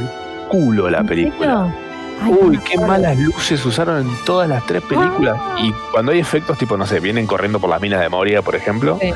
culo 0.50 0.90
la 0.90 1.04
película. 1.04 1.66
Ay, 1.66 1.92
Uy, 2.40 2.58
qué 2.60 2.78
malas 2.78 3.18
luces 3.18 3.66
usaron 3.66 4.02
en 4.02 4.26
todas 4.26 4.48
las 4.48 4.66
tres 4.68 4.84
películas. 4.84 5.38
Ah. 5.40 5.56
Y 5.60 5.74
cuando 5.92 6.12
hay 6.12 6.20
efectos, 6.20 6.58
tipo, 6.58 6.78
no 6.78 6.86
sé, 6.86 7.00
vienen 7.00 7.26
corriendo 7.26 7.60
por 7.60 7.70
las 7.70 7.82
minas 7.82 8.00
de 8.00 8.10
Moria, 8.10 8.44
por 8.44 8.56
ejemplo. 8.56 9.00
Sí. 9.02 9.12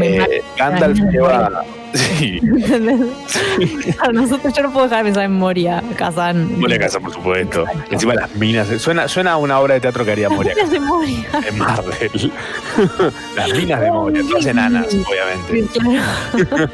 Eh, 0.00 0.42
Gandalf 0.56 0.98
lleva. 0.98 1.62
Sí, 1.94 2.40
A 4.00 4.12
nosotros 4.12 4.52
yo 4.54 4.62
no 4.62 4.72
puedo 4.72 4.84
dejar 4.86 4.98
de 4.98 5.04
pensar 5.04 5.24
en 5.24 5.32
Moria, 5.32 5.82
Kazan. 5.96 6.58
Moria 6.60 6.78
Casa, 6.78 7.00
por 7.00 7.12
supuesto. 7.12 7.64
Encima 7.90 8.14
las 8.14 8.34
minas. 8.36 8.68
Suena, 8.78 9.08
suena 9.08 9.32
a 9.32 9.36
una 9.38 9.58
obra 9.58 9.74
de 9.74 9.80
teatro 9.80 10.04
que 10.04 10.12
haría 10.12 10.28
Moria 10.28 10.54
Minas 10.54 10.70
de 10.70 10.80
Moria. 10.80 11.26
en 11.48 11.58
Marvel. 11.58 12.32
las 13.36 13.52
minas 13.54 13.80
de 13.80 13.90
Moria, 13.90 14.22
todas 14.28 14.46
enanas, 14.46 14.86
obviamente. 14.86 15.68
Sí, 15.72 15.78
claro. 15.78 16.68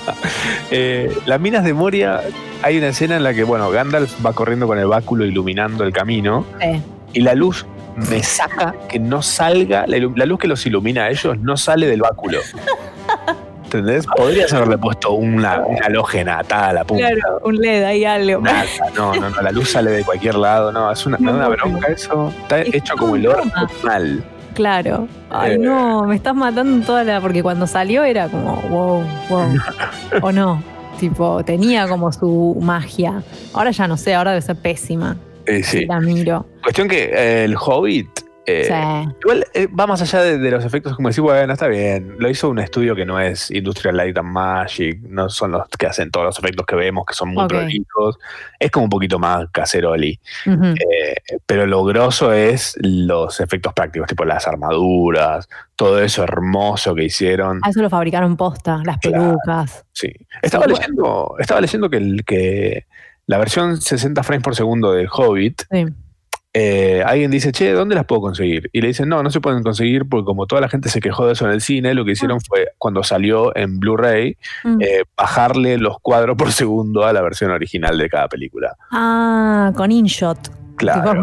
Eh, 0.70 1.16
las 1.26 1.40
minas 1.40 1.64
de 1.64 1.74
Moria, 1.74 2.20
hay 2.62 2.78
una 2.78 2.88
escena 2.88 3.16
en 3.16 3.22
la 3.24 3.34
que, 3.34 3.42
bueno, 3.44 3.70
Gandalf 3.70 4.24
va 4.24 4.32
corriendo 4.32 4.66
con 4.66 4.78
el 4.78 4.86
báculo 4.86 5.24
iluminando 5.24 5.84
el 5.84 5.92
camino 5.92 6.44
Sí. 6.60 6.80
y 7.14 7.20
la 7.20 7.34
luz 7.34 7.66
me 8.08 8.22
saca 8.22 8.74
que 8.88 8.98
no 8.98 9.20
salga, 9.22 9.86
la, 9.86 9.98
la 10.14 10.26
luz 10.26 10.38
que 10.38 10.46
los 10.48 10.64
ilumina 10.66 11.04
a 11.04 11.10
ellos 11.10 11.38
no 11.40 11.56
sale 11.56 11.86
del 11.86 12.00
báculo. 12.02 12.38
¿Entendés? 13.72 14.04
Podrías 14.16 14.52
haberle 14.52 14.78
puesto 14.78 15.12
una, 15.12 15.60
una 15.60 15.86
halógena 15.86 16.40
atada 16.40 16.68
a 16.70 16.72
la 16.72 16.84
punta. 16.84 17.08
Claro, 17.08 17.40
un 17.44 17.54
LED, 17.54 17.84
hay 17.84 18.04
algo. 18.04 18.40
Nada, 18.40 18.64
no, 18.96 19.14
no, 19.14 19.30
no, 19.30 19.40
la 19.42 19.52
luz 19.52 19.70
sale 19.70 19.92
de 19.92 20.02
cualquier 20.02 20.34
lado, 20.34 20.72
no, 20.72 20.90
es 20.90 21.06
una, 21.06 21.16
bronca 21.48 21.86
eso. 21.86 22.32
Está 22.42 22.62
hecho 22.62 22.96
como 22.96 23.14
el 23.14 23.28
orco 23.28 23.48
mal. 23.84 24.24
Claro. 24.54 25.06
Ay, 25.30 25.52
Eh. 25.52 25.58
no, 25.58 26.02
me 26.04 26.16
estás 26.16 26.34
matando 26.34 26.84
toda 26.84 27.04
la. 27.04 27.20
Porque 27.20 27.44
cuando 27.44 27.68
salió 27.68 28.02
era 28.02 28.28
como, 28.28 28.56
wow, 28.56 29.04
wow. 29.28 29.48
o 30.22 30.32
no. 30.32 30.60
Tipo, 30.98 31.44
tenía 31.44 31.86
como 31.86 32.10
su 32.12 32.58
magia. 32.60 33.22
Ahora 33.54 33.70
ya 33.70 33.86
no 33.86 33.96
sé, 33.96 34.14
ahora 34.16 34.32
debe 34.32 34.42
ser 34.42 34.56
pésima. 34.56 35.16
Eh, 35.46 35.62
sí. 35.62 35.86
La 35.86 36.00
miro. 36.00 36.44
Cuestión 36.64 36.88
que 36.88 37.04
eh, 37.04 37.44
el 37.44 37.54
Hobbit. 37.56 38.08
Eh, 38.50 38.64
Sí. 38.64 39.14
Igual 39.22 39.46
eh, 39.54 39.66
va 39.68 39.86
más 39.86 40.02
allá 40.02 40.22
de, 40.22 40.38
de 40.38 40.50
los 40.50 40.64
efectos, 40.64 40.96
como 40.96 41.08
decir, 41.08 41.22
bueno, 41.22 41.52
está 41.52 41.66
bien. 41.68 42.16
Lo 42.18 42.28
hizo 42.28 42.48
un 42.48 42.58
estudio 42.58 42.94
que 42.96 43.04
no 43.04 43.18
es 43.20 43.50
Industrial 43.50 43.96
Light 43.96 44.16
and 44.18 44.28
Magic, 44.30 45.00
no 45.02 45.28
son 45.28 45.52
los 45.52 45.68
que 45.68 45.86
hacen 45.86 46.10
todos 46.10 46.26
los 46.26 46.38
efectos 46.38 46.66
que 46.66 46.76
vemos, 46.76 47.04
que 47.06 47.14
son 47.14 47.30
muy 47.30 47.44
Ok. 47.44 47.48
prolijos. 47.50 48.18
Es 48.58 48.70
como 48.70 48.84
un 48.84 48.90
poquito 48.90 49.18
más 49.18 49.46
caseroli. 49.52 50.18
Eh, 50.46 51.14
pero 51.46 51.66
lo 51.66 51.84
grosso 51.84 52.32
es 52.32 52.76
los 52.80 53.40
efectos 53.40 53.72
prácticos, 53.72 54.08
tipo 54.08 54.24
las 54.24 54.46
armaduras, 54.46 55.48
todo 55.76 56.00
eso 56.02 56.22
hermoso 56.22 56.94
que 56.94 57.04
hicieron. 57.04 57.60
A 57.62 57.70
eso 57.70 57.80
lo 57.82 57.90
fabricaron 57.90 58.36
posta, 58.36 58.80
las 58.84 58.98
Claro. 58.98 59.36
pelucas. 59.44 59.84
Sí. 59.92 60.12
Estaba, 60.42 60.66
leyendo, 60.66 61.34
estaba 61.38 61.60
leyendo 61.60 61.88
que, 61.90 61.96
el, 61.98 62.24
que 62.24 62.86
la 63.26 63.38
versión 63.38 63.80
60 63.80 64.22
frames 64.22 64.42
por 64.42 64.54
segundo 64.54 64.92
del 64.92 65.08
Hobbit, 65.12 65.62
Sí. 65.70 65.86
Eh, 66.52 67.02
alguien 67.06 67.30
dice, 67.30 67.52
che, 67.52 67.72
¿dónde 67.72 67.94
las 67.94 68.04
puedo 68.06 68.20
conseguir? 68.22 68.68
Y 68.72 68.80
le 68.80 68.88
dicen, 68.88 69.08
no, 69.08 69.22
no 69.22 69.30
se 69.30 69.40
pueden 69.40 69.62
conseguir 69.62 70.08
porque 70.08 70.24
como 70.24 70.46
toda 70.46 70.60
la 70.60 70.68
gente 70.68 70.88
se 70.88 71.00
quejó 71.00 71.26
de 71.26 71.34
eso 71.34 71.44
en 71.46 71.52
el 71.52 71.60
cine, 71.60 71.94
lo 71.94 72.04
que 72.04 72.12
hicieron 72.12 72.40
fue, 72.40 72.68
cuando 72.78 73.02
salió 73.04 73.56
en 73.56 73.78
Blu-ray, 73.78 74.36
Ah. 74.64 74.68
Mm. 74.68 74.82
eh, 74.82 75.04
bajarle 75.16 75.78
los 75.78 75.98
cuadros 76.00 76.36
por 76.36 76.50
segundo 76.52 77.04
a 77.04 77.12
la 77.12 77.22
versión 77.22 77.50
original 77.50 77.96
de 77.98 78.08
cada 78.08 78.28
película. 78.28 78.74
Ah, 78.90 79.72
con 79.76 79.92
InShot. 79.92 80.38
Claro. 80.80 81.20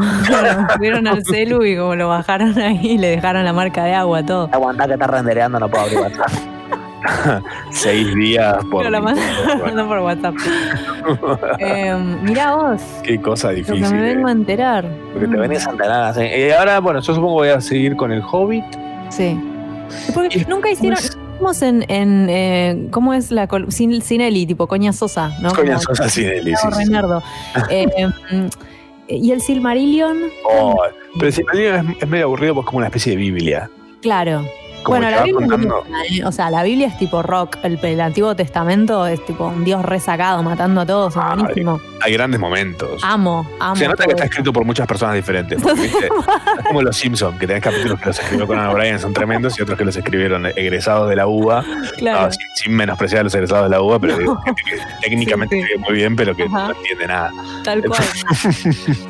Subieron 0.76 1.08
al 1.08 1.26
celu 1.26 1.66
y 1.66 1.76
como 1.76 1.95
lo 1.95 2.10
bajaron 2.10 2.56
ahí, 2.60 2.99
le 2.99 3.08
dejaron 3.08 3.44
la 3.44 3.54
marca 3.54 3.84
de 3.86 3.94
agua, 3.95 4.24
todo. 4.24 4.49
Aguantá 4.54 4.86
que 4.86 4.94
está 4.94 5.08
rendereando, 5.08 5.60
no 5.60 5.68
puedo 5.68 5.84
abrir 5.86 5.98
WhatsApp. 5.99 6.30
Seis 7.71 8.13
días 8.15 8.57
por... 8.71 8.84
Pero 8.84 9.03
por 9.88 9.99
WhatsApp. 9.99 10.35
Eh, 11.59 11.95
mira 12.23 12.53
vos, 12.55 12.81
Qué 13.03 13.21
cosa 13.21 13.47
lo 13.49 13.55
que 13.55 13.59
difícil. 13.61 13.95
me 13.95 14.11
eh. 14.11 14.15
vengo 14.15 14.27
a 14.27 14.31
enterar. 14.31 14.85
Porque 15.13 15.27
te 15.27 15.38
Mm, 15.38 15.39
venís 15.39 15.65
a 15.65 15.71
enterar 15.71 16.03
así. 16.03 16.21
Y 16.21 16.51
ahora, 16.51 16.79
bueno, 16.81 16.99
yo 16.99 17.13
supongo 17.15 17.41
que 17.41 17.47
voy 17.47 17.57
a 17.57 17.61
seguir 17.61 17.95
con 17.95 18.11
el 18.11 18.21
Hobbit. 18.21 18.65
Sí. 19.09 19.39
Porque 20.13 20.45
nunca 20.49 20.69
hicieron. 20.69 20.99
Estamos 20.99 21.61
en. 21.61 21.85
en 21.89 22.27
eh, 22.29 22.88
¿Cómo 22.91 23.13
es 23.13 23.31
la. 23.31 23.47
Sin, 23.69 24.01
Sinelli, 24.01 24.45
tipo 24.45 24.67
Coña 24.67 24.91
Sosa, 24.91 25.31
¿no? 25.41 25.53
Coña 25.53 25.79
Sosa 25.79 26.09
Sinelli, 26.09 26.53
sí, 26.55 26.67
sí. 26.85 26.93
Eh, 27.69 27.89
y 29.07 29.31
el 29.31 29.39
Silmarillion, 29.41 30.17
Oh, 30.45 30.75
pero 31.13 31.27
el 31.27 31.34
Silmarillion 31.34 31.89
es, 31.91 32.03
es 32.03 32.09
medio 32.09 32.25
aburrido 32.25 32.53
porque 32.55 32.65
es 32.65 32.67
como 32.67 32.77
una 32.79 32.88
especie 32.88 33.13
de 33.13 33.17
Biblia. 33.17 33.69
claro. 34.01 34.43
Como 34.88 34.99
bueno, 34.99 35.11
la 35.15 35.23
Biblia, 35.23 35.47
contando- 35.47 35.84
es- 36.09 36.23
o 36.26 36.31
sea, 36.31 36.49
la 36.49 36.64
Biblia 36.64 36.88
es 36.88 36.97
tipo 36.97 37.22
rock. 37.22 37.57
El, 37.64 37.77
el 37.84 38.01
Antiguo 38.01 38.35
Testamento 38.35 39.05
es 39.05 39.23
tipo 39.26 39.47
un 39.47 39.64
Dios 39.64 39.84
resacado 39.84 40.41
matando 40.43 40.81
a 40.81 40.85
todos. 40.85 41.14
Es 41.15 41.22
Ah, 41.22 41.35
buenísimo. 41.38 41.80
Hay 42.01 42.14
grandes 42.14 42.39
momentos. 42.39 43.01
Amo, 43.03 43.45
amo. 43.59 43.76
Se 43.76 43.88
nota 43.88 44.05
que 44.05 44.11
está 44.11 44.26
escrito 44.26 44.53
por 44.53 44.64
muchas 44.64 44.88
personas 44.88 45.15
diferentes. 45.15 45.61
es 45.65 46.65
como 46.68 46.81
los 46.81 46.95
Simpsons, 46.95 47.38
que 47.39 47.47
tenés 47.47 47.64
capítulos 47.64 47.99
que 47.99 48.05
los 48.07 48.19
escribió 48.19 48.47
Conan 48.47 48.68
O'Brien, 48.69 48.99
son 48.99 49.14
tremendos, 49.14 49.57
y 49.59 49.64
otros 49.64 49.77
que 49.77 49.84
los 49.85 49.95
escribieron 49.97 50.45
egresados 50.45 51.09
de 51.09 51.15
la 51.15 51.27
UBA. 51.27 51.65
Claro. 51.97 52.22
No, 52.27 52.31
sin, 52.31 52.41
sin 52.55 52.76
menospreciar 52.76 53.22
a 53.22 53.23
los 53.23 53.35
egresados 53.35 53.65
de 53.65 53.76
la 53.76 53.81
UBA, 53.81 53.99
pero 53.99 54.18
gente 54.45 54.61
que 54.65 54.77
técnicamente 55.01 55.59
escribe 55.59 55.80
muy 55.80 55.93
bien, 55.95 56.15
pero 56.15 56.35
que 56.35 56.43
Ajá. 56.43 56.68
no 56.69 56.73
entiende 56.76 57.07
nada. 57.07 57.31
Tal 57.64 57.84
cual. 57.84 58.03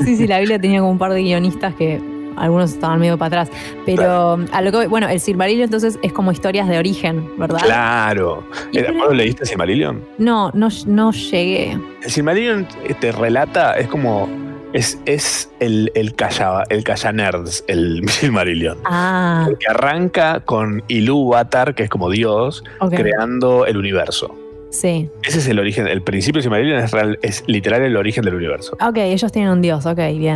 Sí, 0.04 0.16
sí, 0.16 0.26
la 0.28 0.40
Biblia 0.40 0.60
tenía 0.60 0.80
como 0.80 0.92
un 0.92 0.98
par 0.98 1.14
de 1.14 1.22
guionistas 1.22 1.76
que 1.76 2.02
algunos 2.38 2.74
estaban 2.74 3.00
medio 3.00 3.18
para 3.18 3.42
atrás. 3.44 3.58
Pero 3.86 4.40
a 4.52 4.62
lo 4.62 4.72
que 4.72 4.88
bueno, 4.88 5.08
el 5.10 5.20
Silmarillion 5.20 5.66
entonces 5.66 6.00
es 6.02 6.14
como 6.14 6.32
historias 6.32 6.68
de 6.68 6.78
origen, 6.78 7.30
¿verdad? 7.38 7.60
Claro. 7.64 8.44
Eh, 8.74 8.92
¿Vos 8.92 9.16
leíste 9.16 9.46
Silmarillion? 9.46 10.04
No, 10.18 10.52
no, 10.54 10.70
no 10.86 11.12
llegué. 11.12 11.78
El 12.04 12.12
Silmarillion 12.12 12.68
te 13.00 13.12
relata, 13.12 13.74
es 13.78 13.88
como. 13.88 14.30
Es, 14.74 15.00
es 15.06 15.50
el, 15.62 15.92
el 15.96 16.14
calla, 16.14 16.64
el 16.70 16.84
calla 16.84 17.12
nerds, 17.14 17.64
el 17.68 18.04
Silmarillion. 18.10 18.78
Ah, 18.86 19.46
Porque 19.48 19.66
arranca 19.70 20.42
con 20.42 20.84
Ilúvatar, 20.90 21.74
que 21.74 21.84
es 21.84 21.90
como 21.90 22.10
Dios, 22.10 22.64
creando 22.92 23.66
el 23.66 23.78
universo. 23.78 24.36
Sí. 24.70 25.10
Ese 25.24 25.40
es 25.40 25.48
el 25.48 25.60
origen. 25.60 25.88
El 25.88 26.02
principio 26.02 26.40
de 26.40 26.44
Silmarillion 26.44 26.80
es, 26.80 26.92
real- 26.92 27.18
es 27.22 27.44
literal 27.48 27.82
el 27.84 27.96
origen 27.96 28.26
del 28.26 28.36
universo. 28.36 28.74
Ok, 28.86 28.98
ellos 28.98 29.32
tienen 29.32 29.52
un 29.52 29.62
dios, 29.62 29.86
ok, 29.86 29.98
bien. 30.18 30.36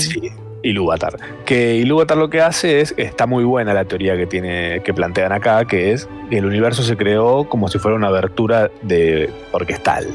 Ilúvatar. 0.63 1.17
Que 1.45 1.75
Ilúvatar 1.75 2.17
lo 2.17 2.29
que 2.29 2.41
hace 2.41 2.81
es, 2.81 2.93
está 2.97 3.25
muy 3.25 3.43
buena 3.43 3.73
la 3.73 3.85
teoría 3.85 4.15
que 4.17 4.27
tiene, 4.27 4.81
que 4.83 4.93
plantean 4.93 5.31
acá, 5.31 5.65
que 5.65 5.91
es 5.91 6.07
que 6.29 6.37
el 6.37 6.45
universo 6.45 6.83
se 6.83 6.97
creó 6.97 7.45
como 7.49 7.67
si 7.67 7.79
fuera 7.79 7.97
una 7.97 8.07
abertura 8.07 8.69
de 8.81 9.29
orquestal. 9.51 10.07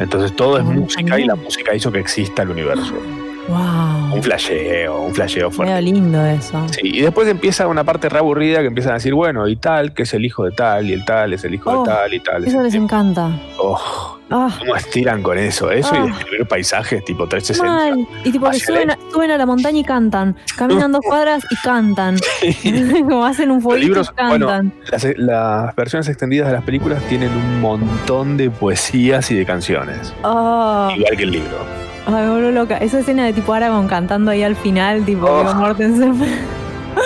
Entonces 0.00 0.34
todo 0.34 0.58
es 0.58 0.64
música 0.64 1.18
y 1.18 1.24
la 1.24 1.36
música 1.36 1.74
hizo 1.74 1.92
que 1.92 2.00
exista 2.00 2.42
el 2.42 2.50
universo. 2.50 2.94
Wow. 3.48 4.14
Un 4.14 4.22
flasheo, 4.22 5.02
un 5.02 5.14
flasheo 5.14 5.50
fuerte. 5.50 5.74
Medio 5.74 5.92
lindo 5.92 6.24
eso. 6.24 6.66
Sí, 6.70 6.80
y 6.82 7.00
después 7.02 7.28
empieza 7.28 7.66
una 7.68 7.84
parte 7.84 8.08
re 8.08 8.18
aburrida 8.18 8.60
que 8.60 8.66
empiezan 8.68 8.92
a 8.92 8.94
decir, 8.94 9.12
bueno, 9.14 9.46
y 9.48 9.56
tal, 9.56 9.92
que 9.92 10.04
es 10.04 10.14
el 10.14 10.24
hijo 10.24 10.44
de 10.44 10.52
tal, 10.52 10.88
y 10.88 10.92
el 10.92 11.04
tal 11.04 11.32
es 11.32 11.44
el 11.44 11.54
hijo 11.54 11.70
Oh, 11.70 11.84
de 11.84 11.90
tal, 11.90 12.14
y 12.14 12.20
tal. 12.20 12.42
es 12.44 12.50
Eso 12.50 12.62
les 12.62 12.72
tipo. 12.72 12.84
encanta. 12.84 13.30
Oh, 13.58 14.10
Ah, 14.30 14.48
¿Cómo 14.58 14.74
estiran 14.74 15.22
con 15.22 15.36
eso? 15.36 15.70
Eso 15.70 15.90
Ah. 15.92 15.98
y 16.06 16.08
describir 16.10 16.48
paisajes 16.48 17.04
tipo 17.04 17.28
360. 17.28 17.70
mal. 17.72 18.08
Y 18.24 18.32
tipo 18.32 18.50
que 18.50 18.58
suben 18.58 18.90
a, 18.90 18.98
suben 19.12 19.30
a 19.30 19.36
la 19.36 19.44
montaña 19.44 19.78
y 19.78 19.84
cantan. 19.84 20.34
Caminan 20.56 20.90
dos 20.92 21.02
cuadras 21.06 21.44
y 21.50 21.56
cantan. 21.56 22.16
Como 23.02 23.26
hacen 23.26 23.50
un 23.50 23.62
libros, 23.78 24.10
y 24.10 24.14
cantan. 24.16 24.38
bueno, 24.40 24.72
las, 24.90 25.06
las 25.18 25.76
versiones 25.76 26.08
extendidas 26.08 26.48
de 26.48 26.54
las 26.54 26.64
películas 26.64 27.02
tienen 27.04 27.30
un 27.32 27.60
montón 27.60 28.38
de 28.38 28.50
poesías 28.50 29.30
y 29.30 29.34
de 29.36 29.44
canciones. 29.44 30.14
Oh, 30.22 30.88
Igual 30.96 31.16
que 31.16 31.22
el 31.24 31.30
libro. 31.30 31.58
Ay, 32.06 32.26
me 32.26 32.52
loca. 32.52 32.76
Esa 32.78 33.00
escena 33.00 33.24
de 33.24 33.32
tipo 33.32 33.52
Aragorn 33.52 33.88
cantando 33.88 34.30
ahí 34.30 34.42
al 34.42 34.56
final, 34.56 35.04
tipo 35.04 35.26
Oh. 35.26 35.38
Viggo 35.42 35.54
Mortensen. 35.54 36.14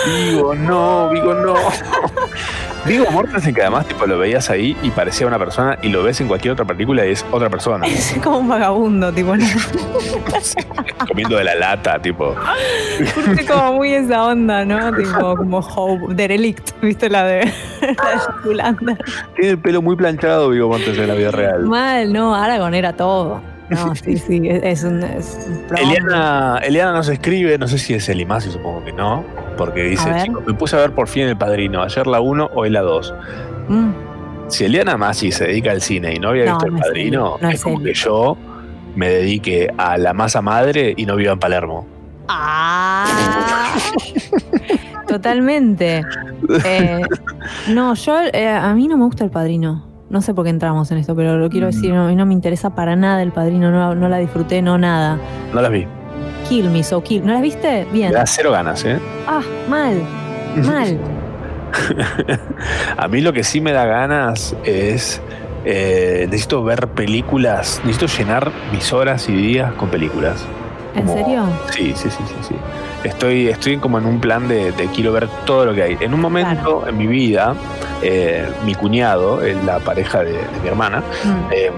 Vigo, 0.05 0.55
no, 0.55 1.09
Vigo, 1.09 1.33
no. 1.33 1.55
Vigo 2.85 3.05
Mortensen, 3.11 3.53
que 3.53 3.61
además 3.61 3.87
tipo, 3.87 4.05
lo 4.05 4.17
veías 4.17 4.49
ahí 4.49 4.77
y 4.83 4.89
parecía 4.91 5.27
una 5.27 5.37
persona, 5.37 5.77
y 5.81 5.89
lo 5.89 6.01
ves 6.03 6.21
en 6.21 6.27
cualquier 6.27 6.53
otra 6.53 6.65
película 6.65 7.05
y 7.05 7.11
es 7.11 7.25
otra 7.31 7.49
persona. 7.49 7.85
Es 7.87 8.17
como 8.23 8.39
un 8.39 8.47
vagabundo, 8.47 9.11
tipo. 9.11 9.35
¿no? 9.35 9.45
comiendo 11.07 11.37
de 11.37 11.43
la 11.43 11.55
lata, 11.55 11.99
tipo. 12.01 12.35
Curte 13.15 13.45
como 13.45 13.73
muy 13.73 13.93
esa 13.93 14.25
onda, 14.25 14.63
¿no? 14.63 14.95
Tipo 14.95 15.35
como 15.35 15.59
Hope, 15.59 16.13
Derelict, 16.13 16.71
¿viste 16.81 17.09
la 17.09 17.23
de, 17.25 17.51
la 18.53 18.71
de? 18.73 18.97
Tiene 19.35 19.51
el 19.51 19.59
pelo 19.59 19.81
muy 19.81 19.95
planchado, 19.95 20.49
Vigo 20.49 20.69
Mortensen, 20.69 21.03
en 21.03 21.07
la 21.09 21.15
vida 21.15 21.31
real. 21.31 21.63
Mal, 21.65 22.13
no, 22.13 22.33
Aragorn 22.35 22.73
era 22.75 22.93
todo. 22.93 23.41
No, 23.69 23.95
sí, 24.03 24.17
sí, 24.17 24.41
es, 24.49 24.83
un, 24.83 25.03
es 25.03 25.47
un 25.47 25.77
Eliana, 25.77 26.59
Eliana 26.63 26.91
nos 26.93 27.07
escribe, 27.09 27.57
no 27.57 27.67
sé 27.67 27.77
si 27.77 27.93
es 27.93 28.07
el 28.09 28.21
Imasi, 28.21 28.51
supongo 28.51 28.83
que 28.83 28.91
no, 28.93 29.23
porque 29.57 29.83
dice, 29.83 30.09
chicos, 30.23 30.43
me 30.45 30.53
puse 30.53 30.75
a 30.75 30.79
ver 30.79 30.91
por 30.93 31.07
fin 31.07 31.23
El 31.23 31.37
Padrino, 31.37 31.81
ayer 31.83 32.07
la 32.07 32.19
1, 32.21 32.49
hoy 32.55 32.69
la 32.69 32.81
2. 32.81 33.13
Mm, 33.69 33.89
Si 34.47 34.65
Eliana 34.65 34.97
Masi 34.97 35.31
se 35.31 35.45
dedica 35.45 35.71
al 35.71 35.81
cine 35.81 36.15
y 36.15 36.19
no 36.19 36.29
había 36.29 36.45
No, 36.45 36.51
visto 36.53 36.65
El 36.67 36.73
no 36.73 36.79
Padrino, 36.79 37.37
no 37.41 37.49
es, 37.49 37.55
es 37.55 37.63
como 37.63 37.83
que 37.83 37.93
yo 37.93 38.37
me 38.95 39.09
dedique 39.09 39.71
a 39.77 39.97
la 39.97 40.13
masa 40.13 40.41
madre 40.41 40.93
y 40.97 41.05
no 41.05 41.15
viva 41.15 41.31
en 41.33 41.39
Palermo. 41.39 41.85
Ah, 42.27 43.73
totalmente. 45.07 46.03
Eh, 46.65 47.01
no, 47.67 47.93
yo, 47.93 48.17
eh, 48.33 48.47
a 48.47 48.73
mí 48.73 48.87
no 48.87 48.97
me 48.97 49.03
gusta 49.03 49.23
el 49.25 49.29
padrino. 49.29 49.85
No 50.09 50.21
sé 50.21 50.33
por 50.33 50.43
qué 50.43 50.49
entramos 50.49 50.89
en 50.91 50.97
esto, 50.97 51.15
pero 51.15 51.37
lo 51.37 51.49
quiero 51.49 51.67
decir, 51.67 51.93
no, 51.93 52.11
no 52.11 52.25
me 52.25 52.33
interesa 52.33 52.71
para 52.71 52.95
nada 52.95 53.21
el 53.21 53.31
padrino, 53.31 53.69
no, 53.71 53.93
no 53.95 54.09
la 54.09 54.17
disfruté, 54.17 54.61
no 54.61 54.77
nada. 54.77 55.17
No 55.53 55.61
las 55.61 55.71
vi. 55.71 55.85
Kill 56.47 56.69
me, 56.71 56.83
so 56.83 57.03
kill. 57.03 57.23
¿No 57.25 57.33
la 57.33 57.41
viste? 57.41 57.85
Bien. 57.93 58.09
Me 58.09 58.15
da 58.15 58.25
cero 58.25 58.51
ganas, 58.51 58.83
¿eh? 58.85 58.97
Ah, 59.27 59.41
mal, 59.69 60.01
mal. 60.65 60.97
A 62.97 63.07
mí 63.07 63.21
lo 63.21 63.33
que 63.33 63.43
sí 63.43 63.61
me 63.61 63.71
da 63.71 63.85
ganas 63.85 64.55
es. 64.63 65.21
eh, 65.65 66.25
necesito 66.29 66.63
ver 66.63 66.87
películas, 66.89 67.81
necesito 67.85 68.07
llenar 68.17 68.51
mis 68.71 68.91
horas 68.93 69.29
y 69.29 69.33
días 69.33 69.73
con 69.73 69.89
películas. 69.89 70.43
¿En 70.99 71.07
serio? 71.07 71.43
Sí, 71.71 71.93
sí, 71.95 72.09
sí, 72.09 72.23
sí, 72.27 72.35
sí. 72.49 72.55
Estoy, 73.03 73.47
estoy 73.47 73.77
como 73.77 73.97
en 73.97 74.05
un 74.05 74.19
plan 74.19 74.47
de, 74.47 74.71
de 74.73 74.87
quiero 74.87 75.11
ver 75.13 75.27
todo 75.45 75.65
lo 75.65 75.73
que 75.73 75.83
hay. 75.83 75.97
En 75.99 76.13
un 76.13 76.19
momento 76.21 76.85
en 76.87 76.97
mi 76.97 77.07
vida, 77.07 77.55
eh, 78.01 78.47
mi 78.65 78.75
cuñado, 78.75 79.41
eh, 79.43 79.55
la 79.65 79.79
pareja 79.79 80.19
de, 80.19 80.33
de 80.33 80.59
mi 80.61 80.67
hermana, 80.67 80.99
Mm. 81.23 81.51
eh, 81.51 81.71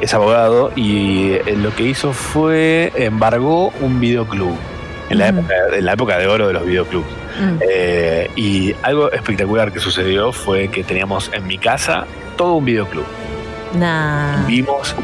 es 0.00 0.12
abogado 0.14 0.72
y 0.74 1.34
lo 1.56 1.74
que 1.76 1.84
hizo 1.84 2.12
fue 2.12 2.92
embargó 2.96 3.68
un 3.80 4.00
videoclub. 4.00 4.56
En 5.10 5.18
la, 5.18 5.30
Mm. 5.30 5.38
época, 5.38 5.54
en 5.76 5.84
la 5.84 5.92
época 5.92 6.18
de 6.18 6.26
oro 6.26 6.46
de 6.48 6.52
los 6.54 6.64
videoclubs. 6.64 7.06
Mm. 7.40 7.56
Eh, 7.68 8.30
y 8.36 8.74
algo 8.82 9.12
espectacular 9.12 9.72
que 9.72 9.78
sucedió 9.78 10.32
fue 10.32 10.68
que 10.68 10.82
teníamos 10.84 11.30
en 11.34 11.46
mi 11.46 11.58
casa 11.58 12.06
todo 12.36 12.54
un 12.54 12.64
videoclub. 12.64 13.04
Nah. 13.78 14.44
Vimos 14.46 14.94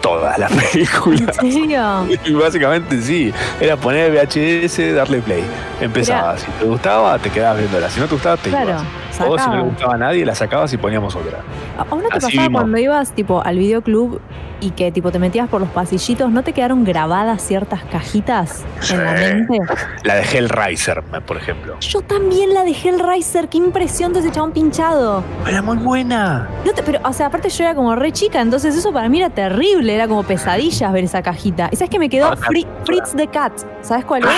todas 0.00 0.38
las 0.38 0.50
películas. 0.72 1.38
¿En 1.42 1.52
serio? 1.52 2.06
Y 2.24 2.32
básicamente 2.32 3.00
sí, 3.02 3.32
era 3.60 3.76
poner 3.76 4.10
VHS, 4.12 4.94
darle 4.94 5.20
play. 5.20 5.44
Empezaba, 5.80 6.36
si 6.38 6.46
te 6.52 6.64
gustaba, 6.64 7.18
te 7.18 7.30
quedabas 7.30 7.58
viéndola. 7.58 7.88
Si 7.90 8.00
no 8.00 8.06
te 8.06 8.14
gustaba, 8.14 8.36
te 8.36 8.50
Claro, 8.50 8.70
ibas. 8.70 8.82
O 9.26 9.38
si 9.38 9.48
no 9.50 9.56
le 9.56 9.62
gustaba 9.62 9.94
a 9.94 9.98
nadie, 9.98 10.24
la 10.24 10.34
sacabas 10.34 10.72
y 10.72 10.76
poníamos 10.78 11.14
otra. 11.14 11.40
¿A 11.78 11.84
vos 11.84 12.02
no 12.02 12.08
te 12.08 12.16
Así 12.18 12.26
pasaba 12.28 12.42
vimos. 12.48 12.60
cuando 12.62 12.78
ibas 12.78 13.12
tipo 13.12 13.42
al 13.44 13.58
videoclub 13.58 14.20
y 14.60 14.70
que 14.70 14.92
tipo 14.92 15.10
te 15.10 15.18
metías 15.18 15.48
por 15.48 15.60
los 15.60 15.70
pasillitos, 15.70 16.30
¿no 16.30 16.42
te 16.42 16.52
quedaron 16.52 16.84
grabadas 16.84 17.42
ciertas 17.42 17.82
cajitas 17.84 18.62
en 18.90 19.04
la 19.04 19.16
Sí. 19.16 19.24
mente? 19.34 19.58
La 20.04 20.14
de 20.16 20.22
Hellraiser, 20.22 21.02
por 21.26 21.36
ejemplo. 21.36 21.76
Yo 21.80 22.02
también 22.02 22.52
la 22.54 22.62
de 22.64 22.70
Hellraiser, 22.72 23.48
qué 23.48 23.58
impresión 23.58 24.12
de 24.12 24.20
ese 24.20 24.30
chabón 24.30 24.52
pinchado. 24.52 25.22
Era 25.48 25.62
muy 25.62 25.76
buena. 25.78 26.48
No 26.64 26.72
te- 26.72 26.82
pero, 26.82 27.00
o 27.04 27.12
sea, 27.12 27.26
aparte 27.26 27.48
yo 27.50 27.64
era 27.64 27.74
como 27.74 27.94
re 27.96 28.12
chica, 28.12 28.40
entonces 28.40 28.74
eso 28.76 28.92
para 28.92 29.08
mí 29.08 29.18
era 29.20 29.30
terrible, 29.30 29.94
era 29.94 30.06
como 30.08 30.22
pesadillas 30.22 30.92
ver 30.92 31.04
esa 31.04 31.22
cajita. 31.22 31.68
¿Y 31.72 31.76
sabes 31.76 31.90
que 31.90 31.98
me 31.98 32.08
quedó 32.08 32.26
Ah, 32.28 32.36
Fri- 32.36 32.66
Fritz 32.84 33.12
the 33.16 33.26
Cat? 33.26 33.52
¿Sabes 33.82 34.04
cuál 34.04 34.22
es? 34.24 34.28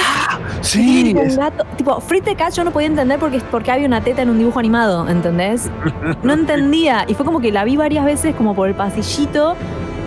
Sí, 0.61 1.15
es- 1.19 1.37
gato. 1.37 1.65
Tipo, 1.77 2.01
Fritz 2.01 2.25
the 2.25 2.37
Cat 2.37 2.53
yo 2.55 2.65
no 2.65 2.71
podía 2.71 2.87
entender 2.89 3.19
porque, 3.19 3.41
porque 3.51 3.71
había 3.71 3.87
una 3.87 4.01
teta 4.03 4.23
en 4.23 4.31
un 4.31 4.39
dibujo 4.39 4.59
animado, 4.59 5.09
¿entendés? 5.09 5.71
No 6.23 6.33
entendía. 6.33 7.05
Y 7.09 7.15
fue 7.15 7.25
como 7.27 7.41
que 7.41 7.51
la 7.53 7.65
vi 7.65 7.77
varias 7.77 8.05
veces 8.05 8.35
como 8.35 8.55
por 8.55 8.69
el 8.69 8.75
pasillito. 8.75 9.57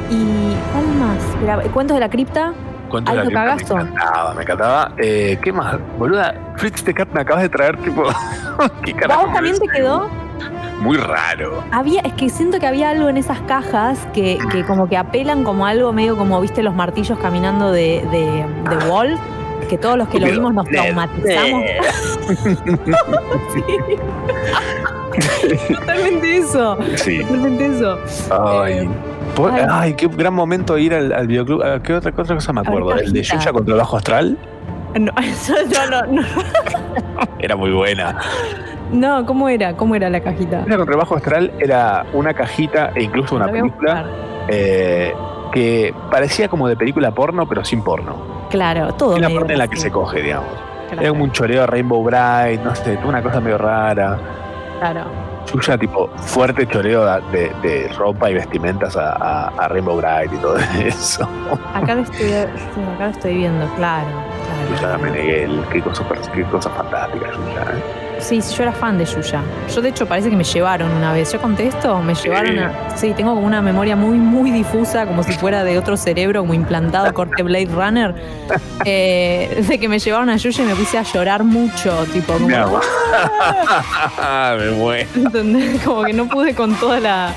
¿Y 0.09 0.55
cuál 0.71 0.85
más? 0.99 1.69
¿Cuentos 1.71 1.95
de 1.95 1.99
la 2.01 2.09
cripta? 2.09 2.53
Cuento 2.89 3.11
de 3.11 3.17
la 3.17 3.23
cripta, 3.23 3.45
cagazo. 3.45 3.75
Me 3.75 3.81
encantaba, 3.81 4.33
me 4.33 4.41
encantaba. 4.43 4.91
Eh, 4.97 5.39
¿Qué 5.41 5.51
más? 5.51 5.77
Boluda, 5.97 6.35
Fritz 6.57 6.83
the 6.83 6.93
Cat 6.93 7.09
me 7.13 7.21
acabas 7.21 7.43
de 7.43 7.49
traer, 7.49 7.77
tipo. 7.77 8.03
¿Qué 8.83 8.91
¿A 8.91 8.95
carajo 8.95 9.25
vos 9.25 9.33
también 9.33 9.57
te 9.57 9.67
quedó? 9.67 10.09
Muy 10.81 10.97
raro. 10.97 11.63
Había, 11.71 12.01
es 12.01 12.13
que 12.13 12.29
siento 12.29 12.59
que 12.59 12.67
había 12.67 12.89
algo 12.91 13.09
en 13.09 13.17
esas 13.17 13.39
cajas 13.41 13.97
que, 14.13 14.37
que 14.51 14.63
como 14.65 14.87
que 14.87 14.97
apelan 14.97 15.43
como 15.43 15.65
algo 15.65 15.93
medio 15.93 16.17
como, 16.17 16.39
viste, 16.41 16.61
los 16.61 16.75
martillos 16.75 17.17
caminando 17.17 17.71
de, 17.71 18.05
de, 18.11 18.45
de 18.69 18.87
Wall, 18.87 19.17
que 19.69 19.77
todos 19.77 19.97
los 19.97 20.07
que 20.09 20.19
lo 20.19 20.27
vimos 20.27 20.53
nos 20.53 20.67
traumatizamos. 20.67 21.63
Sí. 23.53 23.63
Totalmente 25.73 26.37
eso. 26.37 26.77
Sí. 26.95 27.19
Totalmente 27.19 27.65
eso. 27.67 27.99
Ay. 28.31 28.89
Ay. 29.51 29.65
Ay, 29.69 29.93
qué 29.95 30.07
gran 30.07 30.33
momento 30.33 30.77
ir 30.77 30.93
al, 30.93 31.11
al 31.11 31.27
videoclub. 31.27 31.61
Ah, 31.63 31.79
¿Qué 31.81 31.93
otra, 31.93 32.11
qué 32.11 32.21
otra 32.21 32.35
cosa 32.35 32.53
me 32.53 32.61
acuerdo? 32.61 32.93
El 32.95 33.11
de. 33.13 33.23
Yuya 33.23 33.51
contra 33.51 33.73
el 33.73 33.79
Bajo 33.79 33.97
Astral. 33.97 34.37
No, 34.99 35.11
eso 35.21 35.53
yo 35.69 35.89
no, 35.89 36.21
no. 36.21 36.21
Era 37.39 37.55
muy 37.55 37.71
buena. 37.71 38.17
No, 38.91 39.25
¿cómo 39.25 39.49
era? 39.49 39.75
¿Cómo 39.75 39.95
era 39.95 40.09
la 40.09 40.21
cajita? 40.21 40.63
Yuya 40.65 40.77
contra 40.77 40.93
el 40.93 40.99
Bajo 40.99 41.15
Astral 41.15 41.51
era 41.59 42.05
una 42.13 42.33
cajita 42.33 42.91
e 42.95 43.03
incluso 43.03 43.35
una 43.35 43.47
película 43.47 44.05
eh, 44.47 45.13
que 45.51 45.93
parecía 46.11 46.47
como 46.47 46.67
de 46.67 46.75
película 46.75 47.11
porno, 47.11 47.47
pero 47.47 47.65
sin 47.65 47.81
porno. 47.83 48.47
Claro, 48.49 48.93
todo 48.93 49.15
Es 49.15 49.21
la 49.21 49.27
medio 49.27 49.39
parte 49.41 49.53
en 49.53 49.59
la 49.59 49.67
que 49.67 49.77
se 49.77 49.91
coge, 49.91 50.21
digamos. 50.21 50.49
Claro. 50.87 51.01
Era 51.01 51.09
como 51.09 51.23
un 51.23 51.31
choreo 51.31 51.61
de 51.61 51.67
Rainbow 51.67 52.03
Bright, 52.03 52.61
no 52.61 52.75
sé, 52.75 52.97
una 53.03 53.21
cosa 53.23 53.39
medio 53.41 53.57
rara. 53.57 54.17
Claro. 54.79 55.01
Yuya, 55.53 55.77
tipo, 55.77 56.07
fuerte 56.17 56.67
choreo 56.67 57.05
de, 57.31 57.51
de 57.61 57.87
ropa 57.97 58.29
y 58.29 58.33
vestimentas 58.33 58.95
a, 58.97 59.13
a- 59.13 59.47
a 59.57 59.67
Rainbow 59.67 59.97
Bright 59.97 60.33
y 60.33 60.37
todo 60.37 60.57
eso. 60.79 61.27
Acá 61.73 61.95
lo 61.95 62.01
estoy, 62.01 62.27
sí, 62.27 62.81
acá 62.95 63.05
lo 63.05 63.11
estoy 63.11 63.35
viendo, 63.37 63.65
claro. 63.75 64.07
claro, 64.07 64.69
Yuya 64.69 64.79
claro. 64.79 64.99
Meneghel, 64.99 65.63
qué 65.71 65.81
cosa, 65.81 66.03
qué 66.33 66.43
cosa 66.45 66.69
fantástica, 66.71 67.27
Yuya. 67.31 67.61
¿eh? 67.77 68.04
Sí, 68.19 68.41
sí, 68.41 68.55
yo 68.55 68.63
era 68.63 68.71
fan 68.71 68.97
de 68.97 69.05
Yuya. 69.05 69.41
Yo, 69.73 69.81
de 69.81 69.89
hecho, 69.89 70.05
parece 70.05 70.29
que 70.29 70.35
me 70.35 70.43
llevaron 70.43 70.91
una 70.91 71.13
vez. 71.13 71.31
Yo 71.31 71.41
conté 71.41 71.67
esto, 71.67 72.01
me 72.01 72.13
llevaron 72.15 72.59
a. 72.59 72.97
Sí, 72.97 73.13
tengo 73.15 73.33
como 73.35 73.45
una 73.45 73.61
memoria 73.61 73.95
muy, 73.95 74.17
muy 74.17 74.51
difusa, 74.51 75.05
como 75.05 75.23
si 75.23 75.33
fuera 75.33 75.63
de 75.63 75.77
otro 75.77 75.97
cerebro, 75.97 76.41
como 76.41 76.53
implantado, 76.53 77.13
corte 77.13 77.43
Blade 77.43 77.69
Runner. 77.73 78.15
eh, 78.85 79.63
de 79.67 79.79
que 79.79 79.87
me 79.89 79.99
llevaron 79.99 80.29
a 80.29 80.37
Yuya 80.37 80.63
y 80.63 80.67
me 80.67 80.75
puse 80.75 80.97
a 80.97 81.03
llorar 81.03 81.43
mucho, 81.43 82.05
tipo, 82.13 82.33
como. 82.33 82.47
Me 82.47 82.55
hago. 82.55 82.79
Me 84.57 84.71
muero. 84.71 85.09
¿entendés? 85.15 85.81
Como 85.83 86.03
que 86.03 86.13
no 86.13 86.27
pude 86.27 86.53
con 86.53 86.75
toda 86.75 86.99
la, 86.99 87.33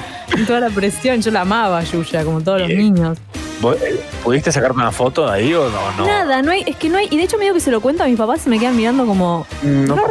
toda 0.47 0.61
la 0.61 0.71
presión. 0.71 1.21
Yo 1.21 1.31
la 1.31 1.43
amaba 1.43 1.79
a 1.79 1.83
Yuya, 1.85 2.25
como 2.25 2.41
todos 2.41 2.61
los 2.61 2.69
Bien. 2.69 2.81
niños. 2.81 3.19
¿Vos, 3.61 3.77
eh, 3.83 4.01
¿Pudiste 4.23 4.53
sacarte 4.53 4.77
una 4.77 4.93
foto 4.93 5.27
de 5.27 5.33
ahí 5.33 5.55
o 5.55 5.69
no? 5.69 5.93
no? 5.99 6.07
Nada, 6.07 6.43
no 6.43 6.53
hay, 6.53 6.63
es 6.67 6.77
que 6.77 6.89
no 6.89 6.99
hay, 6.99 7.09
y 7.11 7.17
de 7.17 7.25
hecho 7.25 7.39
medio 7.39 7.55
que 7.55 7.61
se 7.61 7.73
lo 7.73 7.81
cuento 7.81 8.05
a 8.05 8.07
mis 8.07 8.17
papás 8.17 8.41
y 8.41 8.45
se 8.45 8.51
me 8.51 8.59
quedan 8.59 8.77
mirando 8.77 9.05
como, 9.05 9.47
No 9.63 9.97
no, 9.97 10.07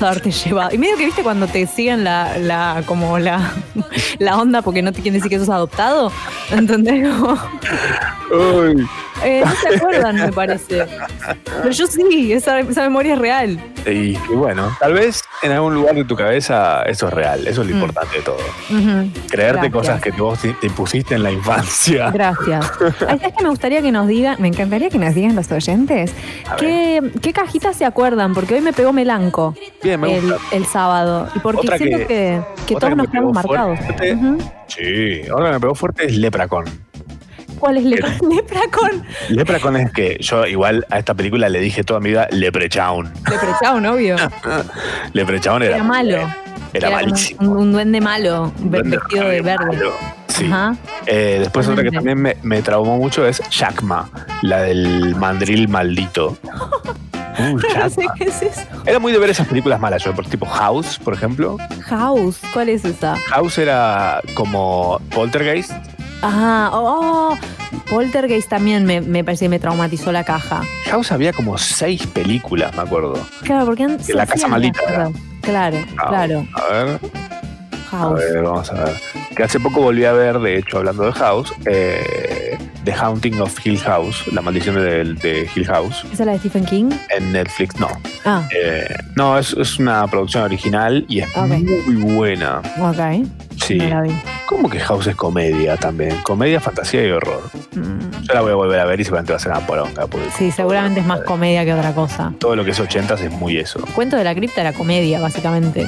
recordamos 0.00 0.02
haberte 0.02 0.30
llevado. 0.30 0.74
Y 0.74 0.78
medio 0.78 0.96
que 0.96 1.04
viste 1.06 1.22
cuando 1.22 1.46
te 1.46 1.66
siguen 1.66 2.04
la, 2.04 2.36
la, 2.38 2.82
como 2.86 3.18
la, 3.18 3.52
la 4.18 4.38
onda 4.38 4.62
porque 4.62 4.82
no 4.82 4.92
te 4.92 5.00
quieren 5.02 5.14
decir 5.20 5.30
que 5.30 5.38
sos 5.38 5.48
adoptado, 5.48 6.10
¿entendés? 6.50 7.06
Ay, 8.32 8.86
Eh, 9.24 9.42
no 9.46 9.50
se 9.54 9.76
acuerdan, 9.76 10.16
me 10.16 10.30
parece. 10.30 10.84
Pero 11.62 11.70
yo 11.70 11.86
sí, 11.86 12.32
esa, 12.34 12.60
esa 12.60 12.82
memoria 12.82 13.14
es 13.14 13.18
real. 13.18 13.58
Y, 13.86 14.14
bueno, 14.34 14.76
tal 14.78 14.92
vez 14.92 15.22
en 15.42 15.52
algún 15.52 15.74
lugar 15.74 15.94
de 15.94 16.04
tu 16.04 16.14
cabeza 16.16 16.82
eso 16.82 17.06
es 17.08 17.14
real, 17.14 17.46
eso 17.46 17.62
es 17.62 17.68
lo 17.68 17.74
Mm. 17.76 17.78
importante 17.78 18.16
de 18.18 18.22
todo. 18.22 18.36
Creerte 19.28 19.68
Gracias. 19.68 19.72
cosas 19.72 20.00
que 20.02 20.10
vos 20.10 20.38
te, 20.40 20.52
te 20.54 20.66
impusiste 20.66 21.14
en 21.14 21.22
la 21.22 21.30
infancia. 21.30 22.10
Gracias. 22.10 22.70
Ay, 23.08 23.18
¿Sabes 23.18 23.34
que 23.38 23.42
me 23.42 23.48
gustaría 23.48 23.80
que 23.80 23.90
nos 23.90 24.06
digan, 24.06 24.36
me 24.38 24.48
encantaría 24.48 24.90
que 24.90 24.98
nos 24.98 25.14
digan 25.14 25.34
los 25.34 25.50
oyentes, 25.50 26.12
A 26.50 26.56
¿qué, 26.56 27.00
qué 27.22 27.32
cajitas 27.32 27.74
se 27.76 27.86
acuerdan? 27.86 28.34
Porque 28.34 28.54
hoy 28.54 28.60
me 28.60 28.74
pegó 28.74 28.92
Melanco 28.92 29.54
Bien, 29.86 30.00
me 30.00 30.16
el, 30.18 30.30
gusta. 30.32 30.56
el 30.56 30.66
sábado. 30.66 31.28
Y 31.34 31.38
porque 31.38 31.60
Otra 31.60 31.78
siento 31.78 31.98
que- 32.06 32.40
que, 32.66 32.74
todos 32.74 32.90
que 32.90 32.96
nos 32.96 33.08
quedamos 33.08 33.32
marcados. 33.34 33.78
fuerte. 33.80 34.12
Ujú. 34.14 34.38
Sí, 34.66 35.22
ahora 35.30 35.52
me 35.52 35.60
pegó 35.60 35.74
fuerte 35.74 36.06
es 36.06 36.16
Lepracon. 36.16 36.64
¿Cuál 37.58 37.78
es 37.78 37.84
lepra, 37.84 38.10
Lepracon? 38.30 39.02
Lepracon 39.30 39.76
es 39.76 39.90
que 39.92 40.18
yo 40.20 40.44
igual 40.46 40.84
a 40.90 40.98
esta 40.98 41.14
película 41.14 41.48
le 41.48 41.58
dije 41.60 41.84
toda 41.84 42.00
mi 42.00 42.10
vida 42.10 42.28
Leprechaun. 42.30 43.10
Leprechaun, 43.30 43.86
obvio. 43.86 44.16
Leprechaun 45.14 45.62
era, 45.62 45.76
Era 45.76 45.84
malo. 45.84 46.18
Era, 46.74 46.90
malísimo. 46.90 47.40
Un, 47.52 47.56
un 47.56 47.72
duende 47.72 48.00
malo, 48.02 48.52
Duende 48.58 48.98
vestido 48.98 49.28
de 49.28 49.40
verde. 49.40 49.64
malo. 49.64 49.92
Sí. 50.28 50.44
Ajá. 50.46 50.76
Eh, 51.06 51.36
después 51.40 51.66
otra 51.68 51.82
que 51.82 51.90
también 51.90 52.20
me, 52.20 52.36
me 52.42 52.60
traumó 52.60 52.98
mucho 52.98 53.26
es 53.26 53.40
Shakma, 53.48 54.10
la 54.42 54.60
del 54.60 55.14
mandril 55.16 55.68
maldito. 55.68 56.36
Uh, 57.38 57.56
No 57.78 57.90
sé 57.90 58.02
Shakma. 58.02 58.14
qué 58.16 58.24
es 58.24 58.42
eso. 58.42 58.62
Era 58.86 58.98
muy 58.98 59.12
de 59.12 59.18
ver 59.18 59.30
esas 59.30 59.46
películas 59.48 59.78
malas, 59.80 60.02
yo, 60.04 60.14
por 60.14 60.26
tipo 60.26 60.46
House, 60.46 60.98
por 60.98 61.14
ejemplo. 61.14 61.56
House, 61.84 62.38
¿cuál 62.52 62.68
es 62.68 62.84
esa? 62.84 63.16
House 63.28 63.58
era 63.58 64.20
como 64.34 65.00
Poltergeist. 65.14 65.72
Ah, 66.22 66.70
oh, 66.72 67.34
oh. 67.34 67.38
Poltergeist 67.90 68.48
también 68.48 68.84
me, 68.84 69.00
me 69.00 69.22
parece 69.22 69.44
que 69.44 69.48
me 69.50 69.58
traumatizó 69.58 70.12
la 70.12 70.24
caja. 70.24 70.62
House 70.90 71.12
había 71.12 71.32
como 71.32 71.58
seis 71.58 72.06
películas, 72.06 72.74
me 72.74 72.82
acuerdo. 72.82 73.14
Claro, 73.42 73.66
porque 73.66 73.84
antes. 73.84 74.08
La 74.14 74.26
casa 74.26 74.48
maldita 74.48 74.80
era. 74.88 75.10
Claro, 75.42 75.76
Ah, 75.98 76.08
claro. 76.08 76.46
A 76.54 76.72
ver, 76.72 77.00
a 77.92 77.98
House. 77.98 78.18
ver, 78.20 78.42
vamos 78.42 78.70
a 78.70 78.84
ver. 78.84 78.94
Que 79.36 79.42
hace 79.42 79.60
poco 79.60 79.80
volví 79.82 80.04
a 80.04 80.12
ver, 80.12 80.38
de 80.38 80.58
hecho, 80.58 80.78
hablando 80.78 81.04
de 81.04 81.12
House, 81.12 81.52
eh, 81.66 82.58
The 82.84 82.92
Haunting 82.94 83.40
of 83.40 83.54
Hill 83.66 83.78
House, 83.80 84.24
La 84.32 84.40
maldición 84.42 84.76
de, 84.76 85.04
de 85.14 85.48
Hill 85.54 85.66
House, 85.66 86.04
¿Esa 86.12 86.22
es 86.22 86.26
la 86.26 86.32
de 86.32 86.38
Stephen 86.38 86.64
King? 86.64 86.90
en 87.16 87.32
Netflix. 87.32 87.78
No, 87.80 87.88
Ah, 88.24 88.46
Eh, 88.54 88.88
no, 89.14 89.38
es, 89.38 89.52
es 89.52 89.78
una 89.78 90.06
producción 90.08 90.42
original 90.44 91.04
y 91.08 91.20
es 91.20 91.28
muy 91.36 91.94
buena. 92.14 92.60
ok. 92.80 93.26
Sí. 93.64 93.76
No 93.76 93.88
la 93.88 94.02
vi. 94.02 94.10
¿Cómo 94.46 94.68
que 94.70 94.78
House 94.78 95.06
es 95.08 95.16
comedia 95.16 95.76
también? 95.76 96.16
Comedia, 96.22 96.60
fantasía 96.60 97.04
y 97.04 97.10
horror. 97.10 97.42
Mm, 97.74 98.22
Yo 98.22 98.34
la 98.34 98.40
voy 98.42 98.52
a 98.52 98.54
volver 98.54 98.78
a 98.78 98.84
ver 98.84 99.00
y 99.00 99.04
seguramente 99.04 99.32
va 99.32 99.36
a 99.36 99.40
ser 99.40 99.50
una 99.52 99.66
poronga. 99.66 100.06
Sí, 100.36 100.50
seguramente 100.52 101.00
es 101.00 101.06
más 101.06 101.20
comedia 101.22 101.64
que 101.64 101.72
otra 101.74 101.92
cosa. 101.92 102.32
todo 102.38 102.54
lo 102.54 102.64
que 102.64 102.70
es 102.70 102.78
80 102.78 103.14
es 103.14 103.30
muy 103.32 103.56
eso. 103.58 103.80
Cuento 103.94 104.16
de 104.16 104.22
la 104.24 104.34
cripta 104.34 104.60
era 104.60 104.72
comedia, 104.72 105.20
básicamente. 105.20 105.86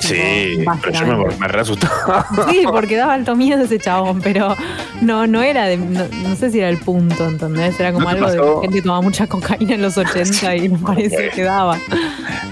Sí, 0.00 0.64
pero 0.82 0.92
yo 0.98 1.06
me, 1.06 1.36
me 1.36 1.48
re. 1.48 1.64
Sí, 1.64 2.64
porque 2.70 2.96
daba 2.96 3.14
alto 3.14 3.36
miedo 3.36 3.62
ese 3.64 3.78
chabón, 3.78 4.20
pero 4.22 4.56
no, 5.02 5.26
no 5.26 5.42
era 5.42 5.66
de. 5.66 5.76
No, 5.76 6.04
no 6.28 6.36
sé 6.36 6.50
si 6.50 6.58
era 6.58 6.68
el 6.70 6.78
punto, 6.78 7.28
¿entendés? 7.28 7.78
Era 7.78 7.92
como 7.92 8.08
¿No 8.10 8.16
te 8.16 8.16
algo 8.24 8.30
de 8.30 8.38
pasó? 8.38 8.60
gente 8.62 8.76
que 8.76 8.82
tomaba 8.82 9.02
mucha 9.02 9.26
cocaína 9.26 9.74
en 9.74 9.82
los 9.82 9.96
80 9.98 10.56
y 10.56 10.68
me 10.70 10.78
parece 10.78 11.30
que 11.30 11.42
daba. 11.42 11.78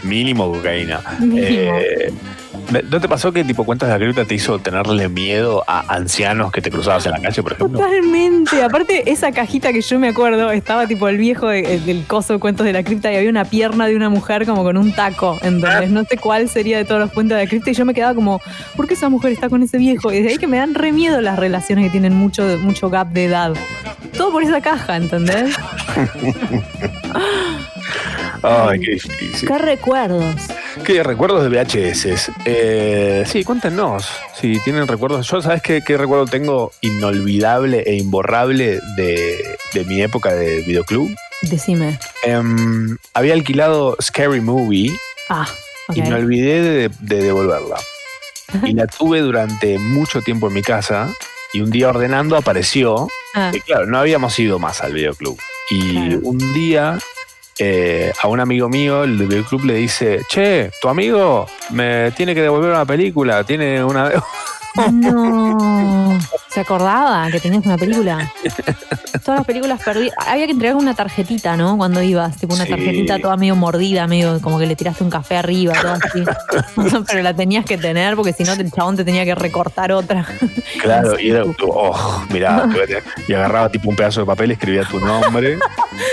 Mínimo 0.03 0.53
cocaína. 0.53 1.01
Mínimo. 1.21 1.43
Eh, 1.79 2.13
¿No 2.91 3.01
te 3.01 3.09
pasó 3.09 3.33
que 3.33 3.45
tipo 3.45 3.65
cuentas 3.65 3.89
de 3.89 3.95
la 3.95 3.99
cripta 4.05 4.25
te 4.27 4.35
hizo 4.35 4.59
tenerle 4.59 5.09
miedo 5.09 5.65
a 5.67 5.95
ancianos 5.95 6.53
que 6.53 6.61
te 6.61 6.71
cruzabas 6.71 7.07
en 7.07 7.13
la 7.13 7.21
calle, 7.21 7.43
por 7.43 7.53
ejemplo? 7.53 7.79
Totalmente. 7.79 8.63
Aparte, 8.63 9.11
esa 9.11 9.33
cajita 9.33 9.73
que 9.73 9.81
yo 9.81 9.99
me 9.99 10.09
acuerdo, 10.09 10.51
estaba 10.51 10.87
tipo 10.87 11.09
el 11.09 11.17
viejo 11.17 11.49
de- 11.49 11.77
el 11.77 11.87
del 11.87 12.05
coso 12.05 12.35
de 12.35 12.39
cuentos 12.39 12.67
de 12.67 12.75
la 12.75 12.83
cripta 12.83 13.11
y 13.11 13.17
había 13.17 13.31
una 13.31 13.47
pierna 13.47 13.87
de 13.87 13.97
una 13.97 14.11
mujer 14.11 14.45
como 14.45 14.63
con 14.65 14.77
un 14.77 14.93
taco. 14.93 15.39
Entonces, 15.43 15.91
no 15.91 16.05
sé 16.05 16.19
cuál 16.19 16.49
sería 16.51 16.77
de 16.77 16.85
todos 16.85 17.01
los 17.01 17.11
cuentos 17.13 17.39
de 17.39 17.45
la 17.45 17.49
cripta. 17.49 17.71
Y 17.71 17.75
yo 17.75 17.87
me 17.87 17.95
quedaba 17.95 18.15
como, 18.15 18.41
¿por 18.77 18.87
qué 18.87 18.95
esa 18.95 19.09
mujer 19.09 19.33
está 19.33 19.49
con 19.49 19.63
ese 19.63 19.79
viejo? 19.79 20.13
Y 20.13 20.17
desde 20.17 20.31
ahí 20.33 20.39
que 20.39 20.47
me 20.47 20.59
dan 20.59 20.75
re 20.75 20.93
miedo 20.93 21.21
las 21.23 21.39
relaciones 21.39 21.87
que 21.87 21.91
tienen 21.91 22.13
mucho, 22.15 22.43
mucho 22.61 22.91
gap 22.91 23.09
de 23.13 23.25
edad. 23.27 23.55
Todo 24.17 24.31
por 24.33 24.43
esa 24.43 24.61
caja, 24.61 24.97
¿entendés? 24.97 25.55
Ay, 28.43 28.81
qué 28.81 28.91
difícil. 28.93 29.49
¿Qué 29.49 29.59
recuerdos? 29.59 30.35
¿Qué 30.85 31.03
recuerdos 31.03 31.43
de 31.43 31.49
VHS? 31.49 32.31
Eh, 32.45 33.25
sí, 33.27 33.45
cuéntenos. 33.45 34.09
Si 34.41 34.59
tienen 34.65 34.87
recuerdos. 34.87 35.27
Yo, 35.29 35.43
¿sabes 35.43 35.63
qué, 35.63 35.83
qué 35.85 35.97
recuerdo 35.97 36.27
tengo 36.27 36.71
inolvidable 36.81 37.83
e 37.87 37.95
imborrable 37.97 38.81
de, 38.97 39.57
de 39.75 39.85
mi 39.85 40.03
época 40.03 40.35
de 40.35 40.63
videoclub? 40.63 41.09
Decime. 41.43 41.99
Em, 42.25 42.97
había 43.15 43.35
alquilado 43.35 43.97
Scary 44.01 44.41
Movie 44.41 44.93
Ah, 45.29 45.47
ok. 45.89 45.97
y 45.97 46.03
me 46.03 46.15
olvidé 46.15 46.63
de, 46.63 46.91
de 47.01 47.23
devolverla. 47.23 47.77
Y 48.65 48.73
la 48.73 48.87
tuve 48.87 49.21
durante 49.21 49.79
mucho 49.79 50.23
tiempo 50.23 50.49
en 50.49 50.55
mi 50.55 50.63
casa 50.63 51.09
y 51.53 51.61
un 51.61 51.71
día 51.71 51.89
ordenando 51.91 52.37
apareció. 52.37 53.09
Ah, 53.35 53.51
Y 53.53 53.61
claro, 53.61 53.85
no 53.87 53.99
habíamos 53.99 54.39
ido 54.39 54.59
más 54.59 54.81
al 54.81 54.95
videoclub. 54.95 55.39
Y 55.71 55.93
Claro. 55.93 56.21
un 56.23 56.39
día 56.55 56.99
eh, 57.59 58.13
a 58.21 58.29
un 58.29 58.41
amigo 58.41 58.69
mío, 58.69 59.05
el 59.05 59.17
videoclub, 59.17 59.65
le 59.65 59.75
dice, 59.75 60.23
che, 60.29 60.71
tu 60.81 60.89
amigo 60.89 61.47
me 61.71 62.13
tiene 62.13 62.35
que 62.35 62.43
devolver 62.43 62.71
una 62.71 62.85
película, 62.85 63.45
tiene 63.45 63.83
una... 63.83 64.11
No. 64.93 66.19
¿Se 66.49 66.61
acordaba 66.61 67.29
que 67.31 67.41
tenías 67.41 67.65
una 67.67 67.77
película? 67.77 68.31
Todas 69.25 69.41
las 69.41 69.47
películas 69.47 69.83
perdidas. 69.83 70.15
Había 70.27 70.47
que 70.47 70.53
entregar 70.53 70.77
una 70.77 70.95
tarjetita, 70.95 71.57
¿no? 71.57 71.77
Cuando 71.77 72.03
ibas, 72.03 72.37
tipo 72.37 72.55
una 72.55 72.65
Sí. 72.65 72.71
tarjetita 72.71 73.19
toda 73.19 73.37
medio 73.37 73.57
mordida, 73.57 74.07
medio 74.07 74.41
como 74.41 74.59
que 74.59 74.67
le 74.67 74.77
tiraste 74.77 75.05
un 75.05 75.11
café 75.11 75.37
arriba, 75.37 75.75
todo 75.81 75.93
así. 75.93 76.25
Pero 77.07 77.23
la 77.23 77.35
tenías 77.35 77.65
que 77.65 77.77
tener 77.79 78.15
porque 78.17 78.33
si 78.33 78.45
no 78.45 78.53
el 78.53 78.71
chabón 78.73 78.97
te 78.97 79.05
tenía 79.05 79.25
que 79.25 79.35
recortar 79.35 79.93
otra. 79.93 80.27
Claro, 80.83 81.19
y 81.19 81.31
era, 81.31 81.43
oh, 81.67 82.25
mirá, 82.31 82.69
y 83.27 83.33
agarraba 83.35 83.69
tipo 83.71 83.89
un 83.91 83.97
pedazo 83.97 84.21
de 84.21 84.27
papel, 84.27 84.51
escribía 84.53 84.85
tu 84.85 85.01
nombre, 85.01 85.59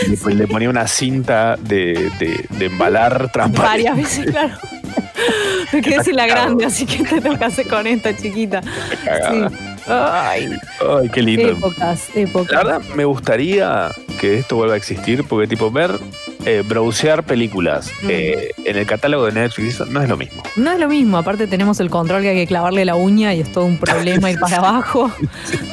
y 0.07 0.11
después 0.11 0.35
le 0.35 0.47
ponía 0.47 0.69
una 0.69 0.87
cinta 0.87 1.55
de, 1.59 2.11
de- 2.19 2.45
de 2.49 2.65
embalar 2.65 3.31
transparente. 3.31 3.89
Varias 3.89 3.95
veces, 3.97 4.31
claro. 4.31 4.55
Me 5.73 5.81
quedé 5.81 6.03
sin 6.03 6.15
la 6.15 6.27
grande, 6.27 6.65
así 6.65 6.85
que 6.85 7.03
te 7.21 7.45
hacer 7.45 7.67
con 7.67 7.85
esta 7.87 8.15
chiquita. 8.15 8.61
Sí. 8.61 9.43
Ay, 9.87 10.49
Ay, 10.79 11.09
qué 11.13 11.21
lindo. 11.21 11.49
épocas, 11.49 12.07
épocas. 12.15 12.51
La 12.51 12.57
verdad, 12.63 12.81
me 12.95 13.05
gustaría 13.05 13.89
que 14.19 14.37
esto 14.39 14.55
vuelva 14.55 14.73
a 14.75 14.77
existir, 14.77 15.23
porque 15.27 15.47
tipo 15.47 15.69
ver, 15.69 15.99
eh, 16.45 16.63
browsear 16.65 17.23
películas 17.23 17.91
Mm. 18.01 18.07
eh, 18.09 18.49
en 18.65 18.77
el 18.77 18.85
catálogo 18.85 19.25
de 19.25 19.33
Netflix 19.33 19.79
no 19.87 20.01
es 20.01 20.09
lo 20.09 20.17
mismo. 20.17 20.41
No 20.55 20.71
es 20.71 20.79
lo 20.79 20.87
mismo, 20.87 21.17
aparte 21.17 21.45
tenemos 21.47 21.79
el 21.79 21.89
control 21.89 22.21
que 22.23 22.29
hay 22.29 22.35
que 22.35 22.47
clavarle 22.47 22.83
la 22.85 22.95
uña 22.95 23.33
y 23.33 23.41
es 23.41 23.51
todo 23.51 23.65
un 23.65 23.77
problema 23.77 24.31
ir 24.31 24.39
para 24.39 24.57
abajo. 24.57 25.11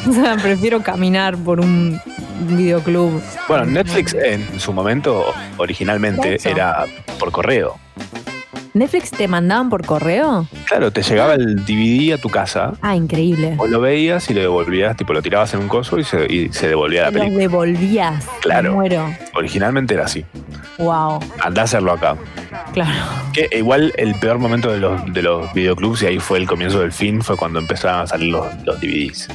O 0.08 0.12
sea, 0.12 0.36
prefiero 0.36 0.82
caminar 0.82 1.36
por 1.36 1.60
un 1.60 1.98
videoclub. 2.48 3.22
Bueno, 3.46 3.64
Netflix 3.66 4.14
en 4.14 4.58
su 4.58 4.72
momento, 4.72 5.24
originalmente, 5.58 6.38
era 6.44 6.86
por 7.20 7.30
correo. 7.30 7.78
¿Netflix 8.74 9.10
te 9.10 9.28
mandaban 9.28 9.68
por 9.68 9.84
correo? 9.84 10.46
Claro, 10.66 10.90
te 10.90 11.02
llegaba 11.02 11.34
el 11.34 11.56
DVD 11.66 12.14
a 12.14 12.18
tu 12.18 12.30
casa, 12.30 12.72
Ah, 12.80 12.96
increíble. 12.96 13.54
vos 13.56 13.68
lo 13.68 13.80
veías 13.80 14.30
y 14.30 14.34
lo 14.34 14.40
devolvías, 14.40 14.96
tipo 14.96 15.12
lo 15.12 15.20
tirabas 15.20 15.52
en 15.52 15.60
un 15.60 15.68
coso 15.68 15.98
y 15.98 16.04
se, 16.04 16.24
y 16.32 16.48
se 16.52 16.68
devolvía 16.68 17.02
la 17.02 17.10
Los 17.10 17.20
película. 17.20 17.38
devolvías. 17.40 18.26
Claro. 18.40 18.70
Me 18.70 18.76
muero. 18.76 19.14
Originalmente 19.34 19.92
era 19.94 20.04
así. 20.06 20.24
Wow, 20.78 21.20
Andá 21.40 21.62
a 21.62 21.64
hacerlo 21.64 21.92
acá. 21.92 22.16
claro. 22.72 22.90
Que 23.34 23.48
igual 23.58 23.92
el 23.98 24.14
peor 24.14 24.38
momento 24.38 24.70
de 24.72 24.78
los, 24.80 25.12
de 25.12 25.20
los 25.22 25.52
videoclubs, 25.52 26.02
y 26.02 26.06
ahí 26.06 26.18
fue 26.18 26.38
el 26.38 26.46
comienzo 26.46 26.80
del 26.80 26.92
fin, 26.92 27.20
fue 27.22 27.36
cuando 27.36 27.58
empezaron 27.58 28.00
a 28.00 28.06
salir 28.06 28.30
los, 28.32 28.46
los 28.64 28.80
DVDs. 28.80 29.28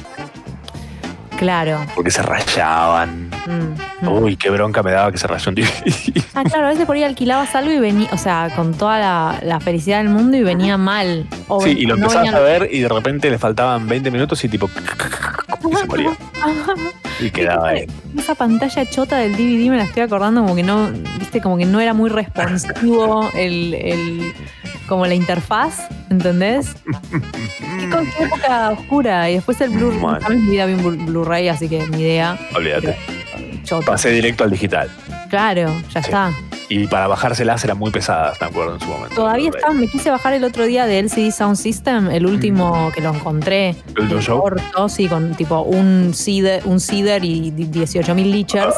Claro. 1.38 1.78
Porque 1.94 2.10
se 2.10 2.20
rayaban. 2.22 3.30
Mm, 3.46 4.04
mm. 4.06 4.08
Uy, 4.08 4.36
qué 4.36 4.50
bronca 4.50 4.82
me 4.82 4.90
daba 4.92 5.10
que 5.12 5.18
se 5.18 5.26
rayó 5.26 5.50
un 5.50 5.54
DVD. 5.54 6.22
Ah, 6.34 6.42
claro, 6.44 6.66
a 6.66 6.70
veces 6.70 6.84
por 6.86 6.96
ahí 6.96 7.04
alquilabas 7.04 7.54
algo 7.54 7.70
y 7.72 7.78
venía, 7.78 8.08
o 8.12 8.18
sea, 8.18 8.50
con 8.54 8.74
toda 8.74 8.98
la, 8.98 9.38
la 9.42 9.60
felicidad 9.60 9.98
del 9.98 10.08
mundo 10.08 10.36
y 10.36 10.42
venía 10.42 10.76
mal. 10.76 11.26
O 11.48 11.60
Sí, 11.62 11.70
ven- 11.70 11.78
y 11.78 11.82
lo 11.86 11.96
no 11.96 12.02
empezabas 12.06 12.34
a 12.34 12.40
ver 12.40 12.68
y 12.72 12.80
de 12.80 12.88
repente 12.88 13.30
le 13.30 13.38
faltaban 13.38 13.86
20 13.88 14.10
minutos 14.10 14.42
y 14.44 14.48
tipo 14.48 14.68
y 15.70 15.76
se 15.76 15.86
moría. 15.86 16.10
Y 17.20 17.30
quedaba 17.30 17.70
ahí. 17.70 17.86
Esa 18.16 18.34
pantalla 18.34 18.88
chota 18.88 19.16
del 19.18 19.32
DVD 19.32 19.70
me 19.70 19.76
la 19.76 19.84
estoy 19.84 20.02
acordando 20.04 20.42
como 20.42 20.54
que 20.54 20.62
no, 20.62 20.90
viste, 21.18 21.40
como 21.40 21.56
que 21.58 21.64
no 21.64 21.80
era 21.80 21.94
muy 21.94 22.10
responsivo 22.10 23.28
el, 23.34 23.74
el- 23.74 24.32
como 24.86 25.04
la 25.06 25.14
interfaz, 25.14 25.86
¿entendés? 26.10 26.74
Qué, 27.80 27.90
co- 27.90 28.00
qué 28.16 28.24
época 28.24 28.70
oscura. 28.70 29.28
Y 29.30 29.34
después 29.34 29.60
el 29.60 29.70
Blu-ray, 29.70 30.20
también 30.20 30.44
mi 30.46 30.50
vida 30.52 30.66
vi 30.66 30.74
un 30.74 30.82
Blu- 30.84 31.04
Blu-ray, 31.06 31.48
así 31.48 31.68
que 31.68 31.86
ni 31.88 32.00
idea. 32.02 32.38
Olvídate. 32.54 32.96
Pasé 33.84 34.10
directo 34.10 34.44
al 34.44 34.50
digital. 34.50 34.88
Claro, 35.28 35.74
ya 35.90 36.02
Sí. 36.02 36.08
está. 36.08 36.30
Y 36.68 36.86
para 36.86 37.06
bajárselas 37.06 37.64
eran 37.64 37.78
muy 37.78 37.90
pesadas, 37.90 38.38
me 38.40 38.46
acuerdo 38.46 38.74
en 38.74 38.80
su 38.80 38.86
momento. 38.86 39.14
Todavía 39.14 39.50
está, 39.50 39.70
me 39.72 39.88
quise 39.88 40.10
bajar 40.10 40.34
el 40.34 40.44
otro 40.44 40.64
día 40.64 40.86
de 40.86 40.98
LCD 40.98 41.30
Sound 41.30 41.56
System, 41.56 42.10
el 42.10 42.26
último 42.26 42.90
que 42.94 43.00
lo 43.00 43.14
encontré. 43.14 43.74
¿El 43.96 44.26
corto, 44.26 44.88
sí, 44.88 45.08
con 45.08 45.34
tipo 45.34 45.62
un 45.62 46.12
cider, 46.14 46.62
un 46.66 46.80
cider 46.80 47.24
y 47.24 47.50
18.000 47.52 48.14
lichers. 48.30 48.74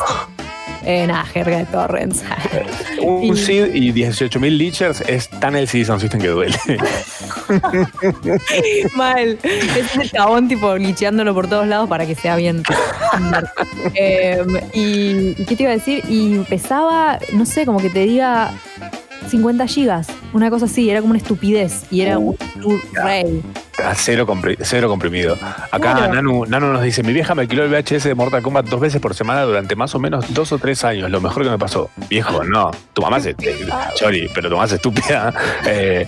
Eh, 0.84 1.06
nada, 1.06 1.24
jerga 1.24 1.58
de 1.58 1.66
torrents. 1.66 2.22
Un, 3.00 3.30
un 3.30 3.36
SID 3.36 3.74
y 3.74 3.92
18.000 3.92 4.56
lichers 4.56 5.00
es 5.02 5.28
tan 5.28 5.56
el 5.56 5.66
CD 5.66 5.84
Sound 5.84 6.00
System 6.02 6.20
que 6.20 6.28
duele. 6.28 6.56
Mal. 8.94 9.38
Es 9.42 9.96
el 9.96 10.10
chabón 10.10 10.48
tipo 10.48 10.76
licheándolo 10.76 11.32
por 11.34 11.48
todos 11.48 11.66
lados 11.66 11.88
para 11.88 12.06
que 12.06 12.14
sea 12.14 12.36
bien. 12.36 12.62
Eh, 13.94 14.42
y, 14.72 15.34
¿y 15.40 15.44
qué 15.46 15.56
te 15.56 15.64
iba 15.64 15.72
a 15.72 15.74
decir? 15.74 16.02
Y 16.08 16.38
pesaba, 16.40 17.18
no 17.32 17.44
sé, 17.44 17.66
como 17.66 17.80
que 17.80 17.90
te 17.90 18.00
diga 18.00 18.52
50 19.30 19.66
gigas. 19.66 20.08
Una 20.32 20.50
cosa 20.50 20.66
así, 20.66 20.90
era 20.90 21.00
como 21.00 21.10
una 21.12 21.18
estupidez. 21.18 21.84
Y 21.90 22.00
era 22.02 22.18
un 22.18 22.36
Blu-ray. 22.56 23.42
A 23.84 23.94
cero, 23.94 24.26
compri- 24.26 24.58
cero 24.60 24.88
comprimido. 24.90 25.38
Acá 25.70 25.94
Claro. 25.94 26.12
Nanu, 26.14 26.44
Nanu 26.44 26.66
nos 26.72 26.82
dice, 26.82 27.02
mi 27.02 27.14
vieja 27.14 27.34
me 27.34 27.42
alquiló 27.42 27.64
el 27.64 27.70
VHS 27.70 28.04
de 28.04 28.14
Mortal 28.14 28.42
Kombat 28.42 28.66
dos 28.66 28.78
veces 28.78 29.00
por 29.00 29.14
semana 29.14 29.42
durante 29.42 29.74
más 29.74 29.94
o 29.94 29.98
menos 29.98 30.34
dos 30.34 30.52
o 30.52 30.58
tres 30.58 30.84
años. 30.84 31.10
Lo 31.10 31.20
mejor 31.22 31.44
que 31.44 31.50
me 31.50 31.58
pasó. 31.58 31.88
Viejo, 32.10 32.44
no. 32.44 32.70
Tu 32.92 33.00
mamá 33.00 33.20
se... 33.20 33.34
Chori, 33.94 34.28
pero 34.34 34.48
tu 34.50 34.56
mamá 34.56 34.66
es 34.66 34.72
estúpida. 34.72 35.32
Eh, 35.66 36.06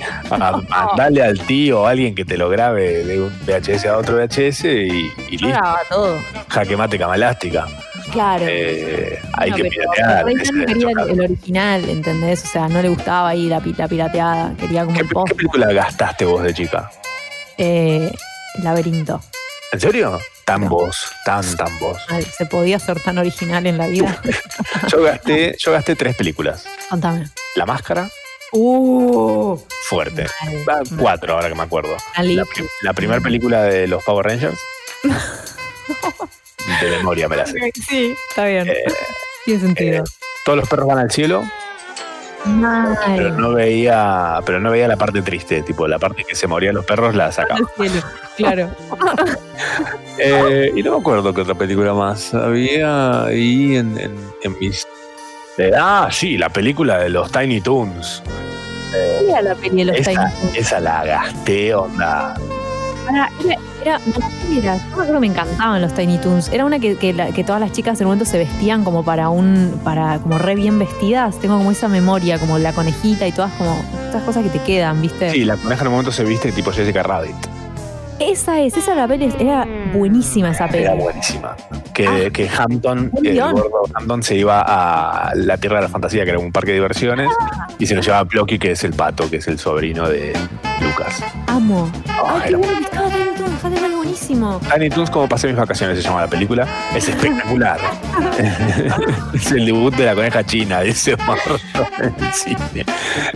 mandale 0.68 1.22
al 1.22 1.38
tío 1.40 1.82
o 1.82 1.86
a 1.86 1.90
alguien 1.90 2.14
que 2.14 2.24
te 2.24 2.36
lo 2.36 2.48
grabe 2.48 3.04
de 3.04 3.20
un 3.22 3.32
VHS 3.46 3.86
a 3.86 3.96
otro 3.98 4.16
VHS 4.16 4.64
y, 4.64 5.12
y 5.30 5.38
listo. 5.38 5.58
todo. 5.88 6.16
Jaque 6.48 6.76
mate 6.76 6.98
cama 6.98 7.14
elástica. 7.16 7.66
Claro. 8.12 8.44
Eh, 8.48 9.18
hay 9.34 9.50
No, 9.50 9.56
que 9.56 9.64
piratear. 9.64 10.24
Quería 10.26 10.90
el, 10.90 11.10
el 11.10 11.20
original, 11.20 11.88
¿entendés? 11.88 12.44
O 12.44 12.46
sea, 12.48 12.68
no 12.68 12.82
le 12.82 12.88
gustaba 12.88 13.30
ahí 13.30 13.48
la, 13.48 13.62
la 13.76 13.88
pirateada, 13.88 14.54
quería 14.58 14.84
como 14.84 15.00
el 15.00 15.08
post. 15.08 15.28
¿Qué 15.28 15.34
película 15.36 15.72
gastaste 15.72 16.24
vos 16.24 16.42
de 16.42 16.52
chica? 16.54 16.90
Eh, 17.58 18.12
laberinto. 18.62 19.20
¿En 19.72 19.80
serio? 19.80 20.18
Tan 20.44 20.68
vos, 20.68 20.96
tan, 21.24 21.44
tan 21.56 21.78
vos. 21.78 21.96
¿Se 22.36 22.44
podía 22.46 22.78
ser 22.78 23.00
tan 23.00 23.16
original 23.18 23.66
en 23.66 23.78
la 23.78 23.86
vida? 23.86 24.20
Yo 24.90 25.02
gasté, 25.02 25.54
yo 25.58 25.72
gasté 25.72 25.94
tres 25.96 26.14
películas. 26.16 26.66
Contame. 26.90 27.28
La 27.56 27.64
Máscara, 27.66 28.08
Uh, 28.54 29.56
fuerte. 29.88 30.26
Va, 30.68 30.80
Cuatro, 30.98 31.32
ahora 31.32 31.48
que 31.48 31.54
me 31.54 31.62
acuerdo. 31.62 31.96
La, 32.18 32.44
la 32.82 32.92
primera 32.92 33.18
película 33.18 33.62
de 33.62 33.86
los 33.86 34.04
Power 34.04 34.26
Rangers. 34.26 34.58
De 36.82 36.90
memoria 36.96 37.28
me 37.28 37.36
la 37.36 37.46
sé. 37.46 37.58
Sí, 37.88 38.14
está 38.30 38.46
bien. 38.46 38.68
Tiene 39.44 39.60
sentido. 39.60 40.04
Todos 40.44 40.58
los 40.60 40.68
perros 40.68 40.86
van 40.88 40.98
al 40.98 41.10
cielo, 41.10 41.42
Mal. 42.44 42.96
pero 43.16 43.30
no 43.30 43.52
veía, 43.52 44.40
pero 44.44 44.58
no 44.60 44.70
veía 44.72 44.88
la 44.88 44.96
parte 44.96 45.22
triste, 45.22 45.62
tipo 45.62 45.86
la 45.86 45.98
parte 46.00 46.24
que 46.24 46.34
se 46.34 46.46
morían 46.48 46.74
los 46.74 46.84
perros 46.84 47.14
la 47.14 47.30
sacaba. 47.30 47.60
Al 47.78 47.90
cielo, 47.90 48.06
Claro. 48.36 48.70
Eh, 50.18 50.70
y 50.76 50.82
no 50.82 50.92
me 50.92 50.98
acuerdo 51.00 51.32
qué 51.32 51.40
otra 51.40 51.54
película 51.54 51.94
más 51.94 52.34
había 52.34 53.24
ahí 53.24 53.76
en, 53.76 53.96
en, 53.98 54.14
en 54.42 54.58
mis. 54.58 54.86
eh, 55.56 55.70
ah, 55.76 56.08
sí, 56.12 56.36
la 56.36 56.50
película 56.50 56.98
de 56.98 57.08
los 57.08 57.32
Tiny 57.32 57.60
Toons. 57.62 58.22
¿Cuál 58.90 59.30
era 59.30 59.42
la 59.42 59.54
peli 59.54 59.84
de 59.84 59.84
los 59.86 59.96
Tiny 59.96 60.10
Esa, 60.12 60.30
Toons? 60.40 60.54
esa 60.56 60.80
la 60.80 61.04
gasté, 61.04 61.74
onda. 61.74 62.34
Era, 63.10 63.30
era, 63.82 63.98
no, 63.98 64.14
¿cuál 64.14 64.58
era? 64.58 64.76
Yo 64.76 64.82
me 64.84 64.92
acuerdo 64.92 65.12
que 65.14 65.20
me 65.20 65.26
encantaban 65.26 65.82
los 65.82 65.94
Tiny 65.94 66.18
Toons. 66.18 66.48
Era 66.52 66.64
una 66.64 66.78
que, 66.78 66.96
que, 66.96 67.14
que 67.34 67.44
todas 67.44 67.60
las 67.60 67.72
chicas 67.72 68.00
en 68.00 68.06
un 68.06 68.12
momento 68.12 68.24
se 68.24 68.38
vestían 68.38 68.84
como 68.84 69.04
para 69.04 69.28
un, 69.28 69.80
para 69.84 70.18
como 70.18 70.38
re 70.38 70.54
bien 70.54 70.78
vestidas. 70.78 71.38
Tengo 71.38 71.58
como 71.58 71.70
esa 71.70 71.88
memoria, 71.88 72.38
como 72.38 72.58
la 72.58 72.72
conejita 72.72 73.26
y 73.26 73.32
todas 73.32 73.52
como, 73.52 73.76
estas 74.06 74.22
cosas 74.22 74.44
que 74.44 74.50
te 74.50 74.60
quedan, 74.60 75.00
¿viste? 75.02 75.30
Sí, 75.30 75.44
la 75.44 75.56
coneja 75.56 75.82
en 75.82 75.88
un 75.88 75.92
momento 75.94 76.12
se 76.12 76.24
viste 76.24 76.52
tipo 76.52 76.70
Jessica 76.72 77.02
Rabbit. 77.02 77.61
Esa 78.30 78.60
es, 78.60 78.76
esa 78.76 79.08
peli, 79.08 79.32
era 79.38 79.66
buenísima 79.92 80.50
esa 80.50 80.68
peli. 80.68 80.84
Era 80.84 80.94
buenísima. 80.94 81.56
Que, 81.92 82.30
que 82.32 82.48
Hampton, 82.48 83.10
el 83.22 83.40
gordo 83.40 83.82
Hampton, 83.94 84.22
se 84.22 84.36
iba 84.36 84.62
a 84.64 85.34
la 85.34 85.56
Tierra 85.58 85.76
de 85.76 85.82
la 85.82 85.88
Fantasía, 85.88 86.24
que 86.24 86.30
era 86.30 86.38
un 86.38 86.52
parque 86.52 86.70
de 86.70 86.76
diversiones, 86.76 87.30
y 87.78 87.86
se 87.86 87.94
lo 87.94 88.00
llevaba 88.00 88.20
a 88.22 88.24
Plocky, 88.24 88.58
que 88.58 88.70
es 88.70 88.84
el 88.84 88.92
pato, 88.92 89.28
que 89.28 89.36
es 89.36 89.48
el 89.48 89.58
sobrino 89.58 90.08
de 90.08 90.32
Lucas. 90.80 91.22
Amo. 91.48 91.90
Ah, 92.08 92.40
Ay, 92.42 92.50
qué 92.50 92.56
bueno 92.56 92.78
que 92.78 92.84
estaba 92.84 93.21
Tiny 93.62 93.74
de 93.74 93.80
ver, 93.80 93.92
buenísimo. 93.92 94.60
Tiny 94.72 94.88
Toons, 94.88 95.10
como 95.10 95.28
pasé 95.28 95.46
mis 95.46 95.56
vacaciones, 95.56 95.98
se 95.98 96.04
llama 96.04 96.22
la 96.22 96.28
película. 96.28 96.66
Es 96.94 97.08
espectacular. 97.08 97.78
es 99.34 99.52
el 99.52 99.66
debut 99.66 99.94
de 99.94 100.06
la 100.06 100.14
coneja 100.14 100.44
china, 100.44 100.80
dice 100.80 101.16
Marro 101.16 101.56
en 101.98 102.24
el 102.24 102.32
cine. 102.32 102.86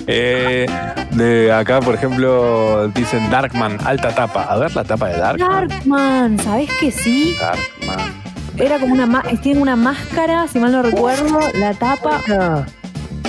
Eh, 0.07 0.67
de 1.13 1.53
acá, 1.53 1.81
por 1.81 1.95
ejemplo, 1.95 2.89
dicen 2.89 3.31
Darkman, 3.31 3.79
alta 3.85 4.15
tapa. 4.15 4.43
A 4.45 4.59
ver 4.59 4.75
la 4.75 4.85
tapa 4.85 5.09
de 5.09 5.19
Darkman. 5.19 5.69
Darkman, 5.69 6.39
¿sabés 6.39 6.71
que 6.79 6.91
sí? 6.91 7.37
Darkman. 7.41 8.15
Era 8.57 8.79
como 8.79 8.95
una, 8.95 9.23
tiene 9.43 9.61
una 9.61 9.77
máscara, 9.77 10.49
si 10.49 10.59
mal 10.59 10.73
no 10.73 10.83
recuerdo, 10.83 11.41
la 11.55 11.75
tapa. 11.75 12.23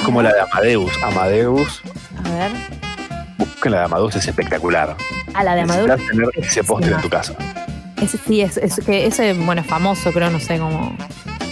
Como 0.03 0.21
la 0.21 0.33
de 0.33 0.41
Amadeus. 0.41 0.91
Amadeus. 1.03 1.81
A 2.23 2.29
ver. 2.29 2.76
Busquen 3.57 3.71
la 3.71 3.79
de 3.79 3.85
Amadeus, 3.85 4.15
es 4.15 4.27
espectacular. 4.27 4.95
A 5.33 5.43
la 5.43 5.55
de 5.55 5.61
Amadeus. 5.61 5.99
Tener 6.11 6.29
ese 6.35 6.63
póster 6.63 6.93
en 6.93 7.01
tu 7.01 7.09
casa. 7.09 7.33
Sí, 8.27 8.41
es, 8.41 8.57
es 8.57 8.79
que 8.85 9.07
ese, 9.07 9.33
bueno, 9.33 9.61
es 9.61 9.67
famoso, 9.67 10.11
creo, 10.11 10.29
no 10.29 10.39
sé 10.39 10.59
cómo. 10.59 10.95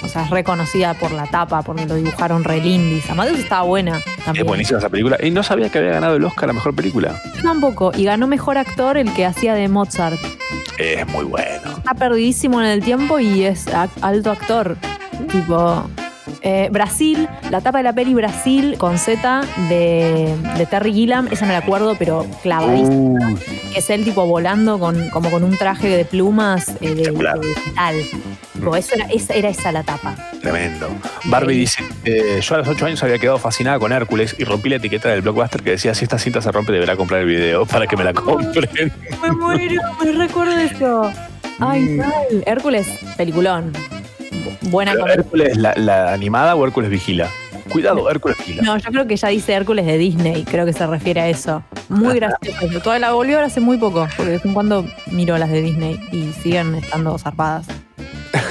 O 0.04 0.08
sea, 0.08 0.26
es 0.26 0.30
reconocida 0.30 0.94
por 0.94 1.12
la 1.12 1.26
tapa, 1.26 1.64
porque 1.64 1.88
lo 1.88 1.96
dibujaron 1.96 2.44
re 2.44 2.62
lindis. 2.62 3.10
Amadeus 3.10 3.40
estaba 3.40 3.64
buena 3.64 4.00
Es 4.36 4.44
buenísima 4.44 4.78
esa 4.78 4.90
película. 4.90 5.18
Y 5.20 5.32
no 5.32 5.42
sabía 5.42 5.70
que 5.70 5.80
había 5.80 5.94
ganado 5.94 6.18
el 6.18 6.24
Oscar 6.24 6.48
a 6.52 6.54
Mejor 6.54 6.76
Película. 6.76 7.20
Tampoco. 7.42 7.92
Y 7.96 8.04
ganó 8.04 8.28
mejor 8.28 8.60
actor 8.60 8.98
el 8.98 9.12
que 9.16 9.26
hacía 9.26 9.56
de 9.56 9.68
Mozart. 9.68 10.20
Es 10.78 11.08
muy 11.08 11.26
bueno. 11.26 11.78
Está 11.78 11.96
perdidísimo 11.96 12.62
en 12.62 12.68
el 12.68 12.84
tiempo 12.84 13.18
y 13.18 13.46
es 13.46 13.66
alto 14.02 14.30
actor. 14.30 14.78
Tipo. 15.32 15.90
Eh, 16.46 16.70
Brasil, 16.72 17.28
la 17.50 17.60
tapa 17.60 17.80
de 17.80 17.84
la 17.84 17.94
peli 17.94 18.14
Brasil 18.14 18.76
con 18.78 19.00
Z 19.00 19.42
de, 19.68 20.32
de 20.58 20.66
Terry 20.68 20.94
Gilliam, 20.94 21.28
esa 21.32 21.48
me 21.48 21.54
la 21.54 21.58
acuerdo, 21.58 21.96
pero 21.98 22.26
clavadísimo. 22.44 23.16
Uh, 23.16 23.36
que 23.74 23.80
es 23.80 23.90
él 23.90 24.04
tipo 24.04 24.28
volando 24.28 24.78
con, 24.78 25.10
como 25.10 25.32
con 25.32 25.44
un 25.44 25.58
traje 25.58 25.90
de 25.90 26.06
plumas 26.06 26.70
eh, 26.82 26.94
de, 26.94 27.12
metal. 27.12 27.42
Tipo, 28.54 28.76
eso 28.76 28.94
era, 28.94 29.06
esa, 29.06 29.34
era 29.34 29.50
esa 29.50 29.72
la 29.72 29.82
tapa. 29.82 30.16
Tremendo. 30.40 30.88
Barbie 31.26 31.58
dice, 31.58 31.84
eh, 32.04 32.40
yo 32.40 32.56
a 32.56 32.60
los 32.60 32.68
8 32.68 32.86
años 32.86 33.04
había 33.04 33.18
quedado 33.18 33.40
fascinada 33.40 33.80
con 33.80 33.92
Hércules 33.92 34.36
y 34.38 34.44
rompí 34.44 34.70
la 34.70 34.76
etiqueta 34.76 35.10
del 35.10 35.22
blockbuster 35.24 35.64
que 35.64 35.72
decía, 35.72 35.96
si 35.96 36.06
esta 36.06 36.20
cinta 36.20 36.44
se 36.44 36.52
rompe 36.52 36.72
deberá 36.72 36.96
comprar 36.96 37.22
el 37.22 37.28
video 37.28 37.66
para 37.66 37.88
que 37.88 37.98
me 37.98 38.04
la 38.04 38.14
compren. 38.14 38.94
Me 39.20 39.32
muero, 39.32 39.82
me 40.04 40.12
recuerdo 40.12 40.58
eso. 40.60 41.12
Ay, 41.60 41.82
mal. 41.82 42.44
Hércules, 42.46 42.88
peliculón. 43.18 43.74
Bu- 44.46 44.70
Buena. 44.70 44.94
¿Hércules 44.94 45.58
la, 45.58 45.74
la 45.76 46.14
animada 46.14 46.56
o 46.56 46.66
Hércules 46.66 46.90
vigila? 46.90 47.28
Cuidado, 47.70 48.10
Hércules 48.10 48.38
vigila. 48.38 48.62
No, 48.62 48.78
yo 48.78 48.90
creo 48.92 49.08
que 49.08 49.16
ya 49.18 49.30
dice 49.30 49.54
Hércules 49.54 49.86
de 49.86 49.98
Disney, 49.98 50.44
creo 50.44 50.66
que 50.66 50.74
se 50.74 50.86
refiere 50.86 51.22
a 51.22 51.28
eso. 51.30 51.64
Muy 51.90 52.16
gracioso. 52.16 52.80
Toda 52.82 53.00
la 53.00 53.12
volvió 53.12 53.40
hace 53.40 53.60
muy 53.60 53.78
poco, 53.78 54.08
porque 54.16 54.32
de 54.32 54.38
vez 54.38 54.46
en 54.46 54.54
cuando 54.54 54.86
miro 55.12 55.38
las 55.38 55.50
de 55.50 55.62
Disney 55.62 56.00
y 56.12 56.32
siguen 56.44 56.76
estando 56.76 57.18
zarpadas. 57.18 57.66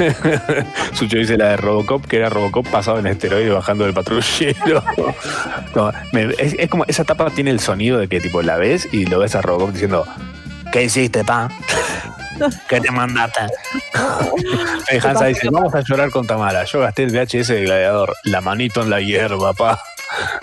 Sucho 0.95 1.17
dice 1.19 1.37
la 1.37 1.51
de 1.51 1.57
Robocop, 1.57 2.05
que 2.07 2.17
era 2.17 2.29
Robocop 2.31 2.67
pasado 2.69 2.99
en 2.99 3.07
esteroide 3.07 3.51
bajando 3.51 3.85
del 3.85 3.95
patrullero. 3.95 4.83
No, 5.75 5.93
me- 6.13 6.31
es, 6.39 6.55
es 6.59 6.69
como, 6.69 6.85
esa 6.87 7.03
tapa 7.05 7.31
tiene 7.31 7.51
el 7.51 7.59
sonido 7.59 7.99
de 7.99 8.07
que 8.09 8.21
tipo 8.21 8.43
la 8.43 8.57
ves 8.57 8.89
y 8.93 9.07
lo 9.07 9.19
ves 9.19 9.35
a 9.35 9.43
Robocop 9.43 9.73
diciendo, 9.73 10.07
¿qué 10.73 10.85
hiciste, 10.85 11.25
pa? 11.25 11.49
¿Qué 12.69 12.81
te 12.81 12.91
mandaste? 12.91 13.41
Eh, 14.91 15.01
Hansa 15.03 15.27
dice, 15.27 15.49
vamos 15.51 15.75
a 15.75 15.81
llorar 15.81 16.11
con 16.11 16.27
Tamara. 16.27 16.65
Yo 16.65 16.81
gasté 16.81 17.05
el 17.05 17.11
VHS 17.11 17.49
de 17.49 17.63
Gladiador, 17.63 18.15
la 18.25 18.41
manito 18.43 18.83
en 18.83 18.91
la 18.91 19.01
hierba, 19.01 19.53
pa. 19.55 19.81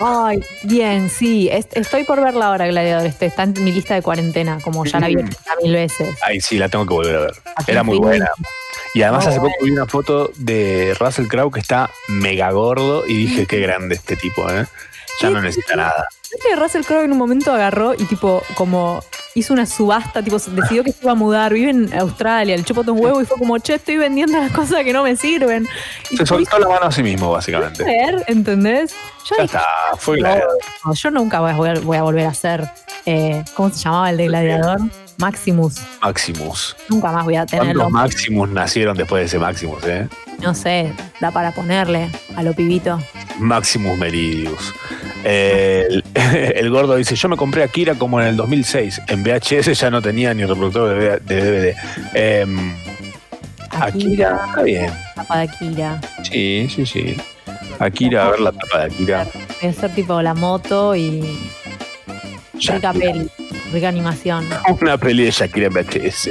Ay, 0.00 0.42
bien, 0.64 1.08
sí. 1.08 1.48
es- 1.50 1.68
estoy 1.72 2.02
por 2.04 2.20
verla 2.20 2.48
ahora, 2.48 2.66
Gladiador. 2.66 3.06
Este, 3.06 3.26
está 3.26 3.44
en 3.44 3.54
mi 3.62 3.70
lista 3.72 3.94
de 3.94 4.02
cuarentena, 4.02 4.58
como 4.62 4.84
ya 4.84 4.98
la 4.98 5.06
vi 5.06 5.16
80 5.16 5.36
mil 5.62 5.72
veces. 5.72 6.18
Ay, 6.22 6.40
sí, 6.40 6.58
la 6.58 6.68
tengo 6.68 6.84
que 6.86 6.94
volver 6.94 7.16
a 7.16 7.20
ver. 7.20 7.34
Era 7.68 7.82
muy 7.84 7.98
buena. 7.98 8.28
Y 8.94 9.02
además 9.02 9.26
hace 9.28 9.38
poco 9.38 9.52
vi 9.62 9.70
una 9.70 9.86
foto 9.86 10.32
de 10.36 10.94
Russell 10.98 11.28
Crowe 11.28 11.52
que 11.52 11.60
está 11.60 11.88
mega 12.08 12.50
gordo 12.50 13.06
y 13.06 13.16
dije, 13.26 13.46
qué 13.46 13.60
grande 13.60 13.94
este 13.94 14.16
tipo, 14.16 14.50
¿eh? 14.50 14.66
Ya 15.20 15.30
no 15.30 15.40
necesita 15.40 15.76
nada. 15.76 16.06
¿Viste 16.32 16.48
que 16.48 16.56
Russell 16.56 16.82
Crowe 16.82 17.04
en 17.04 17.12
un 17.12 17.18
momento 17.18 17.52
agarró 17.52 17.94
y 17.94 18.04
tipo 18.06 18.42
como 18.54 19.02
hizo 19.34 19.52
una 19.54 19.64
subasta, 19.66 20.22
tipo, 20.22 20.38
decidió 20.38 20.84
que 20.84 20.92
se 20.92 20.98
iba 21.02 21.12
a 21.12 21.14
mudar, 21.14 21.52
vive 21.54 21.70
en 21.70 21.98
Australia, 21.98 22.54
el 22.54 22.64
chupó 22.66 22.82
un 22.90 23.00
huevo 23.02 23.20
y 23.22 23.24
fue 23.24 23.38
como, 23.38 23.58
che, 23.58 23.74
estoy 23.76 23.96
vendiendo 23.96 24.38
las 24.38 24.52
cosas 24.52 24.84
que 24.84 24.92
no 24.92 25.02
me 25.04 25.16
sirven. 25.16 25.66
Y 26.10 26.16
Se 26.18 26.26
soltó 26.26 26.58
la 26.58 26.68
mano 26.68 26.86
a 26.86 26.92
sí 26.92 27.02
mismo, 27.02 27.30
básicamente. 27.30 27.82
ver, 27.82 28.24
¿entendés? 28.28 28.92
Yo 29.30 29.36
Ya 29.36 29.42
dije, 29.44 29.56
está, 29.56 29.64
fue 29.96 30.16
no, 30.18 30.22
gladiador. 30.24 30.58
no, 30.84 30.94
yo 30.94 31.10
nunca 31.10 31.40
voy 31.40 31.50
a, 31.50 31.54
voy 31.54 31.68
a- 31.70 31.80
voy 31.80 31.96
a 31.96 32.02
volver 32.02 32.26
a 32.26 32.34
ser, 32.34 32.68
eh, 33.06 33.42
¿cómo 33.54 33.70
se 33.70 33.76
llamaba 33.84 34.10
el 34.10 34.16
de 34.18 34.26
gladiador? 34.26 34.78
Maximus. 35.18 35.76
Maximus. 36.02 36.76
Nunca 36.88 37.10
más 37.12 37.24
voy 37.24 37.36
a 37.36 37.46
tenerlo. 37.46 37.84
¿Cuántos 37.84 37.92
Maximus 38.14 38.48
nacieron 38.50 38.96
después 38.96 39.20
de 39.20 39.26
ese 39.26 39.38
Maximus, 39.38 39.82
eh? 39.84 40.08
No 40.40 40.54
sé, 40.54 40.92
da 41.20 41.30
para 41.30 41.52
ponerle 41.52 42.10
a 42.36 42.42
lo 42.42 42.52
pibito. 42.54 42.98
Maximus 43.38 43.96
Meridius. 43.96 44.74
El, 45.24 46.04
el 46.54 46.70
gordo 46.70 46.96
dice, 46.96 47.14
yo 47.14 47.28
me 47.28 47.36
compré 47.36 47.62
Akira 47.62 47.94
como 47.94 48.20
en 48.20 48.28
el 48.28 48.36
2006. 48.36 49.02
En 49.08 49.22
VHS 49.22 49.78
ya 49.78 49.90
no 49.90 50.02
tenía 50.02 50.34
ni 50.34 50.44
reproductor 50.44 51.20
de, 51.20 51.20
DVD. 51.20 51.76
Em, 52.14 52.74
Akira, 53.70 54.40
está 54.48 54.62
bien. 54.62 54.92
Tapa 55.14 55.38
de 55.38 55.42
Akira. 55.44 56.00
Sí, 56.22 56.68
sí, 56.74 56.86
sí. 56.86 57.16
Akira, 57.78 58.26
a 58.26 58.30
ver 58.30 58.40
la 58.40 58.52
tapa 58.52 58.80
de 58.80 58.84
Akira. 58.94 59.26
Debe 59.60 59.72
ser 59.72 59.94
tipo 59.94 60.20
la 60.22 60.34
moto 60.34 60.94
y. 60.94 61.22
Rica 62.54 62.92
peli, 62.92 63.28
rica 63.72 63.88
animación. 63.88 64.48
Una 64.80 64.96
peli 64.96 65.24
de 65.24 65.30
Shakira 65.30 65.66
en 65.66 65.74
VHS. 65.74 66.30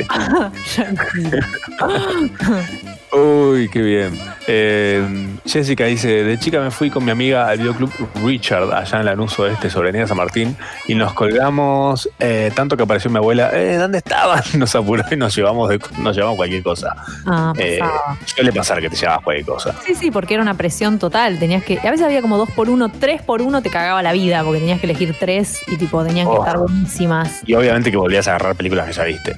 Uy, 3.14 3.68
qué 3.68 3.82
bien. 3.82 4.18
Eh, 4.48 5.28
Jessica 5.46 5.84
dice, 5.86 6.24
de 6.24 6.40
chica 6.40 6.62
me 6.62 6.72
fui 6.72 6.90
con 6.90 7.04
mi 7.04 7.12
amiga 7.12 7.48
al 7.50 7.58
videoclub 7.58 7.92
Richard, 8.24 8.72
allá 8.74 9.00
en 9.00 9.06
Lanús 9.06 9.38
Oeste, 9.38 9.70
sobre 9.70 9.90
Avenida 9.90 10.08
San 10.08 10.16
Martín, 10.16 10.56
y 10.88 10.96
nos 10.96 11.12
colgamos 11.14 12.10
eh, 12.20 12.52
tanto 12.56 12.78
que 12.78 12.84
apareció 12.84 13.12
mi 13.12 13.18
abuela, 13.18 13.50
eh, 13.54 13.76
¿dónde 13.76 13.98
estaban? 13.98 14.42
Nos 14.58 14.74
apuró 14.76 15.04
y 15.12 15.18
nos 15.18 15.36
llevamos, 15.36 15.68
de- 15.68 15.80
nos 16.00 16.16
llevamos 16.16 16.38
cualquier 16.38 16.64
cosa. 16.64 16.96
Ah, 17.26 17.52
Eh, 17.58 17.80
suele 18.26 18.54
pasar 18.54 18.80
que 18.80 18.90
te 18.90 18.96
llevas 18.96 19.20
cualquier 19.22 19.46
cosa. 19.46 19.76
Sí, 19.86 19.94
sí, 19.94 20.10
porque 20.10 20.36
era 20.36 20.44
una 20.44 20.54
presión 20.54 20.98
total. 20.98 21.38
Tenías 21.38 21.64
que. 21.64 21.80
A 21.80 21.92
veces 21.92 22.06
había 22.06 22.22
como 22.22 22.38
dos 22.38 22.50
por 22.52 22.70
uno, 22.70 22.90
tres 22.90 23.22
por 23.22 23.42
uno 23.42 23.62
te 23.62 23.70
cagaba 23.70 24.02
la 24.02 24.14
vida, 24.14 24.42
porque 24.44 24.60
tenías 24.60 24.80
que 24.80 24.86
elegir 24.88 25.16
tres 25.20 25.60
y 25.68 25.76
tipo 25.76 26.02
tenían 26.06 26.28
que 26.28 26.34
Oh. 26.34 26.40
estar 26.46 26.58
buenísimas. 26.60 27.42
Y 27.46 27.56
obviamente 27.56 27.92
que 27.92 27.98
volvías 27.98 28.28
a 28.30 28.36
agarrar 28.36 28.56
películas 28.56 28.88
que 28.88 28.94
ya 28.94 29.04
viste. 29.04 29.36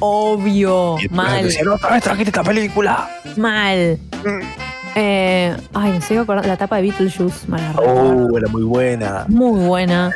Obvio. 0.00 0.96
Mal. 1.10 1.44
decían, 1.44 1.68
otra 1.68 1.90
vez 1.90 2.02
trajiste 2.02 2.30
esta 2.30 2.42
película. 2.42 3.08
Mal. 3.36 3.98
Eh, 4.96 5.56
ay, 5.74 5.92
me 5.92 6.00
sigo 6.00 6.22
acordando. 6.22 6.48
La 6.48 6.56
tapa 6.56 6.76
de 6.76 6.82
Beetlejuice, 6.82 7.46
me 7.48 7.58
la. 7.58 7.72
Oh, 7.76 8.36
era 8.36 8.48
muy 8.48 8.62
buena. 8.62 9.24
Muy 9.28 9.60
buena. 9.64 10.10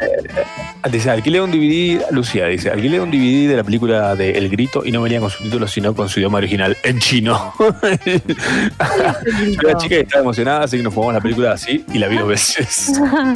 Dice, 0.90 1.10
alquilé 1.10 1.40
un 1.40 1.50
DVD, 1.50 2.02
Lucía 2.10 2.46
dice, 2.46 2.70
alquilé 2.70 3.00
un 3.00 3.10
DVD 3.10 3.48
de 3.48 3.56
la 3.56 3.64
película 3.64 4.14
de 4.14 4.32
El 4.32 4.50
Grito 4.50 4.84
y 4.84 4.92
no 4.92 5.00
venía 5.00 5.18
con 5.20 5.30
subtítulos, 5.30 5.70
sino 5.70 5.94
con 5.94 6.08
su 6.10 6.20
idioma 6.20 6.38
original, 6.38 6.76
en 6.82 6.98
chino. 6.98 7.54
Yo 7.58 9.68
era 9.68 9.78
chica 9.78 9.94
estaba 9.96 10.22
emocionada, 10.22 10.64
así 10.64 10.76
que 10.76 10.82
nos 10.82 10.92
fumamos 10.92 11.14
la 11.14 11.20
película 11.20 11.52
así 11.52 11.84
y 11.92 11.98
la 11.98 12.08
vi 12.08 12.18
dos 12.18 12.28
veces. 12.28 12.92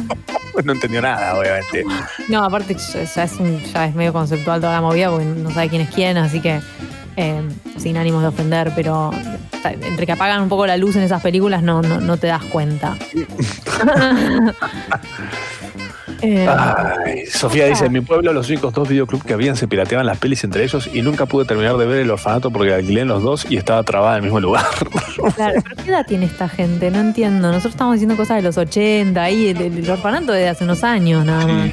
no 0.63 0.73
entendió 0.73 1.01
nada, 1.01 1.35
obviamente. 1.39 1.83
No, 2.27 2.43
aparte 2.43 2.75
ya 2.75 3.03
ya 3.03 3.23
es, 3.23 3.33
un- 3.39 3.63
ya 3.63 3.85
es 3.85 3.95
medio 3.95 4.13
conceptual 4.13 4.59
toda 4.61 4.73
la 4.73 4.81
movida 4.81 5.09
porque 5.09 5.25
no 5.25 5.49
sabe 5.51 5.69
quién 5.69 5.81
es 5.81 5.89
quién, 5.89 6.17
así 6.17 6.39
que 6.41 6.59
eh, 7.19 7.41
sin 7.77 7.97
ánimos 7.97 8.21
de 8.21 8.29
ofender, 8.29 8.71
pero 8.73 9.11
entre 9.63 10.05
que 10.05 10.13
apagan 10.13 10.41
un 10.41 10.47
poco 10.47 10.65
la 10.65 10.77
luz 10.77 10.95
en 10.95 11.03
esas 11.03 11.21
películas 11.21 11.61
no, 11.61 11.81
no, 11.81 11.99
no 11.99 12.15
te 12.15 12.27
das 12.27 12.45
cuenta. 12.45 12.95
Eh, 16.21 16.47
Ay, 16.49 17.25
Sofía 17.27 17.67
dice, 17.67 17.85
en 17.85 17.93
mi 17.93 18.01
pueblo 18.01 18.33
los 18.33 18.49
únicos 18.49 18.73
dos 18.73 18.87
videoclubs 18.89 19.23
que 19.23 19.33
habían 19.33 19.55
se 19.55 19.67
pirateaban 19.67 20.05
las 20.05 20.17
pelis 20.17 20.43
entre 20.43 20.63
ellos 20.63 20.89
y 20.93 21.01
nunca 21.01 21.25
pude 21.25 21.45
terminar 21.45 21.77
de 21.77 21.85
ver 21.85 21.99
el 21.99 22.11
orfanato 22.11 22.51
porque 22.51 22.73
alquilé 22.73 23.01
en 23.01 23.07
los 23.07 23.23
dos 23.23 23.45
y 23.49 23.55
estaba 23.57 23.83
trabada 23.83 24.13
en 24.13 24.17
el 24.17 24.23
mismo 24.23 24.39
lugar. 24.39 24.65
claro, 25.35 25.61
pero 25.63 25.75
¿qué 25.83 25.89
edad 25.89 26.05
tiene 26.05 26.25
esta 26.25 26.49
gente? 26.49 26.91
No 26.91 26.99
entiendo. 26.99 27.47
Nosotros 27.49 27.73
estamos 27.73 27.93
diciendo 27.95 28.17
cosas 28.17 28.37
de 28.37 28.43
los 28.43 28.57
80, 28.57 29.21
ahí 29.21 29.47
el, 29.49 29.61
el 29.61 29.89
orfanato 29.89 30.31
de 30.33 30.49
hace 30.49 30.63
unos 30.65 30.83
años 30.83 31.25
nada 31.25 31.47
más. 31.47 31.71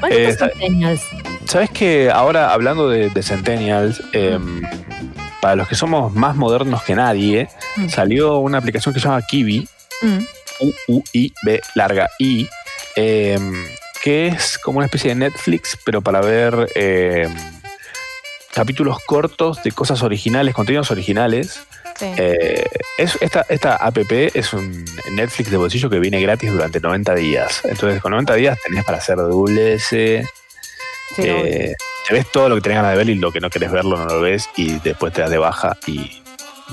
¿Cuántos 0.00 0.18
Eh, 0.20 0.36
son 0.36 0.48
centennials? 0.50 1.02
¿Sabes 1.46 1.70
que 1.70 2.10
ahora 2.10 2.52
hablando 2.52 2.88
de, 2.88 3.08
de 3.08 3.22
Centennials, 3.22 4.02
em, 4.12 4.62
para 5.40 5.56
los 5.56 5.68
que 5.68 5.74
somos 5.76 6.12
más 6.14 6.36
modernos 6.36 6.82
que 6.82 6.94
nadie, 6.94 7.48
Mm. 7.76 7.88
salió 7.88 8.38
una 8.38 8.58
aplicación 8.58 8.92
que 8.94 9.00
se 9.00 9.06
llama 9.08 9.22
Kiwi, 9.22 9.68
Mm. 10.02 10.18
U-U-I-B 10.88 11.60
larga 11.74 12.08
I, 12.18 12.48
em, 12.96 13.64
que 14.02 14.28
es 14.28 14.58
como 14.58 14.78
una 14.78 14.86
especie 14.86 15.10
de 15.10 15.16
Netflix, 15.16 15.78
pero 15.84 16.00
para 16.00 16.20
ver 16.20 16.68
em, 16.74 17.34
capítulos 18.52 18.98
cortos 19.04 19.62
de 19.62 19.72
cosas 19.72 20.02
originales, 20.02 20.54
contenidos 20.54 20.90
originales. 20.90 21.60
Sí. 21.96 22.06
Eh, 22.16 22.64
es, 22.98 23.18
esta, 23.20 23.46
esta 23.48 23.76
app 23.76 23.96
es 24.10 24.52
un 24.52 24.84
Netflix 25.12 25.50
de 25.50 25.56
bolsillo 25.56 25.88
que 25.88 25.98
viene 25.98 26.20
gratis 26.20 26.50
durante 26.50 26.80
90 26.80 27.14
días. 27.14 27.60
Entonces, 27.64 28.00
con 28.02 28.12
90 28.12 28.34
días 28.34 28.58
tenés 28.66 28.84
para 28.84 28.98
hacer 28.98 29.16
dobles. 29.16 29.84
Sí, 29.84 30.20
eh, 31.18 31.74
te 32.06 32.14
ves 32.14 32.26
todo 32.30 32.48
lo 32.48 32.56
que 32.56 32.60
tenés 32.62 32.76
ganas 32.76 32.92
de 32.92 32.98
ver 32.98 33.08
y 33.08 33.14
lo 33.14 33.32
que 33.32 33.40
no 33.40 33.50
querés 33.50 33.70
verlo 33.70 33.96
no 33.96 34.06
lo 34.06 34.20
ves 34.20 34.48
y 34.56 34.78
después 34.80 35.12
te 35.12 35.22
das 35.22 35.30
de 35.30 35.38
baja 35.38 35.76
y, 35.86 36.22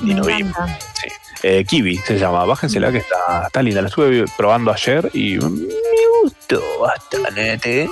y 0.03 0.13
no 0.13 0.23
vi. 0.23 0.43
Sí. 0.43 1.09
Eh, 1.43 1.65
Kiwi 1.65 1.97
se 1.97 2.17
llama, 2.17 2.45
bájensela 2.45 2.91
que 2.91 2.99
está, 2.99 3.43
está 3.47 3.61
linda. 3.61 3.81
La 3.81 3.89
estuve 3.89 4.25
probando 4.37 4.71
ayer 4.71 5.09
y 5.13 5.37
me 5.37 5.67
gustó 6.23 6.61
bastante. 6.79 7.87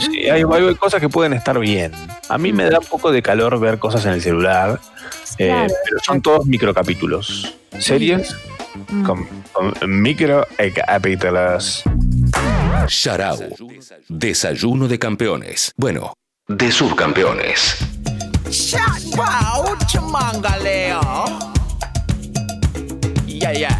Sí, 0.00 0.30
hay, 0.30 0.42
hay 0.42 0.74
cosas 0.76 1.00
que 1.00 1.08
pueden 1.08 1.32
estar 1.34 1.58
bien. 1.58 1.92
A 2.28 2.38
mí 2.38 2.52
me 2.52 2.64
da 2.70 2.78
un 2.78 2.86
poco 2.86 3.10
de 3.12 3.20
calor 3.22 3.58
ver 3.60 3.78
cosas 3.78 4.06
en 4.06 4.12
el 4.12 4.22
celular, 4.22 4.80
eh, 5.38 5.48
Claro. 5.48 5.74
pero 5.84 5.98
son 6.04 6.22
todos 6.22 6.46
microcapítulos. 6.46 7.54
Series 7.78 8.34
Mm. 8.88 9.04
con, 9.04 9.28
con 9.52 9.72
micro 10.02 10.46
capítulos. 10.74 11.82
Sharau. 12.88 13.38
Desayuno 14.08 14.88
de 14.88 14.98
campeones. 14.98 15.72
Bueno, 15.76 16.12
de 16.48 16.72
subcampeones. 16.72 17.76
Chamangaleo. 19.86 21.33
Yeah. 23.54 23.70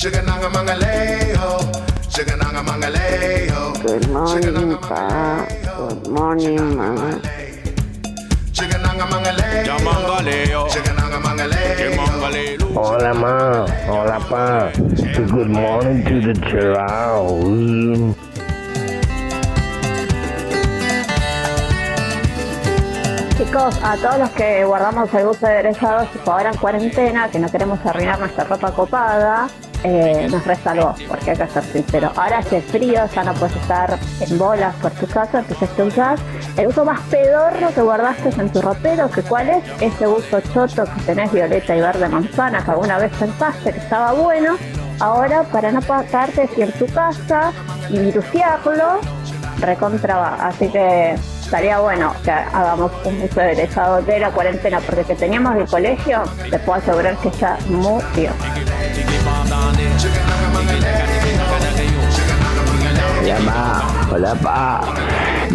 Chigananga 0.00 0.48
Good 3.82 4.08
morning, 4.08 4.78
pa. 4.78 5.46
Good 5.76 6.08
morning, 6.08 6.76
ma. 6.76 7.20
chigananga 8.52 9.04
mangaleo, 9.12 9.64
Chamangaleo. 9.66 10.68
chigananga 10.72 11.18
mangaleo. 11.20 12.72
Hola 12.74 13.12
ma, 13.12 13.66
hola 13.86 14.18
pa. 14.30 14.72
Good 15.12 15.50
morning 15.50 16.02
to 16.06 16.20
the 16.24 16.34
child. 16.48 18.23
Chicos, 23.54 23.78
a 23.84 23.96
todos 23.98 24.18
los 24.18 24.30
que 24.30 24.64
guardamos 24.64 25.14
el 25.14 25.26
buzo 25.26 25.46
de 25.46 25.60
egresados, 25.60 26.10
tipo 26.10 26.32
ahora 26.32 26.50
en 26.50 26.56
cuarentena, 26.56 27.28
que 27.28 27.38
no 27.38 27.48
queremos 27.48 27.78
arruinar 27.86 28.18
nuestra 28.18 28.42
ropa 28.42 28.72
copada, 28.72 29.46
eh, 29.84 30.26
nos 30.28 30.44
resalvó, 30.44 30.92
porque 31.06 31.30
hay 31.30 31.36
que 31.36 31.46
ser 31.46 31.62
sincero. 31.62 32.10
Ahora 32.16 32.38
hace 32.38 32.60
frío, 32.62 33.06
ya 33.14 33.22
no 33.22 33.32
puedes 33.34 33.54
estar 33.54 33.96
en 34.18 34.38
bolas 34.38 34.74
por 34.82 34.90
tu 34.90 35.06
casa, 35.06 35.38
entonces 35.38 35.68
te 35.68 35.82
usas 35.84 36.20
el 36.56 36.66
uso 36.66 36.84
más 36.84 36.98
pedorro 37.02 37.68
que 37.72 37.80
guardaste 37.80 38.30
en 38.30 38.50
tu 38.50 38.60
ropero, 38.60 39.08
que 39.08 39.22
cuál 39.22 39.48
es 39.48 39.62
ese 39.80 40.08
uso 40.08 40.40
choto 40.52 40.82
que 40.86 41.02
tenés 41.06 41.30
violeta 41.30 41.76
y 41.76 41.80
verde 41.80 42.08
manzana, 42.08 42.64
que 42.64 42.72
alguna 42.72 42.98
vez 42.98 43.12
pensaste 43.20 43.70
que 43.72 43.78
estaba 43.78 44.14
bueno. 44.14 44.56
Ahora, 44.98 45.44
para 45.44 45.70
no 45.70 45.80
pasarte 45.80 46.50
si 46.56 46.62
en 46.62 46.72
tu 46.72 46.86
casa 46.86 47.52
y 47.88 48.00
viruciarlo, 48.00 48.98
recontra 49.60 50.16
va. 50.16 50.34
Así 50.40 50.68
que 50.70 51.14
estaría 51.44 51.78
bueno 51.78 52.12
que 52.24 52.30
hagamos 52.30 52.90
un 53.04 53.20
uso 53.20 53.40
egresado 53.40 54.02
de 54.02 54.18
la 54.18 54.30
cuarentena, 54.30 54.80
porque 54.80 55.04
que 55.04 55.14
teníamos 55.14 55.54
del 55.54 55.66
colegio, 55.66 56.22
te 56.50 56.58
puedo 56.58 56.78
asegurar 56.78 57.16
que 57.18 57.30
ya 57.30 57.58
murió. 57.68 58.30
Hola 63.22 63.38
ma, 63.40 63.82
hola 64.12 64.34
pa. 64.34 64.80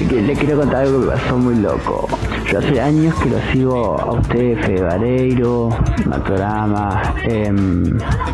Que 0.10 0.22
le 0.22 0.34
quiero 0.34 0.58
contar 0.58 0.84
algo 0.84 1.02
que 1.02 1.08
pasó 1.08 1.38
muy 1.38 1.56
loco. 1.56 2.08
Yo 2.52 2.58
hace 2.58 2.82
años 2.82 3.14
que 3.22 3.30
lo 3.30 3.40
sigo 3.52 4.02
a 4.02 4.12
ustedes, 4.14 4.66
Fede 4.66 4.82
Vareiro, 4.82 5.70
Matorama, 6.08 7.14
em, 7.24 7.84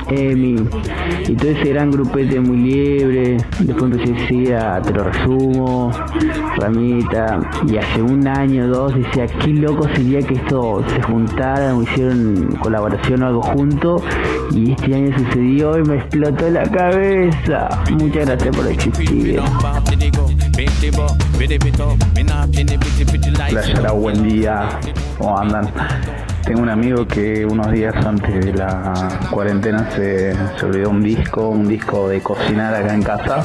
Emi 0.10 0.56
y 1.28 1.36
todo 1.36 1.52
ese 1.52 1.74
gran 1.74 1.92
grupete 1.92 2.40
muy 2.40 2.58
libre. 2.58 3.38
Después 3.60 3.92
empecé 3.92 4.14
a 4.14 4.28
seguir 4.28 4.56
a 4.56 4.82
Te 4.82 4.94
lo 4.94 5.04
resumo, 5.04 5.92
Ramita. 6.58 7.42
Y 7.68 7.76
hace 7.76 8.02
un 8.02 8.26
año 8.26 8.66
o 8.66 8.68
dos 8.68 8.96
decía, 8.96 9.28
qué 9.28 9.48
loco 9.48 9.86
sería 9.96 10.20
que 10.22 10.36
esto 10.36 10.82
se 10.88 11.02
juntara 11.02 11.76
o 11.76 11.84
hicieron 11.84 12.56
colaboración 12.62 13.22
o 13.24 13.28
algo 13.28 13.42
junto. 13.42 14.02
Y 14.52 14.72
este 14.72 14.96
año 14.96 15.18
sucedió 15.18 15.78
y 15.78 15.84
me 15.84 15.96
explotó 15.98 16.50
la 16.50 16.64
cabeza. 16.64 17.84
Muchas 17.92 18.28
gracias 18.28 18.56
por 18.56 18.68
existir. 18.68 19.42
Hola 23.78 23.92
buen 23.92 24.24
día. 24.24 24.70
¿Cómo 25.18 25.38
andan? 25.38 25.70
Tengo 26.46 26.62
un 26.62 26.70
amigo 26.70 27.06
que 27.06 27.46
unos 27.46 27.72
días 27.74 27.94
antes 28.06 28.46
de 28.46 28.54
la 28.54 29.20
cuarentena 29.32 29.90
se, 29.92 30.34
se 30.58 30.66
olvidó 30.66 30.92
un 30.92 31.04
disco, 31.04 31.50
un 31.50 31.68
disco 31.68 32.08
de 32.08 32.22
cocinar 32.22 32.74
acá 32.74 32.94
en 32.94 33.04
casa. 33.04 33.44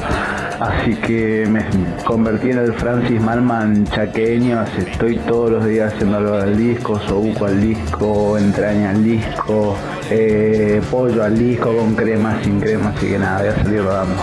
Así 0.61 0.95
que 0.95 1.45
me 1.49 1.65
convertí 2.05 2.51
en 2.51 2.59
el 2.59 2.73
Francis 2.75 3.19
Malman 3.19 3.85
chaqueño. 3.87 4.63
Estoy 4.77 5.17
todos 5.17 5.51
los 5.51 5.65
días 5.65 5.93
haciendo 5.93 6.17
algo 6.17 6.37
del 6.37 6.55
disco, 6.55 6.97
sobuco 7.09 7.45
al 7.45 7.59
disco, 7.59 8.37
entraña 8.37 8.91
al 8.91 9.03
disco, 9.03 9.75
eh, 10.09 10.81
pollo 10.89 11.25
al 11.25 11.37
disco 11.37 11.75
con 11.75 11.93
crema, 11.93 12.41
sin 12.41 12.61
crema. 12.61 12.93
Así 12.95 13.07
que 13.07 13.19
nada, 13.19 13.39
voy 13.39 13.49
a 13.49 13.63
salir 13.63 13.83
rodando. 13.83 14.15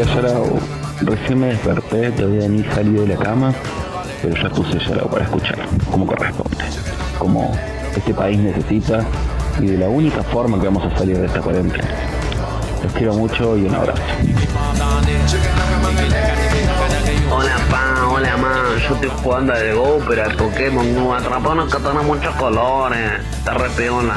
Hola 0.00 0.14
Yarao, 0.14 0.60
recién 1.00 1.40
me 1.40 1.46
desperté, 1.48 2.12
todavía 2.12 2.46
ni 2.46 2.62
salí 2.62 2.92
de 2.92 3.08
la 3.08 3.16
cama, 3.16 3.52
pero 4.22 4.36
ya 4.40 4.48
puse 4.48 4.78
Yarao 4.78 5.10
para 5.10 5.24
escuchar, 5.24 5.58
como 5.90 6.06
corresponde, 6.06 6.56
como 7.18 7.52
este 7.96 8.14
país 8.14 8.38
necesita 8.38 9.04
y 9.58 9.66
de 9.66 9.78
la 9.78 9.88
única 9.88 10.22
forma 10.22 10.60
que 10.60 10.66
vamos 10.66 10.84
a 10.84 10.96
salir 10.96 11.18
de 11.18 11.26
esta 11.26 11.40
cuarentena. 11.40 11.88
Los 12.84 12.92
quiero 12.92 13.14
mucho 13.14 13.56
y 13.56 13.64
un 13.64 13.74
abrazo. 13.74 14.00
Hola 17.32 17.56
pa, 17.68 18.06
hola 18.06 18.36
ma, 18.36 18.54
yo 18.88 18.94
estoy 18.94 19.10
jugando 19.20 19.52
al 19.52 19.74
Go, 19.74 19.98
pero 20.06 20.22
al 20.22 20.36
Pokémon 20.36 20.94
no 20.94 21.12
atraparon 21.12 21.68
que 21.68 21.76
tiene 21.76 22.00
muchos 22.02 22.36
colores. 22.36 23.20
Está 23.36 23.54
re 23.54 23.68
peona. 23.70 24.14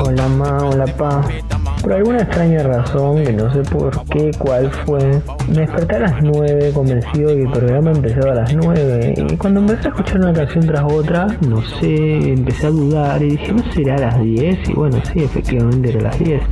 Hola 0.00 0.28
ma, 0.28 0.58
hola 0.58 0.86
pa. 0.86 1.24
Por 1.84 1.92
alguna 1.92 2.22
extraña 2.22 2.62
razón, 2.62 3.22
que 3.22 3.32
no 3.34 3.52
sé 3.52 3.60
por 3.60 4.04
qué, 4.06 4.30
cuál 4.38 4.70
fue, 4.86 5.20
me 5.48 5.60
desperté 5.60 5.96
a 5.96 5.98
las 5.98 6.22
9 6.22 6.70
convencido 6.72 7.28
de 7.28 7.36
que 7.36 7.42
el 7.42 7.50
programa 7.50 7.90
empezaba 7.90 8.32
a 8.32 8.34
las 8.36 8.54
9 8.54 9.14
y 9.18 9.36
cuando 9.36 9.60
empecé 9.60 9.88
a 9.88 9.90
escuchar 9.90 10.20
una 10.20 10.32
canción 10.32 10.66
tras 10.66 10.82
otra, 10.90 11.26
no 11.46 11.60
sé, 11.62 12.32
empecé 12.32 12.68
a 12.68 12.70
dudar 12.70 13.22
y 13.22 13.32
dije, 13.32 13.52
¿no 13.52 13.70
será 13.70 13.96
a 13.96 13.98
las 13.98 14.22
10? 14.22 14.70
Y 14.70 14.72
bueno, 14.72 14.98
sí, 15.12 15.24
efectivamente 15.24 15.90
era 15.90 16.00
a 16.00 16.02
las 16.04 16.18
10. 16.20 16.42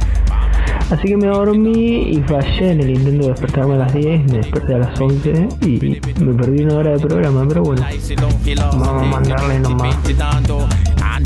Así 0.90 1.08
que 1.08 1.16
me 1.16 1.28
dormí 1.28 2.10
y 2.10 2.22
fallé 2.28 2.72
en 2.72 2.80
el 2.82 2.90
intento 2.90 3.22
de 3.22 3.28
despertarme 3.30 3.74
a 3.76 3.78
las 3.78 3.94
10, 3.94 4.30
me 4.30 4.36
desperté 4.36 4.74
a 4.74 4.78
las 4.78 5.00
11 5.00 5.48
y 5.62 5.98
me 6.22 6.34
perdí 6.34 6.64
una 6.64 6.74
hora 6.74 6.90
de 6.90 6.98
programa, 6.98 7.46
pero 7.48 7.62
bueno, 7.62 7.82
vamos 8.72 9.02
a 9.02 9.06
mandarle 9.06 9.58
nomás. 9.60 9.96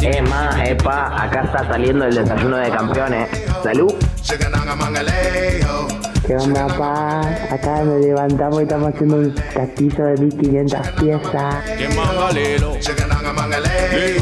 Eh 0.03 0.23
ma, 0.23 0.65
eh 0.65 0.75
pa, 0.75 1.25
acá 1.25 1.43
está 1.43 1.67
saliendo 1.69 2.05
el 2.05 2.15
desayuno 2.15 2.57
de 2.59 2.71
campeones. 2.71 3.29
Salud. 3.63 3.95
¿Qué 6.27 6.37
onda, 6.37 6.67
pa? 6.67 7.21
Acá 7.51 7.83
nos 7.83 8.01
levantamos 8.01 8.61
y 8.61 8.63
estamos 8.65 8.93
haciendo 8.93 9.17
un 9.17 9.35
taquito 9.55 10.03
de 10.03 10.17
1500 10.19 10.89
piezas. 11.01 11.55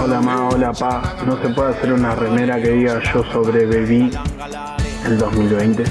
Hola 0.03 0.21
ma, 0.21 0.49
hola 0.49 0.73
pa. 0.73 1.17
¿No 1.27 1.41
se 1.43 1.49
puede 1.49 1.71
hacer 1.71 1.93
una 1.93 2.15
remera 2.15 2.61
que 2.61 2.71
diga 2.71 3.01
yo 3.13 3.25
sobreviví 3.33 4.11
el 5.07 5.19
2020? 5.19 5.85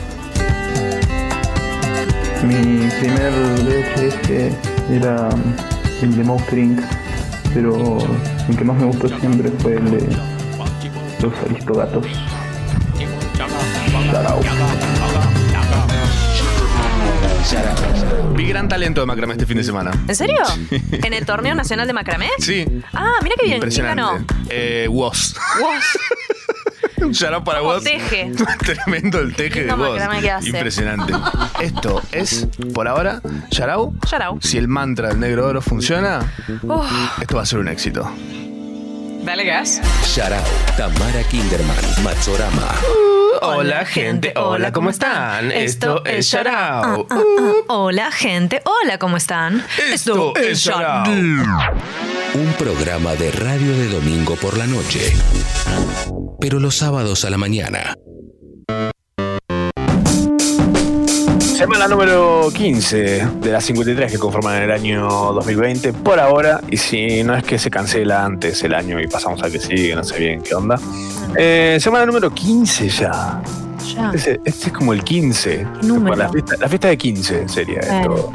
Mi 2.44 2.90
primer 3.00 3.32
VHS 3.64 4.30
era 4.92 5.30
el 6.02 6.16
de 6.16 6.62
Inc. 6.62 7.03
Pero 7.54 7.98
el 8.50 8.58
que 8.58 8.64
más 8.64 8.78
me 8.78 8.86
gustó 8.86 9.08
siempre 9.20 9.52
fue 9.60 9.76
el 9.76 9.92
de 9.92 10.08
los 11.22 11.34
Aristogatos. 11.50 12.06
Sarau. 14.12 14.42
Vi 18.36 18.48
gran 18.48 18.68
talento 18.68 19.02
de 19.02 19.08
Macramé 19.08 19.34
este 19.34 19.46
fin 19.46 19.58
de 19.58 19.64
semana. 19.64 19.92
¿En 20.08 20.16
serio? 20.16 20.40
¿En 20.72 21.14
el 21.14 21.26
torneo 21.26 21.54
nacional 21.56 21.86
de 21.88 21.94
macramé? 21.94 22.30
Sí. 22.40 22.66
Ah, 22.94 23.20
mira 23.22 23.36
qué 23.40 23.46
bien. 23.46 23.60
¿Quién 23.62 23.86
ganó? 23.86 24.18
Impresionante. 24.18 24.34
Eh, 24.50 24.88
Woz. 24.88 25.36
Vos. 25.60 25.84
Un 27.08 27.12
shout 27.12 27.44
para 27.44 27.60
¿Cómo 27.60 27.74
vos. 27.74 27.84
teje? 27.84 28.32
Tremendo 28.66 29.20
el 29.20 29.36
teje 29.36 29.62
de 29.62 29.68
Lindo 29.68 29.78
vos. 29.78 29.92
macramé 30.00 30.22
que 30.22 30.32
hace. 30.32 30.50
Impresionante. 30.50 31.14
Esto 31.62 32.02
es, 32.12 32.48
por 32.74 32.88
ahora, 32.88 33.22
Yarau. 33.52 33.94
Yarau. 34.10 34.40
Si 34.42 34.58
el 34.58 34.68
mantra 34.68 35.10
del 35.10 35.20
negro 35.20 35.48
oro 35.48 35.62
funciona, 35.62 36.20
Uf, 36.62 36.92
esto 37.22 37.36
va 37.36 37.42
a 37.44 37.46
ser 37.46 37.60
un 37.60 37.68
éxito. 37.68 38.10
Dale 39.24 39.46
gas. 39.46 39.82
Sharao, 40.06 40.44
Tamara 40.78 41.24
Kinderman, 41.24 42.04
Matsorama. 42.04 42.72
Hola, 43.42 43.86
gente. 43.86 44.34
Hola, 44.36 44.72
¿cómo 44.72 44.90
están? 44.90 45.52
Esto 45.52 46.04
es 46.06 46.28
Sharao. 46.28 47.08
Hola, 47.68 48.12
gente. 48.12 48.62
Hola, 48.66 48.98
¿cómo 48.98 49.18
están? 49.18 49.66
Esto 49.92 50.36
es 50.36 50.60
Sharao. 50.60 51.12
Un 51.12 52.54
programa 52.58 53.16
de 53.16 53.32
radio 53.32 53.76
de 53.78 53.90
domingo 53.90 54.36
por 54.36 54.58
la 54.58 54.68
noche. 54.68 55.14
Pero 56.40 56.60
los 56.60 56.76
sábados 56.76 57.26
a 57.26 57.30
la 57.30 57.38
mañana. 57.38 57.96
Semana 61.64 61.88
número 61.88 62.52
15 62.54 63.26
de 63.40 63.52
las 63.54 63.64
53 63.64 64.12
que 64.12 64.20
conforman 64.20 64.64
el 64.64 64.70
año 64.70 65.08
2020 65.32 65.94
por 65.94 66.20
ahora. 66.20 66.60
Y 66.70 66.76
si 66.76 67.24
no 67.24 67.34
es 67.36 67.44
que 67.46 67.58
se 67.58 67.72
cancela 67.72 68.26
antes 68.26 68.62
el 68.66 68.74
año 68.74 69.00
y 69.00 69.08
pasamos 69.08 69.42
a 69.42 69.50
que 69.50 69.62
sigue, 69.62 69.96
no 69.96 70.04
sé 70.04 70.20
bien 70.20 70.42
qué 70.42 70.56
onda. 70.56 70.78
Eh, 71.38 71.78
semana 71.80 72.06
número 72.06 72.34
15 72.34 72.90
ya. 72.90 73.42
Ya. 73.96 74.12
Este, 74.14 74.42
este 74.44 74.68
es 74.68 74.74
como 74.74 74.92
el 74.92 75.06
15. 75.06 75.66
número? 75.84 76.18
La 76.18 76.28
fiesta, 76.28 76.56
la 76.60 76.68
fiesta 76.68 76.90
de 76.90 76.98
15 76.98 77.48
sería 77.48 77.80
esto. 77.80 78.30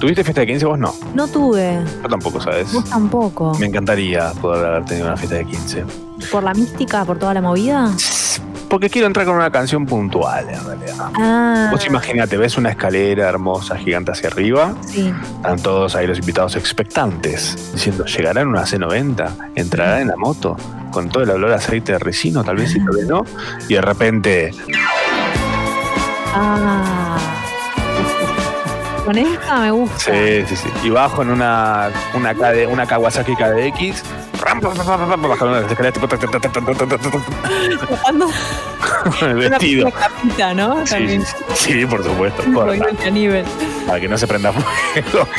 ¿Tuviste 0.00 0.24
fiesta 0.24 0.40
de 0.40 0.48
15 0.48 0.66
vos? 0.66 0.78
No. 0.80 0.92
No 1.14 1.28
tuve. 1.28 1.78
Yo 2.02 2.08
tampoco, 2.08 2.40
¿sabes? 2.40 2.72
Vos 2.72 2.84
tampoco. 2.86 3.56
Me 3.60 3.66
encantaría 3.66 4.32
poder 4.42 4.66
haber 4.66 4.84
tenido 4.86 5.06
una 5.06 5.16
fiesta 5.16 5.36
de 5.36 5.44
15. 5.44 5.84
¿Por 6.32 6.42
la 6.42 6.52
mística? 6.52 7.04
¿Por 7.04 7.16
toda 7.16 7.32
la 7.32 7.42
movida? 7.42 7.92
Porque 8.68 8.90
quiero 8.90 9.06
entrar 9.06 9.24
con 9.26 9.36
una 9.36 9.50
canción 9.50 9.86
puntual, 9.86 10.48
en 10.50 10.64
realidad. 10.64 11.10
Ah. 11.14 11.68
Vos 11.70 11.86
imagínate, 11.86 12.36
ves 12.36 12.56
una 12.58 12.70
escalera 12.70 13.28
hermosa, 13.28 13.76
gigante 13.76 14.10
hacia 14.12 14.28
arriba. 14.28 14.74
Sí. 14.86 15.12
Están 15.36 15.58
todos 15.60 15.94
ahí 15.94 16.06
los 16.06 16.18
invitados 16.18 16.56
expectantes, 16.56 17.72
diciendo, 17.72 18.04
¿llegarán 18.06 18.48
una 18.48 18.62
C90? 18.62 19.50
¿Entrarán 19.54 20.02
en 20.02 20.08
la 20.08 20.16
moto? 20.16 20.56
Con 20.90 21.08
todo 21.08 21.22
el 21.22 21.30
olor 21.30 21.52
a 21.52 21.56
aceite 21.56 21.92
de 21.92 21.98
resino, 21.98 22.42
tal 22.42 22.56
vez 22.56 22.72
sí, 22.72 22.78
tal 22.84 22.96
vez 22.96 23.06
no. 23.06 23.24
Y 23.68 23.74
de 23.74 23.80
repente, 23.80 24.50
Ah 26.38 27.16
con 29.06 29.16
esta 29.16 29.60
me 29.60 29.70
gusta. 29.70 29.98
Sí, 29.98 30.44
sí, 30.48 30.56
sí. 30.56 30.68
Y 30.82 30.90
bajo 30.90 31.22
en 31.22 31.30
una, 31.30 31.90
una, 32.14 32.34
KD, 32.34 32.66
una 32.68 32.84
Kawasaki 32.86 33.36
KDX. 33.36 34.02
Bajando 34.38 34.74
las 34.74 35.70
escaleras 35.70 35.94
tipo. 35.94 36.08
El 39.22 39.34
vestido. 39.34 39.92
Sí, 40.84 41.20
sí, 41.54 41.86
por 41.86 42.02
supuesto. 42.02 42.42
Para 43.86 44.00
que 44.00 44.08
no 44.08 44.18
se 44.18 44.26
prenda 44.26 44.52
fuego. 44.52 45.26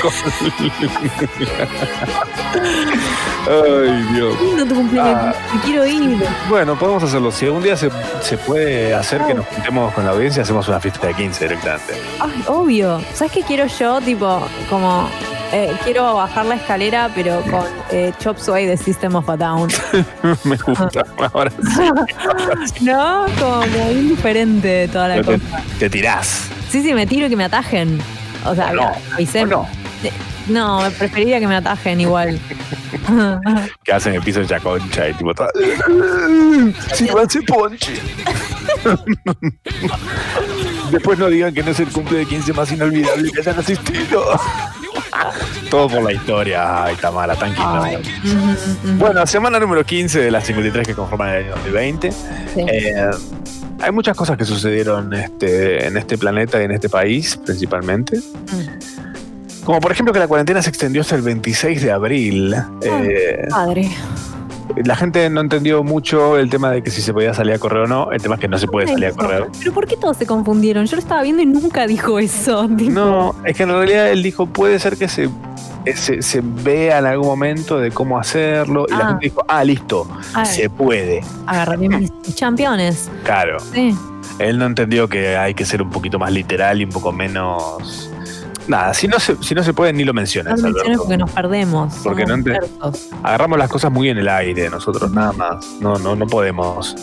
Ay, 3.48 4.03
Dios. 4.14 4.41
Lindo 4.41 4.65
tu 4.65 4.76
cumpleaños. 4.76 5.15
Ah. 5.15 5.34
Te 5.53 5.60
quiero 5.60 5.85
ir. 5.85 6.18
Bueno, 6.49 6.77
podemos 6.77 7.03
hacerlo. 7.03 7.31
Si 7.31 7.45
algún 7.45 7.64
día 7.64 7.77
se, 7.77 7.89
se 8.22 8.38
puede 8.38 8.94
hacer 8.94 9.22
que 9.26 9.31
ah. 9.31 9.35
nos 9.35 9.45
juntemos 9.45 9.94
con 9.94 10.06
la 10.06 10.11
audiencia, 10.11 10.44
hacemos 10.44 10.68
una 10.68 10.80
fiesta 10.80 11.07
de 11.07 11.14
15 11.14 11.45
directamente. 11.45 11.94
Ay, 12.19 12.44
obvio. 12.48 13.02
¿Sabes 13.14 13.31
qué 13.31 13.44
quiero? 13.44 13.57
Yo? 13.66 14.00
Tipo, 14.02 14.48
como. 14.70 15.10
eh, 15.52 15.72
quiero 15.84 16.14
bajar 16.16 16.46
la 16.46 16.56
escalera, 16.56 17.10
pero 17.16 17.42
con 17.44 17.64
eh, 17.92 18.12
Chop 18.20 18.38
Suey 18.38 18.66
de 18.66 18.76
System 18.78 19.16
of 19.16 19.30
a 19.30 19.38
Down. 19.38 19.70
Me 20.44 20.58
gusta. 20.58 21.04
Ahora 21.34 21.52
¿No? 22.82 23.26
Como 23.40 23.68
muy 23.68 23.94
diferente 24.10 24.88
toda 24.90 25.08
la 25.08 25.16
sí. 25.16 25.22
te, 25.22 25.40
cosa. 25.40 25.64
te 25.80 25.90
tirás. 25.90 26.44
Sí, 26.70 26.82
sí, 26.84 26.94
me 26.94 27.08
tiro 27.08 27.28
y 27.28 27.30
que 27.30 27.36
me 27.38 27.46
atajen. 27.46 28.00
O 28.46 28.54
sea, 28.54 28.74
no, 28.74 28.92
avisé. 29.14 29.44
o 29.44 29.46
no. 29.48 29.68
No, 30.49 30.82
preferiría 30.98 31.40
que 31.40 31.48
me 31.48 31.56
atajen 31.56 32.02
igual. 32.02 32.40
Que 33.84 33.94
hacen 33.94 34.15
el 34.15 34.22
piso 34.22 34.40
de 34.41 34.48
chaconcha 34.48 35.07
y 35.10 35.14
tipo. 35.14 35.34
todo- 35.34 35.48
Sí, 36.94 37.07
va 37.07 37.22
a 37.22 37.30
ser 37.30 37.44
ponche. 37.45 37.94
Después 40.91 41.19
no 41.19 41.28
digan 41.30 41.53
que 41.53 41.64
no 41.64 41.72
es 41.72 41.80
el 41.80 41.88
cumple 41.88 42.19
de 42.19 42.26
15 42.26 42.53
más 42.53 42.72
inolvidable 42.72 43.32
que 43.32 43.40
hayan 43.41 43.60
asistido. 43.60 44.24
Todo 45.69 45.90
por 45.90 46.03
la 46.03 46.14
historia. 46.14 46.84
Ay, 46.86 46.95
Tamara, 46.95 47.36
tranquila. 47.36 47.99
Bueno, 48.98 49.26
semana 49.28 49.60
número 49.60 49.84
15 49.86 50.19
de 50.22 50.32
las 50.32 50.45
53 50.45 50.88
que 50.88 50.94
conforman 50.94 51.30
el 51.30 51.44
año 51.45 51.52
2020. 51.56 52.11
Eh, 52.57 53.10
hay 53.82 53.91
muchas 53.91 54.15
cosas 54.15 54.38
que 54.38 54.45
sucedieron 54.45 55.14
este, 55.14 55.88
en 55.88 55.98
este 55.98 56.18
planeta 56.18 56.61
y 56.61 56.65
en 56.65 56.72
este 56.72 56.90
país, 56.90 57.38
principalmente. 57.38 58.19
Como 59.68 59.81
por 59.81 59.91
ejemplo 59.91 60.14
que 60.14 60.19
la 60.19 60.30
cuarentena 60.30 60.61
se 60.61 60.69
extendió 60.69 61.02
hasta 61.02 61.15
el 61.15 61.23
26 61.23 61.81
de 61.84 61.91
abril. 61.91 62.56
Eh, 62.81 63.45
Padre. 63.49 63.89
la 64.77 64.95
gente 64.95 65.30
no 65.30 65.41
entendió 65.41 65.84
mucho 65.84 66.38
el 66.38 66.49
tema 66.49 66.72
de 66.72 66.81
que 66.81 66.89
si 66.89 67.02
se 67.02 67.11
podía 67.11 67.34
salir 67.34 67.53
a 67.53 67.60
correr 67.60 67.84
o 67.84 67.88
no. 67.88 68.10
El 68.14 68.22
tema 68.22 68.35
es 68.35 68.41
que 68.41 68.48
no 68.48 68.57
se 68.57 68.68
puede 68.68 68.88
salir 68.88 69.07
a 69.07 69.11
correr. 69.11 69.48
Pero 69.60 69.73
¿por 69.73 69.85
qué 69.85 69.98
todos 69.98 70.15
se 70.15 70.26
confundieron? 70.26 70.85
Yo 70.85 70.95
lo 70.95 71.02
estaba 71.02 71.22
viendo 71.22 71.41
y 71.41 71.45
nunca 71.48 71.85
dijo 71.85 72.18
eso. 72.18 72.65
Tipo, 72.77 72.91
No, 72.91 73.35
es 73.44 73.57
que 73.57 73.64
en 73.64 73.69
realidad 73.69 74.10
él 74.10 74.23
dijo, 74.23 74.45
puede 74.45 74.80
ser 74.80 74.95
que 74.95 75.10
se, 75.10 75.26
eh, 75.84 75.95
se, 75.98 76.22
se 76.22 76.39
vea 76.41 76.99
en 76.99 77.06
algún 77.06 77.27
momento 77.27 77.77
de 77.77 77.91
cómo 77.91 78.18
hacerlo. 78.18 78.85
Y 78.88 78.91
la 78.94 78.99
Ah. 78.99 79.07
gente 79.10 79.26
dijo, 79.26 79.44
ah, 79.49 79.65
listo, 79.65 80.07
Ah. 80.34 80.45
se 80.45 80.69
puede. 80.69 81.19
Agarraré 81.45 81.89
mis 81.89 82.10
championes. 82.35 83.11
Claro. 83.26 83.60
Sí. 83.73 83.94
Él 84.39 84.60
no 84.60 84.65
entendió 84.65 85.10
que 85.10 85.35
hay 85.35 85.53
que 85.56 85.65
ser 85.65 85.81
un 85.81 85.89
poquito 85.89 86.18
más 86.19 86.31
literal 86.31 86.80
y 86.80 86.85
un 86.85 86.91
poco 86.91 87.11
menos... 87.11 88.07
Nada, 88.68 88.94
si 88.94 89.07
no 89.07 89.19
se, 89.19 89.35
si 89.41 89.56
no 89.56 89.64
se 89.64 89.73
puede, 89.73 89.94
ni 89.94 90.03
lo 90.03 90.11
No 90.11 90.15
menciones, 90.15 90.60
lo 90.61 90.69
menciones 90.69 90.98
porque 90.98 91.18
nos 91.18 91.31
perdemos. 91.31 91.94
Porque 92.03 92.26
no. 92.26 92.35
Agarramos 93.23 93.57
las 93.57 93.69
cosas 93.69 93.91
muy 93.91 94.10
en 94.10 94.18
el 94.18 94.27
aire 94.27 94.69
nosotros, 94.69 95.10
nada 95.11 95.31
más. 95.31 95.65
No, 95.80 95.98
no, 95.98 96.15
no 96.15 96.27
podemos 96.27 96.95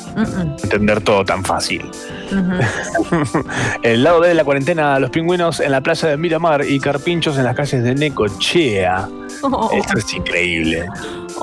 entender 0.63 1.01
todo 1.01 1.25
tan 1.25 1.43
fácil. 1.45 1.91
El 3.83 4.03
lado 4.05 4.21
B 4.21 4.29
de 4.29 4.35
la 4.35 4.45
cuarentena, 4.45 4.99
los 4.99 5.11
pingüinos 5.11 5.61
en 5.61 5.71
la 5.73 5.81
playa 5.81 6.09
de 6.09 6.17
Miramar 6.17 6.65
y 6.67 6.79
carpinchos 6.81 7.37
en 7.39 7.45
las 7.45 7.55
calles 7.57 7.83
de 7.83 7.95
Necochea. 7.95 9.09
Oh, 9.43 9.71
Esto 9.73 9.99
es 9.99 10.15
increíble. 10.15 10.87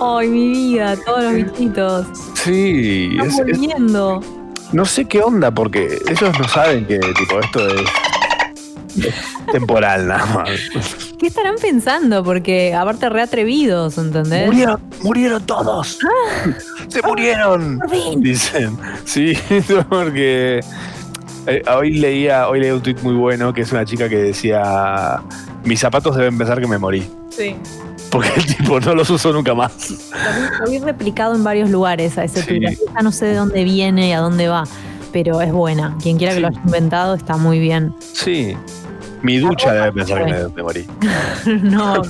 Ay, 0.01 0.27
mi 0.27 0.49
vida, 0.49 0.95
todos 1.05 1.23
los 1.23 1.33
bichitos. 1.33 2.07
Sí, 2.35 3.09
Están 3.11 3.27
es- 3.27 3.33
es- 3.39 3.45
volviendo. 3.59 4.21
no 4.71 4.85
sé 4.85 5.05
qué 5.05 5.21
onda, 5.21 5.51
porque 5.51 5.99
ellos 6.09 6.37
no 6.39 6.47
saben 6.47 6.85
que 6.85 6.97
tipo 6.99 7.39
esto 7.39 7.67
es, 7.67 7.81
es 7.81 8.10
temporal 9.51 10.07
nada 10.07 10.25
más. 10.25 10.49
¿Qué 11.19 11.27
estarán 11.27 11.55
pensando? 11.61 12.23
Porque 12.23 12.73
aparte 12.73 13.09
re 13.09 13.21
atrevidos, 13.21 13.97
¿entendés? 13.97 14.47
Murieron, 14.47 14.81
murieron 15.01 15.45
todos. 15.45 15.99
Se 16.87 17.01
murieron. 17.01 17.79
Dicen. 18.17 18.77
Sí, 19.05 19.37
porque 19.89 20.61
eh, 21.47 21.63
hoy 21.75 21.93
leía, 21.93 22.47
hoy 22.47 22.59
leía 22.59 22.75
un 22.75 22.81
tweet 22.81 22.97
muy 23.01 23.15
bueno 23.15 23.53
que 23.53 23.61
es 23.61 23.71
una 23.71 23.85
chica 23.85 24.07
que 24.07 24.17
decía 24.17 25.21
mis 25.63 25.79
zapatos 25.79 26.15
deben 26.15 26.37
pensar 26.37 26.59
que 26.59 26.67
me 26.67 26.77
morí. 26.77 27.07
Sí. 27.29 27.55
Porque 28.09 28.29
el 28.35 28.45
tipo 28.45 28.79
no 28.79 28.93
los 28.93 29.09
uso 29.09 29.31
nunca 29.31 29.53
más. 29.53 29.93
Lo 30.59 30.69
vi 30.69 30.79
replicado 30.79 31.35
en 31.35 31.43
varios 31.43 31.69
lugares 31.69 32.17
a 32.17 32.25
ese 32.25 32.43
tweet. 32.43 32.77
Ya 32.93 33.01
no 33.01 33.11
sé 33.11 33.27
de 33.27 33.35
dónde 33.35 33.63
viene 33.63 34.09
y 34.09 34.11
a 34.11 34.19
dónde 34.19 34.47
va, 34.47 34.65
pero 35.13 35.41
es 35.41 35.51
buena. 35.51 35.95
Quien 36.01 36.17
quiera 36.17 36.33
que 36.33 36.41
lo 36.41 36.47
haya 36.47 36.61
inventado 36.65 37.15
está 37.15 37.37
muy 37.37 37.59
bien. 37.59 37.93
Sí. 38.13 38.57
Mi 39.23 39.37
ducha 39.37 39.71
debe 39.73 39.91
pensar 39.91 40.25
que 40.25 40.31
me, 40.31 40.47
me 40.49 40.63
morí. 40.63 40.87
no, 41.61 42.01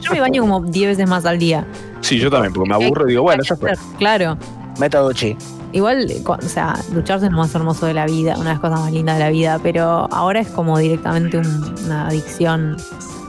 yo 0.00 0.12
me 0.12 0.20
baño 0.20 0.42
como 0.42 0.60
10 0.62 0.88
veces 0.96 1.08
más 1.08 1.24
al 1.24 1.38
día. 1.38 1.64
Sí, 2.00 2.18
yo 2.18 2.30
también, 2.30 2.52
porque 2.52 2.68
me 2.68 2.74
aburro 2.74 3.06
y 3.06 3.10
digo, 3.10 3.22
bueno, 3.22 3.42
ya 3.42 3.56
fue. 3.56 3.72
Claro. 3.98 4.36
Método 4.78 5.12
chi. 5.12 5.36
Igual, 5.72 6.06
o 6.26 6.40
sea, 6.42 6.78
ducharse 6.92 7.26
es 7.26 7.32
lo 7.32 7.38
más 7.38 7.54
hermoso 7.54 7.84
de 7.86 7.92
la 7.94 8.06
vida, 8.06 8.34
una 8.36 8.44
de 8.44 8.50
las 8.54 8.60
cosas 8.60 8.80
más 8.80 8.90
lindas 8.92 9.18
de 9.18 9.24
la 9.24 9.30
vida, 9.30 9.60
pero 9.62 10.08
ahora 10.12 10.40
es 10.40 10.48
como 10.48 10.78
directamente 10.78 11.36
un- 11.36 11.74
una 11.84 12.06
adicción. 12.08 12.76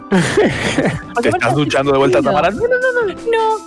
Te 1.22 1.30
estás 1.30 1.54
duchando 1.54 1.92
de 1.92 1.98
vuelta, 1.98 2.22
Tamara. 2.22 2.50
No, 2.52 2.62
no, 2.62 2.68
no, 2.68 3.14
no. 3.14 3.60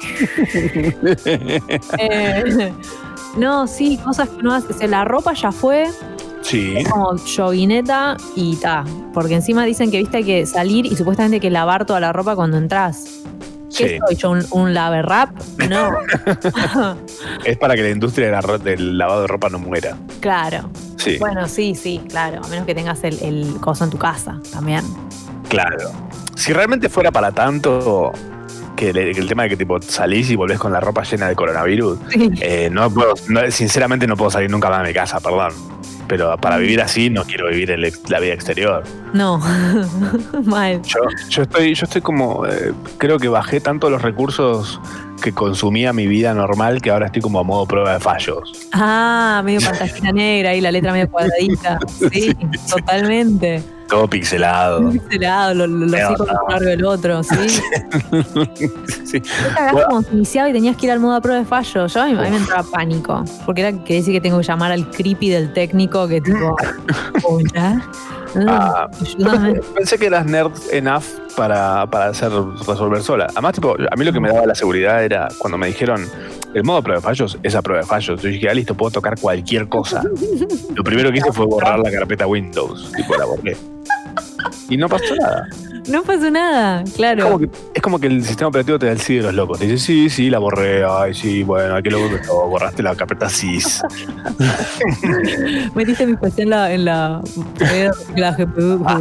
Eh, 1.98 2.72
no, 3.36 3.66
sí, 3.66 3.98
cosas 3.98 4.28
que 4.28 4.36
uno 4.36 4.55
hace. 4.55 4.72
O 4.72 4.76
sea, 4.76 4.89
la 4.89 5.05
ropa 5.05 5.32
ya 5.34 5.52
fue, 5.52 5.89
Sí. 6.43 6.74
es 6.77 6.89
como 6.89 7.16
joguineta 7.19 8.16
y 8.36 8.56
ta. 8.56 8.85
Porque 9.14 9.35
encima 9.35 9.64
dicen 9.64 9.90
que 9.90 9.98
viste 9.98 10.19
hay 10.19 10.24
que 10.24 10.47
salir 10.47 10.86
y 10.86 10.97
supuestamente 10.97 11.36
hay 11.36 11.40
que 11.40 11.51
lavar 11.51 11.86
toda 11.86 12.01
la 12.01 12.12
ropa 12.12 12.35
cuando 12.36 12.56
entras. 12.59 13.05
¿Qué 13.74 13.89
Sí. 13.89 13.98
soy 14.06 14.16
yo? 14.16 14.31
¿Un, 14.32 14.47
un 14.51 14.74
lave 14.74 15.01
rap? 15.02 15.31
No. 15.70 15.90
Es 17.44 17.56
para 17.59 17.74
que 17.74 17.82
la 17.82 17.90
industria 17.90 18.27
de 18.27 18.32
la 18.32 18.40
ro- 18.43 18.59
del 18.59 18.98
lavado 18.98 19.23
de 19.23 19.27
ropa 19.28 19.48
no 19.48 19.59
muera. 19.59 19.97
claro. 20.20 20.69
Sí. 20.97 21.16
Bueno, 21.19 21.48
sí, 21.48 21.74
sí, 21.74 22.01
claro. 22.09 22.40
A 22.44 22.48
menos 22.48 22.64
que 22.64 22.77
tengas 22.77 23.02
el, 23.02 23.19
el 23.23 23.56
coso 23.60 23.82
en 23.82 23.90
tu 23.90 23.98
casa 23.98 24.39
también. 24.52 24.85
Claro. 25.48 25.90
Si 26.36 26.52
realmente 26.52 26.89
fuera 26.89 27.10
para 27.10 27.32
tanto 27.32 28.12
que, 28.77 28.90
el 28.90 29.27
tema 29.27 29.43
de 29.44 29.48
que 29.48 29.56
tipo 29.56 29.82
salís 29.82 30.31
y 30.31 30.36
volvés 30.36 30.60
con 30.60 30.73
la 30.73 30.78
ropa 30.81 31.02
llena 31.02 31.28
de 31.28 31.35
coronavirus, 31.35 31.98
eh, 32.40 32.69
no 32.70 32.89
puedo, 32.89 33.14
no- 33.28 33.51
sinceramente 33.51 34.06
no 34.06 34.16
puedo 34.16 34.31
salir 34.31 34.48
nunca 34.51 34.70
más 34.70 34.82
de 34.82 34.89
mi 34.89 34.94
casa, 34.94 35.19
perdón. 35.19 35.52
Pero 36.09 36.37
para 36.39 36.59
vivir 36.59 36.81
así 36.81 37.11
no 37.11 37.24
quiero 37.24 37.49
vivir 37.49 37.70
el 37.70 37.93
la 38.09 38.20
vida 38.20 38.35
exterior. 38.35 38.85
No. 39.12 39.39
Mal. 40.45 40.83
Yo, 40.83 41.01
yo 41.29 41.43
estoy, 41.43 41.74
yo 41.74 41.85
estoy 41.85 42.01
como, 42.01 42.47
eh, 42.47 42.73
creo 42.99 43.19
que 43.19 43.29
bajé 43.29 43.61
tanto 43.61 43.91
los 43.91 44.03
recursos 44.03 44.81
que 45.23 45.33
consumía 45.33 45.93
mi 45.93 46.07
vida 46.07 46.35
normal 46.35 46.83
que 46.83 46.91
ahora 46.91 47.07
estoy 47.07 47.23
como 47.23 47.39
a 47.39 47.45
modo 47.45 47.65
prueba 47.66 47.95
de 47.95 48.01
fallos. 48.01 48.69
Ah, 48.73 49.41
medio 49.45 49.61
pantallita 49.61 50.12
negra 50.12 50.55
y 50.55 50.61
la 50.61 50.70
letra 50.70 50.93
medio 50.93 51.09
cuadradita. 51.09 51.79
Sí, 52.12 52.35
totalmente. 52.69 53.62
Todo 53.93 54.09
pixelado. 54.09 54.89
Pixelado, 54.89 55.52
lo, 55.52 55.66
lo, 55.66 55.85
lo 55.85 55.98
no. 55.98 56.14
uno 56.19 56.27
largo 56.48 56.66
del 56.66 56.82
otro, 56.82 57.23
sí. 57.23 57.36
sí. 59.05 59.19
Vos 59.19 59.52
cagás 59.55 59.85
como 59.85 60.01
se 60.01 60.14
iniciaba 60.14 60.48
y 60.48 60.55
tenías 60.55 60.78
que 60.78 60.86
ir 60.86 60.93
al 60.93 60.98
modo 60.98 61.16
a 61.16 61.20
prueba 61.20 61.40
de 61.40 61.44
fallo. 61.44 61.86
Yo 61.89 62.01
a 62.01 62.06
mí, 62.06 62.12
a 62.12 62.23
mí 62.23 62.31
me 62.31 62.36
entraba 62.39 62.62
pánico. 62.62 63.23
Porque 63.44 63.60
era 63.60 63.85
que 63.85 63.97
decir 63.97 64.14
que 64.14 64.23
tengo 64.23 64.39
que 64.39 64.44
llamar 64.44 64.73
al 64.73 64.89
creepy 64.89 65.28
del 65.28 65.52
técnico 65.52 66.09
que 66.09 66.23
tipo. 66.23 66.56
Hola. 67.23 67.86
Ah. 68.48 68.89
Pensé 69.74 69.98
que 69.98 70.06
eras 70.06 70.24
nerd 70.24 70.52
enough 70.70 71.05
para, 71.36 71.86
para 71.90 72.06
hacer 72.06 72.32
resolver 72.66 73.02
sola. 73.02 73.27
Además, 73.32 73.52
tipo, 73.52 73.74
a 73.74 73.97
mí 73.97 74.06
lo 74.06 74.12
que 74.14 74.20
me 74.20 74.32
daba 74.32 74.47
la 74.47 74.55
seguridad 74.55 75.05
era 75.05 75.28
cuando 75.36 75.59
me 75.59 75.66
dijeron 75.66 76.09
el 76.55 76.65
modo 76.65 76.83
prueba 76.83 77.01
de 77.01 77.03
fallos 77.03 77.39
es 77.43 77.55
a 77.55 77.62
prueba 77.62 77.83
de 77.83 77.87
fallos. 77.87 78.23
Yo 78.23 78.29
dije, 78.29 78.49
ah, 78.49 78.55
listo, 78.55 78.74
puedo 78.74 78.91
tocar 78.91 79.19
cualquier 79.19 79.69
cosa. 79.69 80.03
Lo 80.74 80.85
primero 80.85 81.11
que 81.11 81.19
hice 81.19 81.33
fue 81.33 81.47
borrar 81.47 81.79
la 81.79 81.91
carpeta 81.91 82.27
Windows. 82.27 82.93
Tipo, 82.93 83.16
la 83.16 83.24
borré. 83.24 83.57
Y 84.69 84.77
no 84.77 84.89
pasó 84.89 85.15
nada. 85.16 85.49
No 85.89 86.03
pasó 86.03 86.31
nada, 86.31 86.85
claro. 86.95 87.24
Es 87.24 87.24
como, 87.24 87.39
que, 87.39 87.51
es 87.74 87.83
como 87.83 87.99
que 87.99 88.07
el 88.07 88.24
sistema 88.24 88.49
operativo 88.49 88.79
te 88.79 88.87
da 88.87 88.93
el 88.93 89.01
sí 89.01 89.16
de 89.16 89.23
los 89.23 89.35
locos. 89.35 89.59
Te 89.59 89.66
dice, 89.66 89.85
sí, 89.85 90.11
sí, 90.11 90.31
la 90.31 90.39
borré. 90.39 90.85
Ay, 90.89 91.12
sí, 91.12 91.43
bueno, 91.43 91.83
qué 91.83 91.91
loco 91.91 92.09
que 92.09 92.19
todo. 92.19 92.47
Borraste 92.47 92.83
la 92.83 92.95
carpeta 92.95 93.29
SIS. 93.29 93.83
Metiste 95.74 96.07
mi 96.07 96.16
PC 96.16 96.43
en 96.43 96.51
la, 96.51 96.73
en 96.73 96.85
la 96.85 97.23
la 98.16 98.33
GPU. 98.33 98.85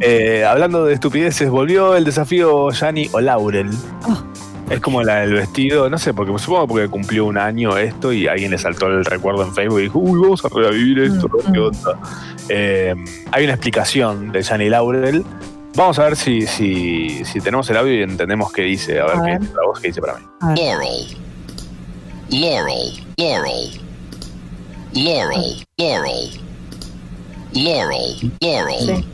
Eh, 0.00 0.44
hablando 0.44 0.84
de 0.84 0.94
estupideces, 0.94 1.50
volvió 1.50 1.96
el 1.96 2.04
desafío 2.04 2.70
Yanni 2.70 3.08
o 3.12 3.20
Laurel. 3.20 3.68
Es 4.70 4.80
como 4.80 5.02
la 5.02 5.20
del 5.20 5.32
vestido, 5.34 5.88
no 5.88 5.98
sé, 5.98 6.12
porque 6.12 6.36
supongo 6.38 6.68
porque 6.68 6.88
cumplió 6.88 7.24
un 7.24 7.38
año 7.38 7.76
esto 7.78 8.12
y 8.12 8.26
alguien 8.26 8.50
le 8.50 8.58
saltó 8.58 8.86
el 8.88 9.04
recuerdo 9.04 9.42
en 9.42 9.54
Facebook 9.54 9.78
y 9.80 9.82
dijo, 9.84 9.98
uy, 9.98 10.20
vamos 10.20 10.44
a 10.44 10.48
revivir 10.48 10.98
esto, 11.00 11.28
¿no? 11.28 11.52
¿qué 11.52 11.58
onda? 11.58 11.98
Eh, 12.50 12.94
hay 13.32 13.44
una 13.44 13.54
explicación 13.54 14.30
de 14.30 14.42
Yanni 14.42 14.68
Laurel. 14.68 15.24
Vamos 15.74 15.98
a 15.98 16.04
ver 16.04 16.16
si, 16.16 16.46
si, 16.46 17.24
si 17.24 17.40
tenemos 17.40 17.68
el 17.70 17.76
audio 17.76 17.94
y 17.94 18.02
entendemos 18.02 18.52
qué 18.52 18.62
dice. 18.62 19.00
A 19.00 19.04
ver, 19.06 19.16
A 19.16 19.22
qué 19.24 19.30
ver. 19.30 19.40
dice 19.40 19.52
para 19.54 19.66
vos, 19.66 19.80
qué 19.80 19.88
dice 19.88 20.00
para 20.00 20.14
mí. 20.18 20.24
Laurel. 20.40 21.16
Laurel. 22.30 23.06
Laurel. 23.16 23.80
Laurel. 24.94 25.66
Laurel. 25.78 26.40
Laurel. 27.54 28.32
Laurel. 28.40 29.04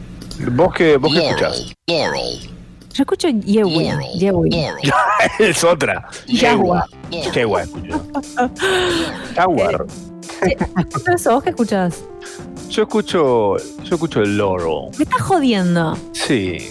¿Vos 0.52 0.74
qué, 0.74 0.96
vos 0.96 1.12
qué 1.12 1.28
escuchás? 1.28 1.74
Laurel. 1.86 2.53
Yo 2.94 3.02
escucho 3.02 3.28
Yewi. 3.28 3.90
Yewi. 4.16 4.50
es 5.40 5.64
otra. 5.64 6.08
Yagua, 6.28 6.86
escucho. 7.10 8.06
Jaguar. 9.34 9.86
¿Escuchas 10.78 11.14
eso? 11.16 11.32
¿Vos 11.32 11.42
qué 11.42 11.50
escuchas? 11.50 12.04
Yo 12.70 12.82
escucho, 12.84 13.56
yo 13.56 13.94
escucho 13.96 14.20
el 14.22 14.38
Laurel. 14.38 14.90
Me 14.96 15.02
estás 15.02 15.22
jodiendo. 15.22 15.98
Sí. 16.12 16.68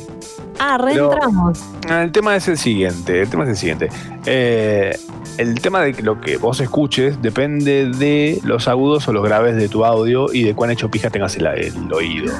Ah, 0.59 0.77
reentramos. 0.77 1.59
El 1.89 2.13
tema 2.13 2.37
es 2.37 2.47
el 2.47 2.57
siguiente, 2.57 3.23
el 3.23 3.29
tema 3.29 3.43
es 3.43 3.49
el 3.49 3.57
siguiente. 3.57 3.89
Eh, 4.25 4.97
el 5.37 5.59
tema 5.59 5.81
de 5.81 5.93
que 5.93 6.03
lo 6.03 6.21
que 6.21 6.37
vos 6.37 6.61
escuches 6.61 7.21
depende 7.21 7.89
de 7.89 8.39
los 8.45 8.69
agudos 8.69 9.09
o 9.09 9.13
los 9.13 9.25
graves 9.25 9.57
de 9.57 9.67
tu 9.67 9.83
audio 9.83 10.31
y 10.31 10.43
de 10.43 10.55
cuán 10.55 10.71
hecho 10.71 10.89
pija 10.89 11.09
tengas 11.09 11.35
el, 11.35 11.47
el 11.47 11.91
oído. 11.91 12.33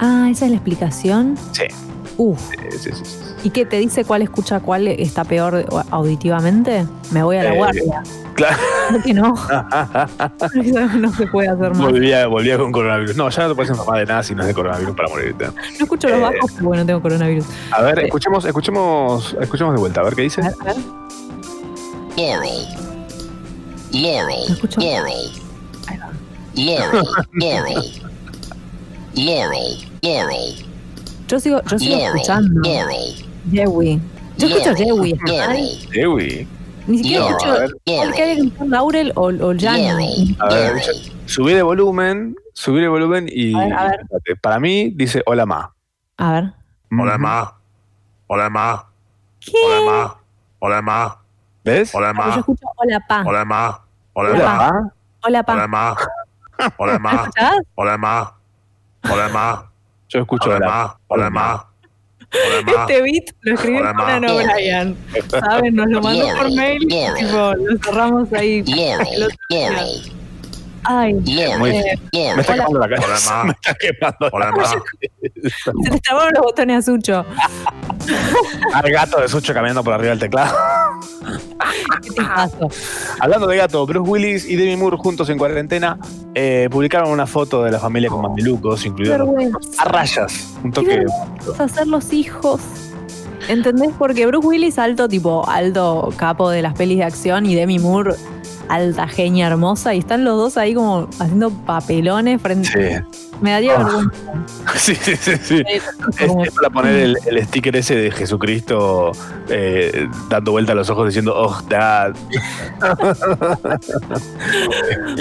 Ah, 0.00 0.26
esa 0.28 0.46
es 0.46 0.50
la 0.50 0.56
explicación. 0.56 1.36
Sí. 1.52 1.64
Uf. 2.18 2.40
Sí, 2.50 2.56
sí, 2.78 2.90
sí, 2.92 3.04
sí. 3.04 3.16
¿Y 3.44 3.50
qué 3.50 3.64
te 3.64 3.76
dice 3.78 4.04
cuál 4.04 4.22
escucha 4.22 4.58
cuál 4.60 4.88
está 4.88 5.24
peor 5.24 5.64
auditivamente? 5.90 6.84
Me 7.12 7.22
voy 7.22 7.36
a 7.36 7.44
la 7.44 7.54
Eh, 7.54 7.56
guardia. 7.56 8.02
Claro. 8.34 8.56
¿Por 8.90 9.02
qué 9.04 9.14
no? 9.14 9.34
no 10.98 11.12
se 11.14 11.26
puede 11.28 11.48
hacer 11.48 11.70
más. 11.70 11.78
volvía, 11.78 12.26
volvía 12.26 12.58
con 12.58 12.72
coronavirus. 12.72 13.16
No, 13.16 13.28
ya 13.30 13.44
no 13.44 13.48
te 13.50 13.54
puedes 13.54 13.70
enfermar 13.70 14.00
de 14.00 14.06
nada 14.06 14.22
si 14.24 14.34
no 14.34 14.42
es 14.42 14.48
de 14.48 14.54
coronavirus 14.54 14.96
para 14.96 15.08
morirte. 15.08 15.46
No 15.46 15.52
escucho 15.84 16.08
los 16.08 16.18
Eh, 16.18 16.22
bajos, 16.22 16.50
pero 16.56 16.66
bueno, 16.66 16.84
tengo 16.86 17.00
coronavirus. 17.02 17.46
A 17.70 17.82
ver, 17.82 17.98
Eh, 18.00 18.04
escuchemos, 18.06 18.44
escuchemos, 18.44 19.36
escuchemos 19.40 19.74
de 19.74 19.80
vuelta, 19.80 20.00
a 20.00 20.04
ver 20.04 20.14
qué 20.14 20.22
dice. 20.22 20.40
a 20.42 20.50
ver. 20.64 20.76
Laurel. 22.16 22.66
Laurel. 23.92 24.58
Laurel. 24.76 25.30
Laurel. 26.54 27.04
Laurel. 27.32 28.02
Laurel. 29.14 29.88
Laurel. 30.02 30.67
Yo 31.28 31.38
sigo, 31.38 31.62
yo 31.62 31.78
sigo 31.78 31.96
Laurel. 31.98 32.16
escuchando. 32.16 32.60
Laurel. 32.62 33.14
Jewi. 33.50 34.00
Yo 34.38 34.46
escucho. 34.48 34.70
Laurel. 35.26 35.78
Ewi. 35.92 36.48
Ni 36.86 36.98
siquiera 36.98 37.26
escucho 37.26 37.54
que 38.14 38.22
hay 38.22 38.36
gritar 38.36 38.66
Laurel 38.66 39.12
o, 39.14 39.26
o 39.28 39.54
Jan. 39.58 39.80
A 40.40 40.48
ver, 40.48 40.82
subí 41.26 41.52
de 41.52 41.62
volumen, 41.62 42.34
subí 42.54 42.80
de 42.80 42.88
volumen 42.88 43.28
y 43.30 43.54
A 43.54 43.60
ver, 43.60 43.72
a 43.74 43.84
ver. 43.84 44.00
espérate, 44.00 44.36
para 44.36 44.58
mí 44.58 44.90
dice 44.94 45.22
hola 45.26 45.44
ma. 45.44 45.70
A 46.16 46.32
ver. 46.32 46.52
Hola, 46.90 47.18
ma. 47.18 47.54
Hola, 48.28 48.48
ma. 48.48 48.86
¿Qué? 49.40 49.52
Hola, 49.66 49.80
ma. 49.84 50.16
Hola, 50.60 50.82
ma. 50.82 51.18
¿Ves? 51.64 51.94
Hola, 51.94 52.08
Ah, 52.08 52.12
Yo 52.14 52.30
ma. 52.30 52.36
escucho 52.38 52.66
hola 52.76 53.00
pa. 53.06 53.22
Hola, 53.26 53.44
ma. 53.44 53.80
Hola, 54.14 54.30
Hola, 54.32 54.44
ma. 54.44 54.58
pa. 54.58 54.70
Hola 55.24 55.42
pa. 55.42 55.52
Hola, 55.52 55.68
ma. 55.68 55.94
Hola, 56.78 56.98
ma. 56.98 57.30
Hola, 57.76 57.98
ma. 57.98 58.32
Hola, 59.10 59.28
ma. 59.28 59.67
Yo 60.08 60.20
escucho 60.20 60.48
Hola, 60.50 60.56
hola. 60.56 60.66
ma. 60.66 60.96
Hola, 61.08 61.30
ma. 61.30 61.64
Hola, 62.30 62.62
ma. 62.62 62.72
Este 62.82 63.02
beat 63.02 63.24
lo 63.40 63.54
escribió 63.54 63.80
Hola, 63.80 63.92
ma. 63.92 64.04
Conan 64.04 64.24
O'Brien. 64.30 64.96
¿Saben? 65.28 65.74
Nos 65.76 65.86
lo 65.88 66.02
mandó 66.02 66.28
por 66.36 66.50
mail. 66.52 66.86
Tipo, 66.88 67.54
lo 67.54 67.78
cerramos 67.84 68.32
ahí. 68.32 68.64
Ay, 70.84 71.12
Muy- 71.58 71.70
eh, 71.76 71.98
me 72.34 72.40
está 72.40 72.54
quemando 72.54 72.78
la 72.78 72.88
cara. 72.88 73.02
Hola, 73.04 73.18
ma. 73.26 73.44
Me 73.44 73.50
está 73.52 73.74
quemando. 73.74 74.28
Hola, 74.32 74.50
la 74.56 74.68
se 75.84 75.90
te 75.90 76.00
trabaron 76.00 76.32
los 76.34 76.42
botones 76.42 76.78
a 76.78 76.82
Sucho. 76.82 77.26
Al 78.72 78.90
gato 78.90 79.20
de 79.20 79.28
Sucho 79.28 79.52
caminando 79.52 79.84
por 79.84 79.92
arriba 79.92 80.10
del 80.10 80.18
teclado. 80.20 80.56
¿Qué 82.02 82.10
te 82.10 82.22
pasó? 82.22 82.70
Hablando 83.20 83.46
de 83.46 83.56
gato, 83.58 83.84
Bruce 83.86 84.08
Willis 84.08 84.46
y 84.48 84.56
Demi 84.56 84.76
Moore 84.76 84.96
juntos 84.96 85.28
en 85.28 85.36
cuarentena 85.36 85.98
eh, 86.40 86.68
publicaron 86.70 87.10
una 87.10 87.26
foto 87.26 87.64
de 87.64 87.72
la 87.72 87.80
familia 87.80 88.08
con 88.08 88.22
mamelucos, 88.22 88.86
incluidos 88.86 89.28
a 89.76 89.84
rayas. 89.86 90.54
Un 90.62 90.70
toque. 90.70 91.04
hacer 91.58 91.88
los 91.88 92.12
hijos. 92.12 92.60
¿Entendés? 93.48 93.90
Porque 93.98 94.24
Bruce 94.26 94.46
Willis, 94.46 94.78
alto, 94.78 95.08
tipo, 95.08 95.48
alto 95.48 96.12
capo 96.16 96.48
de 96.50 96.62
las 96.62 96.74
pelis 96.74 96.98
de 96.98 97.04
acción, 97.04 97.44
y 97.44 97.56
Demi 97.56 97.80
Moore, 97.80 98.14
alta 98.68 99.06
genia 99.08 99.46
hermosa, 99.48 99.94
y 99.94 99.98
están 99.98 100.24
los 100.24 100.36
dos 100.36 100.56
ahí 100.56 100.74
como 100.74 101.08
haciendo 101.18 101.50
papelones 101.50 102.40
frente. 102.40 103.00
Sí. 103.12 103.18
Me 103.40 103.52
daría 103.52 103.74
Ah. 103.76 103.84
vergüenza. 103.84 104.16
Sí, 104.76 104.94
sí, 104.94 105.16
sí, 105.16 105.32
sí. 105.42 105.62
Es, 105.66 105.82
es 106.20 106.52
para 106.54 106.70
poner 106.70 106.94
el, 106.94 107.16
el 107.26 107.44
sticker 107.46 107.74
ese 107.76 107.94
de 107.96 108.10
Jesucristo 108.10 109.12
eh, 109.48 110.06
dando 110.28 110.52
vuelta 110.52 110.72
a 110.72 110.74
los 110.74 110.90
ojos 110.90 111.06
diciendo, 111.06 111.34
oh, 111.36 111.58
dad. 111.68 112.12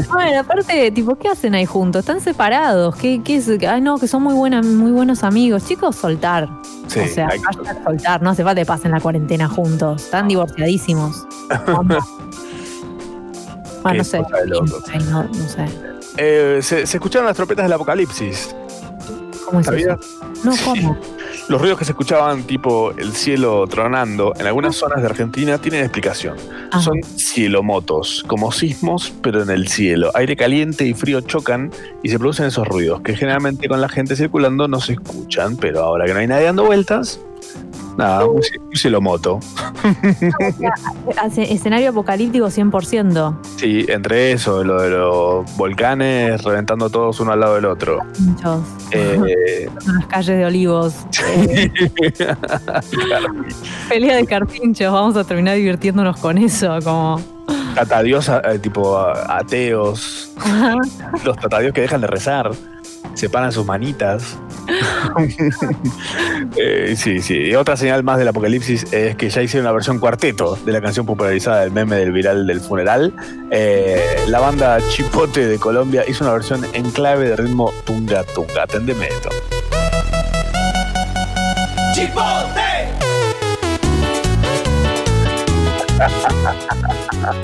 Bueno, 0.10 0.40
aparte, 0.42 0.92
tipo, 0.92 1.16
¿qué 1.16 1.30
hacen 1.30 1.56
ahí 1.56 1.66
juntos? 1.66 2.02
Están 2.02 2.20
separados. 2.22 2.96
¿Qué, 2.96 3.22
qué 3.24 3.38
es? 3.38 3.50
Ay, 3.68 3.82
no, 3.82 3.98
que 3.98 4.08
son 4.08 4.24
muy, 4.24 4.34
buenas, 4.34 4.66
muy 4.66 4.92
buenos 4.92 5.24
amigos. 5.24 5.66
Chicos, 5.66 5.96
soltar. 5.96 6.50
Sí, 6.88 7.00
o 7.00 7.08
sea, 7.08 7.30
hay 7.30 7.40
que- 7.40 7.46
hashtag 7.46 7.84
soltar. 7.84 8.22
No 8.22 8.30
hace 8.32 8.44
falta 8.44 8.62
que 8.62 8.66
pasen 8.66 8.92
la 8.92 9.00
cuarentena 9.00 9.48
juntos. 9.48 10.04
Están 10.06 10.28
divorciadísimos. 10.28 11.26
Bueno, 13.90 13.98
no 14.00 14.04
sé. 14.04 14.18
cosa 14.20 14.38
de 14.38 14.48
locos. 14.48 14.84
Ay, 14.92 15.00
no, 15.10 15.24
no 15.24 15.34
sé. 15.50 15.66
Eh, 16.18 16.60
se, 16.62 16.86
se 16.86 16.98
escucharon 16.98 17.28
las 17.28 17.36
trompetas 17.36 17.66
del 17.66 17.74
apocalipsis. 17.74 18.56
¿Cómo 19.46 19.62
es 19.62 19.68
eso? 19.68 19.98
No, 20.44 20.52
¿cómo? 20.66 20.98
Los 21.48 21.62
ruidos 21.62 21.80
que 21.80 21.86
se 21.86 21.92
escuchaban, 21.94 22.44
tipo 22.44 22.92
el 22.92 23.14
cielo 23.14 23.66
tronando, 23.68 24.34
en 24.38 24.46
algunas 24.46 24.76
zonas 24.76 25.02
de 25.02 25.08
Argentina 25.08 25.58
tienen 25.58 25.82
explicación. 25.82 26.36
Ah. 26.72 26.82
Son 26.82 27.02
cielomotos, 27.16 28.26
como 28.28 28.52
sismos, 28.52 29.14
pero 29.22 29.42
en 29.44 29.50
el 29.50 29.70
cielo. 29.70 30.12
Aire 30.16 30.36
caliente 30.36 30.86
y 30.86 30.94
frío 30.94 31.22
chocan 31.22 31.72
y 32.04 32.10
se 32.10 32.20
producen 32.20 32.48
esos 32.48 32.68
ruidos, 32.68 33.00
que 33.00 33.16
generalmente 33.16 33.70
con 33.70 33.80
la 33.80 33.88
gente 33.88 34.18
circulando 34.18 34.68
no 34.68 34.82
se 34.82 34.94
escuchan, 34.94 35.56
pero 35.56 35.80
ahora 35.80 36.06
que 36.06 36.14
no 36.14 36.20
hay 36.20 36.28
nadie 36.28 36.46
dando 36.46 36.66
vueltas, 36.66 37.22
nada, 37.98 38.26
un, 38.26 38.36
un 38.36 38.76
cielomoto. 38.76 39.40
Hace 41.22 41.52
escenario 41.52 41.90
apocalíptico 41.90 42.48
100%. 42.48 43.38
Sí, 43.58 43.86
entre 43.90 44.32
eso, 44.32 44.64
lo 44.64 44.82
de 44.82 44.90
los 44.92 45.58
volcanes 45.58 46.44
reventando 46.44 46.90
todos 46.90 47.20
uno 47.20 47.32
al 47.32 47.40
lado 47.40 47.56
del 47.56 47.66
otro. 47.66 48.00
Muchos. 48.20 48.62
Eh, 48.92 49.70
las 49.86 50.06
calles 50.08 50.38
de 50.38 50.46
olivos. 50.46 50.96
Eh, 51.38 51.72
pelea 53.90 54.16
de 54.16 54.26
carpinchos. 54.26 54.94
Vamos 54.94 55.16
a 55.18 55.24
terminar 55.24 55.56
divirtiéndonos 55.56 56.18
con 56.18 56.38
eso. 56.38 56.78
Como. 56.84 57.20
tatadios 57.76 58.30
eh, 58.30 58.60
tipo 58.60 58.98
ateos, 58.98 60.32
los 61.24 61.38
tatadios 61.38 61.74
que 61.74 61.82
dejan 61.82 62.02
de 62.02 62.08
rezar, 62.08 62.52
separan 63.18 63.52
sus 63.52 63.66
manitas. 63.66 64.38
Eh, 66.56 66.96
sí, 66.98 67.22
sí. 67.22 67.36
Y 67.36 67.56
otra 67.56 67.78
señal 67.78 68.04
más 68.04 68.18
del 68.18 68.28
apocalipsis 68.28 68.92
es 68.92 69.16
que 69.16 69.30
ya 69.30 69.42
hicieron 69.42 69.66
una 69.66 69.74
versión 69.74 70.00
cuarteto 70.00 70.58
de 70.66 70.72
la 70.72 70.82
canción 70.82 71.06
popularizada 71.06 71.62
del 71.62 71.72
meme 71.72 71.96
del 71.98 72.12
viral 72.12 72.48
del 72.48 72.62
funeral. 72.62 73.14
Eh, 73.52 74.26
la 74.28 74.40
banda 74.40 74.80
Chipote 74.90 75.48
de 75.48 75.60
Colombia 75.60 76.04
hizo 76.08 76.24
una 76.24 76.34
versión 76.34 76.66
en 76.74 76.90
clave 76.92 77.30
de 77.30 77.36
ritmo 77.36 77.72
tunga 77.86 78.24
tunga. 78.24 78.64
Atendeme 78.64 79.08
esto. 79.08 79.30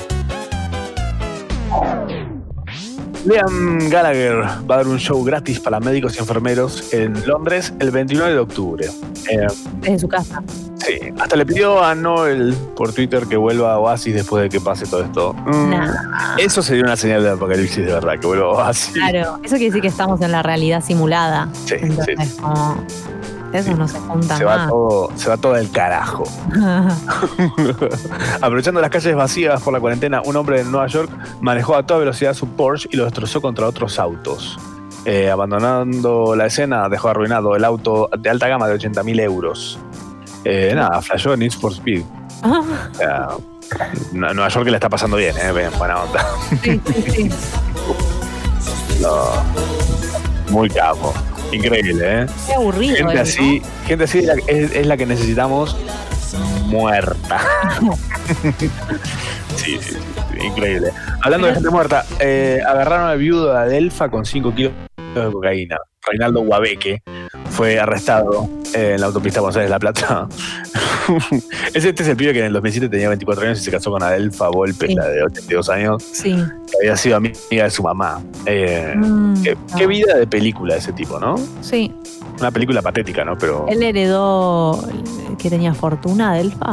Liam 3.24 3.78
Gallagher 3.88 4.36
va 4.70 4.74
a 4.74 4.78
dar 4.78 4.86
un 4.86 4.98
show 4.98 5.22
gratis 5.24 5.58
para 5.58 5.80
médicos 5.80 6.16
y 6.16 6.18
enfermeros 6.18 6.92
en 6.92 7.26
Londres 7.26 7.72
el 7.78 7.90
29 7.90 8.32
de 8.34 8.38
octubre. 8.38 8.86
Eh, 9.30 9.46
Desde 9.80 9.98
su 10.00 10.08
casa. 10.08 10.42
sí, 10.84 10.98
hasta 11.18 11.34
le 11.36 11.46
pidió 11.46 11.82
a 11.82 11.94
Noel 11.94 12.54
por 12.76 12.92
Twitter 12.92 13.24
que 13.26 13.38
vuelva 13.38 13.72
a 13.72 13.78
Oasis 13.78 14.14
después 14.14 14.42
de 14.42 14.48
que 14.50 14.60
pase 14.60 14.84
todo 14.86 15.02
esto. 15.04 15.32
Mm, 15.32 15.74
Eso 16.38 16.62
sería 16.62 16.84
una 16.84 16.96
señal 16.96 17.22
de 17.22 17.30
apocalipsis 17.30 17.86
de 17.86 17.92
verdad, 17.92 18.18
que 18.20 18.26
vuelva 18.26 18.44
a 18.44 18.48
Oasis. 18.66 18.92
Claro, 18.92 19.38
eso 19.42 19.56
quiere 19.56 19.66
decir 19.66 19.80
que 19.80 19.88
estamos 19.88 20.20
en 20.20 20.30
la 20.30 20.42
realidad 20.42 20.82
simulada. 20.84 21.48
Sí, 21.64 21.76
Entonces, 21.80 22.34
como. 22.40 22.84
Eso 23.54 23.74
no 23.76 23.86
se 23.88 23.98
junta 24.00 24.36
Se 24.36 24.44
va, 24.44 24.66
todo, 24.68 25.10
se 25.16 25.28
va 25.30 25.36
todo 25.36 25.56
el 25.56 25.70
carajo. 25.70 26.24
Aprovechando 28.40 28.80
las 28.80 28.90
calles 28.90 29.14
vacías 29.14 29.62
por 29.62 29.72
la 29.72 29.80
cuarentena, 29.80 30.22
un 30.24 30.36
hombre 30.36 30.60
en 30.60 30.70
Nueva 30.70 30.86
York 30.88 31.10
manejó 31.40 31.76
a 31.76 31.84
toda 31.86 32.00
velocidad 32.00 32.34
su 32.34 32.48
Porsche 32.48 32.88
y 32.92 32.96
lo 32.96 33.04
destrozó 33.04 33.40
contra 33.40 33.66
otros 33.66 33.98
autos. 33.98 34.58
Eh, 35.04 35.30
abandonando 35.30 36.34
la 36.34 36.46
escena, 36.46 36.88
dejó 36.88 37.08
arruinado 37.08 37.54
el 37.56 37.64
auto 37.64 38.08
de 38.18 38.30
alta 38.30 38.48
gama 38.48 38.66
de 38.66 38.74
80 38.74 39.02
mil 39.02 39.20
euros. 39.20 39.78
Eh, 40.44 40.72
nada, 40.74 41.00
flashó 41.02 41.32
en 41.34 41.40
Need 41.40 41.52
for 41.52 41.72
Speed. 41.72 42.02
O 42.42 42.94
sea, 42.96 43.28
N- 44.12 44.34
Nueva 44.34 44.48
York 44.48 44.66
le 44.66 44.74
está 44.74 44.88
pasando 44.88 45.16
bien, 45.16 45.34
eh, 45.36 45.52
bien, 45.52 45.70
buena 45.78 46.02
onda. 46.02 46.26
Sí, 46.62 46.80
sí, 46.86 47.04
sí. 47.10 47.30
No, 49.00 49.22
muy 50.50 50.70
capo. 50.70 51.12
Increíble, 51.54 52.22
¿eh? 52.22 52.26
Qué 52.46 52.54
aburrido. 52.54 52.96
Gente 52.96 53.18
así, 53.20 53.62
gente 53.86 54.04
así 54.04 54.18
es 54.20 54.24
la, 54.26 54.34
es- 54.46 54.72
es 54.74 54.86
la 54.86 54.96
que 54.96 55.06
necesitamos 55.06 55.76
muerta. 56.66 57.40
sí, 59.56 59.78
sí, 59.80 59.80
sí, 59.80 59.96
increíble. 60.46 60.90
Hablando 61.22 61.46
de 61.46 61.54
gente 61.54 61.70
muerta, 61.70 62.04
eh, 62.18 62.60
agarraron 62.66 63.08
al 63.10 63.18
viudo 63.18 63.52
de 63.52 63.58
Adelfa 63.58 64.08
con 64.08 64.24
5 64.24 64.54
kilos 64.54 64.72
de 65.20 65.32
cocaína. 65.32 65.76
Reinaldo 66.06 66.40
Guabeque 66.42 67.02
fue 67.50 67.78
arrestado 67.80 68.48
en 68.74 69.00
la 69.00 69.06
autopista 69.06 69.40
de 69.40 69.68
La 69.68 69.78
Plata. 69.78 70.28
Este 71.74 72.02
es 72.02 72.08
el 72.08 72.16
pibe 72.16 72.32
que 72.32 72.38
en 72.40 72.46
el 72.46 72.52
2007 72.54 72.88
tenía 72.88 73.08
24 73.08 73.44
años 73.44 73.60
y 73.60 73.64
se 73.64 73.70
casó 73.70 73.90
con 73.90 74.02
Adelfa 74.02 74.48
Volpe, 74.48 74.86
Sí. 74.86 74.94
la 74.94 75.06
de 75.08 75.22
82 75.22 75.68
años, 75.68 76.02
Sí. 76.02 76.34
que 76.34 76.76
había 76.80 76.96
sido 76.96 77.16
amiga 77.16 77.36
de 77.64 77.70
su 77.70 77.82
mamá. 77.82 78.22
Eh, 78.46 78.94
Mm, 78.96 79.42
qué, 79.42 79.56
qué 79.76 79.86
vida 79.86 80.14
de 80.16 80.26
película 80.26 80.76
ese 80.76 80.92
tipo, 80.92 81.18
¿no? 81.20 81.36
Sí. 81.60 81.92
Una 82.40 82.50
película 82.50 82.80
patética, 82.82 83.24
¿no? 83.24 83.36
Pero 83.36 83.66
Él 83.68 83.82
heredó 83.82 84.82
que 85.38 85.50
tenía 85.50 85.74
fortuna, 85.74 86.34
Delfa. 86.34 86.70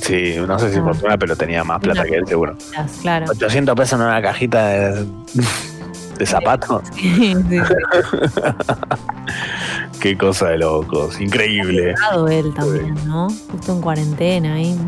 sí, 0.00 0.34
no 0.46 0.58
sé 0.58 0.70
si 0.72 0.78
Ah. 0.78 0.82
fortuna, 0.84 1.16
pero 1.18 1.34
tenía 1.36 1.64
más 1.64 1.80
plata 1.80 2.00
Una- 2.02 2.10
que 2.10 2.16
él, 2.16 2.26
seguro. 2.26 2.56
Claro. 3.02 3.26
800 3.30 3.74
pesos 3.74 3.98
en 3.98 4.06
una 4.06 4.20
cajita 4.20 4.66
de, 4.68 5.06
de 6.18 6.26
zapatos. 6.26 6.82
Sí, 6.96 7.34
sí, 7.34 7.42
sí. 7.48 7.58
Qué 10.00 10.16
cosa 10.16 10.48
de 10.48 10.58
locos, 10.58 11.20
increíble. 11.20 11.94
Él 12.30 12.54
también, 12.54 12.94
¿no? 13.06 13.28
Justo 13.50 13.72
en 13.72 13.80
cuarentena 13.80 14.54
ahí. 14.54 14.78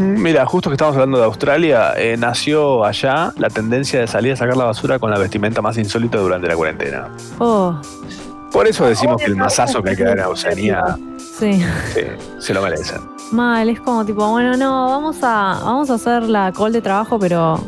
Mira, 0.00 0.44
justo 0.46 0.70
que 0.70 0.74
estamos 0.74 0.94
hablando 0.94 1.18
de 1.18 1.24
Australia, 1.24 1.92
eh, 1.96 2.16
nació 2.18 2.84
allá 2.84 3.32
la 3.36 3.50
tendencia 3.50 4.00
de 4.00 4.06
salir 4.06 4.32
a 4.32 4.36
sacar 4.36 4.56
la 4.56 4.64
basura 4.64 4.98
con 4.98 5.10
la 5.10 5.18
vestimenta 5.18 5.62
más 5.62 5.78
insólita 5.78 6.18
durante 6.18 6.48
la 6.48 6.56
cuarentena. 6.56 7.08
Oh, 7.38 7.80
Por 8.50 8.66
eso 8.66 8.86
decimos 8.86 9.18
que 9.18 9.26
el 9.26 9.36
masazo 9.36 9.82
que 9.82 9.90
hay 9.90 9.96
que 9.96 10.04
dar 10.04 10.18
en 10.18 10.24
Oceanía 10.24 10.96
sí. 11.18 11.62
sí, 11.94 12.00
se 12.38 12.54
lo 12.54 12.62
merecen. 12.62 13.00
Mal, 13.30 13.68
es 13.68 13.80
como 13.80 14.04
tipo, 14.04 14.28
bueno, 14.28 14.56
no, 14.56 14.88
vamos 14.88 15.18
a, 15.22 15.60
vamos 15.62 15.90
a 15.90 15.94
hacer 15.94 16.24
la 16.24 16.52
call 16.52 16.72
de 16.72 16.80
trabajo, 16.80 17.18
pero 17.18 17.60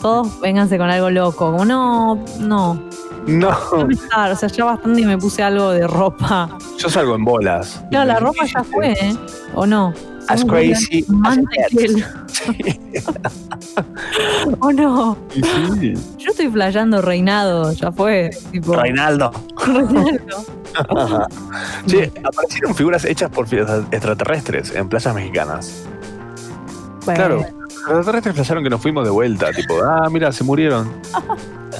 todos 0.00 0.40
vénganse 0.40 0.78
con 0.78 0.90
algo 0.90 1.10
loco. 1.10 1.50
Como, 1.52 1.64
no, 1.64 2.16
no. 2.40 2.80
No, 3.26 3.50
O 3.50 4.36
sea, 4.36 4.48
ya 4.48 4.64
bastante 4.64 5.04
me 5.04 5.18
puse 5.18 5.42
algo 5.42 5.70
de 5.72 5.86
ropa. 5.86 6.48
yo 6.78 6.88
salgo 6.88 7.14
en 7.14 7.24
bolas. 7.24 7.84
Claro, 7.90 8.06
la 8.06 8.20
ropa 8.20 8.46
ya 8.46 8.64
fue, 8.64 8.92
¿eh? 8.92 9.16
¿O 9.54 9.66
no? 9.66 9.92
As 10.28 10.44
crazy 10.44 11.04
un 11.08 11.20
mantel. 11.20 12.04
¿O 14.60 14.72
no? 14.72 15.16
Y 15.34 15.42
sí. 15.42 15.94
Yo 16.18 16.30
estoy 16.30 16.48
flayando 16.50 17.00
reinado, 17.02 17.72
ya 17.72 17.92
fue. 17.92 18.30
Tipo, 18.52 18.74
Reinaldo. 18.76 19.30
Reinaldo. 19.66 20.44
Che, 21.86 22.12
aparecieron 22.24 22.74
figuras 22.74 23.04
hechas 23.04 23.30
por 23.30 23.46
extraterrestres 23.90 24.74
en 24.74 24.88
playas 24.88 25.14
mexicanas. 25.14 25.84
Bueno. 27.04 27.16
Claro, 27.16 27.46
los 27.86 27.96
extraterrestres 27.98 28.34
pensaron 28.34 28.62
que 28.64 28.70
nos 28.70 28.80
fuimos 28.80 29.04
de 29.04 29.10
vuelta, 29.10 29.50
tipo, 29.52 29.82
ah, 29.82 30.08
mira, 30.10 30.30
se 30.32 30.44
murieron. 30.44 30.90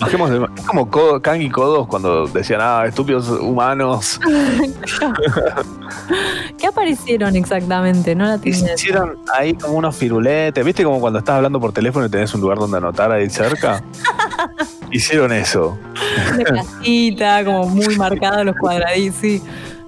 Bajemos 0.00 0.30
de- 0.30 0.46
es 0.56 0.64
como 0.64 0.88
Kang 1.20 1.40
y 1.42 1.50
Kodos 1.50 1.86
cuando 1.88 2.26
decían, 2.28 2.60
ah, 2.62 2.84
estúpidos 2.86 3.28
humanos. 3.28 4.20
¿Qué 6.58 6.66
aparecieron 6.66 7.36
exactamente? 7.36 8.14
No 8.14 8.24
la 8.26 8.38
tiene. 8.38 8.74
Hicieron 8.74 9.16
ahí 9.36 9.54
como 9.54 9.74
unos 9.74 9.96
firuletes, 9.96 10.64
¿viste? 10.64 10.84
Como 10.84 11.00
cuando 11.00 11.18
estás 11.18 11.36
hablando 11.36 11.60
por 11.60 11.72
teléfono 11.72 12.06
y 12.06 12.08
tenés 12.10 12.32
un 12.34 12.40
lugar 12.40 12.58
donde 12.58 12.76
anotar 12.78 13.10
ahí 13.12 13.28
cerca. 13.28 13.82
Hicieron 14.90 15.32
eso. 15.32 15.76
Una 16.34 16.44
casita, 16.44 17.44
como 17.44 17.68
muy 17.68 17.96
marcada 17.96 18.44
los 18.44 18.56
cuadraditos, 18.56 19.18
sí. 19.20 19.42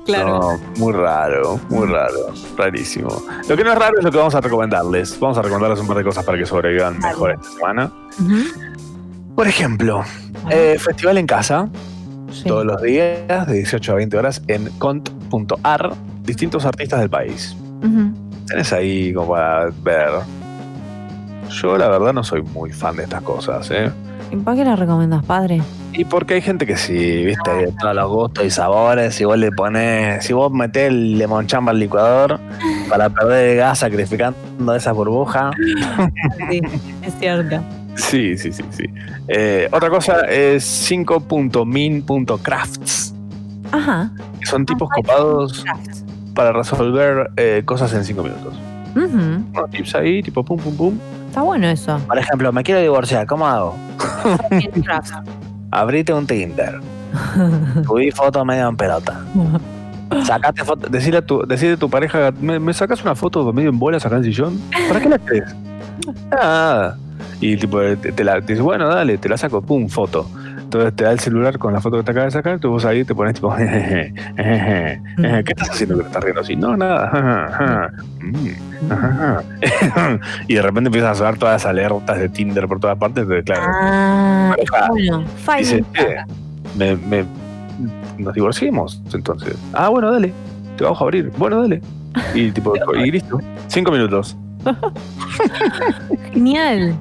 Claro. 0.05 0.40
No, 0.40 0.60
muy 0.78 0.93
raro, 0.93 1.60
muy 1.68 1.86
raro, 1.86 2.32
rarísimo. 2.56 3.22
Lo 3.48 3.56
que 3.56 3.62
no 3.64 3.72
es 3.72 3.78
raro 3.78 3.98
es 3.98 4.05
lo 4.05 4.10
que 4.10 4.18
vamos 4.18 4.35
a 4.35 4.40
recomendarles. 4.40 5.18
Vamos 5.20 5.39
a 5.39 5.43
recomendarles 5.43 5.81
un 5.81 5.86
par 5.86 5.97
de 5.98 6.05
cosas 6.05 6.24
para 6.24 6.39
que 6.39 6.47
sobrevivan 6.47 6.98
mejor 6.98 7.32
esta 7.32 7.51
semana. 7.51 7.93
Por 9.35 9.47
ejemplo, 9.47 10.02
eh, 10.51 10.77
festival 10.78 11.18
en 11.18 11.27
casa, 11.27 11.68
todos 12.47 12.64
los 12.64 12.81
días, 12.82 13.47
de 13.47 13.55
18 13.55 13.93
a 13.93 13.94
20 13.97 14.18
horas, 14.18 14.43
en 14.48 14.68
cont.ar, 14.78 15.93
distintos 16.24 16.64
artistas 16.64 17.01
del 17.01 17.10
país. 17.10 17.56
Tenés 18.47 18.72
ahí 18.72 19.12
como 19.12 19.32
para 19.32 19.70
ver. 19.82 20.10
Yo 21.51 21.77
la 21.77 21.89
verdad 21.89 22.12
no 22.12 22.22
soy 22.24 22.43
muy 22.43 22.72
fan 22.72 22.97
de 22.97 23.05
estas 23.05 23.22
cosas, 23.22 23.70
¿eh? 23.70 23.90
¿Y 24.31 24.36
para 24.36 24.57
qué 24.57 24.65
la 24.65 24.77
recomendas, 24.77 25.24
padre? 25.24 25.61
Y 25.93 26.05
porque 26.05 26.35
hay 26.35 26.40
gente 26.40 26.66
que 26.66 26.77
sí, 26.77 27.24
viste, 27.24 27.51
De 27.52 27.73
todos 27.73 27.94
los 27.97 28.09
gustos 28.11 28.44
y 28.44 28.51
sabores, 28.51 29.12
si 29.15 29.24
vos 29.24 29.36
le 29.36 29.51
pones, 29.51 30.24
si 30.24 30.32
vos 30.32 30.52
metés 30.52 30.89
el 30.89 31.19
limonchamba 31.19 31.73
al 31.73 31.81
licuador 31.81 32.39
para 32.89 33.09
perder 33.11 33.51
el 33.51 33.57
gas 33.59 33.81
sacrificando 33.81 34.74
esa 34.74 34.93
burbuja. 34.93 35.51
Sí, 36.48 36.61
es 37.02 37.15
cierto. 37.19 37.61
Sí, 37.97 38.39
sí, 38.39 38.52
sí, 38.52 38.62
sí. 38.70 38.85
Eh, 39.28 39.69
otra 39.73 39.90
cosa 39.90 40.20
es 40.28 40.65
5.min.crafts, 40.90 43.15
Ajá. 43.73 44.11
que 44.39 44.47
son 44.47 44.65
tipos 44.65 44.89
copados 44.90 45.65
para 46.35 46.52
resolver 46.52 47.31
eh, 47.36 47.62
cosas 47.65 47.93
en 47.94 48.05
5 48.05 48.23
minutos. 48.23 48.55
Ujú. 48.97 49.44
Unos 49.55 49.70
tips 49.70 49.94
ahí, 49.97 50.23
tipo 50.23 50.44
pum, 50.44 50.59
pum, 50.59 50.77
pum. 50.77 50.94
Está 51.31 51.43
bueno 51.43 51.69
eso. 51.69 51.97
Por 52.09 52.19
ejemplo, 52.19 52.52
me 52.52 52.65
quiero 52.65 52.81
divorciar, 52.81 53.24
¿cómo 53.24 53.47
hago? 53.47 53.77
Abrite 55.70 56.12
un 56.12 56.27
Tinder, 56.27 56.81
subí 57.86 58.11
foto 58.11 58.44
medio 58.44 58.69
en 58.69 58.77
pelota. 58.77 59.20
Sacate 60.24 60.65
foto. 60.65 60.89
Decirle 60.89 61.19
a 61.19 61.23
tu, 61.23 61.47
decirle 61.47 61.74
a 61.74 61.77
tu 61.77 61.89
pareja, 61.89 62.32
¿me, 62.40 62.59
me 62.59 62.74
sacas 62.74 63.01
una 63.02 63.15
foto 63.15 63.52
medio 63.52 63.69
en 63.69 63.78
bolas 63.78 64.05
acá 64.05 64.16
en 64.16 64.24
sillón? 64.24 64.61
¿Para 64.89 65.01
qué 65.01 65.09
la 65.09 65.19
crees? 65.19 65.55
Nada. 66.32 66.98
Y 67.40 67.57
tipo, 67.57 67.78
te, 67.78 68.11
te 68.11 68.24
la 68.24 68.40
te 68.40 68.55
dice, 68.55 68.62
bueno, 68.62 68.89
dale, 68.89 69.16
te 69.16 69.28
la 69.28 69.36
saco, 69.36 69.62
pum, 69.62 69.89
foto. 69.89 70.28
Entonces 70.72 70.94
te 70.94 71.02
da 71.02 71.10
el 71.10 71.18
celular 71.18 71.59
con 71.59 71.72
la 71.72 71.80
foto 71.80 71.97
que 71.97 72.05
te 72.05 72.12
acabas 72.12 72.32
de 72.32 72.38
sacar, 72.38 72.60
tú 72.60 72.70
vos 72.70 72.84
ahí 72.84 73.05
te 73.05 73.12
pones 73.12 73.34
tipo, 73.34 73.51
jejeje, 73.56 74.14
jejeje, 74.36 75.01
jeje, 75.16 75.44
¿qué 75.44 75.51
estás 75.52 75.70
haciendo 75.70 75.97
que 75.97 76.02
te 76.02 76.06
estás 76.06 76.22
riendo 76.22 76.40
así? 76.42 76.55
No, 76.55 76.76
nada. 76.76 77.06
ajá, 77.06 77.92
ajá, 78.88 79.42
y 80.47 80.55
de 80.55 80.62
repente 80.62 80.86
empiezas 80.86 81.10
a 81.10 81.14
sonar 81.16 81.38
todas 81.38 81.55
las 81.55 81.66
alertas 81.66 82.18
de 82.20 82.28
Tinder 82.28 82.68
por 82.68 82.78
todas 82.78 82.97
partes, 82.98 83.24
entonces 83.24 83.44
claro. 83.44 83.62
Ah, 83.68 84.56
bueno. 84.90 85.24
dice. 85.59 85.84
"Eh, 85.94 86.16
me, 86.78 86.94
me- 86.94 87.24
nos 88.18 88.32
divorciemos, 88.34 89.02
entonces. 89.12 89.56
Ah, 89.72 89.88
bueno, 89.88 90.12
dale. 90.12 90.32
Te 90.76 90.84
vamos 90.84 91.01
a 91.01 91.05
abrir. 91.05 91.32
Bueno, 91.36 91.62
dale. 91.62 91.82
Y 92.32 92.52
tipo, 92.52 92.74
y 92.94 93.10
listo. 93.10 93.40
Cinco 93.66 93.90
minutos. 93.90 94.36
Genial. 96.32 96.94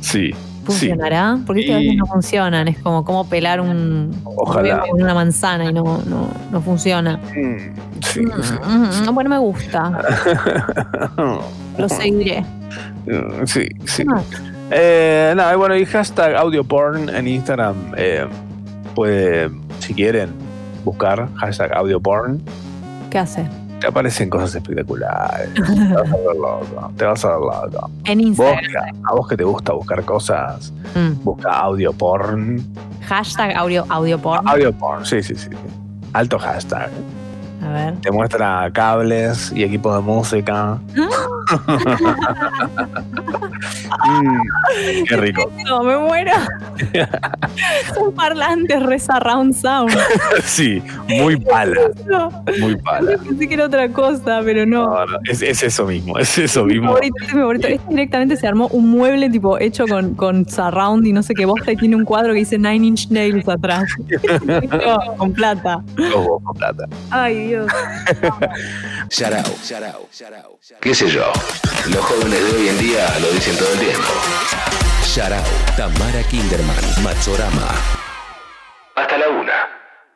Sí. 0.00 0.34
Sí. 0.68 0.88
¿Funcionará? 0.88 1.38
Porque 1.46 1.62
estas 1.62 1.80
Y- 1.80 1.84
veces 1.86 1.98
no 1.98 2.06
funcionan. 2.06 2.68
Es 2.68 2.78
como, 2.78 3.04
como 3.04 3.28
pelar 3.28 3.60
un 3.60 4.10
Ojalá. 4.24 4.84
un- 4.92 5.02
una 5.02 5.14
manzana 5.14 5.64
y 5.66 5.72
no, 5.72 5.82
no, 6.06 6.28
no 6.50 6.60
funciona. 6.60 7.18
Sí, 7.32 8.20
Mm, 8.20 9.08
mm, 9.08 9.14
bueno, 9.14 9.30
me 9.30 9.38
gusta. 9.38 9.90
Lo 11.78 11.88
seguiré. 11.88 12.42
Mm, 13.06 13.44
Sí, 13.46 13.66
sí. 13.86 14.04
Eh, 14.70 15.32
nada, 15.36 15.52
y 15.52 15.56
bueno, 15.56 15.76
y 15.76 15.84
hashtag 15.84 16.34
audioporn 16.36 17.08
en 17.10 17.28
Instagram. 17.28 17.74
eh, 17.96 18.26
puede, 18.94 19.50
si 19.80 19.94
quieren, 19.94 20.30
buscar 20.84 21.28
hashtag 21.36 21.72
audioporn. 21.74 22.40
¿Qué 23.10 23.18
hace? 23.18 23.44
Te 23.82 23.88
aparecen 23.88 24.30
cosas 24.30 24.54
espectaculares. 24.54 25.52
te 25.54 25.60
vas 25.62 26.08
a 26.12 26.16
ver 26.16 26.36
loco. 26.36 26.90
Te 26.96 27.04
vas 27.04 27.24
a 27.24 27.28
ver 27.28 27.38
loco. 27.40 27.90
En 28.04 28.18
Vos, 28.18 28.26
Instagram. 28.28 29.02
a 29.06 29.14
vos 29.14 29.28
que 29.28 29.36
te 29.36 29.44
gusta 29.44 29.72
buscar 29.74 30.04
cosas, 30.04 30.72
Mm. 30.94 31.22
busca 31.24 31.50
audioporn. 31.50 32.64
Hashtag 33.06 33.56
audio, 33.56 33.84
audio 33.88 34.18
porn. 34.18 34.46
Audioporn, 34.48 35.04
sí, 35.04 35.22
sí, 35.22 35.34
sí. 35.34 35.48
Alto 36.12 36.38
hashtag. 36.38 36.90
A 37.62 37.68
ver. 37.72 37.94
Te 38.00 38.10
muestra 38.10 38.68
cables 38.72 39.52
y 39.54 39.62
equipos 39.62 39.94
de 39.96 40.02
música. 40.02 40.78
Mm, 44.04 45.04
qué 45.08 45.16
rico. 45.16 45.50
No, 45.66 45.82
me 45.82 45.96
muero. 45.96 46.32
Son 47.94 48.12
parlantes 48.14 48.82
re 48.82 48.98
surround 48.98 49.54
sound. 49.54 49.92
Sí, 50.44 50.82
muy 51.08 51.36
pala. 51.36 51.80
Muy 52.60 52.76
pala. 52.76 53.18
pensé 53.18 53.48
que 53.48 53.54
era 53.54 53.66
otra 53.66 53.88
cosa, 53.90 54.40
pero 54.44 54.66
no. 54.66 54.86
No, 54.88 55.06
no, 55.06 55.18
es, 55.30 55.42
es 55.42 55.62
eso 55.62 55.86
mismo, 55.86 56.18
es 56.18 56.36
eso 56.38 56.64
Mi 56.64 56.74
mismo. 56.74 56.88
favorito, 56.88 57.14
este 57.20 57.26
es 57.28 57.34
mi 57.34 57.40
favorito. 57.40 57.66
Este 57.68 57.88
directamente 57.90 58.36
se 58.36 58.46
armó 58.46 58.68
un 58.68 58.90
mueble 58.90 59.30
tipo 59.30 59.58
hecho 59.58 59.86
con, 59.86 60.14
con 60.14 60.48
surround 60.48 61.06
y 61.06 61.12
no 61.12 61.22
sé 61.22 61.34
qué 61.34 61.44
bosta 61.44 61.72
y 61.72 61.76
tiene 61.76 61.96
un 61.96 62.04
cuadro 62.04 62.32
que 62.32 62.38
dice 62.40 62.58
Nine 62.58 62.86
Inch 62.86 63.08
Nails 63.10 63.48
atrás. 63.48 63.84
Con 65.16 65.32
plata. 65.32 65.82
Con 65.96 66.54
plata. 66.54 66.84
Ay, 67.10 67.51
Dios. 67.52 67.70
Yarao, 69.10 69.54
yarao, 69.68 70.08
yarao. 70.18 70.58
¿Qué 70.80 70.94
sé 70.94 71.06
yo? 71.08 71.30
Los 71.92 72.02
jóvenes 72.02 72.40
de 72.40 72.56
hoy 72.56 72.68
en 72.68 72.78
día 72.78 73.06
lo 73.20 73.30
dicen 73.30 73.58
todo 73.58 73.70
el 73.74 73.78
tiempo. 73.78 74.08
Yarao, 75.14 75.44
Tamara 75.76 76.22
Kinderman, 76.30 77.04
Matsorama. 77.04 77.68
Hasta 78.94 79.18
la 79.18 79.28
una. 79.28 79.52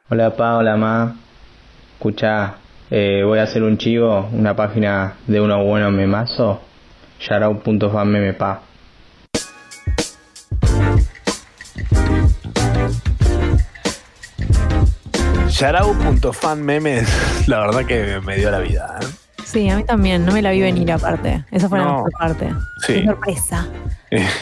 Hola 0.09 0.35
pa, 0.35 0.57
hola 0.57 0.77
ma. 0.79 1.15
Escucha, 1.97 2.55
eh, 2.91 3.23
voy 3.23 3.39
a 3.39 3.43
hacer 3.43 3.63
un 3.63 3.77
chivo, 3.77 4.31
una 4.33 4.57
página 4.57 5.17
de 5.27 5.39
uno 5.39 5.63
bueno 5.63 5.91
memazo. 5.91 6.63
Yarao.fanmemepa. 7.21 8.63
Yarau.fanmemes, 15.59 17.09
la 17.49 17.61
verdad 17.61 17.85
que 17.87 18.21
me 18.25 18.37
dio 18.37 18.51
la 18.51 18.59
vida. 18.59 18.99
¿eh? 19.01 19.07
Sí, 19.45 19.69
a 19.71 19.77
mí 19.77 19.85
también. 19.85 20.25
No 20.27 20.33
me 20.33 20.43
la 20.43 20.51
vi 20.51 20.61
venir 20.61 20.91
aparte. 20.93 21.45
Esa 21.51 21.69
fue 21.69 21.79
la 21.79 21.87
mejor 21.87 22.11
parte. 22.19 22.53
Sí. 22.87 22.95
Qué 22.95 23.05
sorpresa. 23.07 23.67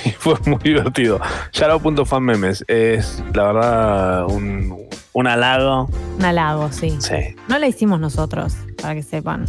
Y 0.05 0.11
fue 0.11 0.35
muy 0.47 0.59
divertido. 0.63 1.21
Yarau.fanmemes 1.53 2.65
es, 2.69 3.23
la 3.33 3.45
verdad, 3.45 4.27
un, 4.27 4.77
un 5.15 5.27
halago. 5.27 5.89
Un 6.19 6.25
halago, 6.25 6.71
sí. 6.71 6.95
Sí, 7.01 7.35
No 7.49 7.59
la 7.59 7.67
hicimos 7.67 7.99
nosotros, 7.99 8.57
para 8.83 8.95
que 8.95 9.03
sepan. 9.03 9.47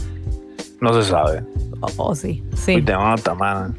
no 0.80 0.94
se 1.02 1.10
sabe. 1.10 1.44
O, 1.82 1.90
o 1.98 2.16
sí, 2.16 2.42
sí. 2.56 2.76
Uy, 2.76 2.82
te 2.84 2.96
mata, 2.96 3.36
man. 3.36 3.76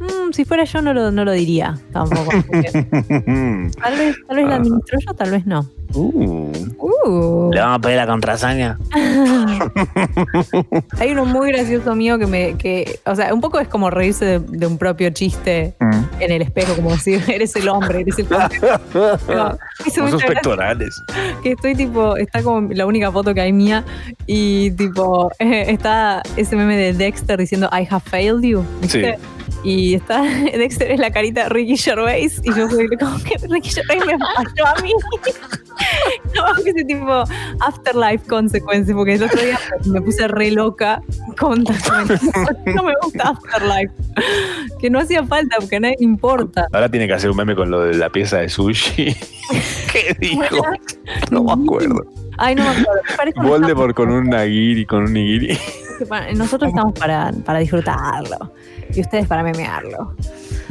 Mm, 0.00 0.32
si 0.32 0.44
fuera 0.44 0.64
yo 0.64 0.82
no 0.82 0.92
lo, 0.94 1.10
no 1.10 1.24
lo 1.24 1.32
diría 1.32 1.76
tampoco. 1.92 2.30
tal 2.50 3.96
vez, 3.96 4.16
tal 4.26 4.36
vez 4.36 4.46
la 4.46 4.56
administro 4.56 4.98
yo, 5.06 5.14
tal 5.14 5.30
vez 5.30 5.46
no. 5.46 5.68
Uh, 5.94 6.52
Uh. 6.78 7.50
Le 7.52 7.60
vamos 7.60 7.78
a 7.78 7.80
pedir 7.80 7.96
la 7.96 8.06
contraseña. 8.06 8.76
Hay 10.98 11.10
uno 11.12 11.24
muy 11.24 11.50
gracioso 11.52 11.94
mío 11.94 12.18
que 12.18 12.26
me, 12.26 12.56
que, 12.58 13.00
o 13.06 13.14
sea, 13.14 13.32
un 13.32 13.40
poco 13.40 13.58
es 13.58 13.68
como 13.68 13.90
reírse 13.90 14.24
de, 14.24 14.38
de 14.40 14.66
un 14.66 14.78
propio 14.78 15.10
chiste 15.10 15.74
Mm. 15.80 16.04
en 16.20 16.32
el 16.32 16.42
espejo, 16.42 16.74
como 16.74 16.90
decir, 16.90 17.22
eres 17.28 17.54
el 17.56 17.68
hombre, 17.68 18.00
eres 18.00 18.18
el 18.18 18.26
hombre. 18.32 18.58
No, 19.28 19.58
sus 20.10 20.22
pectorales. 20.24 21.02
que 21.42 21.52
estoy 21.52 21.74
tipo, 21.74 22.16
está 22.16 22.42
como 22.42 22.68
la 22.72 22.86
única 22.86 23.10
foto 23.10 23.34
que 23.34 23.40
hay 23.40 23.52
mía 23.52 23.84
y 24.26 24.70
tipo, 24.72 25.30
está 25.38 26.22
ese 26.36 26.56
meme 26.56 26.76
de 26.76 26.92
Dexter 26.92 27.38
diciendo 27.38 27.68
I 27.72 27.86
have 27.88 28.00
failed 28.04 28.42
you, 28.42 28.64
¿viste? 28.80 29.18
Y 29.62 29.94
está 29.94 30.22
Dexter 30.56 30.90
es 30.90 31.00
la 31.00 31.10
carita 31.10 31.44
de 31.44 31.48
Ricky 31.50 31.76
Gervais 31.76 32.40
y 32.44 32.48
yo 32.54 32.68
soy 32.68 32.88
como 32.98 33.18
que 33.22 33.36
Ricky 33.48 33.70
Gervais 33.70 34.06
me 34.06 34.18
falló 34.18 34.66
a 34.66 34.82
mí. 34.82 34.92
No, 36.34 36.62
que 36.62 36.70
ese 36.70 36.84
tipo 36.84 37.24
afterlife 37.60 38.26
consequences, 38.28 38.94
porque 38.94 39.14
el 39.14 39.22
otro 39.22 39.40
día 39.40 39.58
me 39.86 40.02
puse 40.02 40.26
re 40.26 40.50
loca 40.50 41.00
con 41.38 41.62
no 42.74 42.82
me 42.82 42.94
gusta 43.02 43.28
afterlife. 43.30 43.92
Que 44.80 44.90
no 44.90 44.98
hacía 44.98 45.24
falta 45.24 45.56
porque 45.58 45.76
a 45.76 45.80
nadie 45.80 45.96
le 46.00 46.04
importa. 46.04 46.66
Ahora 46.72 46.90
tiene 46.90 47.06
que 47.06 47.14
hacer 47.14 47.30
un 47.30 47.36
meme 47.36 47.54
con 47.54 47.70
lo 47.70 47.82
de 47.82 47.94
la 47.94 48.10
pieza 48.10 48.38
de 48.38 48.48
sushi. 48.48 49.14
¿Qué 49.92 50.16
dijo? 50.18 50.62
No 51.30 51.44
me 51.44 51.52
acuerdo. 51.52 52.04
Ay, 52.38 52.56
no 52.56 52.64
me 52.64 52.70
acuerdo. 52.70 53.42
Voldemort 53.42 53.94
con 53.94 54.10
un 54.10 54.30
nagiri, 54.30 54.84
con 54.84 55.04
un 55.04 55.12
nigiri. 55.12 55.58
Nosotros 56.34 56.68
estamos 56.70 56.92
para, 56.98 57.32
para 57.44 57.58
disfrutarlo 57.58 58.52
y 58.94 59.00
ustedes 59.00 59.26
para 59.26 59.42
memearlo. 59.42 60.14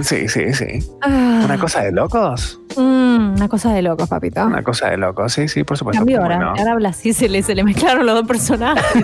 Sí, 0.02 0.28
sí, 0.28 0.54
sí. 0.54 0.80
Ah. 1.02 1.42
Una 1.46 1.58
cosa 1.58 1.82
de 1.84 1.92
locos. 1.92 2.60
Mm, 2.76 3.34
una 3.36 3.48
cosa 3.48 3.74
de 3.74 3.82
locos, 3.82 4.08
papito. 4.08 4.44
Una 4.46 4.62
cosa 4.64 4.90
de 4.90 4.98
locos, 4.98 5.34
sí, 5.34 5.48
sí, 5.48 5.64
por 5.64 5.78
supuesto. 5.78 6.00
Cambió 6.02 6.22
ahora. 6.22 6.50
Ahora 6.58 6.72
habla 6.74 6.90
así, 6.90 7.14
se 7.14 7.28
le, 7.30 7.42
se 7.42 7.56
le 7.56 7.64
mezclaron 7.64 8.06
los 8.06 8.16
dos 8.16 8.28
personajes. 8.28 9.04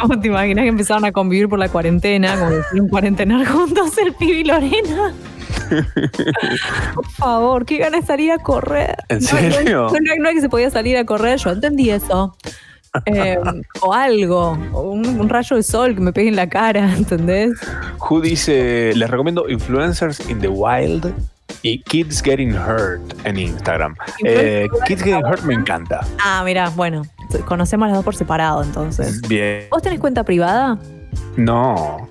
¿Cómo 0.00 0.20
te 0.20 0.28
imaginas 0.28 0.62
que 0.64 0.68
empezaron 0.68 1.04
a 1.04 1.12
convivir 1.12 1.48
por 1.48 1.58
la 1.58 1.68
cuarentena? 1.68 2.36
Como 2.38 2.50
decían 2.50 2.88
cuarentenar 2.88 3.46
juntos 3.46 3.96
el 3.98 4.14
pibe 4.14 4.38
y 4.40 4.44
Lorena. 4.44 5.12
Por 6.94 7.06
favor, 7.12 7.64
qué 7.64 7.78
ganas 7.78 8.00
de 8.02 8.06
salir 8.06 8.32
a 8.32 8.38
correr. 8.38 8.96
¿En 9.08 9.18
No, 9.20 9.26
serio? 9.28 9.82
No, 9.86 9.92
no, 9.92 10.22
no 10.22 10.28
es 10.28 10.34
que 10.36 10.40
se 10.40 10.48
podía 10.48 10.70
salir 10.70 10.96
a 10.96 11.04
correr, 11.04 11.38
yo 11.38 11.50
entendí 11.50 11.90
eso. 11.90 12.36
Eh, 13.06 13.38
o 13.80 13.92
algo, 13.94 14.52
un, 14.74 15.06
un 15.20 15.28
rayo 15.28 15.56
de 15.56 15.62
sol 15.62 15.94
que 15.94 16.00
me 16.00 16.12
pegue 16.12 16.28
en 16.28 16.36
la 16.36 16.48
cara, 16.48 16.92
¿entendés? 16.96 17.52
Who 17.98 18.20
dice, 18.20 18.92
les 18.94 19.08
recomiendo 19.10 19.48
Influencers 19.48 20.28
in 20.28 20.40
the 20.40 20.48
Wild 20.48 21.12
y 21.62 21.78
Kids 21.82 22.20
Getting 22.22 22.54
Hurt 22.54 23.00
en 23.24 23.38
Instagram. 23.38 23.94
Eh, 24.24 24.68
Kids 24.86 25.02
Getting 25.02 25.24
Hurt 25.24 25.42
me 25.44 25.54
encanta. 25.54 26.00
Ah, 26.22 26.42
mira, 26.44 26.68
bueno, 26.70 27.02
conocemos 27.46 27.88
las 27.88 27.96
dos 27.96 28.04
por 28.04 28.14
separado 28.16 28.62
entonces. 28.62 29.20
Bien. 29.28 29.66
¿Vos 29.70 29.80
tenés 29.82 29.98
cuenta 30.00 30.24
privada? 30.24 30.78
No, 31.36 32.08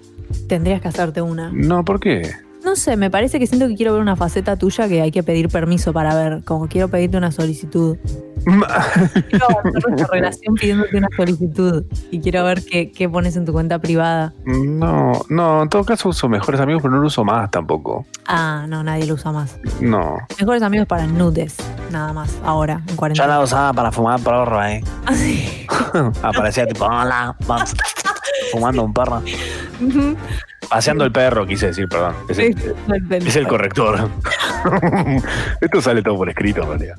Tendrías 0.47 0.81
que 0.81 0.87
hacerte 0.87 1.21
una. 1.21 1.49
no, 1.53 1.83
¿por 1.85 1.99
qué? 1.99 2.31
No 2.63 2.75
sé, 2.75 2.95
me 2.95 3.09
parece 3.09 3.39
que 3.39 3.47
siento 3.47 3.67
que 3.67 3.75
quiero 3.75 3.93
ver 3.93 4.01
una 4.01 4.15
faceta 4.15 4.55
tuya 4.55 4.87
que 4.87 5.01
hay 5.01 5.11
que 5.11 5.23
pedir 5.23 5.49
permiso 5.49 5.93
para 5.93 6.13
ver. 6.15 6.43
Como 6.43 6.67
quiero 6.67 6.87
pedirte 6.89 7.17
una 7.17 7.31
solicitud. 7.31 7.97
quiero 8.45 9.47
hacer 9.59 9.73
nuestra 9.89 10.07
relación 10.11 10.55
pidiéndote 10.55 10.97
una 10.97 11.07
solicitud. 11.15 11.83
Y 12.11 12.19
quiero 12.21 12.43
ver 12.43 12.63
qué, 12.63 12.91
qué 12.91 13.09
pones 13.09 13.35
en 13.35 13.45
tu 13.45 13.51
cuenta 13.53 13.79
privada. 13.79 14.33
No, 14.45 15.13
no, 15.29 15.63
en 15.63 15.69
todo 15.69 15.83
caso 15.83 16.09
uso 16.09 16.29
mejores 16.29 16.61
amigos, 16.61 16.81
pero 16.83 16.93
no 16.95 17.01
lo 17.01 17.07
uso 17.07 17.23
más 17.23 17.49
tampoco. 17.51 18.05
Ah, 18.27 18.65
no, 18.69 18.83
nadie 18.83 19.05
lo 19.05 19.15
usa 19.15 19.31
más. 19.31 19.59
No. 19.79 20.17
Mejores 20.39 20.61
amigos 20.63 20.87
para 20.87 21.07
nudes, 21.07 21.57
nada 21.91 22.13
más, 22.13 22.37
ahora, 22.43 22.81
en 22.81 22.87
Yo 22.87 22.95
cuarentena. 22.95 23.27
la 23.27 23.41
usaba 23.41 23.73
para 23.73 23.91
fumar 23.91 24.19
porro, 24.21 24.63
eh. 24.63 24.83
Aparecía 26.23 26.65
tipo, 26.67 26.85
hola, 26.85 27.35
vamos", 27.47 27.73
fumando 28.51 28.83
un 28.83 28.93
perro. 28.93 29.21
Paseando 30.71 31.03
el 31.03 31.11
perro, 31.11 31.45
quise 31.45 31.67
decir, 31.67 31.89
perdón. 31.89 32.15
Es 32.29 32.39
el, 32.39 32.55
es 33.11 33.35
el 33.35 33.45
corrector. 33.45 34.09
Esto 35.61 35.81
sale 35.81 36.01
todo 36.01 36.15
por 36.15 36.29
escrito, 36.29 36.61
en 36.63 36.69
realidad. 36.69 36.95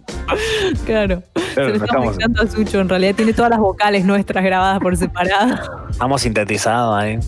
Claro. 0.84 1.22
Se 1.54 1.60
lo 1.62 1.74
estamos 1.76 2.18
a 2.18 2.46
Sucho, 2.48 2.80
en 2.80 2.90
realidad 2.90 3.14
tiene 3.14 3.32
todas 3.32 3.50
las 3.50 3.60
vocales 3.60 4.04
nuestras 4.04 4.44
grabadas 4.44 4.78
por 4.78 4.94
separado. 4.94 5.88
Estamos 5.90 6.20
sintetizados 6.20 7.02
ahí. 7.02 7.18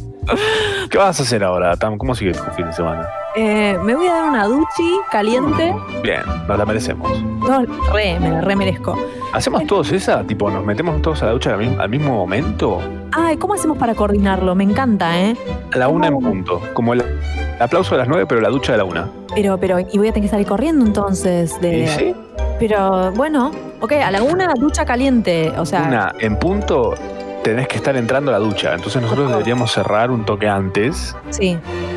¿Qué 0.91 0.99
vas 0.99 1.19
a 1.19 1.23
hacer 1.23 1.43
ahora, 1.43 1.77
Tam? 1.77 1.97
¿Cómo 1.97 2.15
sigue 2.15 2.33
tu 2.33 2.45
fin 2.53 2.67
de 2.67 2.75
semana? 2.75 3.09
Eh, 3.37 3.77
me 3.83 3.97
voy 3.97 4.07
a 4.07 4.13
dar 4.13 4.29
una 4.29 4.47
duchi 4.47 5.01
caliente. 5.11 5.75
Bien, 6.03 6.21
nos 6.47 6.57
la 6.57 6.65
merecemos. 6.65 7.21
No, 7.23 7.65
re, 7.93 8.19
me 8.21 8.31
la 8.31 8.41
re 8.41 8.55
merezco. 8.55 8.97
¿Hacemos 9.33 9.67
todos 9.67 9.91
esa? 9.91 10.23
Tipo, 10.23 10.51
¿nos 10.51 10.65
metemos 10.65 11.03
todos 11.03 11.21
a 11.25 11.27
la 11.27 11.33
ducha 11.33 11.53
al 11.53 11.59
mismo, 11.59 11.81
al 11.81 11.89
mismo 11.89 12.15
momento? 12.15 12.81
Ay, 13.11 13.37
¿cómo 13.37 13.55
hacemos 13.55 13.77
para 13.77 13.97
coordinarlo? 13.97 14.55
Me 14.55 14.63
encanta, 14.63 15.21
¿eh? 15.21 15.37
A 15.73 15.79
la 15.79 15.89
una 15.89 16.07
en 16.07 16.19
punto. 16.21 16.61
Como 16.75 16.93
el, 16.93 17.03
aplauso 17.59 17.97
a 17.97 17.99
las 17.99 18.07
nueve, 18.07 18.27
pero 18.29 18.41
la 18.41 18.51
ducha 18.51 18.73
de 18.73 18.79
la 18.79 18.85
una. 18.85 19.11
Pero, 19.35 19.59
pero, 19.59 19.81
y 19.81 19.99
voy 19.99 20.09
a 20.09 20.13
tener 20.13 20.29
que 20.29 20.31
salir 20.31 20.47
corriendo 20.47 20.87
entonces. 20.87 21.61
De... 21.61 21.81
¿Y 21.81 21.89
sí? 21.89 22.15
Pero, 22.61 23.11
bueno, 23.13 23.51
ok, 23.81 23.93
a 23.95 24.13
la 24.13 24.23
una, 24.23 24.55
ducha 24.55 24.85
caliente. 24.85 25.53
O 25.59 25.67
sea, 25.67 25.83
Una 25.83 26.15
en 26.21 26.39
punto, 26.39 26.95
tenés 27.45 27.69
que 27.69 27.77
estar 27.77 27.95
entrando 27.97 28.31
a 28.31 28.33
la 28.33 28.39
ducha. 28.41 28.75
Entonces 28.75 29.01
nosotros 29.01 29.31
deberíamos 29.31 29.71
cerrar 29.71 30.11
un 30.11 30.25
toque 30.25 30.49
antes. 30.49 31.15
sí, 31.31 31.57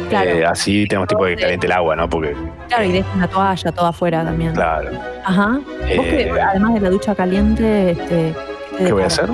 claro. 0.09 0.29
Eh, 0.29 0.45
así 0.45 0.85
tenemos 0.87 1.07
tiempo 1.07 1.25
de 1.25 1.35
que 1.35 1.41
caliente 1.41 1.65
el 1.65 1.71
agua, 1.71 1.95
¿no? 1.95 2.07
Porque, 2.09 2.35
Claro, 2.67 2.83
y 2.83 2.91
dejen 2.91 3.19
la 3.19 3.27
toalla 3.27 3.71
toda 3.71 3.89
afuera 3.89 4.23
también. 4.23 4.53
claro. 4.53 4.91
Ajá. 5.25 5.59
¿Vos 5.59 6.05
Eh, 6.05 6.31
qué, 6.33 6.41
además 6.41 6.73
de 6.75 6.81
la 6.81 6.89
ducha 6.89 7.15
caliente, 7.15 7.91
este, 7.91 8.35
¿Qué 8.77 8.91
voy 8.91 9.03
a 9.03 9.07
hacer? 9.07 9.29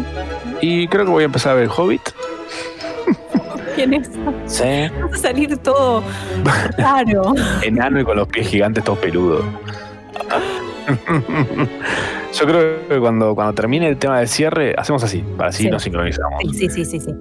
Y 0.62 0.88
creo 0.88 1.04
que 1.06 1.12
voy 1.12 1.24
a 1.24 1.26
empezar 1.26 1.52
a 1.52 1.56
ver 1.56 1.64
el 1.66 1.70
Hobbit. 1.76 2.02
¿Quién 3.76 3.94
es? 3.96 4.10
Sí. 4.46 4.88
Vas 5.10 5.14
a 5.14 5.18
salir 5.18 5.58
todo 5.58 6.04
raro. 6.78 7.34
Enano 7.64 8.00
y 8.00 8.04
con 8.06 8.16
los 8.16 8.28
pies 8.28 8.48
gigantes 8.48 8.84
todos 8.84 9.00
peludos. 9.00 9.44
Yo 12.34 12.46
creo 12.48 12.88
que 12.90 13.00
cuando, 13.00 13.36
cuando 13.36 13.54
termine 13.54 13.88
el 13.88 13.98
tema 13.98 14.20
del 14.20 14.28
cierre, 14.28 14.74
hacemos 14.78 15.04
así, 15.04 15.24
para 15.38 15.50
así 15.50 15.64
Sí. 15.64 15.70
nos 15.70 15.84
sincronizamos. 15.84 16.42
Sí, 16.54 16.68
sí, 16.70 16.84
sí, 16.86 17.00
sí. 17.00 17.12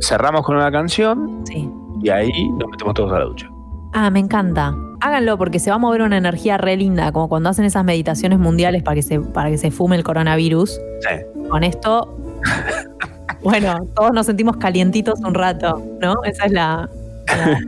Cerramos 0.00 0.44
con 0.44 0.56
una 0.56 0.70
canción 0.72 1.42
Sí. 1.46 1.68
y 2.02 2.08
ahí 2.08 2.30
nos 2.58 2.70
metemos 2.70 2.94
todos 2.94 3.12
a 3.12 3.18
la 3.18 3.24
ducha. 3.26 3.48
Ah, 3.92 4.10
me 4.10 4.18
encanta. 4.20 4.74
Háganlo 5.00 5.36
porque 5.36 5.58
se 5.58 5.68
va 5.70 5.76
a 5.76 5.78
mover 5.78 6.02
una 6.02 6.16
energía 6.16 6.56
re 6.58 6.76
linda, 6.76 7.12
como 7.12 7.28
cuando 7.28 7.50
hacen 7.50 7.64
esas 7.64 7.84
meditaciones 7.84 8.38
mundiales 8.38 8.82
para 8.82 8.94
que 8.94 9.02
se, 9.02 9.20
para 9.20 9.50
que 9.50 9.58
se 9.58 9.70
fume 9.70 9.96
el 9.96 10.04
coronavirus. 10.04 10.70
Sí. 11.00 11.48
Con 11.50 11.64
esto, 11.64 12.16
bueno, 13.42 13.76
todos 13.94 14.12
nos 14.12 14.24
sentimos 14.26 14.56
calientitos 14.56 15.20
un 15.20 15.34
rato, 15.34 15.82
¿no? 16.00 16.14
Esa 16.24 16.46
es 16.46 16.52
la. 16.52 16.88
la- 17.26 17.60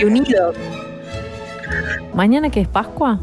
y 0.00 0.04
unidos. 0.04 0.56
¿Mañana 2.14 2.48
que 2.50 2.60
es 2.60 2.68
Pascua? 2.68 3.18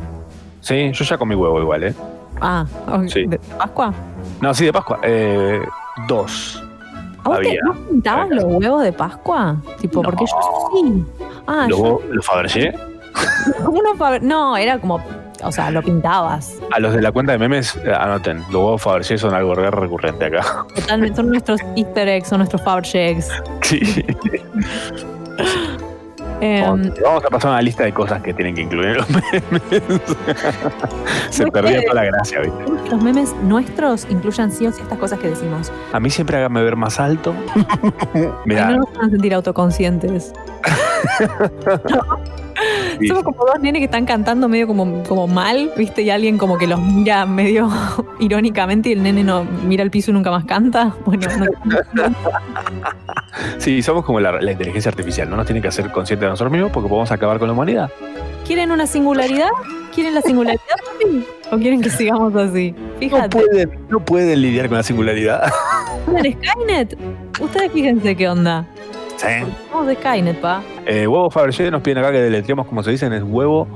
Sí, 0.60 0.92
yo 0.94 1.06
ya 1.06 1.18
comí 1.18 1.34
huevo 1.34 1.60
igual, 1.62 1.84
¿eh? 1.86 1.94
Ah, 2.42 2.66
ok. 2.88 3.08
Sí. 3.08 3.26
¿de 3.28 3.40
Pascua? 3.58 3.94
No, 4.42 4.54
sí, 4.54 4.66
de 4.66 4.74
Pascua. 4.74 5.00
Eh, 5.04 5.62
dos. 6.08 6.62
¿A 7.24 7.30
vos 7.30 7.40
te, 7.40 7.48
Había. 7.50 7.60
¿no 7.64 7.74
pintabas 7.76 8.30
los 8.32 8.44
huevos 8.46 8.84
de 8.84 8.92
Pascua? 8.94 9.58
Tipo, 9.80 10.02
porque 10.02 10.26
yo 10.26 10.70
sí. 10.74 11.06
Ah, 11.48 11.68
¿Los, 11.70 11.80
los 12.10 12.26
Fabergé? 12.26 12.74
¿Cómo 13.64 13.82
no, 13.84 13.94
Faber- 13.96 14.22
no, 14.24 14.58
era 14.58 14.80
como. 14.80 15.00
O 15.44 15.52
sea, 15.52 15.72
lo 15.72 15.82
pintabas. 15.82 16.56
A 16.72 16.80
los 16.80 16.94
de 16.94 17.02
la 17.02 17.12
cuenta 17.12 17.32
de 17.32 17.40
memes, 17.40 17.76
eh, 17.78 17.92
anoten. 17.94 18.40
Los 18.52 18.56
huevos 18.56 18.82
Fabergé 18.82 19.18
son 19.18 19.34
algo 19.34 19.56
re 19.56 19.72
recurrente 19.72 20.26
acá. 20.26 20.66
Totalmente. 20.76 21.16
Son 21.16 21.30
nuestros 21.30 21.62
Easter 21.76 22.08
eggs, 22.08 22.28
son 22.28 22.40
nuestros 22.40 22.62
Fabergé 22.64 23.10
eggs. 23.12 23.30
Sí. 23.62 23.82
Em, 26.42 26.92
Vamos 27.04 27.24
a 27.24 27.30
pasar 27.30 27.52
una 27.52 27.62
lista 27.62 27.84
de 27.84 27.94
cosas 27.94 28.22
que 28.22 28.34
tienen 28.34 28.56
que 28.56 28.62
incluir 28.62 28.90
en 28.90 28.98
los 28.98 29.10
memes. 29.10 30.02
Se 31.30 31.46
perdía 31.48 31.82
toda 31.84 31.94
la 31.96 32.06
gracia, 32.06 32.42
¿viste? 32.42 32.90
los 32.90 33.02
memes 33.04 33.36
nuestros 33.44 34.08
incluyan 34.10 34.52
sí 34.52 34.66
o 34.66 34.72
sí 34.72 34.82
estas 34.82 34.98
cosas 34.98 35.20
que 35.20 35.30
decimos. 35.30 35.72
A 35.94 36.00
mí 36.00 36.10
siempre 36.10 36.38
hágame 36.38 36.64
ver 36.64 36.76
más 36.76 37.00
alto. 37.00 37.34
Mira, 38.46 38.72
no 38.72 38.78
nos 38.78 38.94
van 38.94 39.06
a 39.06 39.10
sentir 39.12 39.34
autoconscientes. 39.34 40.34
Sí. 43.00 43.08
Somos 43.08 43.24
como 43.24 43.46
dos 43.46 43.60
nenes 43.62 43.80
que 43.80 43.86
están 43.86 44.06
cantando 44.06 44.48
medio 44.48 44.68
como, 44.68 45.04
como 45.04 45.28
mal, 45.28 45.72
¿viste? 45.78 46.02
Y 46.04 46.10
alguien 46.10 46.38
como 46.38 46.58
que 46.58 46.68
los 46.68 46.80
mira 46.82 47.26
medio 47.26 47.70
irónicamente 48.20 48.90
y 48.90 48.92
el 48.94 49.04
nene 49.04 49.24
no 49.24 49.44
mira 49.66 49.84
el 49.84 49.90
piso 49.92 50.12
y 50.12 50.14
nunca 50.14 50.30
más 50.32 50.46
canta. 50.46 50.94
Bueno, 51.06 51.28
no- 51.66 52.04
sí, 53.58 53.82
somos 53.82 54.06
como 54.06 54.20
la, 54.20 54.40
la 54.42 54.52
inteligencia 54.52 54.90
artificial, 54.90 55.30
no 55.30 55.36
nos 55.38 55.46
tienen 55.46 55.62
que 55.62 55.70
hacer 55.70 55.92
conscientes 55.92 56.26
de 56.26 56.30
nosotros 56.30 56.52
mismos 56.52 56.72
porque 56.72 56.90
podemos 56.90 57.12
acabar 57.12 57.40
con 57.40 57.48
la 57.48 57.54
humanidad. 57.54 57.90
¿quieren 58.46 58.72
una 58.72 58.86
singularidad? 58.88 59.50
¿Quieren 59.96 60.14
la 60.16 60.22
singularidad 60.22 60.62
papi? 60.86 61.26
¿O 61.52 61.58
quieren 61.58 61.82
que 61.82 61.90
sigamos 61.90 62.36
así? 62.36 62.72
No 62.72 63.00
Fíjate. 63.00 63.30
pueden, 63.40 63.80
no 63.90 64.00
pueden 64.04 64.42
lidiar 64.42 64.68
con 64.68 64.78
la 64.78 64.84
singularidad. 64.84 65.52
¿Quieren 66.22 66.38
Skynet? 66.44 66.98
Ustedes 67.40 67.72
fíjense 67.72 68.16
qué 68.16 68.28
onda. 68.28 68.66
Vamos 69.72 69.88
de 69.88 69.96
Skynet, 69.96 70.40
pa. 70.40 70.64
Eh, 70.86 71.08
huevo 71.08 71.30
Fabergé 71.30 71.70
nos 71.70 71.82
piden 71.82 72.00
acá 72.00 72.12
que 72.12 72.22
deletreemos 72.22 72.68
como 72.68 72.84
se 72.84 72.92
dicen, 72.92 73.14
es 73.14 73.24
huevo 73.24 73.68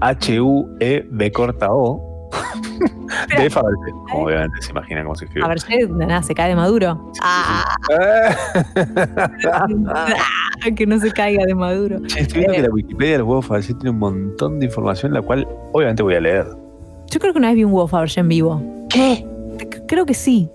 H-U-E-B 0.00 1.32
corta 1.32 1.68
O. 1.70 2.30
de 3.36 3.50
Fabergé. 3.50 3.92
Como 4.10 4.24
obviamente 4.24 4.56
se 4.60 4.70
imaginan 4.70 5.04
cómo 5.04 5.14
se 5.14 5.26
escribe. 5.26 5.58
Si 5.58 5.86
nada, 5.86 6.22
se 6.22 6.34
cae 6.34 6.48
de 6.48 6.56
Maduro. 6.56 7.12
Ah, 7.22 7.76
que 10.76 10.86
no 10.86 10.98
se 10.98 11.12
caiga 11.12 11.44
de 11.46 11.54
Maduro. 11.54 12.00
Che, 12.06 12.20
estoy 12.20 12.40
viendo 12.40 12.56
que 12.56 12.62
la 12.62 12.70
Wikipedia 12.70 13.12
del 13.12 13.22
huevo 13.22 13.42
Fabergé 13.42 13.74
tiene 13.74 13.90
un 13.90 13.98
montón 13.98 14.58
de 14.58 14.66
información, 14.66 15.12
la 15.12 15.22
cual 15.22 15.46
obviamente 15.72 16.02
voy 16.02 16.14
a 16.14 16.20
leer. 16.20 16.46
Yo 17.10 17.20
creo 17.20 17.32
que 17.32 17.38
una 17.38 17.48
vez 17.48 17.56
vi 17.56 17.64
un 17.64 17.72
huevo 17.72 17.88
Fabergé 17.88 18.20
en 18.20 18.28
vivo. 18.28 18.62
¿Qué? 18.90 19.26
Creo 19.86 20.06
que 20.06 20.14
sí. 20.14 20.50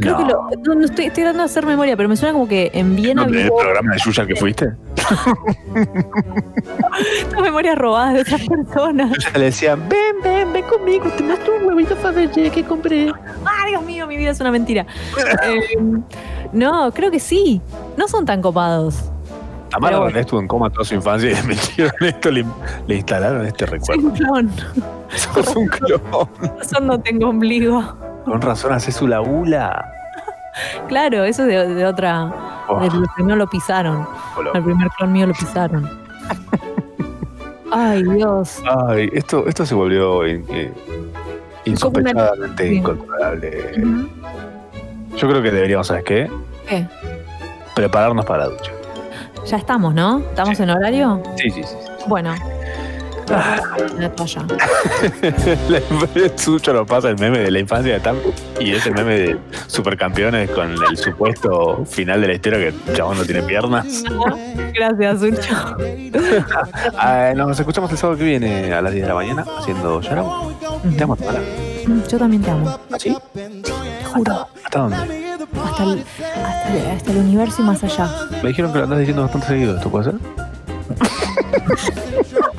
Creo 0.00 0.16
que 0.16 0.24
lo, 0.24 0.48
no, 0.64 0.74
no 0.76 0.84
estoy, 0.84 1.06
estoy 1.06 1.22
tratando 1.24 1.42
de 1.42 1.44
hacer 1.46 1.66
memoria, 1.66 1.96
pero 1.96 2.08
me 2.08 2.16
suena 2.16 2.32
como 2.32 2.48
que 2.48 2.70
en 2.72 2.96
Viena 2.96 3.24
¿No 3.26 3.30
huevo- 3.32 3.58
programa 3.58 3.92
de 3.92 3.98
Yuya 4.04 4.22
al 4.22 4.28
que 4.28 4.36
fuiste? 4.36 4.70
Estas 7.18 7.40
memorias 7.42 7.76
robadas 7.78 8.14
de 8.14 8.20
otras 8.22 8.40
personas. 8.46 9.12
Ya 9.32 9.38
le 9.38 9.44
decían, 9.46 9.88
ven, 9.88 10.16
ven, 10.22 10.52
ven 10.52 10.64
conmigo, 10.64 11.04
te 11.16 11.22
muestro 11.22 11.56
un 11.56 11.64
huevito 11.66 11.96
Fabergé 11.96 12.50
que 12.50 12.64
compré. 12.64 13.10
¡Ah, 13.44 13.66
Dios 13.68 13.82
mío, 13.84 14.06
mi 14.06 14.16
vida 14.16 14.30
es 14.30 14.40
una 14.40 14.50
mentira! 14.50 14.86
Eh, 15.42 15.76
no, 16.52 16.90
creo 16.92 17.10
que 17.10 17.20
sí. 17.20 17.60
No 17.96 18.08
son 18.08 18.24
tan 18.26 18.42
copados. 18.42 19.10
Tamara 19.70 20.00
René 20.00 20.20
estuvo 20.20 20.40
en 20.40 20.48
coma 20.48 20.68
toda 20.70 20.84
su 20.84 20.94
infancia 20.94 21.30
y 21.30 21.34
le 21.36 21.42
metieron 21.44 21.92
esto, 22.00 22.30
le, 22.30 22.44
le 22.88 22.96
instalaron 22.96 23.46
este 23.46 23.66
Soy 23.66 23.78
recuerdo. 23.78 24.02
un 24.02 24.10
clon. 24.12 24.50
Sos 25.14 25.56
un 25.56 25.66
clon. 25.68 26.00
Por 26.10 26.28
razón 26.58 26.86
no 26.88 27.00
tengo 27.00 27.28
ombligo. 27.28 27.96
Con 28.24 28.40
razón 28.40 28.72
haces 28.72 29.00
una 29.02 29.20
bula. 29.20 29.92
Claro, 30.88 31.24
eso 31.24 31.42
es 31.42 31.48
de, 31.48 31.74
de 31.74 31.86
otra. 31.86 32.30
Oh. 32.68 32.80
De 32.80 32.86
los 32.90 33.08
que 33.16 33.22
no 33.22 33.36
lo 33.36 33.46
pisaron. 33.48 34.06
Hola. 34.36 34.50
El 34.54 34.62
primer 34.64 34.88
clon 34.90 35.12
mío 35.12 35.26
lo 35.26 35.32
pisaron. 35.34 35.88
Ay, 37.72 38.02
Dios. 38.02 38.60
Ay, 38.88 39.08
esto, 39.12 39.46
esto 39.46 39.64
se 39.64 39.74
volvió 39.74 40.26
in- 40.26 40.44
eh, 40.50 40.72
insospechadamente 41.66 42.68
Sí. 42.68 42.74
incontrolable. 42.76 43.74
Yo 45.16 45.28
creo 45.28 45.42
que 45.42 45.50
deberíamos, 45.50 45.86
¿sabes 45.86 46.04
qué? 46.04 46.30
¿Qué? 46.68 46.86
Prepararnos 47.74 48.24
para 48.26 48.44
la 48.44 48.50
ducha. 48.50 48.72
Ya 49.46 49.56
estamos, 49.56 49.94
¿no? 49.94 50.18
¿Estamos 50.18 50.58
en 50.60 50.70
horario? 50.70 51.22
Sí, 51.36 51.50
sí, 51.50 51.62
sí. 51.62 51.76
Bueno. 52.08 52.34
La- 55.68 55.80
Sucho 56.36 56.72
nos 56.72 56.86
pasa 56.86 57.08
el 57.10 57.18
meme 57.18 57.38
de 57.38 57.50
la 57.50 57.58
infancia 57.60 57.94
de 57.94 58.00
Tam 58.00 58.16
y 58.58 58.72
ese 58.72 58.90
meme 58.90 59.18
de 59.18 59.38
supercampeones 59.66 60.50
con 60.50 60.74
el 60.90 60.96
supuesto 60.96 61.84
final 61.84 62.20
de 62.20 62.28
la 62.28 62.34
historia 62.34 62.58
que 62.58 62.68
el 62.68 62.96
chabón 62.96 63.18
no 63.18 63.24
tiene 63.24 63.42
piernas. 63.42 64.02
Gracias, 64.74 65.20
Sucho. 65.20 65.76
Ah, 66.98 67.32
nos 67.36 67.58
escuchamos 67.58 67.90
el 67.90 67.98
sábado 67.98 68.18
que 68.18 68.24
viene 68.24 68.72
a 68.72 68.82
las 68.82 68.92
10 68.92 69.04
de 69.04 69.08
la 69.08 69.14
mañana 69.14 69.44
haciendo 69.58 70.00
Yarao. 70.00 70.52
Te 70.96 71.02
amo, 71.04 71.16
Tamara. 71.16 71.40
Yo 72.08 72.18
también 72.18 72.42
te 72.42 72.50
amo. 72.50 72.78
¿Sí? 72.98 73.16
Juro. 74.12 74.46
¿Hasta 74.64 74.78
dónde? 74.78 74.96
Hasta 75.64 75.82
el, 75.84 76.04
hasta, 76.44 76.76
el, 76.76 76.90
hasta 76.96 77.10
el 77.12 77.16
universo 77.18 77.62
y 77.62 77.64
más 77.64 77.82
allá. 77.84 78.08
Me 78.42 78.48
dijeron 78.50 78.72
que 78.72 78.78
lo 78.78 78.84
andas 78.84 78.98
diciendo 79.00 79.22
bastante 79.22 79.46
seguido. 79.48 79.76
¿Esto 79.76 79.90
puede 79.90 80.04
ser? 80.04 80.14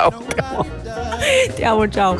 chao, 0.00 0.10
te 0.10 0.40
amo. 0.40 0.66
Te 1.56 1.64
amo, 1.66 1.86
chao. 1.86 2.16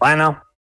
Bueno, 0.00 0.40